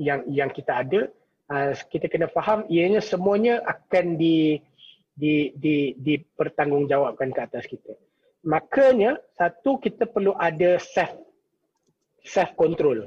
yang 0.01 0.25
yang 0.33 0.49
kita 0.49 0.81
ada, 0.81 1.01
uh, 1.53 1.77
kita 1.93 2.09
kena 2.09 2.33
faham 2.33 2.65
ianya 2.73 3.05
semuanya 3.05 3.61
akan 3.69 4.17
di 4.17 4.65
di 5.13 5.53
di 5.57 5.93
dipertanggungjawabkan 5.99 7.31
ke 7.33 7.41
atas 7.41 7.65
kita. 7.69 7.93
Makanya 8.49 9.21
satu 9.39 9.79
kita 9.79 10.09
perlu 10.09 10.35
ada 10.35 10.81
self 10.81 11.15
self 12.23 12.51
control. 12.59 13.07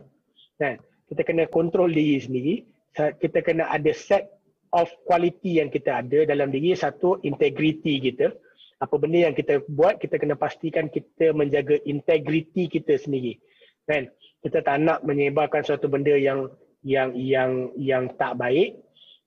Kan? 0.55 0.79
kita 1.09 1.21
kena 1.21 1.43
kontrol 1.49 1.89
diri 1.89 2.17
sendiri 2.17 2.55
kita 2.95 3.43
kena 3.43 3.69
ada 3.69 3.91
set 3.93 4.31
of 4.73 4.89
quality 5.05 5.61
yang 5.61 5.69
kita 5.69 6.01
ada 6.01 6.25
dalam 6.25 6.49
diri 6.49 6.73
satu 6.73 7.21
integrity 7.21 8.01
kita 8.01 8.33
apa 8.81 8.95
benda 8.99 9.29
yang 9.29 9.35
kita 9.37 9.63
buat 9.71 10.01
kita 10.01 10.19
kena 10.19 10.35
pastikan 10.35 10.89
kita 10.89 11.31
menjaga 11.31 11.79
integrity 11.85 12.67
kita 12.67 12.97
sendiri 12.97 13.37
kan 13.85 14.09
kita 14.41 14.61
tak 14.65 14.81
nak 14.81 15.05
menyebarkan 15.05 15.61
suatu 15.63 15.87
benda 15.87 16.13
yang 16.17 16.49
yang 16.85 17.13
yang 17.17 17.73
yang 17.77 18.03
tak 18.17 18.37
baik 18.37 18.77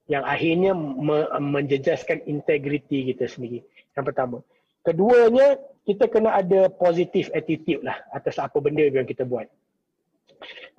yang 0.09 0.25
akhirnya 0.25 0.73
me- 0.75 1.29
menjejaskan 1.37 2.25
integrity 2.25 3.13
kita 3.13 3.29
sendiri 3.29 3.61
yang 3.93 4.03
pertama 4.03 4.41
keduanya 4.81 5.61
kita 5.85 6.09
kena 6.09 6.35
ada 6.35 6.67
positive 6.67 7.29
attitude 7.31 7.85
lah 7.85 8.01
atas 8.11 8.41
apa 8.41 8.57
benda 8.57 8.83
yang 8.89 9.05
kita 9.05 9.23
buat 9.23 9.47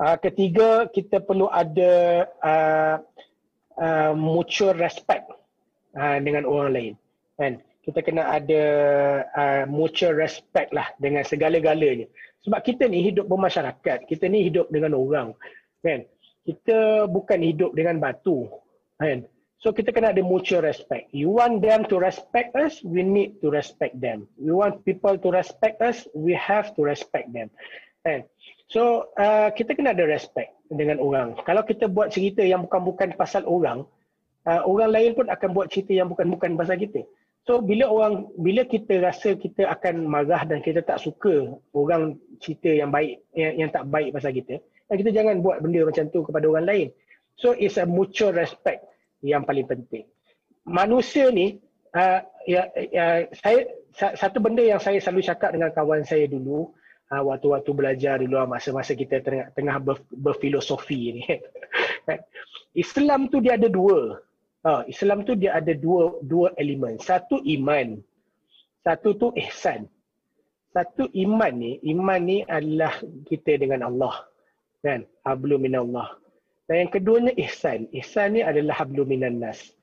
Uh, 0.01 0.17
ketiga, 0.17 0.89
kita 0.89 1.21
perlu 1.21 1.45
ada 1.53 2.25
uh, 2.41 2.97
uh, 3.77 4.13
mutual 4.17 4.73
respect 4.81 5.29
uh, 5.93 6.17
dengan 6.25 6.49
orang 6.49 6.71
lain. 6.73 6.93
Kan? 7.37 7.61
Kita 7.85 8.01
kena 8.01 8.33
ada 8.33 8.65
uh, 9.29 9.65
mutual 9.69 10.17
respect 10.17 10.73
lah 10.73 10.89
dengan 10.97 11.25
segala-galanya. 11.25 12.09
Sebab 12.41 12.61
kita 12.65 12.89
ni 12.89 13.05
hidup 13.05 13.29
bermasyarakat, 13.29 14.09
kita 14.09 14.25
ni 14.33 14.49
hidup 14.49 14.73
dengan 14.73 14.97
orang. 14.97 15.37
Kan? 15.85 16.09
Kita 16.49 17.05
bukan 17.05 17.45
hidup 17.45 17.77
dengan 17.77 18.01
batu. 18.01 18.49
Kan? 19.01 19.25
So 19.61 19.77
kita 19.77 19.93
kena 19.93 20.17
ada 20.17 20.25
mutual 20.25 20.65
respect. 20.65 21.13
You 21.13 21.33
want 21.33 21.61
them 21.61 21.85
to 21.93 22.01
respect 22.01 22.57
us, 22.57 22.81
we 22.81 23.05
need 23.05 23.41
to 23.45 23.53
respect 23.53 23.97
them. 24.01 24.25
You 24.41 24.57
want 24.57 24.85
people 24.89 25.21
to 25.21 25.29
respect 25.29 25.85
us, 25.85 26.09
we 26.17 26.33
have 26.33 26.73
to 26.77 26.81
respect 26.85 27.29
them. 27.33 27.53
Kan? 28.05 28.25
So 28.69 29.13
uh, 29.21 29.53
kita 29.53 29.77
kena 29.77 29.93
ada 29.93 30.09
respect 30.09 30.57
dengan 30.73 30.97
orang. 31.03 31.37
Kalau 31.45 31.61
kita 31.65 31.89
buat 31.93 32.09
cerita 32.09 32.41
yang 32.41 32.65
bukan-bukan 32.65 33.17
pasal 33.21 33.45
orang, 33.45 33.85
uh, 34.49 34.63
orang 34.65 34.93
lain 34.97 35.13
pun 35.13 35.27
akan 35.29 35.49
buat 35.53 35.69
cerita 35.69 35.93
yang 35.93 36.09
bukan-bukan 36.09 36.57
pasal 36.57 36.81
kita. 36.81 37.05
So 37.49 37.61
bila 37.65 37.89
orang 37.89 38.29
bila 38.37 38.69
kita 38.69 39.01
rasa 39.01 39.33
kita 39.37 39.65
akan 39.69 40.05
marah 40.05 40.45
dan 40.45 40.61
kita 40.61 40.85
tak 40.85 41.01
suka 41.01 41.57
orang 41.73 42.21
cerita 42.39 42.69
yang 42.69 42.93
baik 42.93 43.25
yang, 43.33 43.67
yang 43.67 43.71
tak 43.73 43.89
baik 43.89 44.13
pasal 44.13 44.33
kita, 44.33 44.61
dan 44.61 44.95
kita 45.01 45.11
jangan 45.13 45.41
buat 45.41 45.65
benda 45.65 45.89
macam 45.89 46.05
tu 46.13 46.21
kepada 46.25 46.47
orang 46.49 46.69
lain. 46.69 46.89
So 47.41 47.57
it's 47.57 47.81
a 47.81 47.89
mutual 47.89 48.37
respect 48.37 48.85
yang 49.25 49.49
paling 49.49 49.65
penting. 49.65 50.05
Manusia 50.69 51.33
ni 51.33 51.57
uh, 51.97 52.21
ya, 52.45 52.69
ya, 52.93 53.27
saya 53.33 53.67
satu 53.97 54.39
benda 54.39 54.63
yang 54.63 54.79
saya 54.79 55.01
selalu 55.03 55.25
cakap 55.25 55.51
dengan 55.57 55.73
kawan 55.75 56.05
saya 56.07 56.29
dulu, 56.31 56.71
uh, 57.11 57.23
waktu-waktu 57.27 57.71
belajar 57.73 58.23
dulu 58.23 58.39
lah, 58.39 58.47
masa-masa 58.47 58.95
kita 58.95 59.25
tengah, 59.25 59.51
tengah 59.57 59.77
ber, 59.83 59.97
berfilosofi 60.13 61.21
ni. 61.21 61.25
Islam 62.83 63.33
tu 63.33 63.43
dia 63.43 63.59
ada 63.59 63.67
dua. 63.67 64.21
Uh, 64.61 64.85
Islam 64.87 65.25
tu 65.25 65.33
dia 65.35 65.57
ada 65.57 65.73
dua 65.73 66.21
dua 66.21 66.53
elemen. 66.61 67.01
Satu 67.01 67.41
iman. 67.41 67.99
Satu 68.85 69.17
tu 69.17 69.29
ihsan. 69.37 69.89
Satu 70.71 71.11
iman 71.11 71.51
ni, 71.51 71.83
iman 71.91 72.21
ni 72.23 72.47
adalah 72.47 72.95
kita 73.27 73.59
dengan 73.59 73.91
Allah. 73.91 74.23
Kan? 74.87 75.03
Hablu 75.27 75.59
minallah. 75.59 76.20
Dan 76.71 76.87
yang 76.87 76.93
keduanya 76.95 77.35
ihsan. 77.35 77.91
Ihsan 77.91 78.39
ni 78.39 78.47
adalah 78.47 78.79
hablu 78.79 79.03
minan 79.03 79.43
nas. 79.43 79.75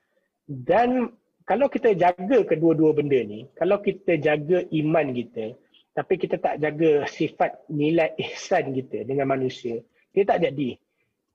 Dan 0.47 1.11
kalau 1.43 1.67
kita 1.67 1.91
jaga 1.91 2.47
kedua-dua 2.47 2.95
benda 2.95 3.19
ni, 3.27 3.43
kalau 3.59 3.83
kita 3.83 4.15
jaga 4.15 4.63
iman 4.71 5.11
kita, 5.11 5.51
tapi 5.91 6.15
kita 6.15 6.39
tak 6.39 6.63
jaga 6.63 7.03
sifat 7.11 7.59
nilai 7.67 8.15
ihsan 8.23 8.71
kita 8.71 9.03
dengan 9.03 9.27
manusia, 9.27 9.83
dia 10.15 10.23
tak 10.23 10.47
jadi. 10.47 10.79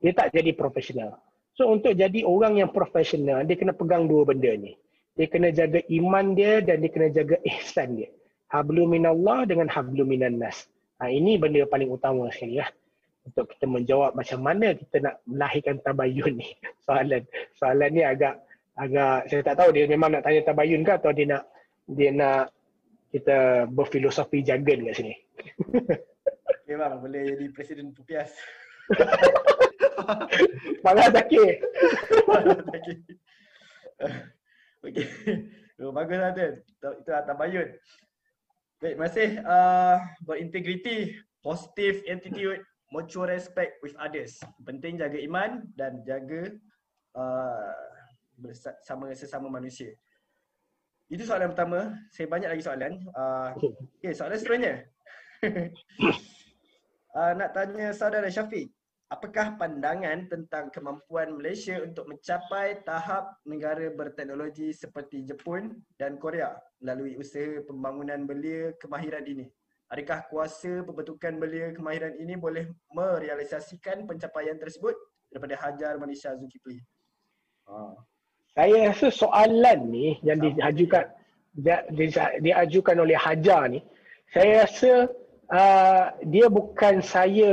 Dia 0.00 0.12
tak 0.16 0.32
jadi 0.32 0.56
profesional. 0.56 1.20
So 1.52 1.68
untuk 1.68 2.00
jadi 2.00 2.24
orang 2.24 2.56
yang 2.56 2.72
profesional, 2.72 3.44
dia 3.44 3.52
kena 3.52 3.76
pegang 3.76 4.08
dua 4.08 4.24
benda 4.24 4.56
ni. 4.56 4.72
Dia 5.20 5.28
kena 5.28 5.52
jaga 5.52 5.84
iman 5.84 6.32
dia 6.32 6.64
dan 6.64 6.80
dia 6.80 6.88
kena 6.88 7.12
jaga 7.12 7.36
ihsan 7.44 8.00
dia. 8.00 8.08
Hablu 8.48 8.88
minallah 8.88 9.44
dengan 9.44 9.68
hablu 9.68 10.08
minan 10.08 10.40
nas. 10.40 10.64
Ha, 10.96 11.12
ini 11.12 11.36
benda 11.36 11.68
paling 11.68 11.92
utama 11.92 12.32
sekali 12.32 12.56
ya. 12.56 12.72
Untuk 13.22 13.46
kita 13.54 13.70
menjawab 13.70 14.18
macam 14.18 14.42
mana 14.42 14.74
kita 14.74 14.98
nak 14.98 15.22
melahirkan 15.26 15.78
tabayun 15.82 16.42
ni. 16.42 16.48
Soalan 16.86 17.22
soalan 17.54 17.90
ni 17.94 18.02
agak 18.02 18.42
agak 18.74 19.28
saya 19.28 19.42
tak 19.44 19.56
tahu 19.60 19.70
dia 19.70 19.84
memang 19.86 20.10
nak 20.10 20.24
tanya 20.24 20.42
tabayun 20.42 20.82
ke 20.82 20.92
atau 20.96 21.12
dia 21.12 21.26
nak 21.28 21.44
dia 21.86 22.10
nak 22.10 22.50
kita 23.12 23.68
berfilosofi 23.68 24.40
jargon 24.42 24.88
kat 24.88 24.96
sini. 24.96 25.14
Okay 26.62 26.78
bang, 26.78 26.94
boleh 27.04 27.36
jadi 27.36 27.46
presiden 27.52 27.90
Pupias. 27.92 28.32
Malah 30.86 31.10
Zakir. 31.10 31.58
Okey. 34.80 35.06
Oh, 35.82 35.90
bagus 35.90 36.16
lah 36.16 36.30
tu. 36.32 36.48
Itu 36.80 37.10
atas 37.10 37.34
bayun. 37.34 37.68
Baik, 38.78 38.96
masih 38.98 39.42
uh, 39.42 39.98
berintegriti, 40.22 41.18
positive 41.42 42.06
attitude, 42.06 42.62
mutual 42.92 43.26
respect 43.26 43.80
with 43.80 43.96
others. 43.96 44.36
Penting 44.68 45.00
jaga 45.00 45.16
iman 45.24 45.64
dan 45.74 46.04
jaga 46.04 46.52
uh, 47.16 47.72
bersama 48.36 49.10
sesama 49.16 49.48
manusia. 49.48 49.96
itu 51.12 51.28
soalan 51.28 51.52
pertama. 51.52 51.92
Saya 52.08 52.24
banyak 52.24 52.48
lagi 52.48 52.64
soalan. 52.64 53.04
Uh, 53.12 53.52
okay, 54.00 54.16
soalan 54.16 54.36
seterusnya. 54.40 54.74
uh, 57.16 57.32
nak 57.36 57.52
tanya 57.52 57.92
saudara 57.92 58.32
Syafiq. 58.32 58.72
Apakah 59.12 59.60
pandangan 59.60 60.24
tentang 60.24 60.72
kemampuan 60.72 61.36
Malaysia 61.36 61.76
untuk 61.84 62.08
mencapai 62.08 62.80
tahap 62.80 63.36
negara 63.44 63.92
berteknologi 63.92 64.72
seperti 64.72 65.28
Jepun 65.28 65.84
dan 66.00 66.16
Korea 66.16 66.56
melalui 66.80 67.20
usaha 67.20 67.60
pembangunan 67.68 68.24
belia 68.24 68.72
kemahiran 68.80 69.28
ini? 69.28 69.52
Adakah 69.92 70.24
kuasa 70.32 70.80
pembentukan 70.88 71.36
belia 71.36 71.68
kemahiran 71.76 72.16
ini 72.16 72.32
boleh 72.32 72.64
merealisasikan 72.96 74.08
pencapaian 74.08 74.56
tersebut 74.56 74.96
daripada 75.28 75.60
Hajar 75.60 76.00
Malaysia 76.00 76.32
Zulkifli? 76.32 76.80
Ha. 77.68 77.92
Saya 78.56 78.88
rasa 78.88 79.12
soalan 79.12 79.92
ni 79.92 80.16
yang 80.24 80.40
diajukan 80.40 81.12
diajukan 82.40 82.96
oleh 83.04 83.20
Hajar 83.20 83.68
ni, 83.68 83.84
saya 84.32 84.64
rasa 84.64 85.12
uh, 85.52 86.04
dia 86.24 86.48
bukan 86.48 87.04
saya 87.04 87.52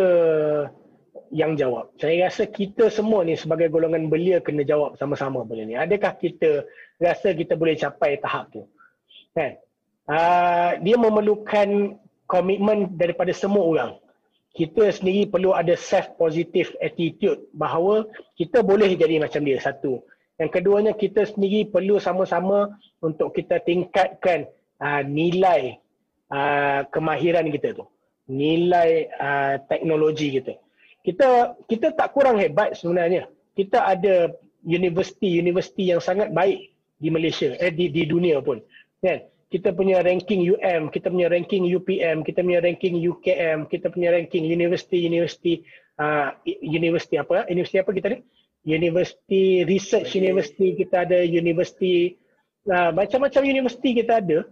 yang 1.36 1.60
jawab. 1.60 1.91
Saya 1.99 2.32
rasa 2.32 2.48
kita 2.48 2.88
semua 2.88 3.28
ni 3.28 3.36
sebagai 3.36 3.68
golongan 3.68 4.07
belia 4.07 4.40
kena 4.40 4.64
jawab 4.64 4.95
sama-sama 4.95 5.44
benda 5.44 5.68
ni. 5.68 5.76
Adakah 5.76 6.16
kita 6.16 6.64
rasa 7.03 7.36
kita 7.36 7.60
boleh 7.60 7.76
capai 7.76 8.16
tahap 8.24 8.48
tu? 8.56 8.64
Kan? 9.36 9.60
Uh, 10.07 10.80
dia 10.80 10.95
memerlukan 10.95 11.99
komitmen 12.30 12.93
daripada 12.93 13.34
semua 13.34 13.65
orang. 13.65 13.91
Kita 14.53 14.85
sendiri 14.93 15.26
perlu 15.26 15.57
ada 15.57 15.73
self 15.73 16.14
positive 16.22 16.73
attitude 16.77 17.49
bahawa 17.57 18.06
kita 18.38 18.61
boleh 18.61 18.93
jadi 18.93 19.18
macam 19.18 19.41
dia 19.41 19.57
satu. 19.57 20.06
Yang 20.38 20.49
keduanya 20.61 20.93
kita 20.93 21.26
sendiri 21.26 21.68
perlu 21.68 21.97
sama-sama 21.97 22.77
untuk 23.01 23.34
kita 23.34 23.60
tingkatkan 23.65 24.47
uh, 24.80 25.01
nilai 25.03 25.81
uh, 26.31 26.85
kemahiran 26.93 27.49
kita 27.49 27.76
tu. 27.76 27.85
Nilai 28.30 29.10
uh, 29.18 29.57
teknologi 29.65 30.38
kita 30.38 30.53
kita 31.03 31.57
kita 31.65 31.95
tak 31.95 32.11
kurang 32.11 32.38
hebat 32.38 32.76
sebenarnya. 32.76 33.27
Kita 33.56 33.88
ada 33.88 34.31
universiti-universiti 34.64 35.89
yang 35.89 36.03
sangat 36.03 36.31
baik 36.35 36.76
di 36.99 37.10
Malaysia, 37.10 37.56
eh 37.56 37.72
di 37.72 37.88
di 37.89 38.03
dunia 38.03 38.43
pun. 38.43 38.60
Kan? 38.99 39.23
Kita 39.50 39.74
punya 39.74 40.06
ranking 40.06 40.46
UM, 40.46 40.94
kita 40.94 41.10
punya 41.10 41.26
ranking 41.26 41.66
UPM, 41.66 42.22
kita 42.22 42.46
punya 42.46 42.62
ranking 42.62 43.02
UKM, 43.02 43.66
kita 43.66 43.90
punya 43.90 44.14
ranking 44.14 44.46
universiti-universiti 44.46 45.66
uh, 45.98 46.38
universiti 46.62 47.18
apa? 47.18 47.50
Universiti 47.50 47.82
apa 47.82 47.90
kita 47.90 48.08
ni? 48.14 48.20
University 48.62 49.66
Research 49.66 50.14
University 50.14 50.78
kita 50.78 51.08
ada 51.08 51.26
universiti 51.26 52.14
uh, 52.70 52.94
macam-macam 52.94 53.42
universiti 53.42 53.98
kita 53.98 54.22
ada 54.22 54.46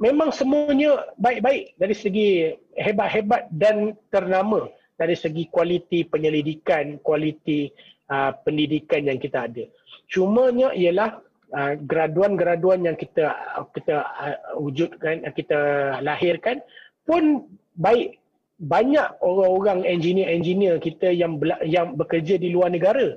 memang 0.00 0.32
semuanya 0.32 1.12
baik-baik 1.20 1.76
dari 1.76 1.94
segi 1.94 2.28
hebat-hebat 2.74 3.52
dan 3.52 3.94
ternama 4.08 4.66
dari 4.96 5.16
segi 5.16 5.48
kualiti 5.48 6.04
penyelidikan, 6.04 7.00
kualiti 7.00 7.68
uh, 8.08 8.32
pendidikan 8.44 9.04
yang 9.04 9.20
kita 9.20 9.48
ada. 9.48 9.64
Cumanya 10.08 10.72
ialah 10.76 11.20
uh, 11.54 11.74
graduan-graduan 11.86 12.86
yang 12.86 12.96
kita 12.96 13.34
kita 13.74 14.06
uh, 14.06 14.38
wujudkan, 14.58 15.26
kita 15.34 15.58
lahirkan 16.02 16.62
pun 17.06 17.46
baik 17.78 18.20
banyak 18.60 19.08
orang-orang 19.24 19.88
engineer-engineer 19.88 20.76
kita 20.84 21.08
yang 21.08 21.40
yang 21.64 21.96
bekerja 21.96 22.36
di 22.36 22.52
luar 22.52 22.68
negara. 22.68 23.16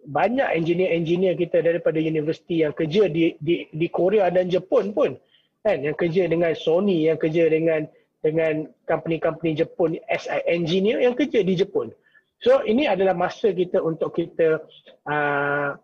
Banyak 0.00 0.56
engineer-engineer 0.56 1.36
kita 1.38 1.62
daripada 1.62 2.00
universiti 2.00 2.66
yang 2.66 2.74
kerja 2.74 3.06
di 3.06 3.36
di 3.38 3.70
di 3.70 3.86
Korea 3.86 4.32
dan 4.34 4.50
Jepun 4.50 4.90
pun. 4.90 5.14
Kan 5.60 5.84
yang 5.84 5.94
kerja 5.94 6.26
dengan 6.26 6.56
Sony, 6.56 7.06
yang 7.06 7.20
kerja 7.20 7.46
dengan 7.52 7.86
dengan 8.20 8.68
company-company 8.88 9.56
Jepun 9.56 9.96
as 10.10 10.26
engineer 10.48 11.00
yang 11.00 11.14
kerja 11.14 11.44
di 11.44 11.54
Jepun. 11.54 11.92
So 12.40 12.64
ini 12.64 12.88
adalah 12.88 13.12
masa 13.12 13.52
kita 13.52 13.84
untuk 13.84 14.16
kita 14.16 14.64
uh, 15.04 15.76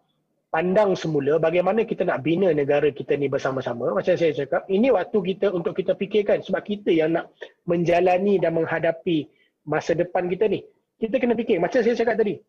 pandang 0.56 0.96
semula 0.96 1.36
bagaimana 1.36 1.84
kita 1.84 2.08
nak 2.08 2.24
bina 2.24 2.48
negara 2.48 2.88
kita 2.88 3.12
ni 3.12 3.28
bersama-sama. 3.28 3.92
Macam 3.92 4.16
saya 4.16 4.32
cakap, 4.32 4.64
ini 4.72 4.88
waktu 4.88 5.36
kita 5.36 5.52
untuk 5.52 5.76
kita 5.76 5.92
fikirkan 5.92 6.40
sebab 6.40 6.64
kita 6.64 6.96
yang 6.96 7.12
nak 7.12 7.28
menjalani 7.68 8.40
dan 8.40 8.56
menghadapi 8.56 9.28
masa 9.68 9.92
depan 9.92 10.32
kita 10.32 10.48
ni. 10.48 10.64
Kita 10.96 11.20
kena 11.20 11.36
fikir 11.36 11.60
macam 11.60 11.84
saya 11.84 11.92
cakap 11.92 12.16
tadi. 12.16 12.40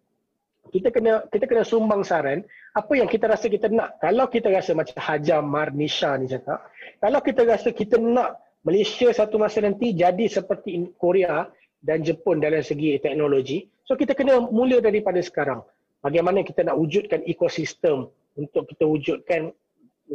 Kita 0.71 0.88
kena 0.88 1.27
kita 1.27 1.51
kena 1.51 1.67
sumbang 1.67 2.07
saran 2.07 2.47
apa 2.71 2.93
yang 2.95 3.11
kita 3.11 3.27
rasa 3.27 3.51
kita 3.51 3.67
nak. 3.67 3.99
Kalau 3.99 4.31
kita 4.31 4.55
rasa 4.55 4.71
macam 4.71 4.95
Hajar 5.03 5.43
Marnisha 5.43 6.15
ni 6.15 6.31
cakap, 6.31 6.63
kalau 7.03 7.19
kita 7.19 7.43
rasa 7.43 7.75
kita 7.75 7.99
nak 7.99 8.39
Malaysia 8.63 9.11
satu 9.11 9.35
masa 9.35 9.59
nanti 9.59 9.91
jadi 9.91 10.31
seperti 10.31 10.95
Korea 10.95 11.43
dan 11.84 12.07
Jepun 12.07 12.39
dalam 12.39 12.63
segi 12.63 13.03
teknologi. 13.03 13.67
So 13.84 13.99
kita 13.99 14.15
kena 14.15 14.47
mula 14.47 14.79
daripada 14.79 15.19
sekarang. 15.19 15.59
Bagaimana 16.07 16.39
kita 16.39 16.63
nak 16.63 16.79
wujudkan 16.79 17.19
ekosistem 17.27 18.07
untuk 18.39 18.63
kita 18.71 18.88
wujudkan 18.88 19.51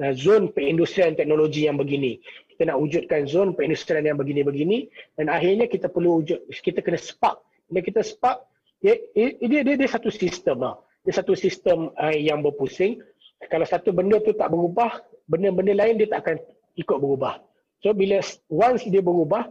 uh, 0.00 0.12
zon 0.16 0.48
perindustrian 0.48 1.12
teknologi 1.12 1.68
yang 1.68 1.76
begini. 1.76 2.16
Kita 2.48 2.72
nak 2.72 2.80
wujudkan 2.80 3.28
zon 3.28 3.52
perindustrian 3.52 4.08
yang 4.08 4.16
begini-begini 4.16 4.88
dan 5.20 5.28
akhirnya 5.28 5.68
kita 5.68 5.92
perlu 5.92 6.24
wujud, 6.24 6.48
kita 6.48 6.80
kena 6.80 6.96
spark. 6.96 7.44
Bila 7.68 7.84
kita 7.84 8.00
spark, 8.00 8.40
dia, 8.80 8.96
dia, 9.12 9.60
dia, 9.68 9.76
dia 9.76 9.88
satu 9.92 10.08
sistem 10.08 10.64
lah. 10.64 10.80
Dia 11.04 11.12
satu 11.20 11.36
sistem 11.36 11.92
uh, 12.00 12.16
yang 12.16 12.40
berpusing. 12.40 13.04
Kalau 13.52 13.68
satu 13.68 13.92
benda 13.92 14.16
tu 14.24 14.32
tak 14.32 14.48
berubah, 14.48 14.96
benda-benda 15.28 15.76
lain 15.76 16.00
dia 16.00 16.08
tak 16.08 16.24
akan 16.24 16.36
ikut 16.80 16.96
berubah. 17.04 17.44
So 17.84 17.92
bila 17.92 18.24
once 18.48 18.88
dia 18.88 19.04
berubah, 19.04 19.44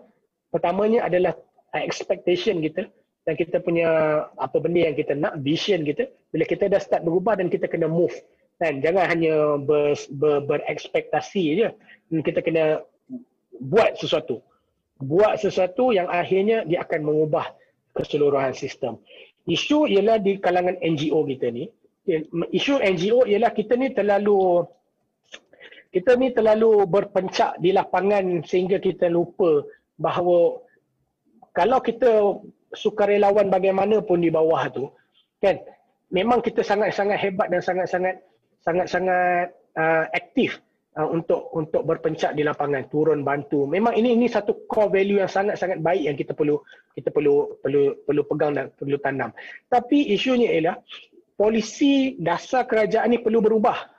pertamanya 0.49 1.05
adalah 1.05 1.37
expectation 1.77 2.65
kita 2.65 2.89
dan 3.29 3.33
kita 3.37 3.61
punya 3.61 3.87
apa 4.41 4.57
benda 4.57 4.89
yang 4.89 4.97
kita 4.97 5.13
nak, 5.13 5.37
vision 5.45 5.85
kita, 5.85 6.09
bila 6.31 6.43
kita 6.47 6.71
dah 6.71 6.79
start 6.79 7.03
berubah 7.03 7.35
dan 7.37 7.51
kita 7.51 7.67
kena 7.67 7.91
move. 7.91 8.15
Kan? 8.57 8.79
Jangan 8.79 9.05
hanya 9.07 9.59
ber, 9.59 9.95
ber, 10.15 10.47
berekspektasi 10.47 11.43
je. 11.59 11.69
Kita 12.23 12.39
kena 12.39 12.83
buat 13.59 13.99
sesuatu. 13.99 14.39
Buat 15.01 15.43
sesuatu 15.43 15.91
yang 15.91 16.07
akhirnya 16.07 16.63
dia 16.63 16.87
akan 16.87 17.03
mengubah 17.03 17.51
keseluruhan 17.93 18.55
sistem. 18.55 18.97
Isu 19.49 19.89
ialah 19.89 20.21
di 20.21 20.37
kalangan 20.39 20.77
NGO 20.79 21.25
kita 21.27 21.51
ni. 21.51 21.67
Isu 22.53 22.79
NGO 22.79 23.27
ialah 23.27 23.51
kita 23.51 23.75
ni 23.75 23.91
terlalu 23.91 24.65
kita 25.91 26.15
ni 26.15 26.31
terlalu 26.31 26.87
berpencak 26.87 27.59
di 27.59 27.75
lapangan 27.75 28.47
sehingga 28.47 28.79
kita 28.79 29.11
lupa 29.11 29.67
bahawa 29.99 30.63
kalau 31.51 31.83
kita 31.83 32.39
sukarelawan 32.71 33.51
bagaimanapun 33.51 34.23
di 34.23 34.31
bawah 34.31 34.71
tu 34.71 34.87
kan 35.43 35.59
memang 36.11 36.43
kita 36.43 36.61
sangat-sangat 36.61 37.17
hebat 37.17 37.47
dan 37.47 37.63
sangat-sangat 37.63 38.15
sangat-sangat 38.61 39.55
uh, 39.73 40.05
aktif 40.13 40.61
uh, 40.99 41.07
untuk 41.07 41.49
untuk 41.55 41.81
berpencak 41.87 42.35
di 42.35 42.43
lapangan 42.43 42.85
turun 42.91 43.23
bantu. 43.23 43.65
Memang 43.65 43.95
ini 43.95 44.13
ini 44.13 44.27
satu 44.27 44.67
core 44.67 45.01
value 45.01 45.23
yang 45.23 45.31
sangat-sangat 45.31 45.79
baik 45.79 46.03
yang 46.05 46.17
kita 46.19 46.35
perlu 46.35 46.59
kita 46.93 47.09
perlu 47.09 47.57
perlu 47.63 48.03
perlu 48.03 48.21
pegang 48.27 48.51
dan 48.53 48.65
perlu 48.75 48.97
tanam. 48.99 49.31
Tapi 49.71 50.11
isunya 50.11 50.51
ialah 50.51 50.77
polisi 51.39 52.19
dasar 52.21 52.67
kerajaan 52.67 53.15
ini 53.15 53.19
perlu 53.23 53.41
berubah. 53.41 53.89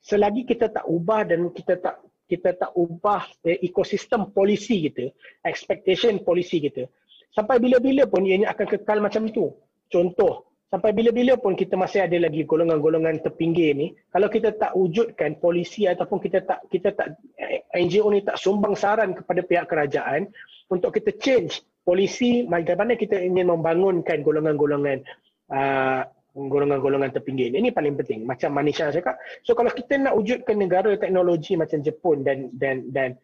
Selagi 0.00 0.46
kita 0.46 0.70
tak 0.70 0.86
ubah 0.86 1.26
dan 1.26 1.50
kita 1.50 1.82
tak 1.82 2.00
kita 2.26 2.58
tak 2.58 2.74
ubah 2.74 3.26
eh, 3.46 3.58
ekosistem 3.62 4.34
polisi 4.34 4.82
kita, 4.90 5.14
expectation 5.46 6.18
polisi 6.26 6.58
kita, 6.58 6.86
sampai 7.30 7.62
bila-bila 7.62 8.06
pun 8.10 8.26
ianya 8.26 8.50
akan 8.50 8.66
kekal 8.66 8.98
macam 8.98 9.30
tu. 9.30 9.54
Contoh, 9.86 10.55
sampai 10.66 10.90
bila-bila 10.90 11.38
pun 11.38 11.54
kita 11.54 11.78
masih 11.78 12.04
ada 12.04 12.18
lagi 12.18 12.42
golongan-golongan 12.42 13.22
terpinggir 13.22 13.72
ni, 13.76 13.94
kalau 14.10 14.26
kita 14.26 14.54
tak 14.58 14.74
wujudkan 14.74 15.38
polisi 15.38 15.86
ataupun 15.86 16.18
kita 16.18 16.42
tak 16.42 16.66
kita 16.68 16.94
tak 16.94 17.18
eh, 17.38 17.62
NGO 17.78 18.10
ni 18.10 18.26
tak 18.26 18.36
sumbang 18.40 18.74
saran 18.74 19.14
kepada 19.14 19.40
pihak 19.46 19.66
kerajaan 19.70 20.26
untuk 20.72 20.90
kita 20.94 21.14
change 21.16 21.62
polisi 21.86 22.42
bagaimana 22.50 22.98
kita 22.98 23.14
ingin 23.14 23.46
membangunkan 23.46 24.26
golongan-golongan 24.26 25.06
uh, 25.54 26.02
golongan-golongan 26.36 27.14
terpinggir. 27.16 27.48
Ini 27.54 27.72
paling 27.72 27.96
penting. 27.96 28.28
Macam 28.28 28.52
Manisha 28.52 28.92
cakap. 28.92 29.16
So 29.46 29.56
kalau 29.56 29.72
kita 29.72 29.96
nak 29.96 30.18
wujudkan 30.18 30.58
negara 30.60 30.92
teknologi 31.00 31.56
macam 31.56 31.80
Jepun 31.80 32.26
dan 32.26 32.52
dan 32.52 32.90
dan 32.92 33.16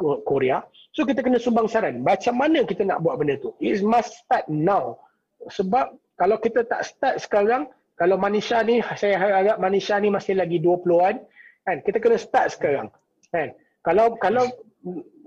Korea, 0.00 0.64
so 0.92 1.08
kita 1.08 1.24
kena 1.24 1.40
sumbang 1.40 1.68
saran. 1.68 2.04
Macam 2.04 2.36
mana 2.36 2.64
kita 2.64 2.84
nak 2.84 3.00
buat 3.00 3.16
benda 3.16 3.40
tu? 3.40 3.56
It 3.62 3.80
must 3.80 4.12
start 4.24 4.44
now. 4.48 5.00
Sebab 5.48 5.96
kalau 6.20 6.36
kita 6.36 6.68
tak 6.68 6.84
start 6.84 7.16
sekarang, 7.24 7.72
kalau 7.96 8.20
Manisha 8.20 8.60
ni, 8.60 8.84
saya 9.00 9.16
harap 9.16 9.56
Manisha 9.56 9.96
ni 9.96 10.12
masih 10.12 10.36
lagi 10.36 10.60
20-an, 10.60 11.16
kan? 11.64 11.76
Kita 11.80 11.96
kena 11.96 12.20
start 12.20 12.52
sekarang. 12.52 12.92
Kan? 13.32 13.56
Kalau 13.80 14.20
kalau 14.20 14.44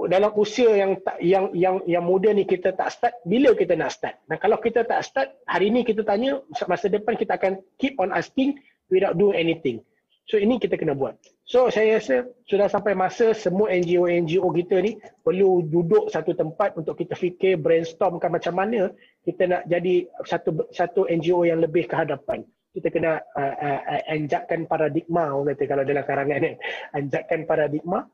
dalam 0.09 0.29
usia 0.37 0.69
yang 0.77 1.01
tak, 1.01 1.17
yang 1.21 1.49
yang 1.57 1.81
yang 1.89 2.05
muda 2.05 2.29
ni 2.33 2.45
kita 2.45 2.73
tak 2.73 2.89
start 2.93 3.13
bila 3.25 3.53
kita 3.53 3.77
nak 3.77 3.93
start 3.93 4.17
dan 4.25 4.41
kalau 4.41 4.57
kita 4.57 4.81
tak 4.81 5.05
start 5.05 5.29
hari 5.45 5.69
ni 5.69 5.85
kita 5.85 6.01
tanya 6.01 6.41
masa 6.65 6.89
depan 6.89 7.13
kita 7.13 7.37
akan 7.37 7.61
keep 7.77 7.93
on 8.01 8.09
asking 8.17 8.57
without 8.89 9.13
do 9.13 9.29
anything 9.29 9.77
so 10.25 10.41
ini 10.41 10.57
kita 10.57 10.73
kena 10.73 10.97
buat 10.97 11.13
So 11.43 11.67
saya 11.67 11.99
rasa 11.99 12.23
sudah 12.47 12.71
sampai 12.71 12.95
masa 12.95 13.35
semua 13.35 13.67
NGO-NGO 13.67 14.47
kita 14.63 14.79
ni 14.79 14.95
perlu 15.27 15.59
duduk 15.67 16.07
satu 16.07 16.31
tempat 16.31 16.79
untuk 16.79 16.95
kita 16.95 17.19
fikir 17.19 17.59
brainstormkan 17.59 18.31
macam 18.31 18.55
mana 18.55 18.95
kita 19.23 19.43
nak 19.47 19.61
jadi 19.71 20.07
satu 20.27 20.67
satu 20.71 21.07
NGO 21.07 21.47
yang 21.47 21.63
lebih 21.63 21.87
ke 21.87 21.95
hadapan. 21.95 22.43
Kita 22.73 22.89
kena 22.89 23.21
uh, 23.37 23.55
uh, 23.55 23.81
uh, 23.85 24.01
anjakkan 24.09 24.65
paradigma 24.65 25.31
orang 25.31 25.53
kata 25.55 25.63
kalau 25.69 25.83
dalam 25.85 26.03
karangan 26.03 26.39
ni. 26.41 26.51
Anjakkan 26.97 27.47
paradigma 27.47 28.09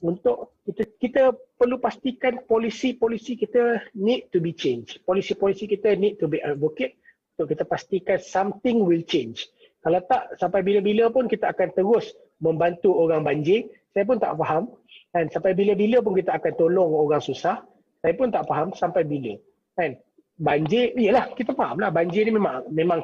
untuk 0.00 0.56
kita 0.64 0.82
kita 0.96 1.22
perlu 1.60 1.76
pastikan 1.76 2.40
polisi-polisi 2.44 3.36
kita 3.36 3.84
need 3.96 4.28
to 4.32 4.40
be 4.40 4.52
changed. 4.52 5.00
Polisi-polisi 5.04 5.68
kita 5.68 5.96
need 5.96 6.16
to 6.16 6.26
be 6.26 6.40
advocate 6.40 6.96
untuk 7.36 7.56
kita 7.56 7.64
pastikan 7.64 8.20
something 8.20 8.84
will 8.84 9.04
change. 9.04 9.48
Kalau 9.80 10.00
tak 10.04 10.36
sampai 10.36 10.60
bila-bila 10.60 11.08
pun 11.08 11.24
kita 11.24 11.56
akan 11.56 11.72
terus 11.72 12.12
membantu 12.36 12.92
orang 13.00 13.24
banjir, 13.24 13.64
saya 13.96 14.04
pun 14.04 14.20
tak 14.20 14.36
faham. 14.36 14.68
Dan 15.08 15.32
sampai 15.32 15.56
bila-bila 15.56 16.04
pun 16.04 16.12
kita 16.16 16.36
akan 16.36 16.52
tolong 16.56 16.90
orang 16.92 17.24
susah, 17.24 17.64
saya 18.04 18.12
pun 18.12 18.28
tak 18.28 18.44
faham 18.44 18.76
sampai 18.76 19.08
bila. 19.08 19.36
Kan? 19.76 19.96
Banjir, 20.40 20.96
iyalah 20.96 21.36
kita 21.36 21.52
faham 21.52 21.76
lah 21.84 21.92
banjir 21.92 22.24
ni 22.24 22.32
memang 22.32 22.64
memang 22.72 23.00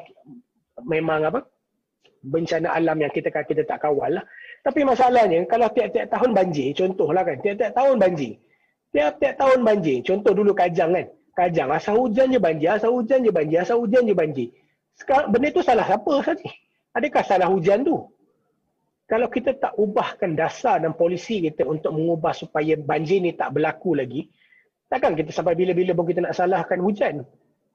memang 0.81 1.21
apa? 1.29 1.41
bencana 2.27 2.73
alam 2.73 2.97
yang 2.97 3.13
kita 3.13 3.29
kita 3.29 3.61
tak 3.63 3.85
kawal 3.85 4.09
lah. 4.19 4.25
Tapi 4.65 4.81
masalahnya 4.83 5.45
kalau 5.45 5.69
tiap-tiap 5.69 6.09
tahun 6.11 6.33
banjir, 6.33 6.73
contohlah 6.73 7.23
kan, 7.23 7.37
tiap-tiap 7.39 7.71
tahun 7.77 7.95
banjir. 8.01 8.41
Tiap-tiap 8.91 9.33
tahun 9.37 9.59
banjir, 9.63 9.97
contoh 10.01 10.33
dulu 10.33 10.51
Kajang 10.57 10.91
kan. 10.97 11.07
Kajang, 11.37 11.69
asal 11.69 12.01
hujan 12.01 12.33
je 12.33 12.41
banjir, 12.41 12.73
asal 12.73 12.91
hujan 12.97 13.21
je 13.21 13.31
banjir, 13.31 13.61
asal 13.61 13.77
hujan 13.79 14.09
je 14.09 14.15
banjir. 14.17 14.49
Sekarang 14.97 15.29
benda 15.29 15.53
tu 15.53 15.61
salah 15.61 15.85
siapa 15.85 16.13
saja? 16.25 16.49
Adakah 16.97 17.23
salah 17.23 17.47
hujan 17.47 17.85
tu? 17.85 17.95
kalau 19.07 19.31
kita 19.31 19.55
tak 19.55 19.73
ubahkan 19.79 20.35
dasar 20.35 20.83
dan 20.83 20.91
polisi 20.91 21.39
kita 21.39 21.63
untuk 21.63 21.95
mengubah 21.95 22.35
supaya 22.35 22.75
banjir 22.75 23.23
ni 23.23 23.31
tak 23.31 23.55
berlaku 23.55 23.95
lagi, 23.95 24.27
takkan 24.87 25.13
kita 25.15 25.31
sampai 25.31 25.53
bila-bila 25.55 25.91
pun 25.95 26.05
kita 26.07 26.19
nak 26.23 26.35
salahkan 26.35 26.79
hujan. 26.79 27.23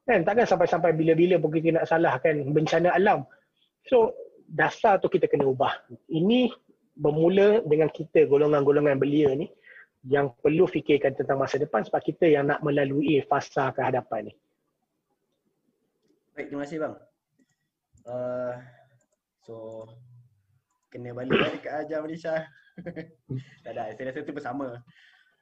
Kan? 0.08 0.26
Takkan 0.26 0.46
sampai-sampai 0.48 0.92
bila-bila 0.96 1.38
pun 1.38 1.50
kita 1.52 1.78
nak 1.78 1.86
salahkan 1.86 2.42
bencana 2.50 2.90
alam. 2.96 3.22
So, 3.86 4.16
dasar 4.48 4.98
tu 4.98 5.08
kita 5.12 5.28
kena 5.30 5.48
ubah. 5.48 5.72
Ini 6.10 6.50
bermula 6.98 7.64
dengan 7.64 7.88
kita 7.88 8.28
golongan-golongan 8.28 9.00
belia 9.00 9.32
ni 9.32 9.48
yang 10.02 10.34
perlu 10.42 10.66
fikirkan 10.66 11.14
tentang 11.14 11.38
masa 11.38 11.62
depan 11.62 11.86
sebab 11.86 12.02
kita 12.02 12.26
yang 12.26 12.50
nak 12.50 12.58
melalui 12.60 13.22
fasa 13.30 13.70
kehadapan 13.70 14.32
ni. 14.32 14.34
Baik, 16.34 16.46
terima 16.50 16.64
kasih 16.66 16.78
bang. 16.82 16.94
Uh, 18.02 18.54
so, 19.46 19.54
kena 20.90 21.14
balik 21.14 21.38
balik 21.38 21.60
ke 21.62 21.70
ajar 21.70 22.02
Malaysia. 22.02 22.34
tak 23.62 23.72
ada, 23.78 23.94
saya 23.94 24.10
rasa 24.10 24.26
tu 24.26 24.34
bersama. 24.34 24.66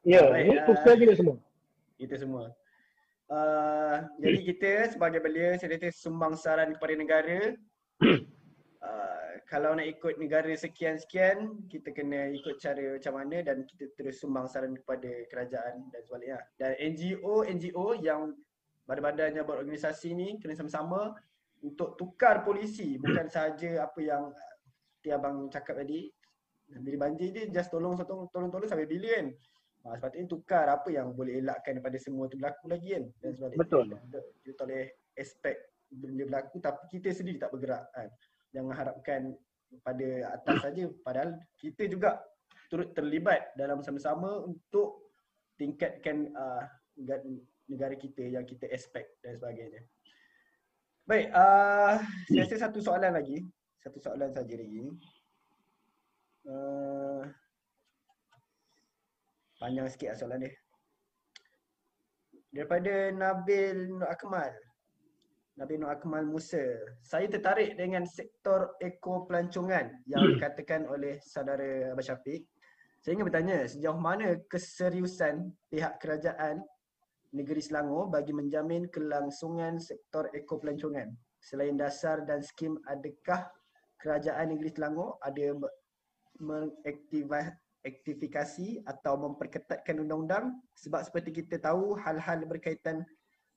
Ya, 0.05 0.29
yeah, 0.29 0.45
ini 0.45 0.57
uh, 0.61 0.97
kita 0.97 1.15
semua. 1.17 1.41
Kita 2.01 2.17
semua. 2.17 2.49
Uh, 3.29 4.09
jadi 4.19 4.39
kita 4.43 4.71
sebagai 4.97 5.21
belia, 5.21 5.55
saya 5.61 5.77
rasa 5.77 5.93
sumbang 5.93 6.33
saran 6.35 6.73
kepada 6.73 6.95
negara. 6.97 7.39
Uh, 8.01 9.31
kalau 9.53 9.77
nak 9.77 9.85
ikut 9.85 10.17
negara 10.17 10.51
sekian-sekian, 10.57 11.69
kita 11.69 11.93
kena 11.93 12.33
ikut 12.33 12.57
cara 12.57 12.97
macam 12.97 13.15
mana 13.21 13.45
dan 13.45 13.69
kita 13.69 13.93
terus 14.01 14.19
sumbang 14.25 14.49
saran 14.49 14.73
kepada 14.75 15.29
kerajaan 15.29 15.93
dan 15.93 16.01
sebaliknya. 16.09 16.39
Dan 16.57 16.73
NGO, 16.81 17.45
NGO 17.45 17.87
yang 18.01 18.33
badan-badan 18.89 19.39
yang 19.39 19.47
berorganisasi 19.47 20.17
ni 20.17 20.41
kena 20.43 20.59
sama-sama 20.59 21.15
untuk 21.63 21.95
tukar 21.95 22.43
polisi 22.43 22.99
bukan 22.99 23.31
sahaja 23.35 23.87
apa 23.87 24.01
yang 24.03 24.35
seperti 24.35 25.09
abang 25.15 25.47
cakap 25.53 25.79
tadi 25.79 26.11
bila 26.83 27.07
banjir 27.07 27.31
je 27.31 27.43
just 27.51 27.71
tolong 27.71 27.95
tolong-tolong 27.99 28.67
sampai 28.67 28.91
bila 28.91 29.11
kan 29.15 29.27
ha, 29.85 29.97
sepatutnya 29.97 30.27
tukar 30.29 30.67
apa 30.69 30.89
yang 30.91 31.13
boleh 31.13 31.41
elakkan 31.41 31.79
daripada 31.79 31.99
semua 32.01 32.27
tu 32.27 32.37
berlaku 32.37 32.67
lagi 32.71 32.89
kan 32.97 33.05
dan 33.23 33.31
sebagainya 33.37 33.61
betul 33.61 33.85
kita 34.45 34.61
boleh 34.65 34.85
aspek 35.17 35.57
benda 35.91 36.25
berlaku 36.27 36.57
tapi 36.63 36.83
kita 36.93 37.09
sendiri 37.15 37.37
tak 37.43 37.51
bergerak 37.51 37.85
kan 37.95 38.09
jangan 38.51 38.75
harapkan 38.75 39.21
pada 39.83 40.09
atas 40.35 40.57
saja 40.65 40.85
padahal 41.03 41.31
kita 41.59 41.83
juga 41.91 42.21
turut 42.71 42.95
terlibat 42.95 43.51
dalam 43.59 43.83
sama-sama 43.83 44.47
untuk 44.47 45.11
tingkatkan 45.59 46.31
uh, 46.39 46.63
negara 47.67 47.95
kita 47.99 48.23
yang 48.23 48.47
kita 48.47 48.71
expect 48.71 49.19
dan 49.21 49.37
sebagainya. 49.37 49.83
Baik, 51.05 51.35
uh, 51.35 51.99
saya 52.31 52.47
rasa 52.47 52.71
satu 52.71 52.79
soalan 52.79 53.19
lagi 53.19 53.43
satu 53.81 53.99
soalan 53.99 54.31
saja 54.33 54.55
lagi. 54.61 54.81
Uh, 56.45 57.25
panjang 59.61 59.87
sikit 59.93 60.09
lah 60.11 60.17
soalan 60.17 60.41
dia. 60.49 60.53
Daripada 62.51 63.15
Nabil 63.15 63.95
Nur 63.95 64.09
Akmal. 64.09 64.51
Nabil 65.55 65.79
Nur 65.79 65.93
Akmal 65.93 66.27
Musa. 66.27 66.65
Saya 67.05 67.31
tertarik 67.31 67.79
dengan 67.79 68.03
sektor 68.09 68.75
eko 68.83 69.29
pelancongan 69.29 69.93
yang 70.09 70.25
dikatakan 70.35 70.89
oleh 70.89 71.21
saudara 71.23 71.93
Abah 71.93 72.03
Syafiq. 72.03 72.43
Saya 73.01 73.17
ingin 73.17 73.29
bertanya 73.29 73.65
sejauh 73.69 73.97
mana 73.97 74.37
keseriusan 74.51 75.53
pihak 75.71 76.03
kerajaan 76.03 76.61
negeri 77.31 77.63
Selangor 77.63 78.11
bagi 78.11 78.35
menjamin 78.35 78.91
kelangsungan 78.91 79.79
sektor 79.79 80.27
eko 80.35 80.59
pelancongan. 80.59 81.15
Selain 81.41 81.79
dasar 81.79 82.27
dan 82.27 82.45
skim, 82.45 82.77
adakah 82.91 83.49
kerajaan 84.03 84.53
negeri 84.53 84.75
Selangor 84.75 85.17
ada 85.23 85.55
mengaktifikasi 87.81 88.85
atau 88.85 89.17
memperketatkan 89.17 89.97
undang-undang 90.05 90.61
sebab 90.77 91.01
seperti 91.01 91.41
kita 91.41 91.57
tahu 91.57 91.97
hal-hal 91.97 92.45
berkaitan 92.45 93.09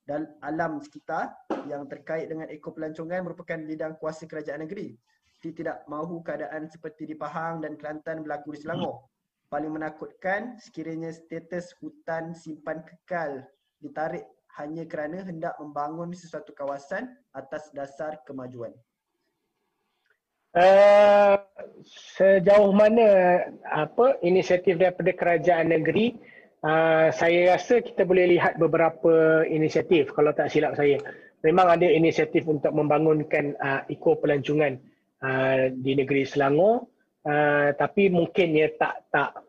dan 0.08 0.32
alam 0.44 0.80
sekitar 0.80 1.32
yang 1.68 1.88
terkait 1.88 2.28
dengan 2.28 2.48
ekopelancongan 2.48 3.24
merupakan 3.24 3.60
bidang 3.60 3.96
kuasa 4.00 4.28
kerajaan 4.28 4.64
negeri. 4.64 4.96
Kita 5.40 5.52
tidak 5.60 5.78
mahu 5.92 6.24
keadaan 6.24 6.72
seperti 6.72 7.04
di 7.04 7.16
Pahang 7.20 7.60
dan 7.60 7.76
Kelantan 7.76 8.24
berlaku 8.24 8.56
di 8.56 8.64
Selangor. 8.64 9.12
Paling 9.52 9.76
menakutkan 9.76 10.56
sekiranya 10.60 11.12
status 11.12 11.76
hutan 11.84 12.32
simpan 12.32 12.80
kekal 12.88 13.44
ditarik 13.84 14.24
hanya 14.56 14.88
kerana 14.88 15.28
hendak 15.28 15.52
membangun 15.60 16.16
sesuatu 16.16 16.56
kawasan 16.56 17.12
atas 17.36 17.68
dasar 17.76 18.24
kemajuan. 18.24 18.72
Uh, 20.54 21.34
sejauh 22.14 22.70
mana 22.78 23.42
apa 23.66 24.22
inisiatif 24.22 24.78
daripada 24.78 25.10
kerajaan 25.10 25.74
negeri 25.74 26.14
uh, 26.62 27.10
saya 27.10 27.58
rasa 27.58 27.82
kita 27.82 28.06
boleh 28.06 28.38
lihat 28.38 28.62
beberapa 28.62 29.42
inisiatif 29.50 30.14
kalau 30.14 30.30
tak 30.30 30.54
silap 30.54 30.78
saya. 30.78 31.02
Memang 31.42 31.74
ada 31.74 31.90
inisiatif 31.90 32.46
untuk 32.46 32.70
membangunkan 32.70 33.58
uh, 33.58 33.82
eko 33.90 34.22
pelancongan 34.22 34.78
uh, 35.26 35.74
di 35.74 35.98
negeri 35.98 36.24
Selangor. 36.24 36.86
Uh, 37.26 37.74
tapi 37.74 38.14
mungkin 38.14 38.54
ya 38.54 38.70
tak 38.78 39.10
tak 39.10 39.42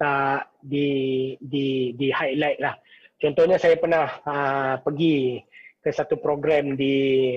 tak 0.00 0.56
di 0.64 0.88
di 1.36 1.92
di 2.00 2.08
highlight 2.08 2.64
lah. 2.64 2.74
Contohnya 3.20 3.60
saya 3.60 3.76
pernah 3.76 4.08
uh, 4.24 4.80
pergi 4.80 5.44
ke 5.84 5.92
satu 5.92 6.16
program 6.16 6.80
di 6.80 7.36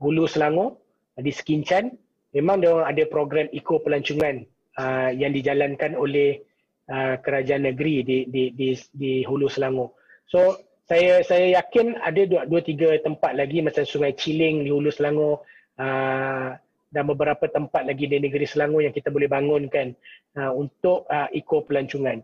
Hulu 0.00 0.24
Selangor 0.24 0.80
di 1.20 1.28
Sekinchan 1.28 2.03
memang 2.34 2.60
dia 2.60 2.74
ada 2.82 3.02
program 3.06 3.46
eco 3.54 3.78
pelancongan 3.78 4.42
uh, 4.76 5.10
yang 5.14 5.30
dijalankan 5.30 5.94
oleh 5.94 6.42
uh, 6.90 7.16
kerajaan 7.22 7.70
negeri 7.70 8.02
di 8.02 8.18
di 8.28 8.50
di 8.52 8.74
di 8.90 9.22
Hulu 9.22 9.46
Selangor. 9.46 9.94
So 10.26 10.58
saya 10.84 11.24
saya 11.24 11.62
yakin 11.62 11.96
ada 12.02 12.28
dua, 12.28 12.42
dua 12.44 12.60
tiga 12.60 12.92
tempat 13.00 13.32
lagi 13.38 13.64
macam 13.64 13.86
Sungai 13.86 14.12
Ciling 14.12 14.66
di 14.66 14.70
Hulu 14.74 14.90
Selangor 14.90 15.46
uh, 15.78 16.48
dan 16.90 17.04
beberapa 17.08 17.46
tempat 17.48 17.86
lagi 17.86 18.10
di 18.10 18.18
negeri 18.18 18.44
Selangor 18.44 18.84
yang 18.84 18.92
kita 18.92 19.08
boleh 19.08 19.30
bangunkan 19.30 19.94
uh, 20.36 20.52
untuk 20.52 21.06
uh, 21.08 21.30
eco 21.32 21.62
pelancongan. 21.64 22.20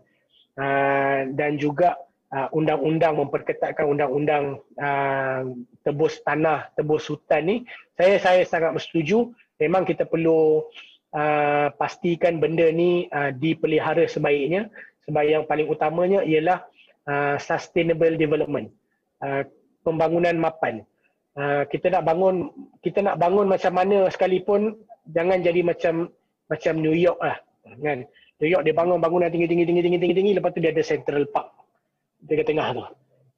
Uh, 0.51 1.31
dan 1.31 1.55
juga 1.55 1.95
uh, 2.35 2.51
undang-undang 2.51 3.15
memperketatkan 3.23 3.87
undang-undang 3.87 4.59
uh, 4.75 5.47
tebus 5.87 6.19
tanah, 6.27 6.67
tebus 6.75 7.07
hutan 7.07 7.41
ni 7.47 7.55
saya 7.95 8.19
saya 8.19 8.41
sangat 8.43 8.75
bersetuju 8.75 9.31
memang 9.61 9.85
kita 9.85 10.09
perlu 10.09 10.65
uh, 11.13 11.67
pastikan 11.77 12.41
benda 12.41 12.65
ni 12.73 13.05
uh, 13.13 13.29
dipelihara 13.29 14.09
sebaiknya. 14.09 14.73
Sebab 15.05 15.23
yang 15.25 15.43
paling 15.45 15.69
utamanya 15.69 16.25
ialah 16.25 16.65
uh, 17.05 17.35
sustainable 17.37 18.17
development 18.17 18.73
uh, 19.21 19.45
pembangunan 19.85 20.37
mapan. 20.37 20.85
Uh, 21.31 21.63
kita 21.71 21.87
nak 21.87 22.03
bangun 22.03 22.51
kita 22.83 22.99
nak 22.99 23.15
bangun 23.15 23.47
macam 23.47 23.71
mana 23.71 24.11
sekalipun 24.11 24.75
jangan 25.15 25.39
jadi 25.39 25.63
macam 25.63 26.11
macam 26.51 26.73
New 26.75 26.91
York 26.91 27.17
lah 27.23 27.39
kan? 27.79 28.03
New 28.43 28.49
York 28.51 28.67
dia 28.67 28.75
bangun 28.75 28.99
bangunan 28.99 29.31
tinggi 29.31 29.47
tinggi 29.47 29.63
tinggi 29.63 29.81
tinggi 29.85 29.99
tinggi 30.01 30.15
tinggi 30.17 30.31
lepas 30.35 30.51
tu 30.51 30.59
dia 30.59 30.75
ada 30.75 30.83
Central 30.83 31.23
Park. 31.31 31.49
Dekat 32.21 32.45
tengah 32.51 32.67
tu. 32.75 32.83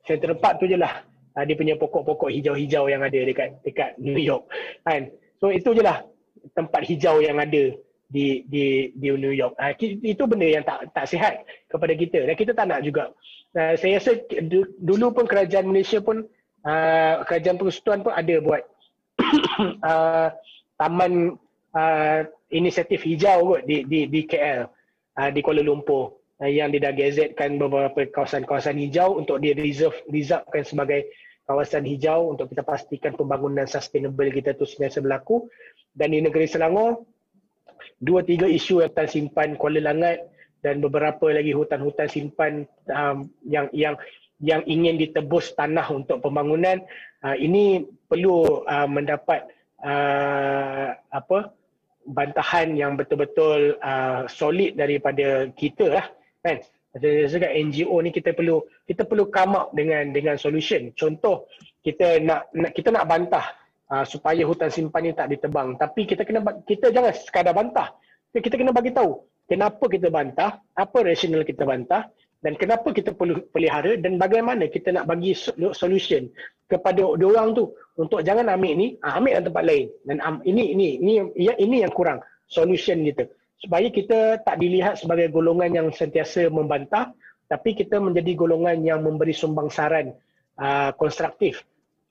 Central 0.04 0.36
Park 0.42 0.60
tu 0.60 0.66
je 0.68 0.76
lah. 0.76 1.06
Uh, 1.34 1.44
dia 1.48 1.56
punya 1.58 1.74
pokok-pokok 1.80 2.30
hijau-hijau 2.30 2.92
yang 2.92 3.02
ada 3.02 3.20
dekat 3.24 3.56
dekat 3.64 3.96
New 4.02 4.20
York 4.20 4.50
kan? 4.84 5.14
So 5.40 5.54
itu 5.54 5.72
je 5.78 5.84
lah 5.86 6.04
tempat 6.52 6.84
hijau 6.84 7.24
yang 7.24 7.40
ada 7.40 7.72
di 8.14 8.46
di 8.46 8.94
di 8.94 9.08
New 9.10 9.34
York. 9.34 9.56
Uh, 9.58 9.74
itu 9.82 10.24
benda 10.28 10.46
yang 10.46 10.62
tak 10.68 10.92
tak 10.92 11.10
sihat 11.10 11.42
kepada 11.72 11.94
kita 11.96 12.20
dan 12.28 12.36
kita 12.36 12.52
tak 12.54 12.68
nak 12.70 12.84
juga. 12.84 13.16
Uh, 13.56 13.74
saya 13.80 13.98
rasa 13.98 14.20
dulu 14.78 15.16
pun 15.16 15.26
kerajaan 15.26 15.66
Malaysia 15.66 16.04
pun 16.04 16.28
uh, 16.68 17.16
kerajaan 17.26 17.58
persekutuan 17.58 18.06
pun 18.06 18.14
ada 18.14 18.36
buat 18.44 18.64
uh, 19.82 20.30
taman 20.80 21.38
uh, 21.74 22.20
inisiatif 22.54 23.02
hijau 23.04 23.58
kot 23.58 23.62
di 23.66 23.86
di 23.86 24.06
di 24.10 24.22
KL 24.30 24.70
uh, 25.18 25.30
di 25.34 25.40
Kuala 25.42 25.66
Lumpur 25.66 26.22
uh, 26.42 26.50
yang 26.50 26.70
dia 26.70 26.90
dah 26.90 26.94
gazetkan 26.94 27.58
beberapa 27.58 28.06
kawasan-kawasan 28.10 28.78
hijau 28.78 29.18
untuk 29.18 29.42
dia 29.42 29.58
reserve 29.58 29.98
reservekan 30.10 30.64
sebagai 30.66 31.02
kawasan 31.44 31.84
hijau 31.84 32.32
untuk 32.32 32.48
kita 32.56 32.64
pastikan 32.64 33.12
pembangunan 33.20 33.68
sustainable 33.68 34.32
kita 34.32 34.56
tu 34.56 34.64
sentiasa 34.64 35.04
berlaku 35.04 35.52
dan 35.94 36.14
di 36.14 36.20
negeri 36.22 36.50
Selangor 36.50 37.06
dua 38.04 38.26
tiga 38.26 38.50
isu 38.50 38.84
hutan 38.84 39.08
simpan 39.08 39.56
Kuala 39.56 39.80
Langat 39.80 40.20
dan 40.64 40.80
beberapa 40.80 41.28
lagi 41.28 41.52
hutan-hutan 41.52 42.08
simpan 42.08 42.64
um, 42.88 43.28
yang 43.44 43.68
yang 43.76 43.96
yang 44.44 44.64
ingin 44.68 45.00
ditebus 45.00 45.56
tanah 45.56 45.88
untuk 45.92 46.20
pembangunan 46.20 46.84
uh, 47.24 47.36
ini 47.36 47.84
perlu 48.08 48.64
uh, 48.68 48.88
mendapat 48.88 49.48
uh, 49.84 50.96
apa 51.12 51.52
bantahan 52.04 52.76
yang 52.76 53.00
betul-betul 53.00 53.80
uh, 53.80 54.28
solid 54.28 54.76
daripada 54.76 55.48
kita 55.56 55.88
lah 56.00 56.06
kan 56.44 56.60
cakap 57.00 57.50
NGO 57.58 57.96
ni 58.06 58.14
kita 58.14 58.36
perlu 58.38 58.62
kita 58.86 59.08
perlu 59.08 59.32
come 59.34 59.58
up 59.58 59.74
dengan 59.74 60.14
dengan 60.14 60.38
solution. 60.38 60.94
Contoh 60.94 61.50
kita 61.82 62.22
nak, 62.22 62.54
nak 62.54 62.72
kita 62.78 62.94
nak 62.94 63.10
bantah 63.10 63.46
uh, 63.94 64.06
supaya 64.10 64.42
hutan 64.42 64.74
simpan 64.74 65.06
ni 65.06 65.14
tak 65.14 65.30
ditebang. 65.30 65.78
Tapi 65.78 66.10
kita 66.10 66.26
kena 66.26 66.42
kita 66.66 66.90
jangan 66.90 67.14
sekadar 67.14 67.54
bantah. 67.54 67.94
Kita 68.34 68.58
kena 68.58 68.74
bagi 68.74 68.90
tahu 68.90 69.22
kenapa 69.46 69.86
kita 69.86 70.10
bantah, 70.10 70.58
apa 70.74 70.98
rasional 71.06 71.46
kita 71.46 71.62
bantah 71.70 72.10
dan 72.42 72.58
kenapa 72.58 72.90
kita 72.90 73.14
perlu 73.14 73.46
pelihara 73.54 73.94
dan 74.02 74.18
bagaimana 74.18 74.66
kita 74.66 74.90
nak 74.90 75.06
bagi 75.06 75.38
solution 75.78 76.26
kepada 76.66 77.06
orang 77.06 77.54
tu 77.54 77.70
untuk 77.94 78.26
jangan 78.26 78.50
ambil 78.50 78.74
ni, 78.74 78.98
ah, 79.06 79.22
ambil 79.22 79.38
dalam 79.38 79.46
tempat 79.54 79.64
lain. 79.70 79.86
Dan 80.10 80.18
ini 80.50 80.74
ini 80.74 80.88
ini 80.98 81.14
ini 81.38 81.78
yang 81.86 81.94
kurang 81.94 82.26
solution 82.50 83.06
kita 83.06 83.30
supaya 83.64 83.88
kita 83.88 84.44
tak 84.44 84.60
dilihat 84.60 85.00
sebagai 85.00 85.32
golongan 85.32 85.72
yang 85.72 85.88
sentiasa 85.94 86.52
membantah 86.52 87.16
tapi 87.48 87.72
kita 87.78 88.02
menjadi 88.02 88.36
golongan 88.36 88.84
yang 88.84 89.00
memberi 89.00 89.32
sumbang 89.32 89.72
saran 89.72 90.12
uh, 90.60 90.92
konstruktif 91.00 91.64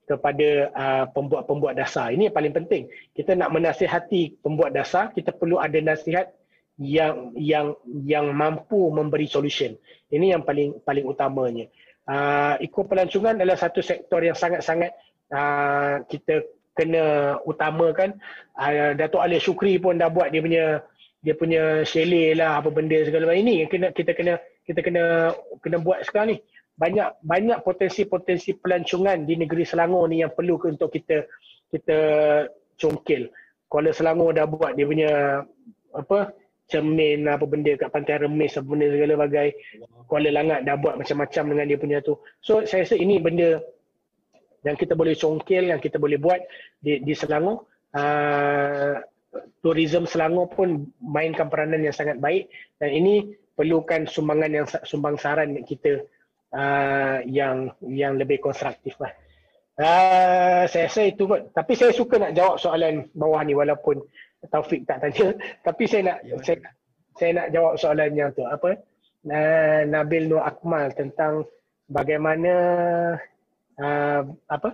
kepada 0.07 0.73
uh, 0.75 1.05
pembuat-pembuat 1.15 1.79
dasar. 1.79 2.11
Ini 2.11 2.31
yang 2.31 2.37
paling 2.37 2.55
penting. 2.55 2.91
Kita 3.15 3.39
nak 3.39 3.55
menasihati 3.55 4.43
pembuat 4.43 4.75
dasar, 4.75 5.15
kita 5.15 5.31
perlu 5.33 5.63
ada 5.63 5.79
nasihat 5.79 6.35
yang 6.81 7.31
yang 7.39 7.79
yang 7.87 8.27
mampu 8.35 8.91
memberi 8.91 9.29
solution. 9.31 9.77
Ini 10.11 10.37
yang 10.39 10.43
paling 10.43 10.83
paling 10.83 11.07
utamanya. 11.07 11.71
Uh, 12.03 12.59
ikut 12.59 12.91
pelancongan 12.91 13.39
adalah 13.39 13.55
satu 13.55 13.79
sektor 13.79 14.19
yang 14.19 14.35
sangat-sangat 14.35 14.91
uh, 15.31 16.03
kita 16.11 16.43
kena 16.75 17.39
utamakan. 17.47 18.19
Uh, 18.59 18.99
Datuk 18.99 19.23
Ali 19.23 19.39
Syukri 19.39 19.79
pun 19.79 20.01
dah 20.01 20.11
buat 20.11 20.35
dia 20.35 20.43
punya 20.43 20.65
dia 21.23 21.39
punya 21.39 21.87
chalet 21.87 22.35
lah 22.35 22.59
apa 22.59 22.75
benda 22.75 22.99
segala 23.07 23.31
macam 23.31 23.47
ini 23.47 23.63
kena 23.71 23.95
kita 23.95 24.11
kena 24.11 24.43
kita 24.67 24.83
kena 24.83 25.31
kena 25.63 25.79
buat 25.79 26.03
sekarang 26.03 26.35
ni 26.35 26.39
banyak 26.83 27.23
banyak 27.23 27.63
potensi-potensi 27.63 28.59
pelancongan 28.59 29.23
di 29.23 29.39
negeri 29.39 29.63
Selangor 29.63 30.11
ni 30.11 30.27
yang 30.27 30.35
perlu 30.35 30.59
untuk 30.67 30.91
kita 30.91 31.23
kita 31.71 31.99
congkil. 32.75 33.31
Kuala 33.71 33.95
Selangor 33.95 34.35
dah 34.35 34.51
buat 34.51 34.75
dia 34.75 34.83
punya 34.83 35.11
apa 35.95 36.35
cermin 36.67 37.31
apa 37.31 37.45
benda 37.47 37.79
kat 37.79 37.87
pantai 37.95 38.27
Remis 38.27 38.59
apa 38.59 38.67
benda 38.67 38.91
segala 38.91 39.15
bagai. 39.15 39.55
Kuala 40.11 40.35
Langat 40.35 40.67
dah 40.67 40.75
buat 40.75 40.99
macam-macam 40.99 41.45
dengan 41.55 41.65
dia 41.71 41.79
punya 41.79 41.99
tu. 42.03 42.19
So 42.43 42.67
saya 42.67 42.83
rasa 42.83 42.99
ini 42.99 43.23
benda 43.23 43.63
yang 44.67 44.75
kita 44.75 44.99
boleh 44.99 45.15
congkil 45.15 45.71
yang 45.71 45.79
kita 45.79 46.03
boleh 46.03 46.19
buat 46.19 46.43
di 46.83 46.99
di 46.99 47.15
Selangor. 47.15 47.63
Uh, 47.95 48.99
tourism 49.63 50.03
Selangor 50.11 50.51
pun 50.51 50.91
mainkan 50.99 51.47
peranan 51.47 51.87
yang 51.87 51.95
sangat 51.95 52.19
baik 52.19 52.51
dan 52.83 52.91
ini 52.91 53.39
perlukan 53.55 54.05
sumbangan 54.05 54.51
yang 54.51 54.67
sumbang 54.85 55.17
saran 55.17 55.63
kita 55.63 56.03
uh, 56.53 57.19
yang 57.27 57.73
yang 57.85 58.17
lebih 58.21 58.41
konstruktif 58.41 58.97
lah. 59.01 59.13
Uh, 59.73 60.69
saya 60.69 60.87
rasa 60.89 61.09
itu 61.09 61.25
pun. 61.25 61.49
Tapi 61.51 61.73
saya 61.75 61.91
suka 61.97 62.21
nak 62.21 62.37
jawab 62.37 62.61
soalan 62.61 63.09
bawah 63.17 63.41
ni 63.43 63.57
walaupun 63.57 64.05
Taufik 64.47 64.85
tak 64.85 65.01
tanya. 65.01 65.33
Tapi 65.67 65.83
saya 65.89 66.03
nak 66.13 66.19
ya, 66.29 66.35
saya, 66.45 66.57
saya 67.17 67.31
nak 67.41 67.49
jawab 67.55 67.75
soalan 67.81 68.11
yang 68.13 68.31
tu 68.37 68.45
apa? 68.45 68.79
Uh, 69.23 69.81
Nabil 69.89 70.29
Nur 70.29 70.43
Akmal 70.43 70.93
tentang 70.93 71.47
bagaimana 71.89 72.55
uh, 73.81 74.23
apa? 74.51 74.71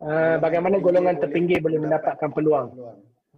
Uh, 0.00 0.40
bagaimana 0.40 0.80
golongan 0.80 1.20
tertinggi 1.20 1.60
boleh 1.60 1.76
mendapatkan 1.76 2.32
peluang. 2.32 2.72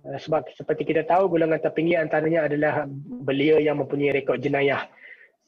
Eh, 0.02 0.18
sebab 0.18 0.50
seperti 0.58 0.82
kita 0.82 1.06
tahu 1.06 1.30
golongan 1.30 1.62
tertinggi 1.62 1.94
antaranya 1.94 2.50
adalah 2.50 2.90
belia 3.22 3.62
yang 3.62 3.78
mempunyai 3.78 4.10
rekod 4.10 4.42
jenayah. 4.42 4.90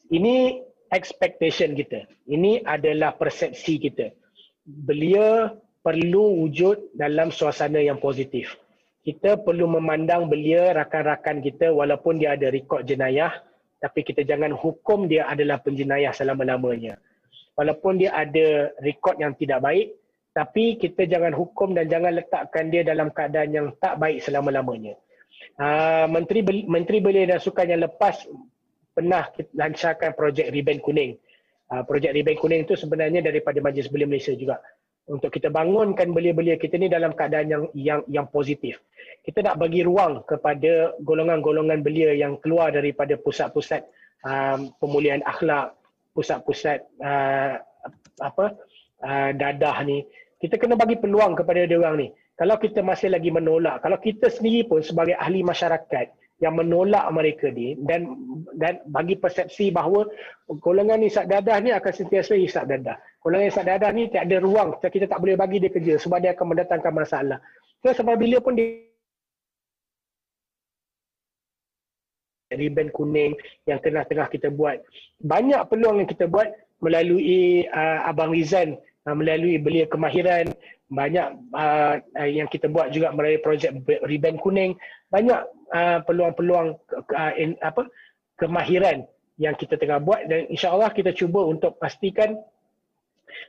Ini 0.07 0.63
expectation 0.91 1.73
kita. 1.73 2.05
Ini 2.29 2.65
adalah 2.65 3.15
persepsi 3.17 3.81
kita. 3.81 4.13
Belia 4.65 5.53
perlu 5.85 6.45
wujud 6.45 6.97
dalam 6.97 7.29
suasana 7.29 7.81
yang 7.81 8.01
positif. 8.01 8.57
Kita 9.05 9.37
perlu 9.37 9.69
memandang 9.69 10.25
belia 10.25 10.73
rakan-rakan 10.73 11.45
kita 11.45 11.69
walaupun 11.69 12.17
dia 12.17 12.33
ada 12.33 12.49
rekod 12.49 12.81
jenayah 12.81 13.37
tapi 13.85 14.01
kita 14.01 14.25
jangan 14.25 14.49
hukum 14.49 15.05
dia 15.05 15.29
adalah 15.29 15.61
penjenayah 15.61 16.09
selama-lamanya. 16.09 16.97
Walaupun 17.53 18.01
dia 18.01 18.17
ada 18.17 18.73
rekod 18.81 19.13
yang 19.21 19.37
tidak 19.37 19.61
baik, 19.61 19.93
tapi 20.33 20.75
kita 20.75 21.07
jangan 21.07 21.31
hukum 21.31 21.77
dan 21.77 21.85
jangan 21.87 22.17
letakkan 22.17 22.73
dia 22.73 22.81
dalam 22.81 23.13
keadaan 23.13 23.53
yang 23.53 23.67
tak 23.77 24.01
baik 24.01 24.25
selama-lamanya. 24.25 24.97
Uh, 25.55 26.09
Menteri 26.09 26.41
Menteri 26.65 26.97
Belia 26.97 27.29
dan 27.29 27.39
Sukan 27.39 27.69
yang 27.69 27.85
lepas 27.85 28.25
pernah 28.95 29.27
lancarkan 29.51 30.15
projek 30.15 30.47
Riben 30.49 30.79
Kuning. 30.79 31.19
Uh, 31.67 31.83
projek 31.83 32.15
Riben 32.15 32.39
Kuning 32.39 32.63
itu 32.63 32.79
sebenarnya 32.79 33.19
daripada 33.19 33.59
Majlis 33.59 33.91
Belia 33.91 34.07
Malaysia 34.07 34.31
juga. 34.31 34.63
Untuk 35.05 35.29
kita 35.29 35.53
bangunkan 35.53 36.09
belia-belia 36.15 36.57
kita 36.57 36.81
ni 36.81 36.89
dalam 36.89 37.13
keadaan 37.13 37.45
yang 37.45 37.63
yang 37.77 38.01
yang 38.09 38.25
positif. 38.31 38.81
Kita 39.21 39.45
nak 39.45 39.61
bagi 39.61 39.85
ruang 39.85 40.25
kepada 40.25 40.97
golongan-golongan 41.03 41.85
belia 41.85 42.17
yang 42.17 42.41
keluar 42.41 42.73
daripada 42.73 43.13
pusat-pusat 43.13 43.85
um, 44.25 44.73
pemulihan 44.81 45.21
akhlak, 45.21 45.77
pusat-pusat 46.17 46.81
uh, 47.05 47.61
apa 48.17 48.57
uh, 49.05 49.29
dadah 49.37 49.77
ni 49.85 50.09
kita 50.45 50.61
kena 50.61 50.75
bagi 50.77 50.99
peluang 50.99 51.33
kepada 51.33 51.65
dia 51.65 51.79
orang 51.79 51.95
ni. 52.05 52.07
Kalau 52.35 52.59
kita 52.59 52.83
masih 52.83 53.09
lagi 53.15 53.31
menolak, 53.31 53.79
kalau 53.79 53.95
kita 53.95 54.27
sendiri 54.27 54.67
pun 54.67 54.83
sebagai 54.83 55.15
ahli 55.15 55.39
masyarakat 55.39 56.11
yang 56.43 56.59
menolak 56.59 57.07
mereka 57.15 57.47
ni 57.47 57.79
dan 57.79 58.11
dan 58.59 58.83
bagi 58.91 59.15
persepsi 59.15 59.71
bahawa 59.71 60.03
golongan 60.59 60.99
isap 61.07 61.31
dadah 61.31 61.63
ni 61.63 61.71
akan 61.71 61.93
sentiasa 61.95 62.35
isap 62.35 62.67
dadah. 62.67 62.99
Golongan 63.23 63.47
isap 63.47 63.65
dadah 63.71 63.89
ni 63.95 64.11
tak 64.11 64.27
ada 64.27 64.43
ruang, 64.43 64.75
kita 64.83 65.07
tak 65.07 65.23
boleh 65.23 65.39
bagi 65.39 65.63
dia 65.63 65.71
kerja 65.71 65.95
sebab 65.95 66.19
dia 66.19 66.35
akan 66.35 66.55
mendatangkan 66.55 66.93
masalah. 66.93 67.39
So 67.79 67.95
sebab 67.95 68.19
bila 68.19 68.43
pun 68.43 68.59
dia 68.59 68.83
ribbon 72.53 72.91
kuning 72.91 73.33
yang 73.67 73.79
tengah-tengah 73.79 74.27
kita 74.31 74.51
buat. 74.51 74.79
Banyak 75.23 75.65
peluang 75.71 76.03
yang 76.03 76.09
kita 76.09 76.27
buat 76.29 76.51
melalui 76.83 77.65
uh, 77.71 78.05
Abang 78.05 78.35
Rizan 78.35 78.75
uh, 79.05 79.15
melalui 79.15 79.61
belia 79.61 79.85
kemahiran 79.87 80.51
banyak 80.85 81.27
uh, 81.53 81.97
yang 82.21 82.45
kita 82.45 82.69
buat 82.69 82.93
juga 82.93 83.09
melalui 83.09 83.41
projek 83.41 83.73
ribbon 84.05 84.37
kuning 84.37 84.77
banyak 85.09 85.41
uh, 85.73 86.01
peluang-peluang 86.05 86.77
uh, 87.13 87.33
in, 87.37 87.57
apa 87.65 87.89
kemahiran 88.37 89.05
yang 89.41 89.57
kita 89.57 89.75
tengah 89.81 89.97
buat 89.97 90.29
dan 90.29 90.45
insyaallah 90.49 90.93
kita 90.93 91.11
cuba 91.11 91.41
untuk 91.45 91.81
pastikan 91.81 92.37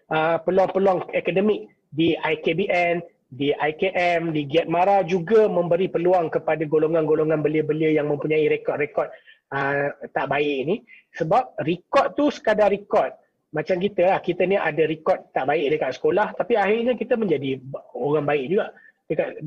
uh, 0.09 0.41
peluang-peluang 0.43 1.13
akademik 1.13 1.69
di 1.93 2.17
IKBN 2.17 3.05
di 3.27 3.51
IKM, 3.51 4.31
di 4.31 4.47
Giat 4.47 4.71
Mara 4.71 5.03
juga 5.03 5.51
memberi 5.51 5.91
peluang 5.91 6.31
kepada 6.31 6.63
golongan-golongan 6.63 7.43
belia-belia 7.43 7.99
yang 7.99 8.07
mempunyai 8.07 8.47
rekod-rekod 8.47 9.11
uh, 9.51 9.91
tak 10.15 10.27
baik 10.31 10.57
ini. 10.67 10.77
Sebab 11.19 11.59
rekod 11.67 12.15
tu 12.15 12.31
sekadar 12.31 12.71
rekod 12.71 13.11
macam 13.57 13.81
kita 13.81 14.03
lah, 14.05 14.19
kita 14.21 14.45
ni 14.45 14.61
ada 14.61 14.85
rekod 14.85 15.17
tak 15.33 15.49
baik 15.49 15.73
dekat 15.73 15.97
sekolah 15.97 16.37
tapi 16.37 16.61
akhirnya 16.61 16.93
kita 16.93 17.17
menjadi 17.17 17.57
orang 17.97 18.29
baik 18.29 18.45
juga 18.53 18.77
dekat 19.09 19.41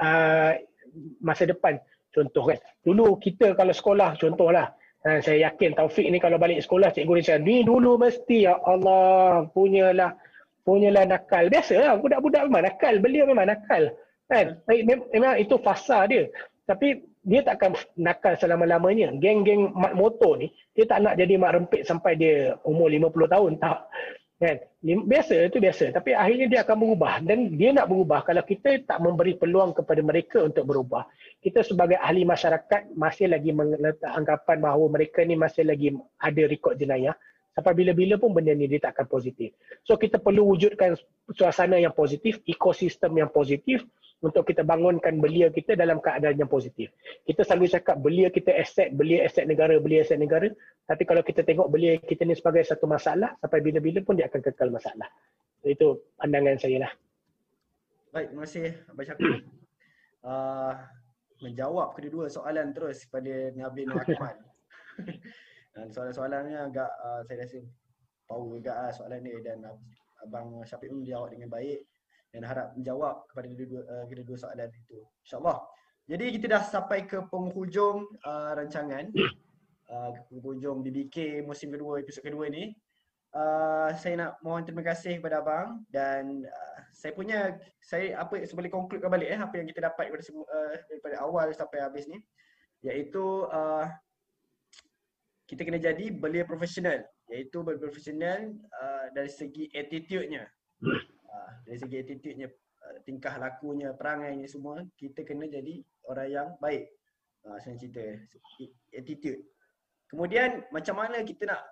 uh, 0.00 0.56
masa 1.20 1.44
depan. 1.44 1.76
Contoh 2.10 2.48
kan 2.48 2.58
dulu 2.82 3.20
kita 3.20 3.52
kalau 3.52 3.76
sekolah 3.76 4.16
contohlah 4.16 4.72
uh, 5.04 5.20
saya 5.20 5.52
yakin 5.52 5.76
Taufik 5.76 6.08
ni 6.08 6.16
kalau 6.16 6.40
balik 6.40 6.64
sekolah 6.64 6.88
cikgu 6.88 7.12
ni 7.12 7.22
cakap 7.22 7.42
ni 7.44 7.56
dulu 7.62 8.00
mesti 8.00 8.48
ya 8.48 8.56
Allah 8.64 9.44
punyalah 9.52 10.16
punyalah 10.64 11.04
nakal. 11.04 11.52
Biasa 11.52 11.74
lah 11.76 11.92
budak-budak 12.00 12.48
memang 12.48 12.64
nakal 12.64 12.96
belia 12.96 13.28
memang 13.28 13.52
nakal 13.52 13.92
kan? 14.32 14.56
Memang 15.12 15.36
itu 15.36 15.60
fasa 15.60 16.08
dia. 16.08 16.26
Tapi 16.64 17.02
dia 17.20 17.44
tak 17.44 17.60
akan 17.60 17.70
nakal 18.00 18.34
selama-lamanya. 18.40 19.12
Geng-geng 19.20 19.76
mat 19.76 19.92
motor 19.92 20.40
ni, 20.40 20.48
dia 20.72 20.88
tak 20.88 21.04
nak 21.04 21.20
jadi 21.20 21.36
mak 21.36 21.52
rempit 21.52 21.82
sampai 21.84 22.16
dia 22.16 22.56
umur 22.64 22.88
50 22.88 23.28
tahun. 23.28 23.52
Tak. 23.60 23.78
Kan? 24.40 24.56
Biasa, 24.80 25.52
itu 25.52 25.60
biasa. 25.60 25.92
Tapi 25.92 26.16
akhirnya 26.16 26.48
dia 26.48 26.60
akan 26.64 26.76
berubah. 26.80 27.20
Dan 27.20 27.60
dia 27.60 27.76
nak 27.76 27.92
berubah 27.92 28.24
kalau 28.24 28.40
kita 28.40 28.80
tak 28.88 29.04
memberi 29.04 29.36
peluang 29.36 29.76
kepada 29.76 30.00
mereka 30.00 30.40
untuk 30.40 30.64
berubah. 30.64 31.04
Kita 31.44 31.60
sebagai 31.60 32.00
ahli 32.00 32.24
masyarakat 32.24 32.96
masih 32.96 33.28
lagi 33.28 33.52
meletak 33.52 34.08
anggapan 34.08 34.64
bahawa 34.64 34.88
mereka 34.88 35.20
ni 35.20 35.36
masih 35.36 35.68
lagi 35.68 35.92
ada 36.16 36.42
rekod 36.48 36.80
jenayah. 36.80 37.12
Sampai 37.52 37.76
bila-bila 37.76 38.16
pun 38.16 38.32
benda 38.32 38.56
ni 38.56 38.64
dia 38.64 38.80
tak 38.80 38.96
akan 38.96 39.06
positif. 39.12 39.52
So 39.84 40.00
kita 40.00 40.16
perlu 40.16 40.48
wujudkan 40.48 40.96
suasana 41.36 41.76
yang 41.76 41.92
positif, 41.92 42.40
ekosistem 42.48 43.12
yang 43.20 43.28
positif 43.28 43.84
untuk 44.20 44.44
kita 44.44 44.60
bangunkan 44.60 45.16
belia 45.16 45.48
kita 45.48 45.72
dalam 45.72 45.96
keadaan 45.96 46.36
yang 46.36 46.50
positif. 46.50 46.92
Kita 47.24 47.40
selalu 47.40 47.72
cakap 47.72 47.96
belia 48.04 48.28
kita 48.28 48.52
aset, 48.52 48.92
belia 48.92 49.24
aset 49.24 49.48
negara, 49.48 49.80
belia 49.80 50.04
aset 50.04 50.20
negara. 50.20 50.48
Tapi 50.84 51.02
kalau 51.08 51.24
kita 51.24 51.40
tengok 51.40 51.72
belia 51.72 51.96
kita 52.04 52.28
ni 52.28 52.36
sebagai 52.36 52.60
satu 52.68 52.84
masalah, 52.84 53.32
sampai 53.40 53.64
bila-bila 53.64 54.04
pun 54.04 54.20
dia 54.20 54.28
akan 54.28 54.40
kekal 54.44 54.68
masalah. 54.68 55.08
Itu 55.64 56.12
pandangan 56.20 56.60
saya 56.60 56.84
lah. 56.84 56.92
Baik, 58.12 58.34
terima 58.34 58.44
kasih 58.44 58.68
Abang 58.92 59.06
Syakir. 59.08 59.32
Uh, 60.20 60.76
menjawab 61.40 61.96
kedua-dua 61.96 62.28
soalan 62.28 62.76
terus 62.76 63.08
kepada 63.08 63.56
Nabil 63.56 63.88
Muhammad. 63.88 64.36
dan 65.72 65.88
soalan-soalannya 65.88 66.60
agak 66.68 66.92
uh, 67.00 67.24
saya 67.24 67.48
rasa 67.48 67.64
power 68.28 68.60
juga 68.60 68.72
uh, 68.84 68.92
soalan 68.92 69.24
ni 69.24 69.32
dan 69.40 69.64
Abang 70.20 70.60
Syafiq 70.68 70.92
pun 70.92 71.08
jawab 71.08 71.32
dengan 71.32 71.48
baik 71.48 71.88
dan 72.30 72.42
harap 72.46 72.72
menjawab 72.78 73.26
kepada 73.30 73.46
kedua-dua, 73.50 73.82
uh, 73.86 74.04
kedua-dua 74.06 74.38
soalan 74.38 74.70
itu. 74.70 75.02
InsyaAllah. 75.26 75.58
Jadi 76.10 76.24
kita 76.38 76.46
dah 76.50 76.62
sampai 76.66 77.06
ke 77.06 77.18
penghujung 77.30 78.06
uh, 78.26 78.50
rancangan. 78.58 79.10
Uh, 79.90 80.08
ke 80.14 80.20
penghujung 80.30 80.86
BBK 80.86 81.42
musim 81.42 81.74
kedua, 81.74 81.98
episod 81.98 82.22
kedua 82.22 82.46
ni. 82.46 82.74
Uh, 83.30 83.94
saya 83.94 84.18
nak 84.18 84.42
mohon 84.42 84.66
terima 84.66 84.82
kasih 84.82 85.22
kepada 85.22 85.38
abang 85.38 85.86
dan 85.94 86.42
uh, 86.50 86.78
saya 86.90 87.14
punya 87.14 87.54
saya 87.78 88.18
apa 88.18 88.42
saya 88.42 88.58
boleh 88.58 88.74
conclude 88.74 89.06
balik 89.06 89.30
eh 89.30 89.38
apa 89.38 89.54
yang 89.54 89.70
kita 89.70 89.86
dapat 89.86 90.10
daripada 90.10 90.34
uh, 90.34 90.74
daripada 90.90 91.16
awal 91.22 91.46
sampai 91.54 91.78
habis 91.78 92.10
ni 92.10 92.18
iaitu 92.82 93.46
uh, 93.46 93.86
kita 95.46 95.62
kena 95.62 95.78
jadi 95.78 96.10
belia 96.10 96.42
profesional 96.42 97.06
iaitu 97.30 97.62
belia 97.62 97.78
profesional 97.78 98.50
uh, 98.82 99.14
dari 99.14 99.30
segi 99.30 99.70
attitude-nya 99.78 100.50
uh, 101.30 101.50
dari 101.64 101.78
segi 101.78 101.96
attitude-nya, 102.02 102.48
uh, 102.50 102.96
tingkah 103.06 103.38
lakunya, 103.38 103.94
perangainya 103.94 104.50
semua, 104.50 104.82
kita 104.98 105.22
kena 105.22 105.46
jadi 105.46 105.80
orang 106.10 106.28
yang 106.28 106.48
baik. 106.58 106.90
Uh, 107.46 107.56
saya 107.62 107.78
cerita 107.80 108.04
attitude. 108.92 109.40
Kemudian 110.10 110.66
macam 110.74 111.00
mana 111.00 111.22
kita 111.22 111.48
nak 111.48 111.62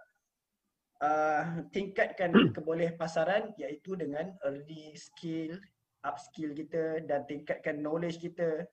uh, 1.02 1.44
tingkatkan 1.74 2.30
keboleh 2.56 2.94
pasaran 2.96 3.52
iaitu 3.58 3.98
dengan 3.98 4.32
early 4.46 4.94
skill, 4.96 5.58
upskill 6.06 6.54
kita 6.54 7.04
dan 7.04 7.26
tingkatkan 7.26 7.82
knowledge 7.82 8.22
kita 8.22 8.64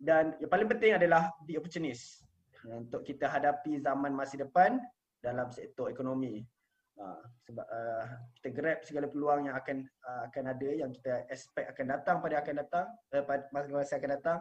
dan 0.00 0.32
yang 0.40 0.48
paling 0.48 0.64
penting 0.64 0.96
adalah 0.96 1.28
be 1.44 1.60
opportunist 1.60 2.24
untuk 2.64 3.04
kita 3.04 3.28
hadapi 3.28 3.76
zaman 3.84 4.16
masa 4.16 4.40
depan 4.40 4.80
dalam 5.20 5.52
sektor 5.52 5.92
ekonomi. 5.92 6.40
Ha, 7.00 7.16
sebab 7.48 7.64
uh, 7.64 8.04
kita 8.36 8.48
grab 8.52 8.78
segala 8.84 9.08
peluang 9.08 9.48
yang 9.48 9.56
akan 9.56 9.88
uh, 10.04 10.28
akan 10.28 10.44
ada 10.52 10.68
yang 10.68 10.92
kita 10.92 11.24
expect 11.32 11.72
akan 11.72 11.96
datang 11.96 12.20
pada 12.20 12.44
akan 12.44 12.54
datang 12.60 12.86
uh, 13.16 13.24
pada 13.24 13.48
masa 13.48 13.96
akan 13.96 14.20
datang. 14.20 14.38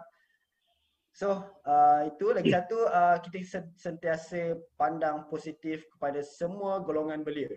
So 1.16 1.40
uh, 1.64 2.04
itu 2.04 2.36
lagi 2.36 2.52
satu 2.52 2.84
uh, 2.84 3.16
kita 3.24 3.64
sentiasa 3.80 4.60
pandang 4.76 5.32
positif 5.32 5.88
kepada 5.96 6.20
semua 6.20 6.84
golongan 6.84 7.24
belia. 7.24 7.56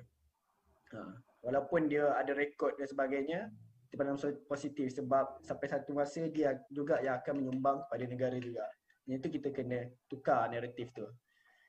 Uh, 0.95 1.19
walaupun 1.43 1.91
dia 1.91 2.15
ada 2.15 2.31
rekod 2.39 2.79
dan 2.79 2.87
sebagainya 2.87 3.51
kita 3.91 4.07
pandang 4.07 4.23
positif 4.47 4.95
sebab 4.95 5.43
sampai 5.43 5.67
satu 5.67 5.99
masa 5.99 6.31
dia 6.31 6.63
juga 6.71 7.03
yang 7.03 7.19
akan 7.19 7.43
menyumbang 7.43 7.83
kepada 7.91 8.05
negara 8.07 8.39
juga. 8.39 8.71
Itu 9.11 9.27
kita 9.27 9.51
kena 9.51 9.91
tukar 10.07 10.47
naratif 10.47 10.95
tu. 10.95 11.11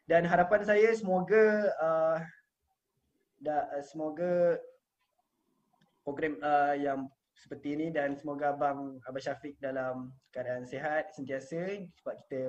Dan 0.05 0.29
harapan 0.29 0.61
saya 0.61 0.93
semoga 0.93 1.73
uh, 1.81 2.21
da, 3.43 3.67
uh, 3.67 3.83
semoga 3.83 4.55
program 6.07 6.39
uh, 6.39 6.75
yang 6.79 7.11
seperti 7.35 7.75
ini 7.75 7.91
dan 7.91 8.15
semoga 8.15 8.55
abang 8.55 9.03
Abang 9.03 9.23
Syafiq 9.23 9.59
dalam 9.59 10.15
keadaan 10.31 10.63
sihat 10.63 11.11
sentiasa 11.11 11.83
sebab 11.99 12.13
kita 12.23 12.41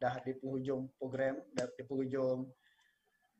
dah 0.00 0.16
di 0.24 0.32
penghujung 0.40 0.88
program 0.96 1.36
dah 1.52 1.68
di 1.76 1.84
penghujung 1.84 2.48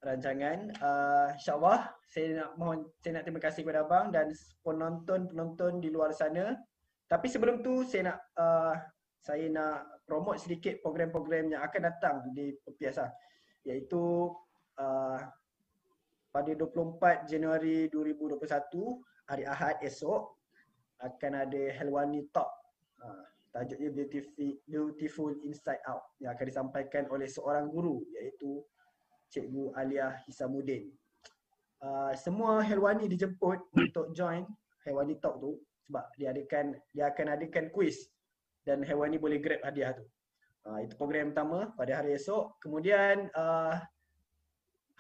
rancangan. 0.05 0.73
Uh, 0.81 1.29
insyaallah 1.37 1.89
saya 2.09 2.45
nak 2.45 2.51
mohon 2.61 2.85
saya 3.01 3.21
nak 3.21 3.25
terima 3.25 3.41
kasih 3.41 3.65
kepada 3.65 3.85
abang 3.85 4.13
dan 4.13 4.29
penonton-penonton 4.61 5.81
di 5.81 5.89
luar 5.89 6.13
sana. 6.13 6.53
Tapi 7.09 7.27
sebelum 7.33 7.65
tu 7.65 7.85
saya 7.89 8.13
nak 8.13 8.19
uh, 8.37 8.77
saya 9.21 9.49
nak 9.49 10.05
promote 10.05 10.41
sedikit 10.41 10.81
program-program 10.85 11.53
yang 11.53 11.63
akan 11.65 11.83
datang 11.87 12.17
di 12.33 12.53
Pepiasa 12.65 13.09
iaitu 13.69 14.33
uh, 14.81 15.21
pada 16.31 16.55
24 16.55 17.27
Januari 17.27 17.91
2021 17.91 18.47
hari 19.27 19.45
Ahad 19.47 19.83
esok 19.83 20.39
akan 21.03 21.33
ada 21.47 21.63
Helwani 21.75 22.27
Talk. 22.31 22.51
Ha, 23.03 23.07
tajuknya 23.51 23.91
Beautiful, 23.91 24.51
Beautiful 24.67 25.31
Inside 25.43 25.83
Out 25.91 26.15
yang 26.23 26.35
akan 26.39 26.47
disampaikan 26.47 27.05
oleh 27.11 27.27
seorang 27.27 27.67
guru 27.67 28.07
iaitu 28.15 28.63
Cikgu 29.31 29.75
Alia 29.75 30.23
Hisamuddin. 30.27 30.91
Uh, 31.81 32.13
semua 32.13 32.61
Helwani 32.61 33.09
dijemput 33.09 33.73
untuk 33.73 34.13
join 34.13 34.45
Helwani 34.85 35.17
Talk 35.19 35.41
tu 35.41 35.59
sebab 35.89 36.07
dia 36.15 36.31
adakan 36.31 36.77
dia 36.93 37.09
akan 37.11 37.27
adakan 37.35 37.73
kuis 37.75 38.07
dan 38.63 38.85
Helwani 38.85 39.19
boleh 39.19 39.43
grab 39.43 39.65
hadiah 39.67 39.97
tu. 39.97 40.05
Uh, 40.61 40.85
itu 40.85 40.93
program 40.95 41.33
pertama 41.33 41.73
pada 41.73 42.05
hari 42.05 42.15
esok. 42.15 42.61
Kemudian 42.61 43.33
uh, 43.33 43.81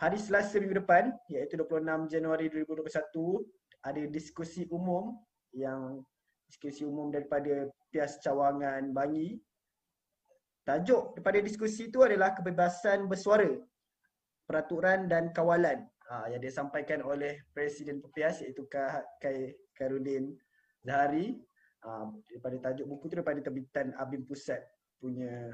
hari 0.01 0.17
Selasa 0.17 0.57
minggu 0.57 0.81
depan 0.81 1.13
iaitu 1.29 1.61
26 1.61 2.09
Januari 2.09 2.49
2021 2.49 2.89
ada 3.85 4.03
diskusi 4.09 4.65
umum 4.73 5.13
yang 5.53 6.01
diskusi 6.49 6.89
umum 6.89 7.13
daripada 7.13 7.69
Pias 7.93 8.17
Cawangan 8.25 8.97
Bangi. 8.97 9.37
Tajuk 10.65 11.21
daripada 11.21 11.39
diskusi 11.45 11.93
itu 11.93 12.01
adalah 12.01 12.33
kebebasan 12.33 13.13
bersuara, 13.13 13.61
peraturan 14.49 15.05
dan 15.05 15.37
kawalan 15.37 15.85
ha, 16.09 16.33
yang 16.33 16.41
disampaikan 16.41 17.05
oleh 17.05 17.45
Presiden 17.53 18.01
Pepias 18.01 18.41
iaitu 18.41 18.65
Kai 18.73 19.53
Karudin 19.77 20.33
Zahari. 20.81 21.37
Ha, 21.85 22.09
daripada 22.29 22.73
tajuk 22.73 22.89
buku 22.89 23.05
itu 23.09 23.15
daripada 23.21 23.41
terbitan 23.41 23.93
Abim 24.01 24.25
Pusat 24.25 24.61
punya 25.01 25.49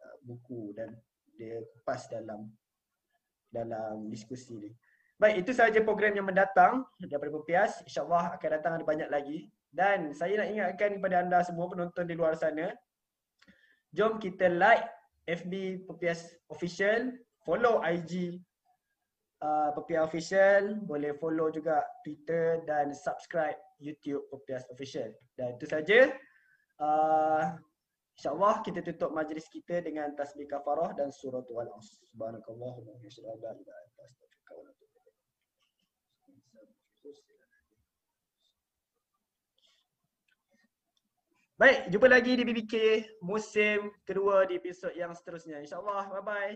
uh, 0.00 0.16
buku 0.24 0.72
dan 0.72 0.96
dia 1.36 1.60
kupas 1.60 2.08
dalam 2.08 2.48
dalam 3.56 4.12
diskusi 4.12 4.60
ni. 4.60 4.70
Baik, 5.16 5.48
itu 5.48 5.56
sahaja 5.56 5.80
program 5.80 6.12
yang 6.12 6.28
mendatang 6.28 6.84
daripada 7.00 7.32
Pepias. 7.40 7.80
InsyaAllah 7.88 8.36
akan 8.36 8.48
datang 8.60 8.72
ada 8.76 8.84
banyak 8.84 9.08
lagi. 9.08 9.48
Dan 9.72 10.12
saya 10.12 10.44
nak 10.44 10.48
ingatkan 10.52 11.00
kepada 11.00 11.24
anda 11.24 11.40
semua 11.40 11.72
penonton 11.72 12.04
di 12.04 12.12
luar 12.16 12.36
sana, 12.36 12.76
jom 13.96 14.20
kita 14.20 14.52
like 14.52 14.84
FB 15.24 15.84
Pepias 15.88 16.36
Official, 16.52 17.16
follow 17.44 17.80
IG 17.80 18.40
uh, 19.40 19.72
Pepias 19.72 20.04
Official, 20.04 20.80
boleh 20.84 21.16
follow 21.16 21.48
juga 21.48 21.80
Twitter 22.04 22.60
dan 22.68 22.92
subscribe 22.92 23.56
YouTube 23.80 24.28
Pepias 24.28 24.68
Official. 24.68 25.16
Dan 25.36 25.56
itu 25.56 25.64
sahaja. 25.64 26.12
Uh, 26.76 27.56
InsyaAllah 28.16 28.64
kita 28.64 28.80
tutup 28.80 29.12
majlis 29.12 29.44
kita 29.52 29.84
dengan 29.84 30.08
tasbih 30.16 30.48
kafarah 30.48 30.96
dan 30.96 31.12
surah 31.12 31.44
Al-As. 31.44 32.00
Subhanakallahumma 32.08 32.96
wa 32.96 33.36
bihamdika 33.36 33.76
Baik, 41.56 41.88
jumpa 41.88 42.12
lagi 42.12 42.36
di 42.36 42.44
BBK 42.44 42.74
musim 43.24 43.88
kedua 44.04 44.44
di 44.44 44.60
episod 44.60 44.92
yang 44.92 45.16
seterusnya. 45.16 45.64
InsyaAllah, 45.64 46.12
bye-bye. 46.12 46.52